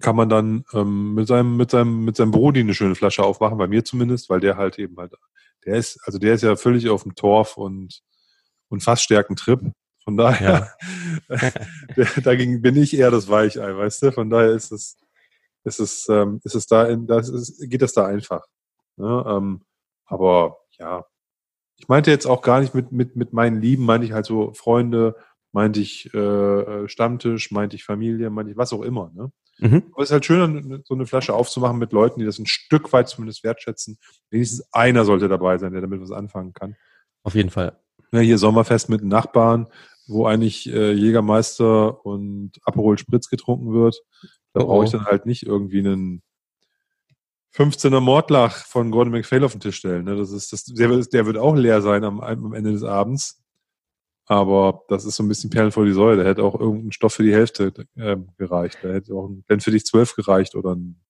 kann 0.00 0.16
man 0.16 0.28
dann 0.28 0.64
ähm, 0.74 1.14
mit 1.14 1.26
seinem 1.26 1.56
mit 1.56 1.70
seinem 1.70 2.04
mit 2.04 2.16
seinem 2.16 2.30
Brody 2.30 2.60
eine 2.60 2.74
schöne 2.74 2.94
Flasche 2.94 3.22
aufmachen, 3.22 3.56
bei 3.56 3.66
mir 3.66 3.84
zumindest, 3.84 4.28
weil 4.28 4.40
der 4.40 4.56
halt 4.56 4.78
eben 4.78 4.96
halt 4.98 5.14
der 5.64 5.76
ist 5.76 5.98
also 6.04 6.18
der 6.18 6.34
ist 6.34 6.42
ja 6.42 6.56
völlig 6.56 6.88
auf 6.88 7.04
dem 7.04 7.14
Torf 7.14 7.56
und 7.56 8.02
und 8.68 8.82
Fassstärken-Trip. 8.82 9.72
Von 10.06 10.16
daher, 10.16 10.72
ja. 11.28 11.50
dagegen 12.22 12.62
bin 12.62 12.76
ich 12.76 12.96
eher 12.96 13.10
das 13.10 13.28
Weichei, 13.28 13.76
weißt 13.76 14.02
du? 14.02 14.12
Von 14.12 14.30
daher 14.30 14.52
ist 14.52 14.70
es, 14.70 14.96
ist 15.64 15.80
es, 15.80 16.08
ähm, 16.08 16.40
ist 16.44 16.54
es 16.54 16.68
da, 16.68 16.86
in, 16.86 17.08
das 17.08 17.28
ist, 17.28 17.68
geht 17.68 17.82
das 17.82 17.92
da 17.92 18.06
einfach. 18.06 18.46
Ne? 18.96 19.24
Ähm, 19.26 19.62
aber 20.04 20.58
ja, 20.78 21.06
ich 21.76 21.88
meinte 21.88 22.12
jetzt 22.12 22.26
auch 22.26 22.40
gar 22.40 22.60
nicht 22.60 22.72
mit, 22.72 22.92
mit, 22.92 23.16
mit 23.16 23.32
meinen 23.32 23.60
Lieben, 23.60 23.84
meinte 23.84 24.06
ich 24.06 24.12
halt 24.12 24.26
so 24.26 24.52
Freunde, 24.54 25.16
meinte 25.50 25.80
ich 25.80 26.08
äh, 26.14 26.18
äh 26.18 26.88
Stammtisch, 26.88 27.50
meinte 27.50 27.74
ich 27.74 27.82
Familie, 27.82 28.30
meinte 28.30 28.52
ich 28.52 28.56
was 28.56 28.72
auch 28.72 28.82
immer. 28.82 29.10
Ne? 29.12 29.32
Mhm. 29.58 29.90
Aber 29.92 30.04
es 30.04 30.10
ist 30.10 30.12
halt 30.12 30.24
schön, 30.24 30.84
so 30.86 30.94
eine 30.94 31.06
Flasche 31.06 31.34
aufzumachen 31.34 31.78
mit 31.78 31.92
Leuten, 31.92 32.20
die 32.20 32.26
das 32.26 32.38
ein 32.38 32.46
Stück 32.46 32.92
weit 32.92 33.08
zumindest 33.08 33.42
wertschätzen. 33.42 33.98
Wenigstens 34.30 34.72
einer 34.72 35.04
sollte 35.04 35.26
dabei 35.26 35.58
sein, 35.58 35.72
der 35.72 35.80
damit 35.80 36.00
was 36.00 36.12
anfangen 36.12 36.52
kann. 36.52 36.76
Auf 37.24 37.34
jeden 37.34 37.50
Fall. 37.50 37.76
Ja, 38.12 38.20
hier 38.20 38.38
Sommerfest 38.38 38.88
mit 38.88 39.02
Nachbarn, 39.02 39.66
wo 40.06 40.26
eigentlich 40.26 40.72
äh, 40.72 40.92
Jägermeister 40.92 42.04
und 42.04 42.52
Aperol 42.64 42.98
Spritz 42.98 43.28
getrunken 43.28 43.72
wird. 43.72 44.02
Da 44.52 44.62
oh, 44.62 44.66
brauche 44.66 44.84
ich 44.84 44.90
dann 44.90 45.04
halt 45.04 45.26
nicht 45.26 45.44
irgendwie 45.44 45.80
einen 45.80 46.22
15er 47.54 48.00
Mordlach 48.00 48.64
von 48.66 48.90
Gordon 48.90 49.12
McPhail 49.12 49.44
auf 49.44 49.52
den 49.52 49.60
Tisch 49.60 49.76
stellen. 49.76 50.04
Ne? 50.04 50.16
Das 50.16 50.30
ist, 50.30 50.52
das, 50.52 50.64
der, 50.64 50.88
der 50.88 51.26
wird 51.26 51.38
auch 51.38 51.56
leer 51.56 51.80
sein 51.82 52.04
am, 52.04 52.20
am 52.20 52.52
Ende 52.52 52.72
des 52.72 52.82
Abends. 52.82 53.42
Aber 54.26 54.82
das 54.88 55.04
ist 55.04 55.16
so 55.16 55.22
ein 55.22 55.28
bisschen 55.28 55.50
Perlen 55.50 55.70
vor 55.70 55.86
die 55.86 55.92
Säule. 55.92 56.22
Da 56.22 56.28
hätte 56.28 56.42
auch 56.42 56.58
irgendein 56.58 56.92
Stoff 56.92 57.14
für 57.14 57.22
die 57.22 57.32
Hälfte 57.32 57.72
äh, 57.94 58.16
gereicht. 58.36 58.78
Da 58.82 58.88
hätte 58.88 59.14
auch 59.14 59.28
ein 59.28 59.42
Blend 59.44 59.62
für 59.62 59.70
dich 59.70 59.86
zwölf 59.86 60.16
gereicht 60.16 60.54
oder 60.56 60.74
ein. 60.74 61.00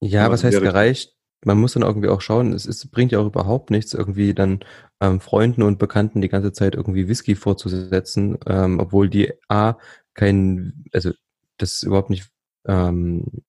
Ja, 0.00 0.30
was 0.30 0.42
heißt 0.44 0.60
gereicht? 0.60 1.16
Man 1.44 1.58
muss 1.58 1.74
dann 1.74 1.82
irgendwie 1.82 2.08
auch 2.08 2.20
schauen, 2.20 2.52
es, 2.52 2.66
es 2.66 2.86
bringt 2.86 3.12
ja 3.12 3.18
auch 3.18 3.26
überhaupt 3.26 3.70
nichts, 3.70 3.94
irgendwie 3.94 4.34
dann 4.34 4.60
ähm, 5.00 5.20
Freunden 5.20 5.62
und 5.62 5.78
Bekannten 5.78 6.20
die 6.20 6.28
ganze 6.28 6.52
Zeit 6.52 6.74
irgendwie 6.74 7.08
Whisky 7.08 7.34
vorzusetzen, 7.34 8.38
ähm, 8.46 8.80
obwohl 8.80 9.08
die 9.08 9.32
A 9.48 9.76
kein, 10.14 10.84
also 10.92 11.12
das 11.58 11.82
überhaupt 11.82 12.10
nicht 12.10 12.28
ähm, 12.66 13.42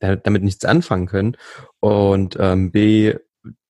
damit 0.00 0.42
nichts 0.42 0.64
anfangen 0.64 1.06
können 1.06 1.36
und 1.80 2.36
ähm, 2.40 2.70
B 2.72 3.14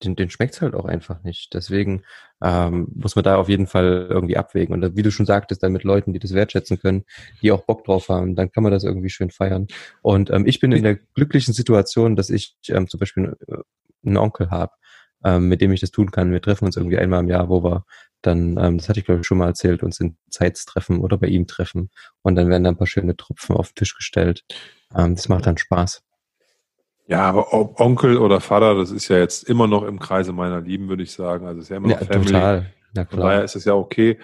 den, 0.02 0.16
den 0.16 0.30
schmeckt's 0.30 0.60
halt 0.60 0.74
auch 0.74 0.84
einfach 0.84 1.22
nicht. 1.22 1.54
Deswegen 1.54 2.02
ähm, 2.42 2.88
muss 2.94 3.16
man 3.16 3.24
da 3.24 3.36
auf 3.36 3.48
jeden 3.48 3.66
Fall 3.66 4.06
irgendwie 4.08 4.36
abwägen. 4.36 4.74
Und 4.74 4.96
wie 4.96 5.02
du 5.02 5.10
schon 5.10 5.26
sagtest, 5.26 5.62
dann 5.62 5.72
mit 5.72 5.84
Leuten, 5.84 6.12
die 6.12 6.18
das 6.18 6.34
wertschätzen 6.34 6.80
können, 6.80 7.04
die 7.42 7.52
auch 7.52 7.64
Bock 7.64 7.84
drauf 7.84 8.08
haben, 8.08 8.34
dann 8.34 8.50
kann 8.50 8.62
man 8.62 8.72
das 8.72 8.84
irgendwie 8.84 9.10
schön 9.10 9.30
feiern. 9.30 9.68
Und 10.02 10.30
ähm, 10.30 10.46
ich 10.46 10.60
bin 10.60 10.72
in 10.72 10.82
der 10.82 10.96
glücklichen 11.14 11.54
Situation, 11.54 12.16
dass 12.16 12.30
ich 12.30 12.56
ähm, 12.68 12.88
zum 12.88 13.00
Beispiel 13.00 13.36
äh, 13.48 13.56
einen 14.04 14.16
Onkel 14.16 14.50
habe, 14.50 14.72
ähm, 15.24 15.48
mit 15.48 15.60
dem 15.60 15.72
ich 15.72 15.80
das 15.80 15.90
tun 15.90 16.10
kann. 16.10 16.32
Wir 16.32 16.42
treffen 16.42 16.64
uns 16.64 16.76
irgendwie 16.76 16.98
einmal 16.98 17.20
im 17.20 17.28
Jahr, 17.28 17.48
wo 17.48 17.62
wir 17.62 17.84
dann, 18.22 18.58
ähm, 18.58 18.78
das 18.78 18.88
hatte 18.88 19.00
ich 19.00 19.06
glaube 19.06 19.20
ich 19.20 19.26
schon 19.26 19.38
mal 19.38 19.48
erzählt, 19.48 19.82
uns 19.82 20.00
in 20.00 20.16
Zeits 20.30 20.64
treffen 20.66 21.00
oder 21.00 21.18
bei 21.18 21.26
ihm 21.26 21.46
treffen. 21.46 21.90
Und 22.22 22.36
dann 22.36 22.48
werden 22.48 22.64
da 22.64 22.70
ein 22.70 22.76
paar 22.76 22.86
schöne 22.86 23.16
Tropfen 23.16 23.56
auf 23.56 23.68
den 23.68 23.76
Tisch 23.76 23.94
gestellt. 23.94 24.44
Ähm, 24.94 25.14
das 25.14 25.28
macht 25.28 25.46
dann 25.46 25.58
Spaß. 25.58 26.02
Ja, 27.10 27.22
aber 27.22 27.52
ob 27.52 27.80
Onkel 27.80 28.18
oder 28.18 28.40
Vater, 28.40 28.76
das 28.76 28.92
ist 28.92 29.08
ja 29.08 29.18
jetzt 29.18 29.48
immer 29.48 29.66
noch 29.66 29.82
im 29.82 29.98
Kreise 29.98 30.32
meiner 30.32 30.60
Lieben, 30.60 30.88
würde 30.88 31.02
ich 31.02 31.10
sagen. 31.10 31.44
Also 31.44 31.58
es 31.58 31.64
ist 31.64 31.70
ja 31.70 31.78
immer 31.78 31.88
noch 31.88 32.00
ja, 32.00 32.06
Family. 32.06 32.26
Total. 32.26 32.72
Ja, 32.94 33.04
klar. 33.04 33.06
Von 33.10 33.20
daher 33.20 33.44
ist 33.44 33.56
es 33.56 33.64
ja 33.64 33.74
okay. 33.74 34.20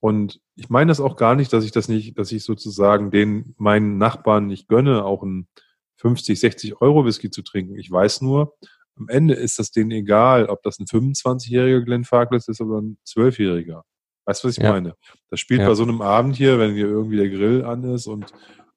Und 0.00 0.38
ich 0.54 0.68
meine 0.68 0.90
das 0.90 1.00
auch 1.00 1.16
gar 1.16 1.34
nicht, 1.34 1.50
dass 1.54 1.64
ich 1.64 1.72
das 1.72 1.88
nicht, 1.88 2.18
dass 2.18 2.30
ich 2.32 2.44
sozusagen 2.44 3.10
den 3.10 3.54
meinen 3.56 3.96
Nachbarn 3.96 4.46
nicht 4.48 4.68
gönne, 4.68 5.06
auch 5.06 5.22
ein 5.22 5.48
50, 5.96 6.38
60 6.38 6.82
Euro 6.82 7.06
Whisky 7.06 7.30
zu 7.30 7.40
trinken. 7.40 7.78
Ich 7.78 7.90
weiß 7.90 8.20
nur, 8.20 8.54
am 8.98 9.08
Ende 9.08 9.32
ist 9.32 9.58
das 9.58 9.70
denen 9.70 9.90
egal, 9.90 10.46
ob 10.46 10.62
das 10.62 10.78
ein 10.78 10.84
25-jähriger 10.84 11.80
Glenn 11.84 12.04
Farkless 12.04 12.48
ist 12.48 12.60
oder 12.60 12.82
ein 12.82 12.98
12-jähriger. 13.06 13.80
Weißt 14.26 14.44
du, 14.44 14.48
was 14.48 14.58
ich 14.58 14.62
ja. 14.62 14.72
meine? 14.72 14.94
Das 15.30 15.40
spielt 15.40 15.62
ja. 15.62 15.68
bei 15.68 15.74
so 15.74 15.84
einem 15.84 16.02
Abend 16.02 16.36
hier, 16.36 16.58
wenn 16.58 16.74
hier 16.74 16.86
irgendwie 16.86 17.16
der 17.16 17.30
Grill 17.30 17.64
an 17.64 17.82
ist 17.84 18.06
und 18.06 18.30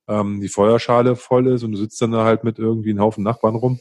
ähm, 0.09 0.41
die 0.41 0.49
Feuerschale 0.49 1.15
voll 1.15 1.47
ist 1.47 1.63
und 1.63 1.71
du 1.71 1.77
sitzt 1.77 2.01
dann 2.01 2.11
da 2.11 2.25
halt 2.25 2.43
mit 2.43 2.59
irgendwie 2.59 2.89
einem 2.89 3.01
Haufen 3.01 3.23
Nachbarn 3.23 3.55
rum. 3.55 3.79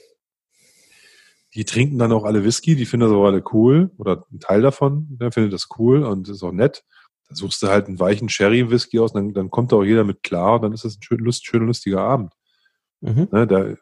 Die 1.55 1.65
trinken 1.65 1.99
dann 1.99 2.13
auch 2.13 2.25
alle 2.25 2.45
Whisky, 2.45 2.77
die 2.77 2.85
finden 2.85 3.07
das 3.07 3.17
auch 3.17 3.25
alle 3.25 3.43
cool 3.53 3.91
oder 3.97 4.27
ein 4.31 4.39
Teil 4.39 4.61
davon, 4.61 5.07
der 5.19 5.33
findet 5.33 5.55
das 5.55 5.69
cool 5.79 6.05
und 6.05 6.29
ist 6.29 6.43
auch 6.43 6.53
nett. 6.53 6.85
Dann 7.27 7.37
suchst 7.37 7.63
du 7.63 7.69
halt 7.69 7.89
einen 7.89 7.99
weichen 7.99 8.29
Sherry-Whisky 8.29 8.99
aus, 8.99 9.15
dann, 9.15 9.33
dann 9.33 9.51
kommt 9.51 9.73
da 9.73 9.77
auch 9.77 9.85
jeder 9.85 10.05
mit 10.05 10.23
klar 10.23 10.57
und 10.57 10.63
dann 10.63 10.73
ist 10.73 10.85
das 10.85 10.99
ein 10.99 11.03
schön, 11.03 11.19
lust, 11.19 11.47
schöner, 11.47 11.65
lustiger 11.65 12.01
Abend. 12.01 12.35
Mhm. 13.01 13.29
Ne, 13.33 13.47
da, 13.47 13.75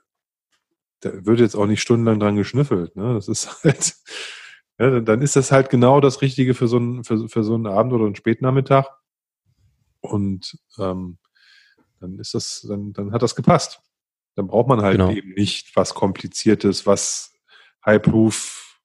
da 1.01 1.27
wird 1.27 1.41
jetzt 1.41 1.57
auch 1.57 1.67
nicht 1.67 1.83
stundenlang 1.83 2.21
dran 2.21 2.37
geschnüffelt. 2.37 2.95
Ne? 2.95 3.15
Das 3.15 3.27
ist 3.27 3.65
halt, 3.65 3.95
ja, 4.79 5.01
dann 5.01 5.21
ist 5.21 5.35
das 5.35 5.51
halt 5.51 5.69
genau 5.69 6.01
das 6.01 6.23
Richtige 6.23 6.55
für 6.55 6.69
so 6.69 6.77
einen, 6.77 7.03
für, 7.03 7.29
für 7.29 7.43
so 7.43 7.55
einen 7.55 7.67
Abend 7.67 7.93
oder 7.93 8.05
einen 8.05 8.15
Spätnachmittag. 8.15 8.87
Und 10.01 10.57
ähm, 10.79 11.19
dann 12.01 12.19
ist 12.19 12.35
das, 12.35 12.67
dann, 12.69 12.93
dann 12.93 13.13
hat 13.13 13.23
das 13.23 13.35
gepasst. 13.35 13.81
Dann 14.35 14.49
braucht 14.49 14.69
man 14.69 14.83
halt 14.83 14.99
genau. 14.99 15.11
eben 15.11 15.33
nicht 15.33 15.75
was 15.77 15.95
Kompliziertes, 15.95 16.87
was 16.87 17.33
High-Proof 17.85 18.81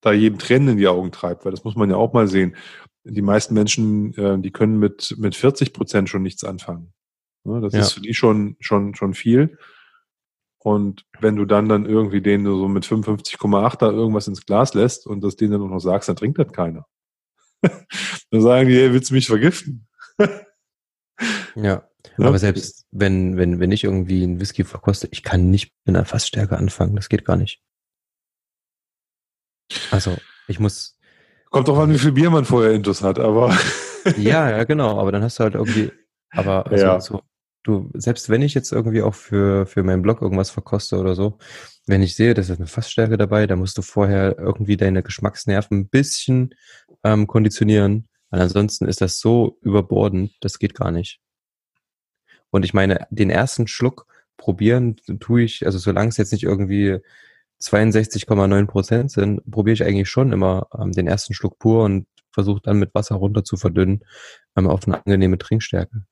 da 0.00 0.12
jedem 0.12 0.38
Tränen 0.38 0.68
in 0.68 0.76
die 0.76 0.88
Augen 0.88 1.12
treibt, 1.12 1.44
weil 1.44 1.52
das 1.52 1.64
muss 1.64 1.76
man 1.76 1.90
ja 1.90 1.96
auch 1.96 2.12
mal 2.12 2.28
sehen. 2.28 2.56
Die 3.04 3.22
meisten 3.22 3.54
Menschen, 3.54 4.14
äh, 4.14 4.38
die 4.38 4.50
können 4.50 4.78
mit, 4.78 5.14
mit 5.18 5.34
40 5.34 5.72
Prozent 5.72 6.08
schon 6.08 6.22
nichts 6.22 6.44
anfangen. 6.44 6.92
Ne, 7.44 7.60
das 7.60 7.72
ja. 7.72 7.80
ist 7.80 7.92
für 7.92 8.00
die 8.00 8.14
schon, 8.14 8.56
schon, 8.60 8.94
schon 8.94 9.14
viel. 9.14 9.58
Und 10.58 11.04
wenn 11.20 11.36
du 11.36 11.44
dann 11.44 11.68
dann 11.68 11.84
irgendwie 11.84 12.22
denen 12.22 12.46
so 12.46 12.68
mit 12.68 12.86
55,8 12.86 13.78
da 13.78 13.90
irgendwas 13.90 14.28
ins 14.28 14.46
Glas 14.46 14.72
lässt 14.72 15.06
und 15.06 15.22
das 15.22 15.36
denen 15.36 15.52
dann 15.52 15.62
auch 15.62 15.68
noch 15.68 15.80
sagst, 15.80 16.08
dann 16.08 16.16
trinkt 16.16 16.38
das 16.38 16.52
keiner. 16.52 16.86
dann 17.62 18.40
sagen 18.40 18.68
die, 18.68 18.76
hey, 18.76 18.92
willst 18.92 19.10
du 19.10 19.14
mich 19.14 19.26
vergiften? 19.26 19.86
ja. 21.54 21.86
Ja. 22.18 22.26
Aber 22.26 22.38
selbst 22.38 22.86
wenn, 22.90 23.36
wenn, 23.36 23.60
wenn 23.60 23.72
ich 23.72 23.84
irgendwie 23.84 24.22
einen 24.22 24.40
Whisky 24.40 24.64
verkoste, 24.64 25.08
ich 25.10 25.22
kann 25.22 25.50
nicht 25.50 25.72
mit 25.84 25.96
einer 25.96 26.04
Fassstärke 26.04 26.56
anfangen. 26.56 26.96
Das 26.96 27.08
geht 27.08 27.24
gar 27.24 27.36
nicht. 27.36 27.60
Also, 29.90 30.16
ich 30.46 30.60
muss. 30.60 30.98
Kommt 31.50 31.68
doch 31.68 31.78
an, 31.78 31.92
wie 31.92 31.98
viel 31.98 32.12
Bier 32.12 32.30
man 32.30 32.44
vorher 32.44 32.72
intus 32.72 33.02
hat, 33.02 33.18
aber. 33.18 33.56
ja, 34.16 34.50
ja, 34.50 34.64
genau. 34.64 34.98
Aber 35.00 35.12
dann 35.12 35.22
hast 35.22 35.38
du 35.38 35.44
halt 35.44 35.54
irgendwie, 35.54 35.92
aber 36.30 36.66
also 36.66 36.84
ja. 36.84 37.00
so, 37.00 37.22
du, 37.62 37.90
selbst 37.94 38.28
wenn 38.28 38.42
ich 38.42 38.54
jetzt 38.54 38.72
irgendwie 38.72 39.02
auch 39.02 39.14
für, 39.14 39.66
für 39.66 39.82
meinen 39.82 40.02
Blog 40.02 40.20
irgendwas 40.20 40.50
verkoste 40.50 40.98
oder 40.98 41.14
so, 41.14 41.38
wenn 41.86 42.02
ich 42.02 42.14
sehe, 42.14 42.34
das 42.34 42.50
ist 42.50 42.58
eine 42.58 42.66
Fassstärke 42.66 43.16
dabei, 43.16 43.46
dann 43.46 43.58
musst 43.58 43.78
du 43.78 43.82
vorher 43.82 44.38
irgendwie 44.38 44.76
deine 44.76 45.02
Geschmacksnerven 45.02 45.80
ein 45.80 45.88
bisschen 45.88 46.54
ähm, 47.02 47.26
konditionieren. 47.26 48.08
Weil 48.30 48.42
ansonsten 48.42 48.86
ist 48.86 49.00
das 49.00 49.18
so 49.18 49.58
überbordend, 49.62 50.32
das 50.40 50.58
geht 50.58 50.74
gar 50.74 50.90
nicht. 50.90 51.20
Und 52.54 52.64
ich 52.64 52.72
meine, 52.72 53.08
den 53.10 53.30
ersten 53.30 53.66
Schluck 53.66 54.06
probieren 54.36 54.94
tue 55.18 55.42
ich, 55.42 55.66
also 55.66 55.76
solange 55.78 56.10
es 56.10 56.18
jetzt 56.18 56.30
nicht 56.30 56.44
irgendwie 56.44 57.00
62,9 57.60 58.66
Prozent 58.66 59.10
sind, 59.10 59.42
probiere 59.50 59.74
ich 59.74 59.82
eigentlich 59.82 60.08
schon 60.08 60.30
immer 60.30 60.68
ähm, 60.78 60.92
den 60.92 61.08
ersten 61.08 61.34
Schluck 61.34 61.58
pur 61.58 61.82
und 61.82 62.06
versuche 62.30 62.60
dann 62.62 62.78
mit 62.78 62.94
Wasser 62.94 63.16
runter 63.16 63.42
zu 63.42 63.56
verdünnen 63.56 64.04
ähm, 64.54 64.68
auf 64.68 64.86
eine 64.86 65.04
angenehme 65.04 65.36
Trinkstärke. 65.36 66.04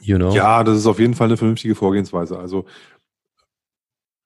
You 0.00 0.16
know? 0.16 0.32
Ja, 0.32 0.64
das 0.64 0.78
ist 0.78 0.86
auf 0.86 1.00
jeden 1.00 1.12
Fall 1.12 1.26
eine 1.26 1.36
vernünftige 1.36 1.74
Vorgehensweise. 1.74 2.38
Also 2.38 2.64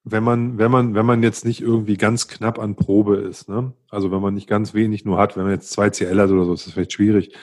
wenn 0.05 0.23
man, 0.23 0.57
wenn 0.59 0.71
man, 0.71 0.95
wenn 0.95 1.05
man 1.05 1.23
jetzt 1.23 1.43
nicht 1.43 1.59
irgendwie 1.59 1.97
ganz 1.97 2.29
knapp 2.29 2.57
an 2.59 2.77
Probe 2.77 3.17
ist, 3.17 3.49
ne? 3.49 3.73
Also 3.89 4.11
wenn 4.11 4.21
man 4.21 4.33
nicht 4.33 4.47
ganz 4.47 4.73
wenig 4.73 5.03
nur 5.03 5.17
hat, 5.17 5.35
wenn 5.35 5.43
man 5.43 5.51
jetzt 5.51 5.71
zwei 5.71 5.89
CL 5.89 6.21
hat 6.21 6.29
oder 6.29 6.45
so, 6.45 6.53
ist 6.53 6.67
das 6.67 6.73
vielleicht 6.73 6.93
schwierig. 6.93 7.35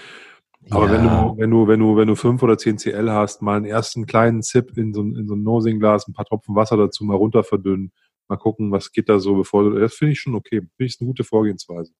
Aber 0.70 0.86
ja. 0.86 0.92
wenn 0.92 1.02
du, 1.02 1.38
wenn 1.38 1.50
du, 1.50 1.68
wenn 1.68 1.80
du, 1.80 1.96
wenn 1.96 2.08
du 2.08 2.14
fünf 2.14 2.42
oder 2.42 2.56
zehn 2.56 2.76
CL 2.76 3.10
hast, 3.10 3.42
mal 3.42 3.56
einen 3.56 3.64
ersten 3.64 4.06
kleinen 4.06 4.42
Zip 4.42 4.76
in 4.76 4.94
so, 4.94 5.02
in 5.02 5.26
so 5.26 5.34
ein 5.34 5.42
Nosing-Glas, 5.42 6.08
ein 6.08 6.14
paar 6.14 6.24
Tropfen 6.24 6.54
Wasser 6.54 6.76
dazu 6.76 7.04
mal 7.04 7.16
runter 7.16 7.42
verdünnen, 7.42 7.92
mal 8.28 8.36
gucken, 8.36 8.70
was 8.70 8.92
geht 8.92 9.08
da 9.08 9.18
so, 9.18 9.36
bevor 9.36 9.64
du, 9.64 9.78
das 9.78 9.94
finde 9.94 10.12
ich 10.12 10.20
schon 10.20 10.34
okay. 10.34 10.60
Finde 10.60 10.70
ich 10.78 11.00
eine 11.00 11.08
gute 11.08 11.24
Vorgehensweise. 11.24 11.92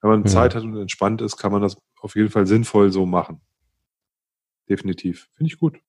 Wenn 0.00 0.10
man 0.10 0.24
ja. 0.24 0.26
Zeit 0.26 0.54
hat 0.54 0.62
und 0.62 0.76
entspannt 0.76 1.22
ist, 1.22 1.36
kann 1.36 1.52
man 1.52 1.62
das 1.62 1.76
auf 2.00 2.14
jeden 2.16 2.30
Fall 2.30 2.46
sinnvoll 2.46 2.90
so 2.90 3.06
machen. 3.06 3.40
Definitiv. 4.68 5.28
Finde 5.34 5.52
ich 5.52 5.58
gut. 5.58 5.80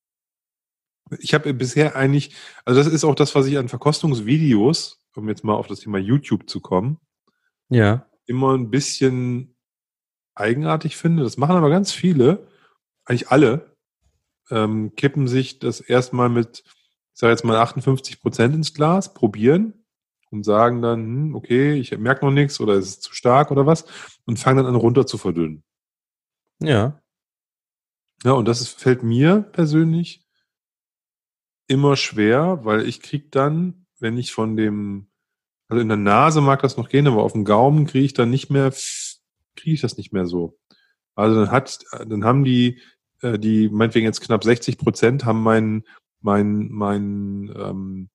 Ich 1.20 1.34
habe 1.34 1.54
bisher 1.54 1.96
eigentlich, 1.96 2.36
also 2.66 2.80
das 2.82 2.92
ist 2.92 3.04
auch 3.04 3.16
das, 3.16 3.36
was 3.36 3.46
ich 3.46 3.58
an 3.58 3.70
Verkostungsvideos, 3.70 5.00
um 5.16 5.30
jetzt 5.30 5.44
mal 5.44 5.54
auf 5.54 5.68
das 5.68 5.80
Thema 5.80 5.98
YouTube 5.98 6.50
zu 6.50 6.60
kommen, 6.60 6.98
ja. 7.70 8.08
immer 8.26 8.56
ein 8.58 8.70
bisschen 8.70 9.53
eigenartig 10.36 10.98
finde, 10.98 11.24
das 11.24 11.38
machen 11.38 11.56
aber 11.56 11.70
ganz 11.70 11.92
viele, 11.92 12.48
eigentlich 13.06 13.30
alle, 13.30 13.76
ähm, 14.50 14.96
kippen 14.96 15.28
sich 15.28 15.60
das 15.60 15.80
erstmal 15.80 16.30
mit, 16.30 16.64
ich 16.66 17.20
sage 17.20 17.32
jetzt 17.32 17.46
mal 17.46 17.58
58 17.58 18.22
Prozent 18.22 18.56
ins 18.56 18.74
Glas, 18.74 19.14
probieren 19.14 19.86
und 20.32 20.44
sagen 20.44 20.82
dann, 20.82 21.02
hm, 21.02 21.36
okay, 21.36 21.74
ich 21.74 21.98
merke 21.98 22.26
noch 22.26 22.32
nichts 22.32 22.60
oder 22.60 22.74
es 22.74 22.88
ist 22.88 23.04
zu 23.04 23.14
stark 23.14 23.52
oder 23.52 23.66
was 23.66 23.86
und 24.26 24.40
fangen 24.40 24.58
dann 24.58 24.68
an 24.68 24.76
runter 24.76 25.06
zu 25.06 25.18
verdünnen. 25.18 25.64
Ja. 26.60 27.00
Ja, 28.24 28.32
und 28.32 28.48
das 28.48 28.62
ist, 28.62 28.80
fällt 28.80 29.04
mir 29.04 29.42
persönlich 29.42 30.26
immer 31.68 31.96
schwer, 31.96 32.60
weil 32.64 32.88
ich 32.88 33.02
krieg 33.02 33.32
dann, 33.32 33.86
wenn 34.00 34.18
ich 34.18 34.34
von 34.34 34.56
dem, 34.56 35.10
also 35.68 35.82
in 35.82 35.88
der 35.88 35.98
Nase 35.98 36.42
mag 36.42 36.62
das 36.62 36.78
noch 36.78 36.90
gehen, 36.90 37.08
aber 37.08 37.24
auf 37.24 37.34
dem 37.34 37.46
Gaumen 37.46 37.86
kriege 37.86 38.06
ich 38.06 38.14
dann 38.14 38.30
nicht 38.30 38.50
mehr 38.50 38.72
kriege 39.56 39.74
ich 39.76 39.82
das 39.82 39.98
nicht 39.98 40.14
mehr 40.14 40.26
so. 40.26 40.58
Also 41.16 41.40
dann 41.40 41.52
hat, 41.52 41.80
dann 42.08 42.24
haben 42.26 42.44
die, 42.44 42.82
äh, 43.22 43.38
die 43.38 43.70
meinetwegen 43.70 44.06
jetzt 44.06 44.22
knapp 44.22 44.44
60 44.44 44.78
Prozent 44.78 45.26
haben 45.26 45.44
meinen 45.44 45.84
mein, 46.22 46.70
mein, 46.72 47.54
ähm, 47.56 48.10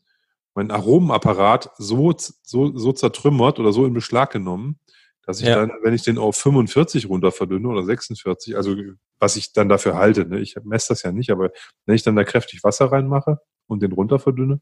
mein 0.55 0.71
Aromenapparat 0.71 1.71
so, 1.77 2.15
so, 2.43 2.77
so 2.77 2.93
zertrümmert 2.93 3.61
oder 3.61 3.73
so 3.73 3.87
in 3.87 3.93
Beschlag 3.93 4.33
genommen, 4.33 4.81
dass 5.25 5.41
ich 5.41 5.47
ja. 5.47 5.57
dann, 5.57 5.71
wenn 5.83 5.95
ich 5.95 6.03
den 6.03 6.19
auf 6.19 6.37
45 6.37 7.09
runter 7.09 7.31
verdünne 7.31 7.69
oder 7.69 7.85
46, 7.85 8.57
also 8.57 8.75
was 9.19 9.37
ich 9.37 9.53
dann 9.53 9.69
dafür 9.69 9.95
halte, 9.95 10.27
ne, 10.27 10.41
ich 10.41 10.57
messe 10.65 10.89
das 10.89 11.03
ja 11.03 11.13
nicht, 11.13 11.31
aber 11.31 11.51
wenn 11.87 11.95
ich 11.95 12.03
dann 12.03 12.17
da 12.17 12.25
kräftig 12.25 12.65
Wasser 12.65 12.87
reinmache 12.91 13.39
und 13.67 13.83
den 13.83 13.93
runter 13.93 14.19
verdünne, 14.19 14.61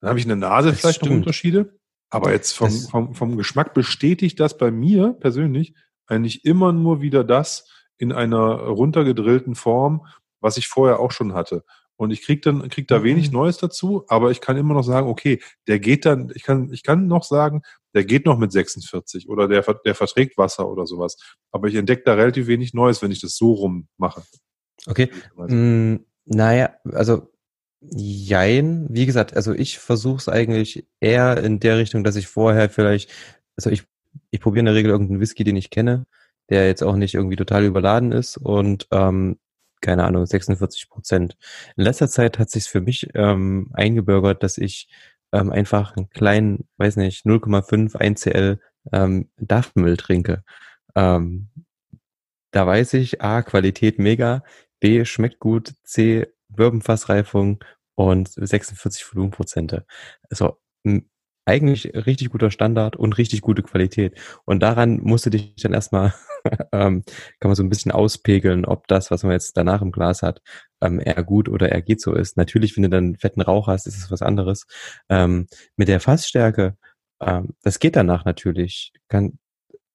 dann 0.00 0.08
habe 0.10 0.18
ich 0.18 0.24
in 0.24 0.30
der 0.30 0.36
Nase 0.36 0.70
das 0.70 0.80
vielleicht 0.80 0.96
stimmt. 0.96 1.12
noch 1.12 1.18
Unterschiede. 1.18 1.78
Aber 2.10 2.32
jetzt 2.32 2.52
vom, 2.52 2.70
vom, 2.70 3.14
vom 3.14 3.36
Geschmack 3.36 3.72
bestätigt 3.72 4.40
das 4.40 4.58
bei 4.58 4.70
mir 4.70 5.12
persönlich 5.12 5.74
eigentlich 6.06 6.44
immer 6.44 6.72
nur 6.72 7.00
wieder 7.00 7.24
das 7.24 7.68
in 7.98 8.12
einer 8.12 8.40
runtergedrillten 8.40 9.54
Form, 9.54 10.06
was 10.40 10.56
ich 10.56 10.66
vorher 10.66 10.98
auch 10.98 11.12
schon 11.12 11.34
hatte. 11.34 11.64
Und 11.96 12.10
ich 12.10 12.22
krieg 12.22 12.40
dann 12.42 12.66
krieg 12.70 12.88
da 12.88 13.02
wenig 13.02 13.28
mhm. 13.28 13.34
Neues 13.34 13.58
dazu, 13.58 14.04
aber 14.08 14.30
ich 14.30 14.40
kann 14.40 14.56
immer 14.56 14.72
noch 14.72 14.82
sagen, 14.82 15.06
okay, 15.06 15.38
der 15.68 15.78
geht 15.78 16.06
dann, 16.06 16.32
ich 16.34 16.42
kann 16.42 16.72
ich 16.72 16.82
kann 16.82 17.06
noch 17.06 17.24
sagen, 17.24 17.60
der 17.94 18.04
geht 18.04 18.24
noch 18.24 18.38
mit 18.38 18.52
46 18.52 19.28
oder 19.28 19.46
der 19.48 19.62
der 19.84 19.94
verträgt 19.94 20.38
Wasser 20.38 20.68
oder 20.68 20.86
sowas. 20.86 21.18
Aber 21.52 21.68
ich 21.68 21.74
entdecke 21.74 22.02
da 22.04 22.14
relativ 22.14 22.46
wenig 22.46 22.72
Neues, 22.72 23.02
wenn 23.02 23.10
ich 23.10 23.20
das 23.20 23.36
so 23.36 23.52
rum 23.52 23.88
mache. 23.98 24.22
Okay. 24.86 25.10
Mm, 25.36 25.96
naja, 26.24 26.70
also 26.90 27.29
Jein, 27.82 28.86
wie 28.90 29.06
gesagt, 29.06 29.34
also 29.34 29.54
ich 29.54 29.78
versuche 29.78 30.18
es 30.18 30.28
eigentlich 30.28 30.86
eher 31.00 31.42
in 31.42 31.60
der 31.60 31.78
Richtung, 31.78 32.04
dass 32.04 32.16
ich 32.16 32.26
vorher 32.26 32.68
vielleicht, 32.68 33.10
also 33.56 33.70
ich, 33.70 33.84
ich 34.30 34.40
probiere 34.40 34.60
in 34.60 34.66
der 34.66 34.74
Regel 34.74 34.90
irgendeinen 34.90 35.20
Whisky, 35.20 35.44
den 35.44 35.56
ich 35.56 35.70
kenne, 35.70 36.06
der 36.50 36.66
jetzt 36.66 36.82
auch 36.82 36.96
nicht 36.96 37.14
irgendwie 37.14 37.36
total 37.36 37.64
überladen 37.64 38.12
ist 38.12 38.36
und 38.36 38.86
ähm, 38.90 39.38
keine 39.80 40.04
Ahnung, 40.04 40.26
46 40.26 40.90
Prozent. 40.90 41.36
In 41.76 41.84
letzter 41.84 42.08
Zeit 42.08 42.38
hat 42.38 42.50
sich 42.50 42.64
für 42.64 42.82
mich 42.82 43.08
ähm, 43.14 43.70
eingebürgert, 43.72 44.42
dass 44.42 44.58
ich 44.58 44.88
ähm, 45.32 45.50
einfach 45.50 45.96
einen 45.96 46.10
kleinen, 46.10 46.68
weiß 46.76 46.96
nicht, 46.96 47.24
0,5 47.24 47.96
1 47.96 48.20
CL 48.20 48.60
ähm, 48.92 49.30
Dachmüll 49.38 49.96
trinke. 49.96 50.44
Ähm, 50.94 51.48
da 52.50 52.66
weiß 52.66 52.94
ich, 52.94 53.22
A, 53.22 53.42
Qualität 53.42 53.98
mega, 53.98 54.42
B, 54.80 55.04
schmeckt 55.04 55.38
gut, 55.38 55.74
C, 55.84 56.26
Bourbonfassreifung 56.60 57.64
und 57.94 58.28
46 58.28 59.14
Volumenprozente. 59.14 59.86
Also 60.28 60.58
eigentlich 61.46 61.86
richtig 61.94 62.30
guter 62.30 62.50
Standard 62.50 62.96
und 62.96 63.16
richtig 63.16 63.40
gute 63.40 63.62
Qualität. 63.62 64.20
Und 64.44 64.60
daran 64.62 65.00
musst 65.02 65.24
du 65.24 65.30
dich 65.30 65.54
dann 65.56 65.72
erstmal, 65.72 66.12
ähm, 66.72 67.02
kann 67.40 67.48
man 67.48 67.54
so 67.54 67.62
ein 67.62 67.70
bisschen 67.70 67.92
auspegeln, 67.92 68.66
ob 68.66 68.86
das, 68.88 69.10
was 69.10 69.22
man 69.22 69.32
jetzt 69.32 69.56
danach 69.56 69.80
im 69.80 69.90
Glas 69.90 70.22
hat, 70.22 70.42
ähm, 70.82 71.00
eher 71.02 71.22
gut 71.24 71.48
oder 71.48 71.72
eher 71.72 71.80
geht 71.80 72.02
so 72.02 72.14
ist. 72.14 72.36
Natürlich, 72.36 72.76
wenn 72.76 72.82
du 72.82 72.90
dann 72.90 73.16
fetten 73.16 73.40
Rauch 73.40 73.68
hast, 73.68 73.86
ist 73.86 73.96
es 73.96 74.10
was 74.10 74.22
anderes. 74.22 74.66
Ähm, 75.08 75.46
mit 75.76 75.88
der 75.88 76.00
Fassstärke, 76.00 76.76
ähm, 77.20 77.54
das 77.62 77.78
geht 77.78 77.96
danach 77.96 78.26
natürlich. 78.26 78.92
Kann, 79.08 79.38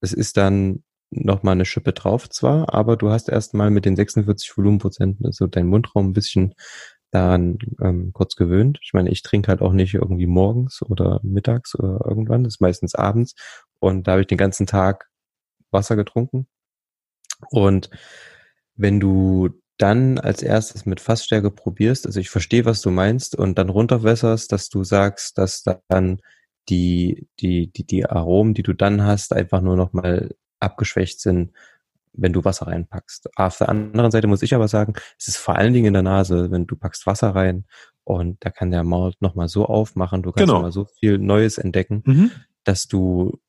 es 0.01 0.13
ist 0.13 0.37
dann 0.37 0.83
nochmal 1.23 1.53
eine 1.53 1.65
Schippe 1.65 1.93
drauf 1.93 2.29
zwar, 2.29 2.73
aber 2.73 2.97
du 2.97 3.09
hast 3.09 3.29
erstmal 3.29 3.71
mit 3.71 3.85
den 3.85 3.95
46 3.95 4.57
Volumenprozenten 4.57 5.31
so 5.31 5.47
dein 5.47 5.67
Mundraum 5.67 6.09
ein 6.09 6.13
bisschen 6.13 6.53
daran 7.11 7.57
ähm, 7.81 8.11
kurz 8.13 8.35
gewöhnt. 8.35 8.79
Ich 8.83 8.93
meine, 8.93 9.09
ich 9.09 9.21
trinke 9.23 9.49
halt 9.49 9.61
auch 9.61 9.71
nicht 9.71 9.93
irgendwie 9.93 10.27
morgens 10.27 10.81
oder 10.81 11.19
mittags 11.23 11.73
oder 11.77 12.01
irgendwann, 12.05 12.43
das 12.43 12.55
ist 12.55 12.61
meistens 12.61 12.95
abends 12.95 13.35
und 13.79 14.07
da 14.07 14.13
habe 14.13 14.21
ich 14.21 14.27
den 14.27 14.37
ganzen 14.37 14.67
Tag 14.67 15.07
Wasser 15.71 15.95
getrunken. 15.95 16.47
Und 17.49 17.89
wenn 18.75 18.99
du 18.99 19.49
dann 19.77 20.19
als 20.19 20.41
erstes 20.41 20.85
mit 20.85 20.99
Fassstärke 20.99 21.51
probierst, 21.51 22.05
also 22.05 22.19
ich 22.19 22.29
verstehe, 22.29 22.65
was 22.65 22.81
du 22.81 22.91
meinst, 22.91 23.35
und 23.35 23.57
dann 23.57 23.69
runterwässerst, 23.69 24.51
dass 24.51 24.69
du 24.69 24.83
sagst, 24.83 25.37
dass 25.37 25.63
dann 25.87 26.21
die, 26.69 27.27
die, 27.39 27.71
die, 27.71 27.85
die 27.85 28.05
Aromen, 28.05 28.53
die 28.53 28.63
du 28.63 28.73
dann 28.73 29.03
hast, 29.03 29.33
einfach 29.33 29.61
nur 29.61 29.75
nochmal 29.75 30.35
abgeschwächt 30.59 31.19
sind, 31.19 31.51
wenn 32.13 32.33
du 32.33 32.43
Wasser 32.45 32.67
reinpackst. 32.67 33.29
Auf 33.37 33.57
der 33.57 33.69
anderen 33.69 34.11
Seite 34.11 34.27
muss 34.27 34.41
ich 34.41 34.53
aber 34.55 34.67
sagen, 34.67 34.93
es 35.19 35.27
ist 35.27 35.37
vor 35.37 35.55
allen 35.55 35.73
Dingen 35.73 35.87
in 35.87 35.93
der 35.93 36.03
Nase, 36.03 36.51
wenn 36.51 36.65
du 36.65 36.75
packst 36.75 37.05
Wasser 37.05 37.35
rein 37.35 37.65
und 38.03 38.43
da 38.45 38.49
kann 38.49 38.71
der 38.71 38.83
Malt 38.83 39.21
nochmal 39.21 39.49
so 39.49 39.65
aufmachen, 39.65 40.23
du 40.23 40.31
kannst 40.31 40.47
genau. 40.47 40.61
mal 40.61 40.71
so 40.71 40.85
viel 40.85 41.17
Neues 41.17 41.57
entdecken, 41.57 42.03
mhm. 42.05 42.31
dass 42.63 42.87
du, 42.87 43.39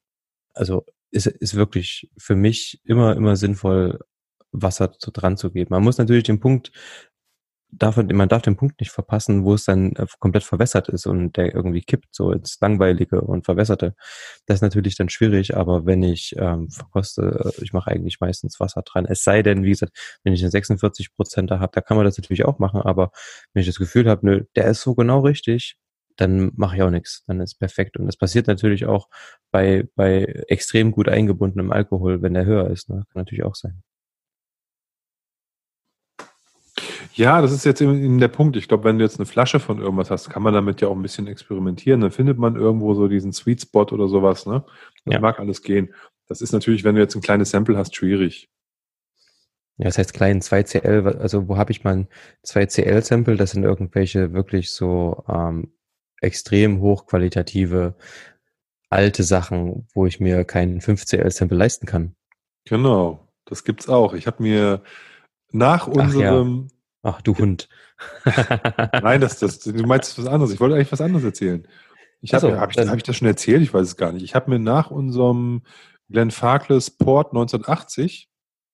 also 0.55 0.85
ist, 1.11 1.27
ist 1.27 1.55
wirklich 1.55 2.11
für 2.17 2.35
mich 2.35 2.81
immer, 2.85 3.17
immer 3.17 3.37
sinnvoll, 3.37 4.01
Wasser 4.53 4.89
dran 4.89 5.37
zu 5.37 5.51
geben. 5.51 5.69
Man 5.71 5.83
muss 5.83 5.99
natürlich 5.99 6.25
den 6.25 6.41
Punkt 6.41 6.73
darf, 7.71 7.97
man 7.97 8.29
darf 8.29 8.43
den 8.43 8.57
Punkt 8.57 8.81
nicht 8.81 8.91
verpassen, 8.91 9.45
wo 9.45 9.55
es 9.55 9.65
dann 9.65 9.93
äh, 9.97 10.07
komplett 10.19 10.45
verwässert 10.45 10.89
ist 10.89 11.07
und 11.07 11.37
der 11.37 11.55
irgendwie 11.55 11.83
kippt, 11.83 12.09
so 12.15 12.33
ins 12.33 12.59
Langweilige 12.61 13.21
und 13.21 13.45
Verwässerte. 13.45 13.95
Das 14.47 14.57
ist 14.57 14.63
natürlich 14.63 14.97
dann 14.97 15.09
schwierig, 15.09 15.57
aber 15.57 15.87
wenn 15.87 16.03
ich 16.03 16.35
ähm, 16.39 16.71
verkoste, 16.71 17.53
äh, 17.59 17.65
ich 17.65 17.73
mache 17.73 17.91
eigentlich 17.91 18.21
meistens 18.21 18.61
Wasser 18.61 18.83
dran. 18.83 19.07
Es 19.07 19.25
sei 19.25 19.43
denn, 19.43 19.65
wie 19.65 19.71
gesagt, 19.71 20.19
wenn 20.25 20.33
ich 20.33 20.43
einen 20.43 20.51
46 20.51 21.15
Prozent 21.15 21.51
habe, 21.51 21.71
da 21.73 21.81
kann 21.81 21.97
man 21.97 22.07
das 22.07 22.19
natürlich 22.19 22.45
auch 22.45 22.59
machen, 22.59 22.81
aber 22.83 23.11
wenn 23.53 23.61
ich 23.61 23.67
das 23.67 23.79
Gefühl 23.79 24.09
habe, 24.09 24.27
nö, 24.27 24.45
der 24.57 24.67
ist 24.67 24.83
so 24.83 24.95
genau 24.95 25.21
richtig, 25.21 25.77
dann 26.17 26.53
mache 26.57 26.77
ich 26.77 26.83
auch 26.83 26.91
nichts. 26.91 27.25
Dann 27.27 27.41
ist 27.41 27.57
perfekt. 27.57 27.97
Und 27.99 28.07
das 28.07 28.17
passiert 28.17 28.47
natürlich 28.47 28.87
auch 28.87 29.09
bei, 29.51 29.89
bei 29.95 30.25
extrem 30.49 30.93
gut 30.93 31.09
eingebundenem 31.09 31.73
Alkohol, 31.73 32.23
wenn 32.23 32.35
der 32.35 32.47
höher 32.47 32.71
ist. 32.71 32.89
Ne? 32.89 33.05
Kann 33.13 33.21
natürlich 33.23 33.45
auch 33.45 33.55
sein. 33.55 33.83
Ja, 37.17 37.41
das 37.41 37.51
ist 37.51 37.65
jetzt 37.65 37.81
eben 37.81 38.19
der 38.19 38.29
Punkt. 38.29 38.57
Ich 38.57 38.69
glaube, 38.69 38.85
wenn 38.85 38.99
du 38.99 39.05
jetzt 39.05 39.19
eine 39.19 39.25
Flasche 39.25 39.59
von 39.59 39.79
irgendwas 39.79 40.11
hast, 40.11 40.29
kann 40.29 40.43
man 40.43 40.53
damit 40.53 40.83
ja 40.83 40.89
auch 40.89 40.95
ein 40.95 41.01
bisschen 41.01 41.27
experimentieren. 41.27 42.03
Dann 42.03 42.11
findet 42.11 42.37
man 42.37 42.57
irgendwo 42.57 42.93
so 42.93 43.09
diesen 43.09 43.33
Sweet 43.33 43.63
Spot 43.63 43.87
oder 43.91 44.07
sowas. 44.07 44.45
Ne? 44.45 44.65
Das 45.07 45.15
ja. 45.15 45.21
mag 45.21 45.41
alles 45.41 45.63
gehen. 45.63 45.95
Das 46.29 46.43
ist 46.43 46.53
natürlich, 46.53 46.85
wenn 46.85 46.95
du 46.95 47.01
jetzt 47.01 47.15
ein 47.15 47.23
kleines 47.23 47.51
Sample 47.51 47.79
hast, 47.79 47.97
schwierig. 47.97 48.51
Ja, 49.79 49.87
das 49.87 49.97
heißt 49.97 50.13
klein 50.13 50.43
2CL, 50.43 51.17
also 51.19 51.49
wo 51.49 51.57
habe 51.57 51.73
ich 51.73 51.85
mein 51.85 52.09
2CL-Sample? 52.45 53.37
Das 53.37 53.53
sind 53.53 53.65
irgendwelche 53.65 54.35
wirklich 54.35 54.71
so 54.71 55.25
ähm, 55.27 55.73
extrem 56.21 56.81
hochqualitative 56.83 57.95
alte 58.91 59.23
Sachen, 59.23 59.89
wo 59.95 60.05
ich 60.05 60.21
mir 60.21 60.45
keinen 60.45 60.81
5CL-Sample 60.81 61.57
leisten 61.57 61.87
kann. 61.87 62.15
Genau, 62.67 63.27
das 63.47 63.65
gibt's 63.65 63.89
auch. 63.89 64.13
Ich 64.13 64.27
habe 64.27 64.43
mir 64.43 64.83
nach 65.51 65.87
unserem 65.87 66.69
Ach, 67.07 67.23
du 67.23 67.39
Hund. 67.39 67.69
Nein, 68.25 69.21
das, 69.21 69.39
das, 69.39 69.61
du 69.61 69.73
meinst 69.87 70.19
was 70.19 70.27
anderes. 70.27 70.53
Ich 70.53 70.59
wollte 70.59 70.75
eigentlich 70.75 70.91
was 70.91 71.01
anderes 71.01 71.25
erzählen. 71.25 71.69
Ich 72.21 72.35
habe 72.35 72.41
so, 72.41 72.59
hab 72.59 72.73
ich, 72.73 72.79
hab 72.79 72.97
ich 72.97 73.05
das 73.05 73.15
schon 73.15 73.29
erzählt? 73.29 73.63
Ich 73.63 73.73
weiß 73.73 73.87
es 73.87 73.97
gar 73.97 74.11
nicht. 74.11 74.25
Ich 74.25 74.35
habe 74.35 74.51
mir 74.51 74.59
nach 74.59 74.91
unserem 74.91 75.63
Glenn 76.09 76.33
Farkless 76.33 76.91
Port 76.91 77.29
1980 77.29 78.29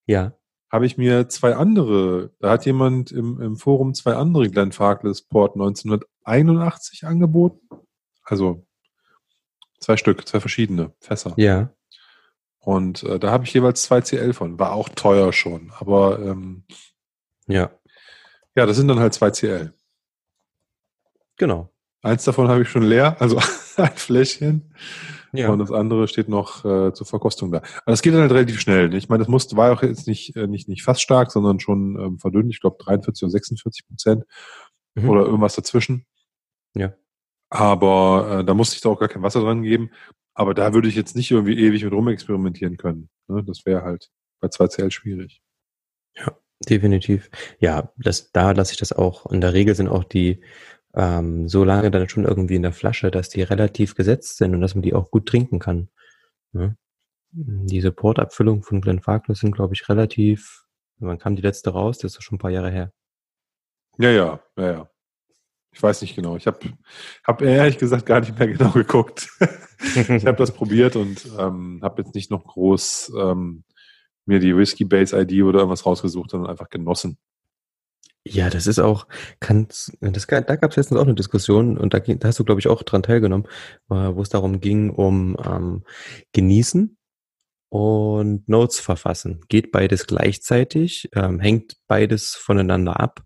ja. 0.06 0.32
habe 0.70 0.86
ich 0.86 0.96
mir 0.96 1.28
zwei 1.28 1.56
andere, 1.56 2.30
da 2.38 2.52
hat 2.52 2.64
jemand 2.64 3.12
im, 3.12 3.38
im 3.38 3.56
Forum 3.56 3.92
zwei 3.92 4.14
andere 4.14 4.48
Glenn 4.48 4.72
Farkless 4.72 5.20
Port 5.20 5.54
1981 5.54 7.04
angeboten. 7.04 7.68
Also 8.24 8.66
zwei 9.78 9.98
Stück, 9.98 10.26
zwei 10.26 10.40
verschiedene 10.40 10.94
Fässer. 11.00 11.34
Ja. 11.36 11.74
Und 12.60 13.02
äh, 13.02 13.18
da 13.18 13.30
habe 13.30 13.44
ich 13.44 13.52
jeweils 13.52 13.82
zwei 13.82 14.00
CL 14.00 14.32
von. 14.32 14.58
War 14.58 14.72
auch 14.72 14.88
teuer 14.88 15.34
schon, 15.34 15.70
aber 15.78 16.18
ähm, 16.20 16.64
ja. 17.46 17.70
Ja, 18.54 18.66
das 18.66 18.76
sind 18.76 18.88
dann 18.88 19.00
halt 19.00 19.14
zwei 19.14 19.30
CL. 19.30 19.72
Genau. 21.36 21.72
Eins 22.02 22.24
davon 22.24 22.48
habe 22.48 22.62
ich 22.62 22.68
schon 22.68 22.82
leer, 22.82 23.16
also 23.20 23.38
ein 23.76 23.92
Fläschchen. 23.94 24.74
Ja. 25.32 25.48
Und 25.48 25.60
das 25.60 25.70
andere 25.70 26.08
steht 26.08 26.28
noch 26.28 26.64
äh, 26.64 26.92
zur 26.92 27.06
Verkostung 27.06 27.52
da. 27.52 27.58
Aber 27.58 27.92
das 27.92 28.02
geht 28.02 28.12
dann 28.12 28.20
halt 28.20 28.32
relativ 28.32 28.60
schnell. 28.60 28.90
Ne? 28.90 28.98
Ich 28.98 29.08
meine, 29.08 29.20
das 29.20 29.28
musste, 29.28 29.56
war 29.56 29.72
auch 29.72 29.82
jetzt 29.82 30.06
nicht, 30.06 30.36
äh, 30.36 30.46
nicht, 30.46 30.68
nicht 30.68 30.82
fast 30.82 31.00
stark, 31.00 31.32
sondern 31.32 31.58
schon 31.58 31.98
ähm, 31.98 32.18
verdünnt. 32.18 32.52
Ich 32.52 32.60
glaube 32.60 32.76
43 32.78 33.22
oder 33.22 33.30
46 33.30 33.86
Prozent 33.86 34.24
mhm. 34.94 35.08
oder 35.08 35.22
irgendwas 35.22 35.54
dazwischen. 35.54 36.04
Ja. 36.74 36.92
Aber 37.48 38.40
äh, 38.40 38.44
da 38.44 38.52
musste 38.52 38.76
ich 38.76 38.82
da 38.82 38.90
auch 38.90 38.98
gar 38.98 39.08
kein 39.08 39.22
Wasser 39.22 39.40
dran 39.40 39.62
geben. 39.62 39.90
Aber 40.34 40.54
da 40.54 40.74
würde 40.74 40.88
ich 40.88 40.94
jetzt 40.94 41.16
nicht 41.16 41.30
irgendwie 41.30 41.58
ewig 41.58 41.84
mit 41.84 41.92
rumexperimentieren 41.92 42.76
können. 42.76 43.08
Ne? 43.28 43.42
Das 43.44 43.64
wäre 43.64 43.82
halt 43.82 44.10
bei 44.40 44.48
2CL 44.48 44.90
schwierig. 44.90 45.41
Definitiv. 46.68 47.30
Ja, 47.58 47.92
das, 47.96 48.30
da 48.32 48.52
lasse 48.52 48.72
ich 48.72 48.78
das 48.78 48.92
auch. 48.92 49.26
In 49.30 49.40
der 49.40 49.52
Regel 49.52 49.74
sind 49.74 49.88
auch 49.88 50.04
die 50.04 50.42
ähm, 50.94 51.48
so 51.48 51.64
lange 51.64 51.90
dann 51.90 52.08
schon 52.08 52.24
irgendwie 52.24 52.56
in 52.56 52.62
der 52.62 52.72
Flasche, 52.72 53.10
dass 53.10 53.28
die 53.28 53.42
relativ 53.42 53.94
gesetzt 53.94 54.36
sind 54.36 54.54
und 54.54 54.60
dass 54.60 54.74
man 54.74 54.82
die 54.82 54.94
auch 54.94 55.10
gut 55.10 55.26
trinken 55.26 55.58
kann. 55.58 55.88
Ne? 56.52 56.76
Diese 57.30 57.92
Portabfüllung 57.92 58.62
von 58.62 58.80
Glenfarclas 58.80 59.40
sind, 59.40 59.52
glaube 59.52 59.74
ich, 59.74 59.88
relativ, 59.88 60.64
wann 60.98 61.18
kam 61.18 61.34
die 61.34 61.42
letzte 61.42 61.70
raus? 61.70 61.98
Das 61.98 62.16
ist 62.16 62.22
schon 62.22 62.36
ein 62.36 62.40
paar 62.40 62.50
Jahre 62.50 62.70
her. 62.70 62.92
Ja, 63.98 64.10
ja, 64.10 64.40
ja, 64.56 64.72
ja. 64.72 64.88
Ich 65.74 65.82
weiß 65.82 66.02
nicht 66.02 66.14
genau. 66.14 66.36
Ich 66.36 66.46
habe 66.46 66.58
hab 67.24 67.40
ehrlich 67.40 67.78
gesagt 67.78 68.04
gar 68.04 68.20
nicht 68.20 68.38
mehr 68.38 68.48
genau 68.52 68.70
geguckt. 68.70 69.30
ich 69.80 70.26
habe 70.26 70.36
das 70.36 70.52
probiert 70.52 70.96
und 70.96 71.26
ähm, 71.38 71.80
habe 71.82 72.02
jetzt 72.02 72.14
nicht 72.14 72.30
noch 72.30 72.44
groß 72.44 73.12
ähm, 73.18 73.64
mir 74.26 74.38
die 74.38 74.56
Whiskey 74.56 74.84
Base 74.84 75.18
ID 75.18 75.42
oder 75.42 75.60
irgendwas 75.60 75.86
rausgesucht, 75.86 76.30
sondern 76.30 76.50
einfach 76.50 76.68
genossen. 76.68 77.18
Ja, 78.24 78.50
das 78.50 78.68
ist 78.68 78.78
auch, 78.78 79.08
kann, 79.40 79.66
das, 79.68 80.26
da 80.28 80.40
gab 80.56 80.70
es 80.70 80.76
letztens 80.76 81.00
auch 81.00 81.04
eine 81.04 81.14
Diskussion 81.14 81.76
und 81.76 81.92
da, 81.92 81.98
da 81.98 82.28
hast 82.28 82.38
du, 82.38 82.44
glaube 82.44 82.60
ich, 82.60 82.68
auch 82.68 82.84
dran 82.84 83.02
teilgenommen, 83.02 83.46
äh, 83.90 83.94
wo 83.94 84.22
es 84.22 84.28
darum 84.28 84.60
ging, 84.60 84.90
um 84.90 85.36
ähm, 85.44 85.82
Genießen 86.32 86.96
und 87.68 88.48
Notes 88.48 88.78
verfassen. 88.78 89.40
Geht 89.48 89.72
beides 89.72 90.06
gleichzeitig? 90.06 91.08
Ähm, 91.14 91.40
hängt 91.40 91.78
beides 91.88 92.34
voneinander 92.34 93.00
ab? 93.00 93.22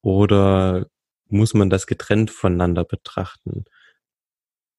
Oder 0.00 0.86
muss 1.28 1.54
man 1.54 1.68
das 1.68 1.88
getrennt 1.88 2.30
voneinander 2.30 2.84
betrachten? 2.84 3.64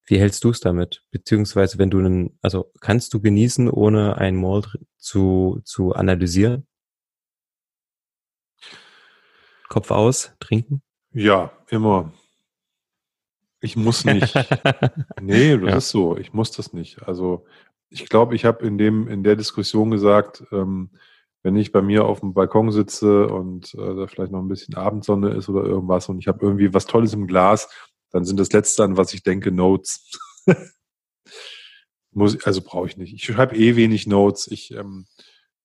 Wie 0.07 0.19
hältst 0.19 0.43
du 0.45 0.49
es 0.51 0.61
damit? 0.61 1.03
Beziehungsweise, 1.11 1.77
wenn 1.77 1.89
du 1.89 1.99
einen, 1.99 2.39
also 2.41 2.71
kannst 2.79 3.13
du 3.13 3.21
genießen, 3.21 3.69
ohne 3.69 4.17
ein 4.17 4.37
Malt 4.37 4.79
zu, 4.97 5.59
zu 5.65 5.93
analysieren? 5.93 6.65
Kopf 9.67 9.91
aus, 9.91 10.31
trinken? 10.39 10.81
Ja, 11.11 11.51
immer. 11.69 12.13
Ich 13.59 13.75
muss 13.75 14.05
nicht. 14.05 14.33
nee, 15.21 15.57
das 15.57 15.69
ja. 15.69 15.77
ist 15.77 15.89
so. 15.89 16.17
Ich 16.17 16.31
muss 16.31 16.51
das 16.51 16.71
nicht. 16.71 17.03
Also 17.03 17.45
ich 17.89 18.07
glaube, 18.07 18.35
ich 18.35 18.45
habe 18.45 18.65
in 18.65 18.77
dem 18.77 19.09
in 19.09 19.23
der 19.23 19.35
Diskussion 19.35 19.91
gesagt, 19.91 20.43
ähm, 20.53 20.91
wenn 21.43 21.55
ich 21.55 21.71
bei 21.71 21.81
mir 21.81 22.05
auf 22.05 22.21
dem 22.21 22.33
Balkon 22.33 22.71
sitze 22.71 23.27
und 23.27 23.73
äh, 23.73 23.95
da 23.95 24.07
vielleicht 24.07 24.31
noch 24.31 24.39
ein 24.39 24.47
bisschen 24.47 24.75
Abendsonne 24.75 25.29
ist 25.29 25.49
oder 25.49 25.63
irgendwas 25.63 26.09
und 26.09 26.19
ich 26.19 26.27
habe 26.27 26.45
irgendwie 26.45 26.73
was 26.73 26.85
Tolles 26.85 27.13
im 27.13 27.27
Glas, 27.27 27.69
dann 28.11 28.25
sind 28.25 28.39
das 28.39 28.51
Letzte, 28.51 28.83
an 28.83 28.97
was 28.97 29.13
ich 29.13 29.23
denke, 29.23 29.51
Notes. 29.51 30.19
muss, 32.11 32.43
also 32.45 32.61
brauche 32.61 32.87
ich 32.87 32.97
nicht. 32.97 33.13
Ich 33.13 33.23
schreibe 33.23 33.55
eh 33.55 33.75
wenig 33.75 34.07
Notes. 34.07 34.47
Ich 34.47 34.71
ähm, 34.71 35.07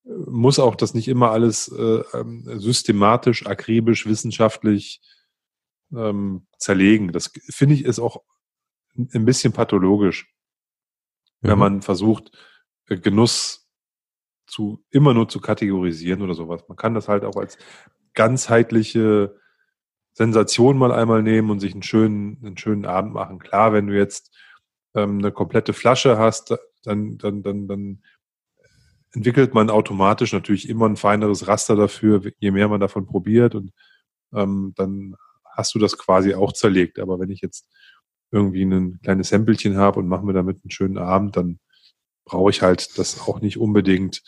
muss 0.05 0.59
auch 0.59 0.75
das 0.75 0.95
nicht 0.95 1.09
immer 1.09 1.31
alles 1.31 1.69
äh, 1.69 2.03
ähm, 2.15 2.45
systematisch, 2.59 3.47
akribisch, 3.47 4.07
wissenschaftlich 4.07 5.01
ähm, 5.95 6.47
zerlegen. 6.59 7.13
Das 7.13 7.31
finde 7.51 7.75
ich 7.75 7.85
ist 7.85 7.99
auch 7.99 8.23
ein 8.95 9.25
bisschen 9.25 9.53
pathologisch, 9.53 10.35
mhm. 11.41 11.49
wenn 11.49 11.59
man 11.59 11.83
versucht, 11.83 12.33
äh, 12.89 12.97
Genuss 12.97 13.69
zu 14.47 14.85
immer 14.91 15.15
nur 15.15 15.29
zu 15.29 15.41
kategorisieren 15.41 16.23
oder 16.23 16.35
sowas. 16.35 16.63
Man 16.69 16.77
kann 16.77 16.95
das 16.95 17.09
halt 17.09 17.25
auch 17.25 17.37
als 17.37 17.57
ganzheitliche 18.13 19.41
Sensation 20.15 20.79
mal 20.79 20.93
einmal 20.93 21.23
nehmen 21.23 21.51
und 21.51 21.61
sich 21.61 21.73
einen 21.73 21.83
schönen, 21.83 22.39
einen 22.45 22.59
schönen 22.59 22.85
Abend 22.85 23.15
machen. 23.15 23.39
Klar, 23.39 23.73
wenn 23.73 23.87
du 23.87 23.97
jetzt 23.97 24.37
ähm, 24.95 25.19
eine 25.19 25.33
komplette 25.33 25.73
Flasche 25.73 26.19
hast, 26.19 26.55
dann, 26.85 27.19
dann, 27.19 27.43
dann, 27.43 27.67
dann 27.67 28.03
entwickelt 29.13 29.55
man 29.55 29.71
automatisch 29.71 30.33
natürlich 30.33 30.69
immer 30.69 30.87
ein 30.87 30.97
feineres 30.97 31.47
Raster 31.47 31.77
dafür, 31.77 32.23
je 32.39 32.51
mehr 32.51 32.69
man 32.69 32.81
davon 32.81 33.07
probiert 33.07 33.55
und 33.55 33.73
ähm, 34.35 34.73
dann 34.77 35.17
hast 35.45 35.75
du 35.75 35.79
das 35.79 35.99
quasi 35.99 36.35
auch 36.35 36.53
zerlegt. 36.53 36.99
Aber 36.99 37.19
wenn 37.21 37.31
ich 37.31 37.41
jetzt 37.41 37.69
irgendwie 38.31 38.63
ein 38.63 39.01
kleines 39.03 39.29
Samplechen 39.29 39.77
habe 39.77 40.01
und 40.01 40.09
mache 40.09 40.25
mir 40.25 40.33
damit 40.33 40.59
einen 40.63 40.71
schönen 40.71 40.99
Abend, 40.99 41.37
dann 41.37 41.59
brauche 42.25 42.51
ich 42.51 42.63
halt 42.63 42.99
das 42.99 43.21
auch 43.21 43.41
nicht 43.41 43.59
unbedingt 43.59 44.23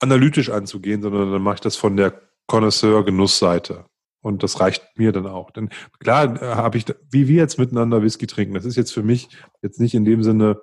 analytisch 0.00 0.50
anzugehen, 0.50 1.02
sondern 1.02 1.32
dann 1.32 1.42
mache 1.42 1.56
ich 1.56 1.60
das 1.60 1.76
von 1.76 1.96
der 1.96 2.22
Connoisseur-Genussseite. 2.46 3.86
Und 4.20 4.42
das 4.42 4.60
reicht 4.60 4.84
mir 4.96 5.12
dann 5.12 5.26
auch. 5.26 5.50
Denn 5.50 5.70
klar 6.00 6.42
äh, 6.42 6.54
habe 6.54 6.78
ich, 6.78 6.86
wie 7.10 7.28
wir 7.28 7.36
jetzt 7.36 7.58
miteinander 7.58 8.02
Whisky 8.02 8.26
trinken, 8.26 8.54
das 8.54 8.64
ist 8.64 8.76
jetzt 8.76 8.92
für 8.92 9.02
mich 9.02 9.28
jetzt 9.62 9.80
nicht 9.80 9.94
in 9.94 10.04
dem 10.04 10.22
Sinne 10.22 10.60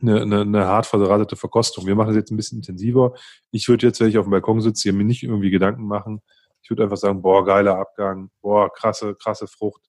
eine, 0.00 0.22
eine, 0.22 0.40
eine 0.40 0.66
hart 0.66 0.86
verdrahtete 0.86 1.36
Verkostung. 1.36 1.86
Wir 1.86 1.94
machen 1.94 2.08
das 2.08 2.16
jetzt 2.16 2.32
ein 2.32 2.36
bisschen 2.36 2.58
intensiver. 2.58 3.14
Ich 3.52 3.68
würde 3.68 3.86
jetzt, 3.86 4.00
wenn 4.00 4.08
ich 4.08 4.18
auf 4.18 4.26
dem 4.26 4.32
Balkon 4.32 4.60
sitze, 4.60 4.92
mir 4.92 5.04
nicht 5.04 5.22
irgendwie 5.22 5.50
Gedanken 5.50 5.86
machen. 5.86 6.22
Ich 6.62 6.70
würde 6.70 6.82
einfach 6.82 6.96
sagen, 6.96 7.22
boah, 7.22 7.44
geiler 7.44 7.78
Abgang, 7.78 8.30
boah, 8.40 8.72
krasse, 8.72 9.14
krasse 9.14 9.46
Frucht. 9.46 9.82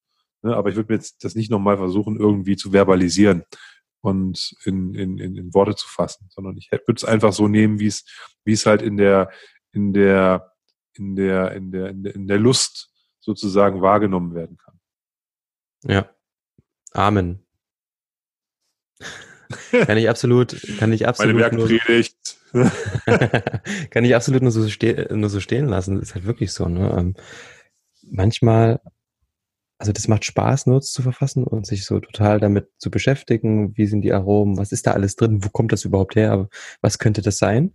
Ne? 0.44 0.56
Aber 0.56 0.70
ich 0.70 0.76
würde 0.76 0.94
mir 0.94 0.98
jetzt 0.98 1.24
das 1.24 1.36
nicht 1.36 1.50
nochmal 1.50 1.78
versuchen, 1.78 2.20
irgendwie 2.20 2.56
zu 2.56 2.72
verbalisieren 2.72 3.44
und 4.02 4.56
in, 4.66 4.94
in, 4.94 5.18
in, 5.18 5.36
in 5.36 5.54
Worte 5.54 5.76
zu 5.76 5.88
fassen, 5.88 6.28
sondern 6.30 6.58
ich 6.58 6.72
würde 6.72 6.94
es 6.96 7.06
einfach 7.06 7.34
so 7.34 7.48
nehmen, 7.48 7.80
wie 7.80 7.88
es, 7.88 8.06
wie 8.44 8.54
es 8.54 8.66
halt 8.66 8.82
in 8.82 8.98
der, 8.98 9.32
in 9.72 9.94
der 9.94 10.53
in 10.96 11.16
der, 11.16 11.52
in 11.54 11.72
der, 11.72 11.90
in 11.90 12.28
der, 12.28 12.40
Lust 12.40 12.92
sozusagen 13.20 13.82
wahrgenommen 13.82 14.34
werden 14.36 14.58
kann. 14.58 14.80
Ja. 15.86 16.10
Amen. 16.92 17.46
kann 19.72 19.98
ich 19.98 20.10
absolut, 20.10 20.56
kann 20.78 20.94
ich 20.94 21.08
absolut. 21.08 21.36
Meine 21.36 21.58
Werkpredigt. 21.58 22.38
kann 23.90 24.06
ich 24.06 24.16
absolut 24.16 24.42
nur 24.44 24.52
so, 24.52 24.68
ste 24.70 25.08
nur 25.12 25.30
so 25.30 25.40
stehen 25.40 25.68
lassen. 25.68 25.96
Das 25.96 26.10
ist 26.10 26.16
halt 26.16 26.26
wirklich 26.26 26.52
so, 26.52 26.68
ne? 26.68 26.96
Ähm, 26.98 27.16
manchmal, 28.04 28.80
also 29.80 29.92
das 29.92 30.08
macht 30.08 30.24
Spaß, 30.24 30.68
Notes 30.68 30.92
zu 30.92 31.02
verfassen 31.02 31.44
und 31.44 31.66
sich 31.66 31.86
so 31.86 32.00
total 32.00 32.40
damit 32.40 32.70
zu 32.78 32.92
beschäftigen. 32.92 33.76
Wie 33.76 33.88
sind 33.88 34.02
die 34.02 34.14
Aromen? 34.14 34.58
Was 34.58 34.72
ist 34.72 34.86
da 34.86 34.92
alles 34.92 35.16
drin? 35.16 35.44
Wo 35.44 35.50
kommt 35.50 35.72
das 35.72 35.84
überhaupt 35.84 36.16
her? 36.16 36.48
Was 36.82 37.00
könnte 37.00 37.22
das 37.22 37.38
sein? 37.40 37.74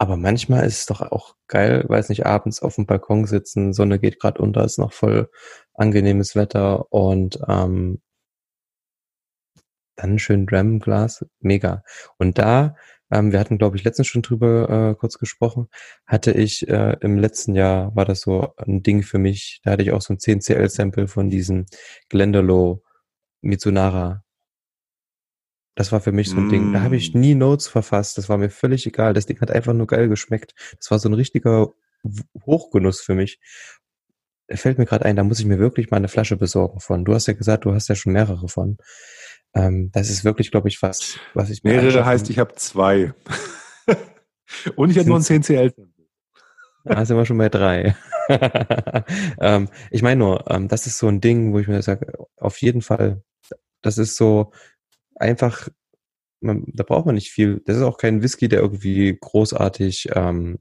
Aber 0.00 0.16
manchmal 0.16 0.64
ist 0.64 0.78
es 0.78 0.86
doch 0.86 1.02
auch 1.02 1.36
geil, 1.46 1.84
weiß 1.86 2.08
nicht, 2.08 2.24
abends 2.24 2.62
auf 2.62 2.76
dem 2.76 2.86
Balkon 2.86 3.26
sitzen, 3.26 3.74
Sonne 3.74 3.98
geht 3.98 4.18
gerade 4.18 4.40
unter, 4.40 4.64
ist 4.64 4.78
noch 4.78 4.94
voll 4.94 5.28
angenehmes 5.74 6.34
Wetter 6.34 6.90
und 6.90 7.38
ähm, 7.46 8.00
dann 9.96 10.18
schön 10.18 10.46
Dram-Glas, 10.46 11.26
mega. 11.40 11.82
Und 12.16 12.38
da, 12.38 12.76
ähm, 13.10 13.30
wir 13.32 13.40
hatten, 13.40 13.58
glaube 13.58 13.76
ich, 13.76 13.84
letztens 13.84 14.06
schon 14.06 14.22
drüber 14.22 14.92
äh, 14.92 14.94
kurz 14.94 15.18
gesprochen, 15.18 15.68
hatte 16.06 16.32
ich 16.32 16.66
äh, 16.66 16.96
im 17.02 17.18
letzten 17.18 17.54
Jahr, 17.54 17.94
war 17.94 18.06
das 18.06 18.22
so 18.22 18.54
ein 18.56 18.82
Ding 18.82 19.02
für 19.02 19.18
mich, 19.18 19.60
da 19.64 19.72
hatte 19.72 19.82
ich 19.82 19.92
auch 19.92 20.00
so 20.00 20.14
ein 20.14 20.18
10CL-Sample 20.18 21.08
von 21.08 21.28
diesem 21.28 21.66
Glendalo 22.08 22.82
Mitsunara 23.42 24.24
das 25.74 25.92
war 25.92 26.00
für 26.00 26.12
mich 26.12 26.30
so 26.30 26.36
ein 26.36 26.46
mm. 26.46 26.50
Ding. 26.50 26.72
Da 26.72 26.82
habe 26.82 26.96
ich 26.96 27.14
mm. 27.14 27.20
nie 27.20 27.34
Notes 27.34 27.68
verfasst. 27.68 28.18
Das 28.18 28.28
war 28.28 28.38
mir 28.38 28.50
völlig 28.50 28.86
egal. 28.86 29.14
Das 29.14 29.26
Ding 29.26 29.40
hat 29.40 29.50
einfach 29.50 29.72
nur 29.72 29.86
geil 29.86 30.08
geschmeckt. 30.08 30.54
Das 30.78 30.90
war 30.90 30.98
so 30.98 31.08
ein 31.08 31.14
richtiger 31.14 31.68
Hochgenuss 32.44 33.00
für 33.00 33.14
mich. 33.14 33.40
Fällt 34.52 34.78
mir 34.78 34.86
gerade 34.86 35.04
ein, 35.04 35.16
da 35.16 35.22
muss 35.22 35.38
ich 35.38 35.46
mir 35.46 35.58
wirklich 35.58 35.90
mal 35.90 35.98
eine 35.98 36.08
Flasche 36.08 36.36
besorgen 36.36 36.80
von. 36.80 37.04
Du 37.04 37.14
hast 37.14 37.26
ja 37.28 37.34
gesagt, 37.34 37.64
du 37.64 37.72
hast 37.72 37.88
ja 37.88 37.94
schon 37.94 38.12
mehrere 38.12 38.48
von. 38.48 38.78
Ähm, 39.54 39.90
das 39.92 40.10
ist 40.10 40.24
wirklich, 40.24 40.50
glaube 40.50 40.68
ich, 40.68 40.82
was, 40.82 41.18
was 41.34 41.50
ich 41.50 41.62
mir 41.62 41.74
Mehrere 41.74 42.04
heißt, 42.04 42.30
ich 42.30 42.38
habe 42.38 42.54
zwei. 42.54 43.14
Und 44.76 44.90
ich 44.90 44.98
habe 44.98 45.08
nur 45.08 45.18
ein 45.18 45.22
10CL. 45.22 45.72
Da 46.84 47.04
sind 47.04 47.16
wir 47.16 47.26
schon 47.26 47.38
bei 47.38 47.48
drei. 47.48 47.94
ähm, 49.40 49.68
ich 49.90 50.02
meine 50.02 50.18
nur, 50.18 50.50
ähm, 50.50 50.68
das 50.68 50.86
ist 50.86 50.98
so 50.98 51.08
ein 51.08 51.20
Ding, 51.20 51.52
wo 51.52 51.58
ich 51.58 51.68
mir 51.68 51.82
sage, 51.82 52.12
auf 52.36 52.56
jeden 52.58 52.82
Fall, 52.82 53.22
das 53.82 53.98
ist 53.98 54.16
so, 54.16 54.52
einfach, 55.20 55.68
man, 56.40 56.64
da 56.74 56.84
braucht 56.84 57.06
man 57.06 57.14
nicht 57.14 57.30
viel. 57.30 57.62
Das 57.66 57.76
ist 57.76 57.82
auch 57.82 57.98
kein 57.98 58.22
Whisky, 58.22 58.48
der 58.48 58.60
irgendwie 58.60 59.16
großartig 59.20 60.10
ähm, 60.14 60.58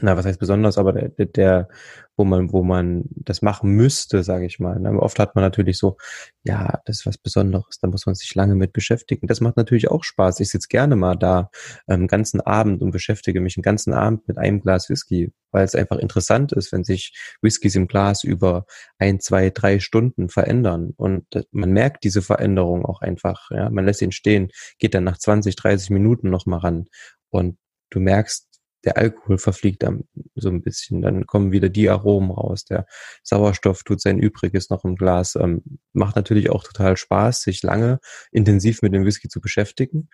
na, 0.00 0.16
was 0.16 0.26
heißt 0.26 0.40
besonders, 0.40 0.78
aber 0.78 0.92
der, 0.92 1.26
der, 1.26 1.68
wo 2.16 2.24
man, 2.24 2.52
wo 2.52 2.62
man 2.62 3.04
das 3.10 3.42
machen 3.42 3.70
müsste, 3.70 4.22
sage 4.22 4.46
ich 4.46 4.58
mal. 4.58 4.78
Ne? 4.78 4.98
Oft 5.00 5.18
hat 5.18 5.34
man 5.34 5.42
natürlich 5.42 5.78
so, 5.78 5.96
ja, 6.44 6.80
das 6.84 7.00
ist 7.00 7.06
was 7.06 7.18
Besonderes, 7.18 7.78
da 7.80 7.88
muss 7.88 8.06
man 8.06 8.14
sich 8.14 8.34
lange 8.34 8.54
mit 8.54 8.72
beschäftigen. 8.72 9.26
Das 9.26 9.40
macht 9.40 9.56
natürlich 9.56 9.90
auch 9.90 10.04
Spaß. 10.04 10.40
Ich 10.40 10.50
sitze 10.50 10.68
gerne 10.68 10.96
mal 10.96 11.16
da 11.16 11.50
ähm, 11.88 12.06
ganzen 12.06 12.40
Abend 12.40 12.82
und 12.82 12.90
beschäftige 12.90 13.40
mich 13.40 13.56
einen 13.56 13.62
ganzen 13.62 13.92
Abend 13.92 14.28
mit 14.28 14.38
einem 14.38 14.60
Glas 14.60 14.88
Whisky, 14.88 15.32
weil 15.50 15.64
es 15.64 15.74
einfach 15.74 15.98
interessant 15.98 16.52
ist, 16.52 16.72
wenn 16.72 16.84
sich 16.84 17.12
Whiskys 17.40 17.74
im 17.74 17.88
Glas 17.88 18.24
über 18.24 18.66
ein, 18.98 19.20
zwei, 19.20 19.50
drei 19.50 19.80
Stunden 19.80 20.28
verändern. 20.28 20.92
Und 20.96 21.26
man 21.50 21.72
merkt 21.72 22.04
diese 22.04 22.22
Veränderung 22.22 22.84
auch 22.84 23.00
einfach. 23.00 23.50
Ja? 23.50 23.70
Man 23.70 23.86
lässt 23.86 24.02
ihn 24.02 24.12
stehen, 24.12 24.50
geht 24.78 24.94
dann 24.94 25.04
nach 25.04 25.18
20, 25.18 25.56
30 25.56 25.90
Minuten 25.90 26.30
nochmal 26.30 26.60
ran. 26.60 26.86
Und 27.30 27.56
du 27.90 28.00
merkst, 28.00 28.51
der 28.84 28.96
Alkohol 28.96 29.38
verfliegt 29.38 29.82
dann 29.82 30.04
so 30.34 30.48
ein 30.48 30.62
bisschen, 30.62 31.02
dann 31.02 31.26
kommen 31.26 31.52
wieder 31.52 31.68
die 31.68 31.88
Aromen 31.88 32.30
raus, 32.30 32.64
der 32.64 32.86
Sauerstoff 33.22 33.84
tut 33.84 34.00
sein 34.00 34.18
Übriges 34.18 34.70
noch 34.70 34.84
im 34.84 34.96
Glas. 34.96 35.36
Ähm, 35.36 35.62
macht 35.92 36.16
natürlich 36.16 36.50
auch 36.50 36.64
total 36.64 36.96
Spaß, 36.96 37.42
sich 37.42 37.62
lange 37.62 38.00
intensiv 38.30 38.82
mit 38.82 38.94
dem 38.94 39.04
Whisky 39.04 39.28
zu 39.28 39.40
beschäftigen, 39.40 40.08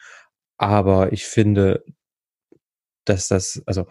aber 0.58 1.12
ich 1.12 1.24
finde, 1.24 1.84
dass 3.04 3.28
das, 3.28 3.62
also 3.66 3.86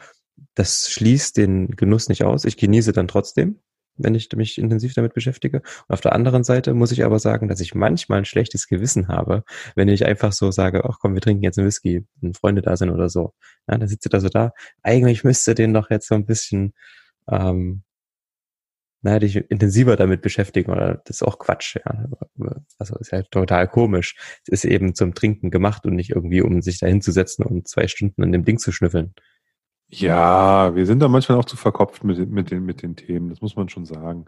das 0.53 0.91
schließt 0.91 1.37
den 1.37 1.75
Genuss 1.75 2.09
nicht 2.09 2.23
aus. 2.23 2.45
Ich 2.45 2.57
genieße 2.57 2.91
dann 2.91 3.07
trotzdem, 3.07 3.59
wenn 3.97 4.15
ich 4.15 4.29
mich 4.35 4.57
intensiv 4.57 4.93
damit 4.93 5.13
beschäftige. 5.13 5.57
Und 5.57 5.93
auf 5.93 6.01
der 6.01 6.13
anderen 6.13 6.43
Seite 6.43 6.73
muss 6.73 6.91
ich 6.91 7.03
aber 7.03 7.19
sagen, 7.19 7.47
dass 7.47 7.59
ich 7.59 7.75
manchmal 7.75 8.19
ein 8.19 8.25
schlechtes 8.25 8.67
Gewissen 8.67 9.07
habe, 9.07 9.43
wenn 9.75 9.87
ich 9.87 10.05
einfach 10.05 10.31
so 10.31 10.51
sage, 10.51 10.85
ach 10.85 10.97
komm, 10.99 11.13
wir 11.13 11.21
trinken 11.21 11.43
jetzt 11.43 11.57
einen 11.57 11.67
Whisky, 11.67 12.05
wenn 12.21 12.33
Freunde 12.33 12.61
da 12.61 12.77
sind 12.77 12.89
oder 12.89 13.09
so. 13.09 13.33
Ja, 13.67 13.77
dann 13.77 13.87
sitzt 13.87 14.05
ihr 14.05 14.09
da 14.09 14.19
so 14.19 14.29
da. 14.29 14.51
Eigentlich 14.83 15.23
müsste 15.23 15.55
den 15.55 15.73
doch 15.73 15.89
jetzt 15.89 16.07
so 16.07 16.15
ein 16.15 16.25
bisschen, 16.25 16.73
ähm, 17.29 17.83
naja, 19.01 19.19
dich 19.19 19.35
intensiver 19.35 19.95
damit 19.95 20.21
beschäftigen 20.21 20.71
oder 20.71 21.01
das 21.05 21.17
ist 21.17 21.23
auch 21.23 21.39
Quatsch, 21.39 21.75
ja. 21.75 22.07
Also 22.79 22.95
ist 22.97 23.11
halt 23.11 23.31
total 23.31 23.67
komisch. 23.67 24.15
Es 24.47 24.63
ist 24.63 24.65
eben 24.65 24.95
zum 24.95 25.13
Trinken 25.13 25.51
gemacht 25.51 25.85
und 25.85 25.95
nicht 25.95 26.09
irgendwie, 26.11 26.41
um 26.41 26.61
sich 26.61 26.79
da 26.79 26.87
hinzusetzen 26.87 27.45
und 27.45 27.67
zwei 27.67 27.87
Stunden 27.87 28.23
an 28.23 28.31
dem 28.31 28.43
Ding 28.43 28.57
zu 28.57 28.71
schnüffeln. 28.71 29.13
Ja, 29.89 30.75
wir 30.75 30.85
sind 30.85 30.99
da 30.99 31.07
manchmal 31.07 31.37
auch 31.37 31.45
zu 31.45 31.55
verkopft 31.55 32.03
mit, 32.03 32.29
mit, 32.29 32.51
den, 32.51 32.65
mit 32.65 32.81
den 32.81 32.95
Themen, 32.95 33.29
das 33.29 33.41
muss 33.41 33.55
man 33.55 33.69
schon 33.69 33.85
sagen. 33.85 34.25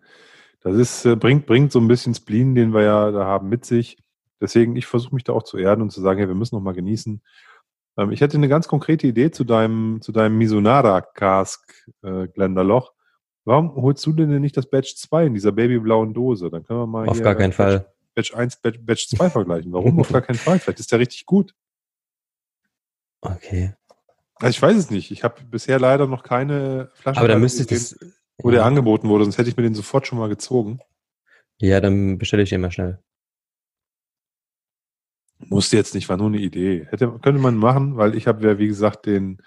Das 0.61 0.76
ist, 0.76 1.06
äh, 1.06 1.15
bringt, 1.15 1.45
bringt 1.45 1.72
so 1.72 1.80
ein 1.80 1.88
bisschen 1.88 2.14
Spleen, 2.14 2.56
den 2.56 2.73
wir 2.73 2.84
ja 2.84 3.11
da 3.11 3.26
haben, 3.26 3.49
mit 3.49 3.65
sich. 3.65 3.98
Deswegen, 4.41 4.76
ich 4.76 4.86
versuche 4.86 5.15
mich 5.15 5.26
da 5.26 5.34
auch 5.34 5.44
zu 5.44 5.57
erden 5.57 5.81
und 5.81 5.91
zu 5.91 6.02
sagen, 6.02 6.19
hey, 6.19 6.27
wir 6.27 6.36
müssen 6.36 6.56
noch 6.56 6.61
mal 6.61 6.73
genießen. 6.73 7.22
Ähm, 7.98 8.11
ich 8.11 8.22
hätte 8.22 8.38
eine 8.38 8.48
ganz 8.48 8.68
konkrete 8.68 9.07
Idee 9.07 9.31
zu 9.31 9.44
deinem, 9.44 9.99
zu 10.02 10.11
deinem 10.11 10.38
Misonara-Cask, 10.38 11.88
äh, 12.03 12.27
Glenderloch. 12.27 12.94
Warum 13.44 13.73
holst 13.76 14.06
du 14.06 14.14
denn 14.14 14.30
nicht 14.41 14.56
das 14.56 14.69
Batch 14.69 14.95
2 14.95 15.27
in 15.27 15.34
dieser 15.34 15.52
babyblauen 15.52 16.14
Dose? 16.14 16.49
Dann 16.49 16.64
können 16.64 16.80
wir 16.80 16.88
mal 16.88 17.10
Auf 17.10 17.22
gar 17.22 17.36
keinen 17.36 17.49
Batch, 17.49 17.56
Fall. 17.56 17.94
Batch 18.15 18.34
1, 18.34 18.61
Batch, 18.61 18.80
Batch 18.81 19.07
2 19.10 19.30
vergleichen. 19.30 19.73
Warum? 19.73 19.99
Auf 19.99 20.11
gar 20.11 20.22
keinen 20.22 20.38
Fall. 20.38 20.60
Vielleicht 20.60 20.80
ist 20.80 20.91
der 20.91 20.99
richtig 20.99 21.26
gut. 21.26 21.53
Okay. 23.22 23.73
Also 24.40 24.49
ich 24.49 24.61
weiß 24.61 24.76
es 24.76 24.90
nicht. 24.90 25.11
Ich 25.11 25.24
habe 25.24 25.44
bisher 25.44 25.80
leider 25.80 26.07
noch 26.07 26.24
keine 26.24 26.90
Flasche. 26.94 27.20
Aber 27.20 27.28
dann 27.28 27.41
müsste 27.41 27.61
ich 27.61 27.68
das. 27.68 27.98
Wo 28.41 28.52
der 28.52 28.64
angeboten 28.64 29.10
wurde, 29.10 29.26
sonst 29.26 29.38
hätte 29.38 29.49
ich 29.49 29.57
mir 29.57 29.64
den 29.64 29.76
sofort 29.76 30.07
schon 30.07 30.18
mal 30.18 30.30
gezogen. 30.30 30.80
Ja, 31.57 31.82
dann 31.82 32.18
bestelle 32.18 32.44
ich 32.44 32.49
den 32.49 32.61
mal 32.61 32.72
schnell. 32.72 32.99
Musste 35.40 35.76
jetzt 35.76 35.94
nicht, 35.94 36.07
war 36.07 36.16
nur 36.16 36.28
eine 36.28 36.38
Idee. 36.40 36.88
Hätte, 36.90 37.20
könnte 37.22 37.41
man 37.41 37.57
machen, 37.57 37.98
weil 37.98 38.16
ich 38.16 38.28
habe 38.28 38.45
ja, 38.48 38.57
wie 38.57 38.68
gesagt, 38.68 39.06
den 39.06 39.41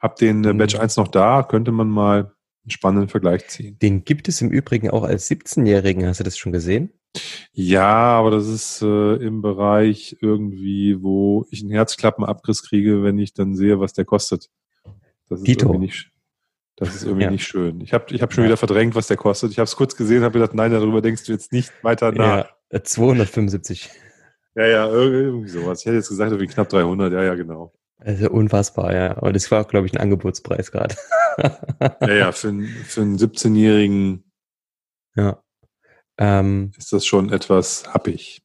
Hab 0.00 0.16
den 0.16 0.44
äh, 0.44 0.52
Batch 0.52 0.74
Mhm. 0.74 0.80
1 0.82 0.96
noch 0.98 1.08
da, 1.08 1.42
könnte 1.42 1.72
man 1.72 1.88
mal 1.88 2.35
einen 2.66 2.70
spannenden 2.72 3.08
Vergleich 3.08 3.46
ziehen. 3.48 3.78
Den 3.80 4.04
gibt 4.04 4.28
es 4.28 4.40
im 4.42 4.50
Übrigen 4.50 4.90
auch 4.90 5.04
als 5.04 5.30
17-Jährigen. 5.30 6.04
Hast 6.06 6.20
du 6.20 6.24
das 6.24 6.36
schon 6.36 6.52
gesehen? 6.52 6.90
Ja, 7.52 7.86
aber 7.86 8.30
das 8.32 8.46
ist 8.48 8.82
äh, 8.82 9.14
im 9.16 9.40
Bereich 9.40 10.16
irgendwie, 10.20 11.00
wo 11.00 11.46
ich 11.50 11.62
einen 11.62 11.70
Herzklappenabriss 11.70 12.62
kriege, 12.64 13.02
wenn 13.02 13.18
ich 13.18 13.32
dann 13.32 13.54
sehe, 13.54 13.80
was 13.80 13.92
der 13.94 14.04
kostet. 14.04 14.50
Das 15.28 15.38
ist 15.40 15.46
Dito. 15.48 15.66
irgendwie 15.66 15.86
nicht, 15.86 16.10
das 16.76 16.94
ist 16.94 17.04
irgendwie 17.04 17.24
Ja. 17.24 17.30
nicht 17.30 17.46
schön. 17.46 17.80
Ich 17.80 17.92
habe 17.94 18.12
ich 18.14 18.20
hab 18.20 18.32
schon 18.34 18.44
Ja. 18.44 18.48
wieder 18.50 18.56
verdrängt, 18.58 18.94
was 18.94 19.06
der 19.06 19.16
kostet. 19.16 19.50
Ich 19.52 19.58
habe 19.58 19.64
es 19.64 19.76
kurz 19.76 19.96
gesehen, 19.96 20.22
habe 20.24 20.38
gedacht, 20.38 20.54
nein, 20.54 20.72
darüber 20.72 21.00
denkst 21.00 21.24
du 21.24 21.32
jetzt 21.32 21.52
nicht 21.52 21.72
weiter 21.82 22.12
nach. 22.12 22.36
Ja, 22.44 22.48
äh, 22.70 22.82
275. 22.82 23.88
Ja, 24.54 24.66
ja, 24.66 24.88
irgendwie 24.90 25.48
sowas. 25.48 25.80
Ich 25.80 25.86
hätte 25.86 25.96
jetzt 25.96 26.08
gesagt, 26.08 26.32
irgendwie 26.32 26.52
knapp 26.52 26.68
300. 26.68 27.12
Ja, 27.12 27.22
ja, 27.22 27.34
genau. 27.34 27.72
Also 27.98 28.30
unfassbar, 28.30 28.94
ja. 28.94 29.16
Aber 29.16 29.32
das 29.32 29.50
war, 29.50 29.64
glaube 29.64 29.86
ich, 29.86 29.94
ein 29.94 30.00
Angebotspreis 30.00 30.70
gerade. 30.70 30.94
Ja, 32.00 32.14
ja, 32.14 32.32
für, 32.32 32.48
einen- 32.48 32.66
für 32.66 33.02
einen 33.02 33.18
17-Jährigen 33.18 34.24
ja. 35.16 35.42
Ähm, 36.18 36.72
ist 36.78 36.92
das 36.92 37.04
schon 37.04 37.30
etwas 37.32 37.92
happig. 37.92 38.42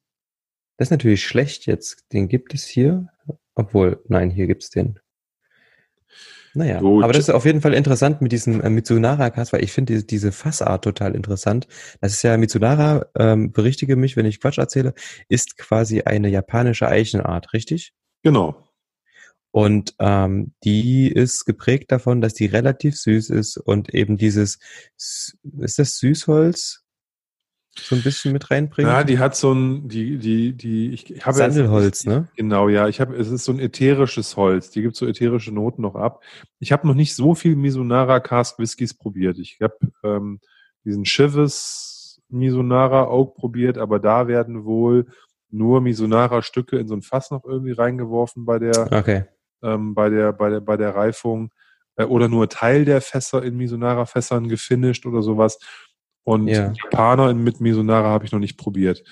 das 0.77 0.87
ist 0.87 0.91
natürlich 0.91 1.23
schlecht 1.25 1.65
jetzt. 1.67 2.03
Den 2.11 2.27
gibt 2.27 2.53
es 2.53 2.65
hier. 2.65 3.07
Obwohl, 3.55 4.01
nein, 4.07 4.29
hier 4.29 4.47
gibt's 4.47 4.69
den. 4.69 4.99
Naja, 6.53 6.79
Gut. 6.81 7.03
aber 7.03 7.13
das 7.13 7.29
ist 7.29 7.33
auf 7.33 7.45
jeden 7.45 7.61
Fall 7.61 7.73
interessant 7.73 8.21
mit 8.21 8.33
diesem 8.33 8.59
äh, 8.59 8.69
Mitsunara-Cast, 8.69 9.53
weil 9.53 9.63
ich 9.63 9.71
finde 9.71 9.93
diese, 9.93 10.05
diese 10.05 10.31
Fassart 10.33 10.83
total 10.83 11.15
interessant. 11.15 11.67
Das 12.01 12.11
ist 12.11 12.23
ja 12.23 12.35
Mitsunara, 12.35 13.05
ähm, 13.17 13.53
berichtige 13.53 13.95
mich, 13.95 14.17
wenn 14.17 14.25
ich 14.25 14.41
Quatsch 14.41 14.57
erzähle, 14.57 14.93
ist 15.29 15.57
quasi 15.57 16.01
eine 16.01 16.27
japanische 16.27 16.89
Eichenart, 16.89 17.53
richtig? 17.53 17.93
Genau. 18.23 18.61
Und 19.51 19.95
ähm, 19.99 20.53
die 20.63 21.11
ist 21.11 21.45
geprägt 21.45 21.91
davon, 21.91 22.21
dass 22.21 22.33
die 22.33 22.45
relativ 22.45 22.97
süß 22.97 23.29
ist 23.31 23.57
und 23.57 23.93
eben 23.93 24.15
dieses, 24.17 24.59
ist 24.97 25.77
das 25.77 25.97
Süßholz 25.97 26.83
so 27.77 27.95
ein 27.95 28.01
bisschen 28.01 28.31
mit 28.33 28.49
reinbringt? 28.51 28.87
Ja, 28.87 29.03
die 29.03 29.19
hat 29.19 29.35
so 29.35 29.53
ein, 29.53 29.87
die, 29.87 30.17
die, 30.17 30.53
die, 30.53 30.91
ich 30.91 31.03
habe 31.25 31.37
jetzt- 31.39 31.55
Sandelholz, 31.55 32.05
ne? 32.05 32.27
Genau, 32.35 32.69
ja. 32.69 32.87
Ich 32.87 32.99
habe, 33.01 33.15
es 33.15 33.29
ist 33.29 33.45
so 33.45 33.51
ein 33.51 33.59
ätherisches 33.59 34.35
Holz. 34.37 34.71
Die 34.71 34.81
gibt 34.81 34.95
so 34.95 35.05
ätherische 35.05 35.51
Noten 35.53 35.81
noch 35.81 35.95
ab. 35.95 36.23
Ich 36.59 36.71
habe 36.71 36.87
noch 36.87 36.95
nicht 36.95 37.15
so 37.15 37.33
viel 37.35 37.55
Mizunara 37.55 38.19
Cask 38.19 38.57
Whiskys 38.59 38.93
probiert. 38.93 39.37
Ich 39.39 39.59
habe 39.61 39.75
ähm, 40.03 40.39
diesen 40.85 41.03
Chivas 41.03 42.21
Mizunara 42.29 43.09
Oak 43.09 43.35
probiert, 43.35 43.77
aber 43.77 43.99
da 43.99 44.27
werden 44.27 44.63
wohl 44.63 45.07
nur 45.49 45.81
Mizunara 45.81 46.41
Stücke 46.41 46.77
in 46.77 46.87
so 46.87 46.95
ein 46.95 47.01
Fass 47.01 47.31
noch 47.31 47.43
irgendwie 47.43 47.73
reingeworfen 47.73 48.45
bei 48.45 48.59
der, 48.59 48.91
Okay. 48.91 49.25
Ähm, 49.63 49.93
bei 49.93 50.09
der, 50.09 50.33
bei 50.33 50.49
der, 50.49 50.59
bei 50.61 50.77
der 50.77 50.95
Reifung 50.95 51.51
äh, 51.95 52.03
oder 52.03 52.27
nur 52.27 52.49
Teil 52.49 52.85
der 52.85 53.01
Fässer 53.01 53.43
in 53.43 53.57
Mizunara 53.57 54.05
Fässern 54.05 54.47
gefinisht 54.47 55.05
oder 55.05 55.21
sowas. 55.21 55.59
Und 56.23 56.47
Ja. 56.47 56.73
Japaner 56.83 57.33
mit 57.33 57.61
Mizunara 57.61 58.09
habe 58.09 58.25
ich 58.25 58.31
noch 58.31 58.39
nicht 58.39 58.57
probiert. 58.57 59.03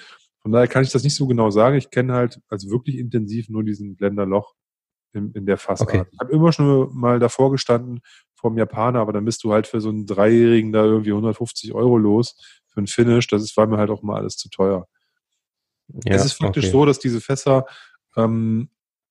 Von 0.42 0.52
daher 0.52 0.68
kann 0.68 0.84
ich 0.84 0.92
das 0.92 1.04
nicht 1.04 1.16
so 1.16 1.28
genau 1.28 1.50
sagen. 1.50 1.78
Ich 1.78 1.90
kenne 1.90 2.14
halt 2.14 2.40
also 2.48 2.70
wirklich 2.70 2.98
intensiv 2.98 3.50
nur 3.50 3.64
diesen 3.64 3.96
Blender 3.96 4.26
Loch 4.26 4.54
in, 5.14 5.32
in 5.34 5.46
der 5.46 5.58
Fassart. 5.58 5.90
Okay. 5.90 6.04
Ich 6.12 6.20
habe 6.20 6.32
immer 6.32 6.52
schon 6.52 6.96
mal 6.98 7.20
davor 7.20 7.52
gestanden 7.52 8.02
vom 8.36 8.58
Japaner, 8.58 9.00
aber 9.00 9.12
dann 9.12 9.26
bist 9.26 9.44
du 9.44 9.52
halt 9.52 9.68
für 9.68 9.82
so 9.82 9.90
einen 9.90 10.06
Dreijährigen 10.06 10.72
da 10.72 10.86
irgendwie 10.86 11.12
150 11.12 11.74
Euro 11.74 11.98
los 11.98 12.40
für 12.68 12.78
einen 12.78 12.88
Finish. 12.88 13.28
Das 13.28 13.44
ist, 13.44 13.58
war 13.58 13.68
mir 13.68 13.78
halt 13.78 13.90
auch 13.90 14.02
mal 14.02 14.18
alles 14.18 14.38
zu 14.38 14.50
teuer. 14.50 14.88
Ja, 16.06 16.16
es 16.16 16.26
ist 16.26 16.34
faktisch 16.34 16.66
okay. 16.66 16.72
so, 16.72 16.86
dass 16.86 17.00
diese 17.00 17.20
Fässer, 17.20 17.66
ähm, 18.16 18.70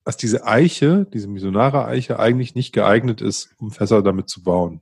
dass 0.08 0.16
diese 0.16 0.46
Eiche, 0.46 1.06
diese 1.12 1.28
Misonara-Eiche 1.28 2.18
eigentlich 2.18 2.54
nicht 2.54 2.72
geeignet 2.72 3.20
ist, 3.20 3.50
um 3.58 3.70
Fässer 3.70 4.00
damit 4.02 4.30
zu 4.30 4.42
bauen. 4.42 4.80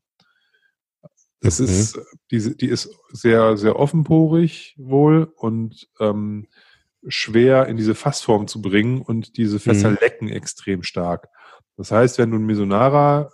Das 1.40 1.58
Mhm. 1.58 1.64
ist, 1.64 1.98
diese, 2.30 2.54
die 2.54 2.68
ist 2.68 2.90
sehr, 3.10 3.56
sehr 3.56 3.76
offenporig 3.76 4.76
wohl 4.78 5.32
und 5.34 5.88
ähm, 5.98 6.46
schwer 7.08 7.66
in 7.66 7.76
diese 7.76 7.96
Fassform 7.96 8.46
zu 8.46 8.62
bringen 8.62 9.02
und 9.02 9.36
diese 9.36 9.58
Fässer 9.58 9.90
Mhm. 9.90 9.98
lecken 10.00 10.28
extrem 10.28 10.84
stark. 10.84 11.26
Das 11.76 11.90
heißt, 11.90 12.18
wenn 12.18 12.30
du 12.30 12.36
ein 12.36 12.46
Misonara 12.46 13.32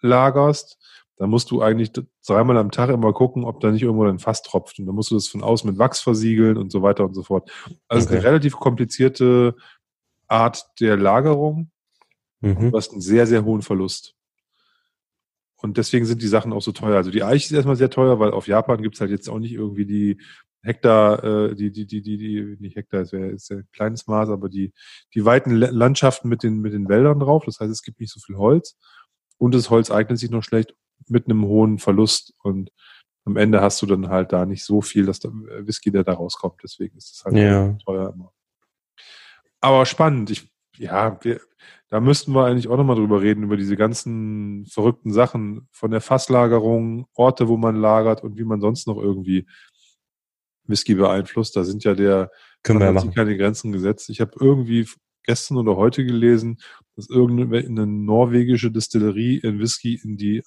lagerst, 0.00 0.76
dann 1.18 1.30
musst 1.30 1.52
du 1.52 1.62
eigentlich 1.62 1.92
dreimal 2.26 2.56
am 2.56 2.72
Tag 2.72 2.90
immer 2.90 3.12
gucken, 3.12 3.44
ob 3.44 3.60
da 3.60 3.70
nicht 3.70 3.82
irgendwo 3.82 4.04
ein 4.06 4.18
Fass 4.18 4.42
tropft. 4.42 4.80
Und 4.80 4.86
dann 4.86 4.94
musst 4.96 5.12
du 5.12 5.14
das 5.14 5.28
von 5.28 5.44
außen 5.44 5.70
mit 5.70 5.78
Wachs 5.78 6.00
versiegeln 6.00 6.56
und 6.56 6.72
so 6.72 6.82
weiter 6.82 7.04
und 7.04 7.14
so 7.14 7.22
fort. 7.22 7.48
Also 7.86 8.06
ist 8.06 8.10
eine 8.10 8.18
Okay. 8.18 8.26
relativ 8.28 8.56
komplizierte 8.56 9.54
Art 10.28 10.66
der 10.80 10.96
Lagerung. 10.96 11.70
Mhm. 12.40 12.70
Du 12.70 12.76
hast 12.76 12.92
einen 12.92 13.00
sehr, 13.00 13.26
sehr 13.26 13.44
hohen 13.44 13.62
Verlust. 13.62 14.14
Und 15.60 15.76
deswegen 15.76 16.06
sind 16.06 16.22
die 16.22 16.28
Sachen 16.28 16.52
auch 16.52 16.62
so 16.62 16.70
teuer. 16.70 16.96
Also 16.96 17.10
die 17.10 17.24
Eiche 17.24 17.46
ist 17.46 17.52
erstmal 17.52 17.76
sehr 17.76 17.90
teuer, 17.90 18.20
weil 18.20 18.30
auf 18.30 18.46
Japan 18.46 18.80
gibt's 18.80 19.00
halt 19.00 19.10
jetzt 19.10 19.28
auch 19.28 19.40
nicht 19.40 19.52
irgendwie 19.52 19.86
die 19.86 20.20
Hektar, 20.62 21.24
äh, 21.24 21.54
die, 21.56 21.72
die, 21.72 21.86
die, 21.86 22.02
die, 22.02 22.16
die, 22.16 22.56
nicht 22.60 22.76
Hektar, 22.76 23.00
es 23.00 23.12
wäre 23.12 23.26
ist 23.28 23.50
ja 23.50 23.56
ein 23.58 23.68
kleines 23.72 24.06
Maß, 24.06 24.28
aber 24.28 24.48
die, 24.48 24.72
die 25.14 25.24
weiten 25.24 25.56
Landschaften 25.56 26.28
mit 26.28 26.42
den, 26.42 26.60
mit 26.60 26.72
den 26.72 26.88
Wäldern 26.88 27.18
drauf. 27.18 27.44
Das 27.44 27.58
heißt, 27.58 27.72
es 27.72 27.82
gibt 27.82 28.00
nicht 28.00 28.12
so 28.12 28.20
viel 28.20 28.36
Holz. 28.36 28.76
Und 29.36 29.54
das 29.54 29.70
Holz 29.70 29.90
eignet 29.90 30.18
sich 30.18 30.30
noch 30.30 30.42
schlecht 30.42 30.74
mit 31.08 31.26
einem 31.26 31.44
hohen 31.44 31.78
Verlust. 31.78 32.34
Und 32.42 32.70
am 33.24 33.36
Ende 33.36 33.60
hast 33.60 33.82
du 33.82 33.86
dann 33.86 34.08
halt 34.08 34.32
da 34.32 34.46
nicht 34.46 34.64
so 34.64 34.80
viel, 34.80 35.06
dass 35.06 35.20
der 35.20 35.32
Whisky, 35.32 35.90
der 35.90 36.04
da 36.04 36.12
rauskommt. 36.12 36.60
Deswegen 36.62 36.96
ist 36.96 37.14
es 37.14 37.24
halt 37.24 37.36
Ja. 37.36 37.72
teuer 37.84 38.12
immer. 38.14 38.32
Aber 39.60 39.86
spannend. 39.86 40.30
Ich, 40.30 40.50
ja, 40.76 41.18
wir, 41.22 41.40
da 41.88 42.00
müssten 42.00 42.32
wir 42.32 42.44
eigentlich 42.44 42.68
auch 42.68 42.76
nochmal 42.76 42.96
drüber 42.96 43.22
reden, 43.22 43.44
über 43.44 43.56
diese 43.56 43.76
ganzen 43.76 44.66
verrückten 44.66 45.12
Sachen 45.12 45.68
von 45.72 45.90
der 45.90 46.00
Fasslagerung, 46.00 47.06
Orte, 47.14 47.48
wo 47.48 47.56
man 47.56 47.76
lagert 47.76 48.22
und 48.22 48.36
wie 48.36 48.44
man 48.44 48.60
sonst 48.60 48.86
noch 48.86 48.98
irgendwie 48.98 49.46
Whisky 50.64 50.94
beeinflusst. 50.94 51.56
Da 51.56 51.64
sind 51.64 51.84
ja 51.84 51.94
der 51.94 52.30
Können 52.62 52.80
wir 52.80 52.92
machen. 52.92 53.14
keine 53.14 53.36
Grenzen 53.36 53.72
gesetzt. 53.72 54.10
Ich 54.10 54.20
habe 54.20 54.32
irgendwie 54.38 54.86
gestern 55.24 55.56
oder 55.56 55.76
heute 55.76 56.04
gelesen, 56.04 56.58
dass 56.94 57.08
irgendeine 57.08 57.86
norwegische 57.86 58.70
Distillerie 58.70 59.38
in 59.38 59.58
Whisky 59.58 60.00
in 60.02 60.16
die 60.16 60.42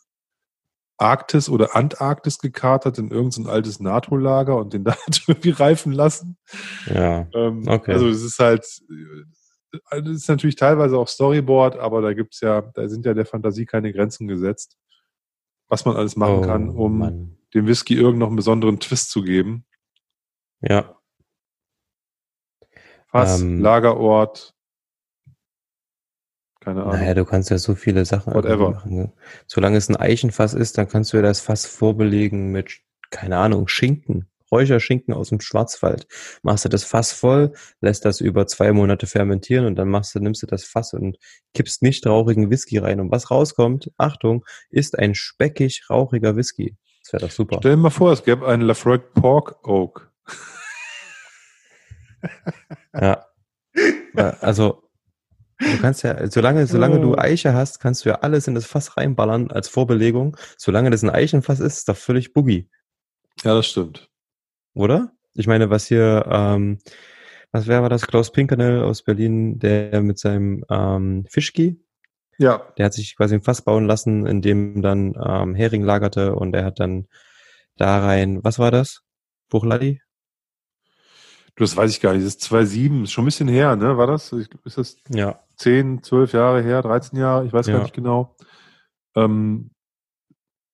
Arktis 1.02 1.50
oder 1.50 1.76
Antarktis 1.76 2.38
gekarrt 2.38 2.86
hat, 2.86 2.98
in 2.98 3.10
irgendein 3.12 3.48
altes 3.48 3.80
NATO-Lager 3.80 4.56
und 4.56 4.74
den 4.74 4.84
da 4.84 4.96
irgendwie 5.28 5.50
reifen 5.50 5.92
lassen. 5.92 6.38
Ja. 6.86 7.28
Ähm, 7.34 7.68
Okay. 7.68 7.94
Also 7.94 8.08
es 8.08 8.22
ist 8.24 8.40
halt, 8.40 8.66
äh, 9.92 10.02
das 10.04 10.12
ist 10.16 10.30
natürlich 10.30 10.56
teilweise 10.56 10.98
auch 10.98 11.08
Storyboard, 11.08 11.78
aber 11.78 12.02
da 12.02 12.14
gibt's 12.14 12.42
ja, 12.42 12.62
da 12.62 12.88
sind 12.88 13.06
ja 13.06 13.14
der 13.14 13.26
Fantasie 13.26 13.66
keine 13.66 13.92
Grenzen 13.92 14.28
gesetzt, 14.28 14.78
was 15.68 15.86
man 15.86 15.96
alles 15.96 16.16
machen 16.16 16.40
Oh, 16.40 16.42
kann, 16.42 16.70
um 16.70 16.98
Mann. 17.00 17.38
dem 17.54 17.68
Whisky 17.68 17.96
irgend 17.96 18.20
noch 18.20 18.28
einen 18.28 18.36
besonderen 18.36 18.80
Twist 18.80 19.10
zu 19.12 19.24
geben. 19.24 19.66
Ja. 20.62 20.96
Fass, 23.08 23.42
Ähm, 23.42 23.60
Lagerort, 23.62 24.54
keine 26.62 26.84
Ahnung. 26.84 26.96
Naja, 27.00 27.14
du 27.16 27.26
kannst 27.26 27.50
ja 27.50 27.58
so 27.58 27.76
viele 27.76 28.06
Sachen 28.06 28.34
Whatever. 28.34 28.72
machen. 28.72 28.96
ne? 28.96 29.12
Solange 29.48 29.78
es 29.78 29.90
ein 29.90 29.98
Eichenfass 29.98 30.54
ist, 30.54 30.78
dann 30.78 30.88
kannst 30.88 31.12
du 31.12 31.18
ja 31.18 31.24
das 31.24 31.42
Fass 31.42 31.66
vorbelegen 31.66 32.52
mit, 32.52 32.80
keine 33.10 33.38
Ahnung, 33.38 33.68
Schinken. 33.68 34.28
Räucherschinken 34.52 35.14
aus 35.14 35.30
dem 35.30 35.40
Schwarzwald. 35.40 36.08
Machst 36.44 36.66
du 36.66 36.70
das 36.70 36.84
Fass 36.84 37.14
voll, 37.14 37.54
lässt 37.80 38.04
das 38.04 38.20
über 38.20 38.48
zwei 38.48 38.74
Monate 38.74 39.08
fermentieren 39.08 39.66
und 39.66 39.76
dann 39.78 39.88
machst 39.90 40.14
du, 40.14 40.20
nimmst 40.20 40.44
du 40.44 40.48
das 40.48 40.66
Fass 40.66 40.94
und 40.94 41.18
kippst 41.54 41.82
nicht 41.82 42.06
rauchigen 42.06 42.50
Whisky 42.50 42.78
rein. 42.78 43.00
Und 43.00 43.12
was 43.12 43.32
rauskommt, 43.32 43.92
Achtung, 43.98 44.44
ist 44.70 45.00
ein 45.00 45.16
speckig 45.16 45.90
rauchiger 45.90 46.36
Whisky. 46.36 46.76
Das 47.02 47.14
wäre 47.14 47.22
doch 47.28 47.32
super. 47.32 47.58
Stell 47.60 47.72
dir 47.72 47.78
mal 47.78 47.90
vor, 47.92 48.12
es 48.12 48.24
gäbe 48.24 48.46
einen 48.48 48.64
Lafroig 48.64 49.14
Pork 49.14 49.66
Oak. 49.66 50.12
Ja. 52.94 53.26
Also, 54.42 54.84
du 55.62 55.78
kannst 55.80 56.04
ja, 56.04 56.30
solange, 56.30 56.66
solange 56.68 57.00
du 57.00 57.16
Eiche 57.18 57.54
hast, 57.54 57.80
kannst 57.80 58.04
du 58.06 58.10
ja 58.10 58.16
alles 58.16 58.48
in 58.48 58.56
das 58.56 58.66
Fass 58.66 58.98
reinballern 58.98 59.52
als 59.52 59.70
Vorbelegung. 59.70 60.36
Solange 60.58 60.90
das 60.90 61.04
ein 61.04 61.10
Eichenfass 61.10 61.60
ist, 61.60 61.78
ist 61.80 61.90
doch 61.90 61.98
völlig 61.98 62.34
boogie, 62.34 62.70
Ja, 63.44 63.54
das 63.54 63.68
stimmt. 63.68 64.10
oder? 64.74 65.12
Ich 65.34 65.48
meine, 65.48 65.70
was 65.70 65.86
hier, 65.88 66.26
ähm, 66.30 66.80
was 67.52 67.68
wäre 67.68 67.88
das? 67.90 68.06
Klaus 68.08 68.32
Pinkernell 68.32 68.82
aus 68.84 69.04
Berlin, 69.04 69.60
der 69.60 70.02
mit 70.02 70.20
seinem 70.20 70.66
ähm, 70.70 71.26
Fischki, 71.30 71.80
Ja, 72.38 72.66
der 72.78 72.86
hat 72.88 72.94
sich 72.94 73.16
quasi 73.16 73.36
ein 73.36 73.42
Fass 73.44 73.62
bauen 73.62 73.86
lassen, 73.86 74.26
in 74.26 74.42
dem 74.42 74.82
dann 74.82 75.14
ähm, 75.24 75.56
Hering 75.56 75.84
lagerte 75.84 76.36
und 76.36 76.54
er 76.54 76.66
hat 76.66 76.80
dann 76.80 77.08
da 77.78 78.00
rein, 78.04 78.44
was 78.44 78.60
war 78.60 78.72
das? 78.72 79.04
Buchladi? 79.50 80.02
das 81.58 81.76
weiß 81.78 81.92
ich 81.92 82.02
gar 82.02 82.14
nicht. 82.14 82.26
Das 82.26 82.36
ist 82.36 82.44
2,7, 82.52 83.04
ist 83.04 83.12
schon 83.12 83.24
ein 83.24 83.26
bisschen 83.26 83.48
her, 83.48 83.76
ne? 83.76 83.96
War 83.98 84.08
das? 84.08 84.32
Ist 84.34 84.50
das 84.78 84.98
Ja. 85.10 85.40
10, 85.62 86.04
12 86.04 86.34
Jahre 86.34 86.62
her, 86.62 86.82
13 86.82 87.18
Jahre, 87.20 87.46
ich 87.46 87.54
weiß 87.54 87.68
Ja. 87.68 87.76
gar 87.76 87.84
nicht 87.84 87.94
genau. 87.94 88.36
Ähm, 89.16 89.72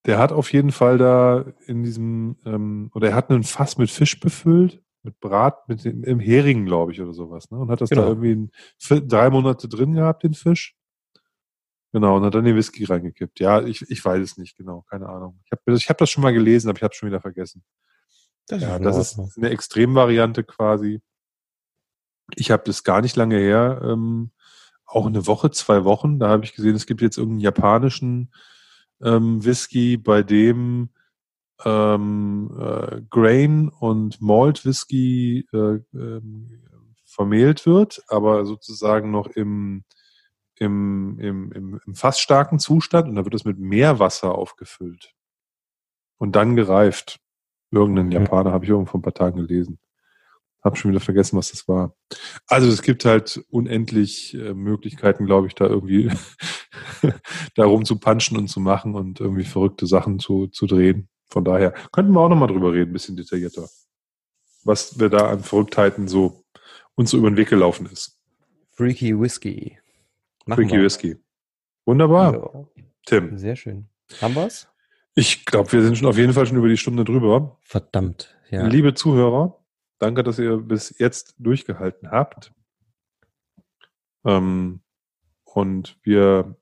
der 0.05 0.17
hat 0.19 0.31
auf 0.31 0.51
jeden 0.53 0.71
Fall 0.71 0.97
da 0.97 1.45
in 1.65 1.83
diesem, 1.83 2.37
ähm, 2.45 2.89
oder 2.93 3.09
er 3.09 3.15
hat 3.15 3.29
einen 3.29 3.43
Fass 3.43 3.77
mit 3.77 3.91
Fisch 3.91 4.19
befüllt, 4.19 4.81
mit 5.03 5.19
Brat, 5.19 5.67
mit 5.67 5.83
dem, 5.83 6.03
im 6.03 6.19
Hering, 6.19 6.65
glaube 6.65 6.91
ich, 6.93 7.01
oder 7.01 7.13
sowas, 7.13 7.51
ne? 7.51 7.57
Und 7.59 7.69
hat 7.69 7.81
das 7.81 7.89
Genau. 7.89 8.03
da 8.03 8.07
irgendwie 8.09 8.49
vier- 8.79 9.01
drei 9.01 9.29
Monate 9.29 9.67
drin 9.67 9.93
gehabt, 9.93 10.23
den 10.23 10.33
Fisch. 10.33 10.75
Genau, 11.93 12.17
und 12.17 12.23
hat 12.25 12.35
dann 12.35 12.45
den 12.45 12.55
Whisky 12.55 12.83
reingekippt. 12.85 13.39
Ja, 13.39 13.61
ich, 13.61 13.81
ich 13.89 14.03
weiß 14.03 14.21
es 14.21 14.37
nicht 14.37 14.57
genau, 14.57 14.81
keine 14.89 15.07
Ahnung. 15.09 15.39
Ich 15.45 15.51
habe 15.51 15.61
ich 15.75 15.89
hab 15.89 15.97
das 15.97 16.09
schon 16.09 16.21
mal 16.23 16.33
gelesen, 16.33 16.69
aber 16.69 16.77
ich 16.77 16.83
habe 16.83 16.91
es 16.91 16.97
schon 16.97 17.09
wieder 17.09 17.21
vergessen. 17.21 17.63
Das 18.47 18.61
ja, 18.61 18.77
in 18.77 18.83
das 18.83 18.97
ist 18.97 19.37
eine 19.37 19.49
Extremvariante 19.49 20.43
quasi. 20.43 21.01
Ich 22.35 22.51
habe 22.51 22.63
das 22.65 22.83
gar 22.83 23.01
nicht 23.01 23.15
lange 23.15 23.37
her, 23.37 23.81
ähm, 23.83 24.31
auch 24.87 25.05
eine 25.05 25.27
Woche, 25.27 25.51
zwei 25.51 25.83
Wochen, 25.83 26.19
da 26.19 26.29
habe 26.29 26.45
ich 26.45 26.55
gesehen, 26.55 26.75
es 26.75 26.87
gibt 26.87 27.01
jetzt 27.01 27.17
irgendeinen 27.17 27.41
japanischen 27.41 28.31
ähm, 29.01 29.43
Whisky, 29.43 29.97
bei 29.97 30.23
dem 30.23 30.89
ähm, 31.65 32.49
äh, 32.59 33.01
Grain 33.09 33.69
und 33.69 34.21
Malt 34.21 34.65
Whisky 34.65 35.45
äh, 35.53 35.79
ähm, 35.93 36.63
vermehlt 37.05 37.65
wird, 37.65 38.03
aber 38.07 38.45
sozusagen 38.45 39.11
noch 39.11 39.27
im, 39.27 39.83
im, 40.55 41.19
im, 41.19 41.51
im, 41.51 41.81
im 41.85 41.95
fast 41.95 42.21
starken 42.21 42.59
Zustand 42.59 43.09
und 43.09 43.15
da 43.15 43.25
wird 43.25 43.35
es 43.35 43.45
mit 43.45 43.59
Meerwasser 43.59 44.35
aufgefüllt 44.35 45.13
und 46.17 46.35
dann 46.35 46.55
gereift. 46.55 47.19
Irgendeinen. 47.69 48.11
Japaner 48.11 48.53
habe 48.53 48.63
ich 48.63 48.69
irgendwo 48.69 48.91
vor 48.91 48.99
ein 48.99 49.03
paar 49.03 49.13
Tagen 49.13 49.45
gelesen. 49.45 49.77
Hab 50.67 50.77
schon 50.77 50.91
wieder 50.91 50.99
vergessen, 50.99 51.37
was 51.37 51.51
das 51.51 51.67
war. 51.67 51.95
Also 52.47 52.67
es 52.67 52.81
gibt 52.81 53.05
halt 53.05 53.41
unendlich 53.49 54.33
äh, 54.33 54.53
Möglichkeiten, 54.53 55.25
glaube 55.25 55.47
ich, 55.47 55.55
da 55.55 55.65
irgendwie 55.65 56.11
darum 57.55 57.85
zu 57.85 57.99
punchen 57.99 58.37
und 58.37 58.49
zu 58.49 58.59
machen 58.59 58.95
und 58.95 59.19
irgendwie 59.21 59.45
verrückte 59.45 59.87
Sachen 59.87 60.19
zu, 60.19 60.47
zu 60.47 60.67
drehen. 60.67 61.07
Von 61.29 61.45
daher 61.45 61.73
könnten 61.91 62.11
wir 62.11 62.19
auch 62.19 62.29
nochmal 62.29 62.49
drüber 62.49 62.73
reden, 62.73 62.91
ein 62.91 62.93
bisschen 62.93 63.15
detaillierter. 63.15 63.67
Was 64.63 64.99
wir 64.99 65.09
da 65.09 65.29
an 65.29 65.39
Verrücktheiten 65.39 66.07
so 66.07 66.43
uns 66.95 67.11
so 67.11 67.17
über 67.17 67.29
den 67.29 67.37
Weg 67.37 67.49
gelaufen 67.49 67.85
ist. 67.85 68.19
Freaky 68.71 69.17
Whisky. 69.17 69.77
Machen 70.45 70.63
Freaky 70.63 70.77
wir. 70.77 70.83
Whisky. 70.83 71.15
Wunderbar, 71.85 72.33
Jo. 72.33 72.71
Tim. 73.05 73.37
Sehr 73.37 73.55
schön. 73.55 73.87
Haben 74.21 74.35
wir's? 74.35 74.67
Ich 75.15 75.45
glaube, 75.45 75.71
wir 75.71 75.81
sind 75.81 75.97
schon 75.97 76.07
auf 76.07 76.17
jeden 76.17 76.33
Fall 76.33 76.45
schon 76.45 76.57
über 76.57 76.67
die 76.67 76.77
Stunde 76.77 77.05
drüber. 77.05 77.57
Verdammt. 77.63 78.37
Ja. 78.49 78.67
Liebe 78.67 78.93
Zuhörer, 78.93 79.56
danke, 79.99 80.23
dass 80.23 80.39
ihr 80.39 80.57
bis 80.57 80.97
jetzt 80.97 81.35
durchgehalten 81.37 82.11
habt. 82.11 82.53
Ähm, 84.25 84.81
und 85.43 85.97
wir 86.03 86.55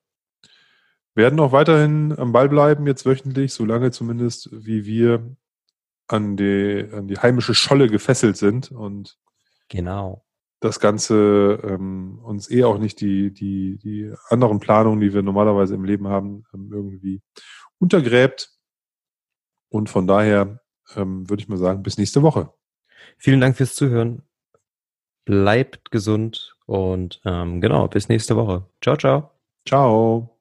werden 1.14 1.40
auch 1.40 1.52
weiterhin 1.52 2.16
am 2.18 2.32
Ball 2.32 2.48
bleiben, 2.48 2.86
jetzt 2.86 3.06
wöchentlich, 3.06 3.52
solange 3.52 3.90
zumindest 3.90 4.48
wie 4.52 4.84
wir 4.84 5.36
an 6.08 6.36
die, 6.36 6.88
an 6.92 7.08
die 7.08 7.18
heimische 7.18 7.54
Scholle 7.54 7.88
gefesselt 7.88 8.36
sind 8.36 8.70
und 8.70 9.18
Genau. 9.68 10.24
das 10.60 10.78
Ganze 10.78 11.58
ähm, 11.64 12.20
uns 12.22 12.50
eh 12.50 12.64
auch 12.64 12.78
nicht 12.78 13.00
die, 13.00 13.32
die, 13.32 13.78
die 13.78 14.12
anderen 14.28 14.60
Planungen, 14.60 15.00
die 15.00 15.12
wir 15.12 15.22
normalerweise 15.22 15.74
im 15.74 15.84
Leben 15.84 16.06
haben, 16.06 16.44
ähm, 16.54 16.70
irgendwie 16.72 17.22
untergräbt. 17.78 18.50
Und 19.68 19.90
von 19.90 20.06
daher 20.06 20.60
ähm, 20.94 21.28
würde 21.28 21.42
ich 21.42 21.48
mal 21.48 21.58
sagen, 21.58 21.82
bis 21.82 21.98
nächste 21.98 22.22
Woche. 22.22 22.52
Vielen 23.18 23.40
Dank 23.40 23.56
fürs 23.56 23.74
Zuhören. 23.74 24.22
Bleibt 25.24 25.90
gesund 25.90 26.56
und 26.66 27.20
ähm, 27.24 27.60
genau, 27.60 27.88
bis 27.88 28.08
nächste 28.08 28.36
Woche. 28.36 28.66
Ciao, 28.80 28.96
ciao. 28.96 29.30
Ciao. 29.66 30.35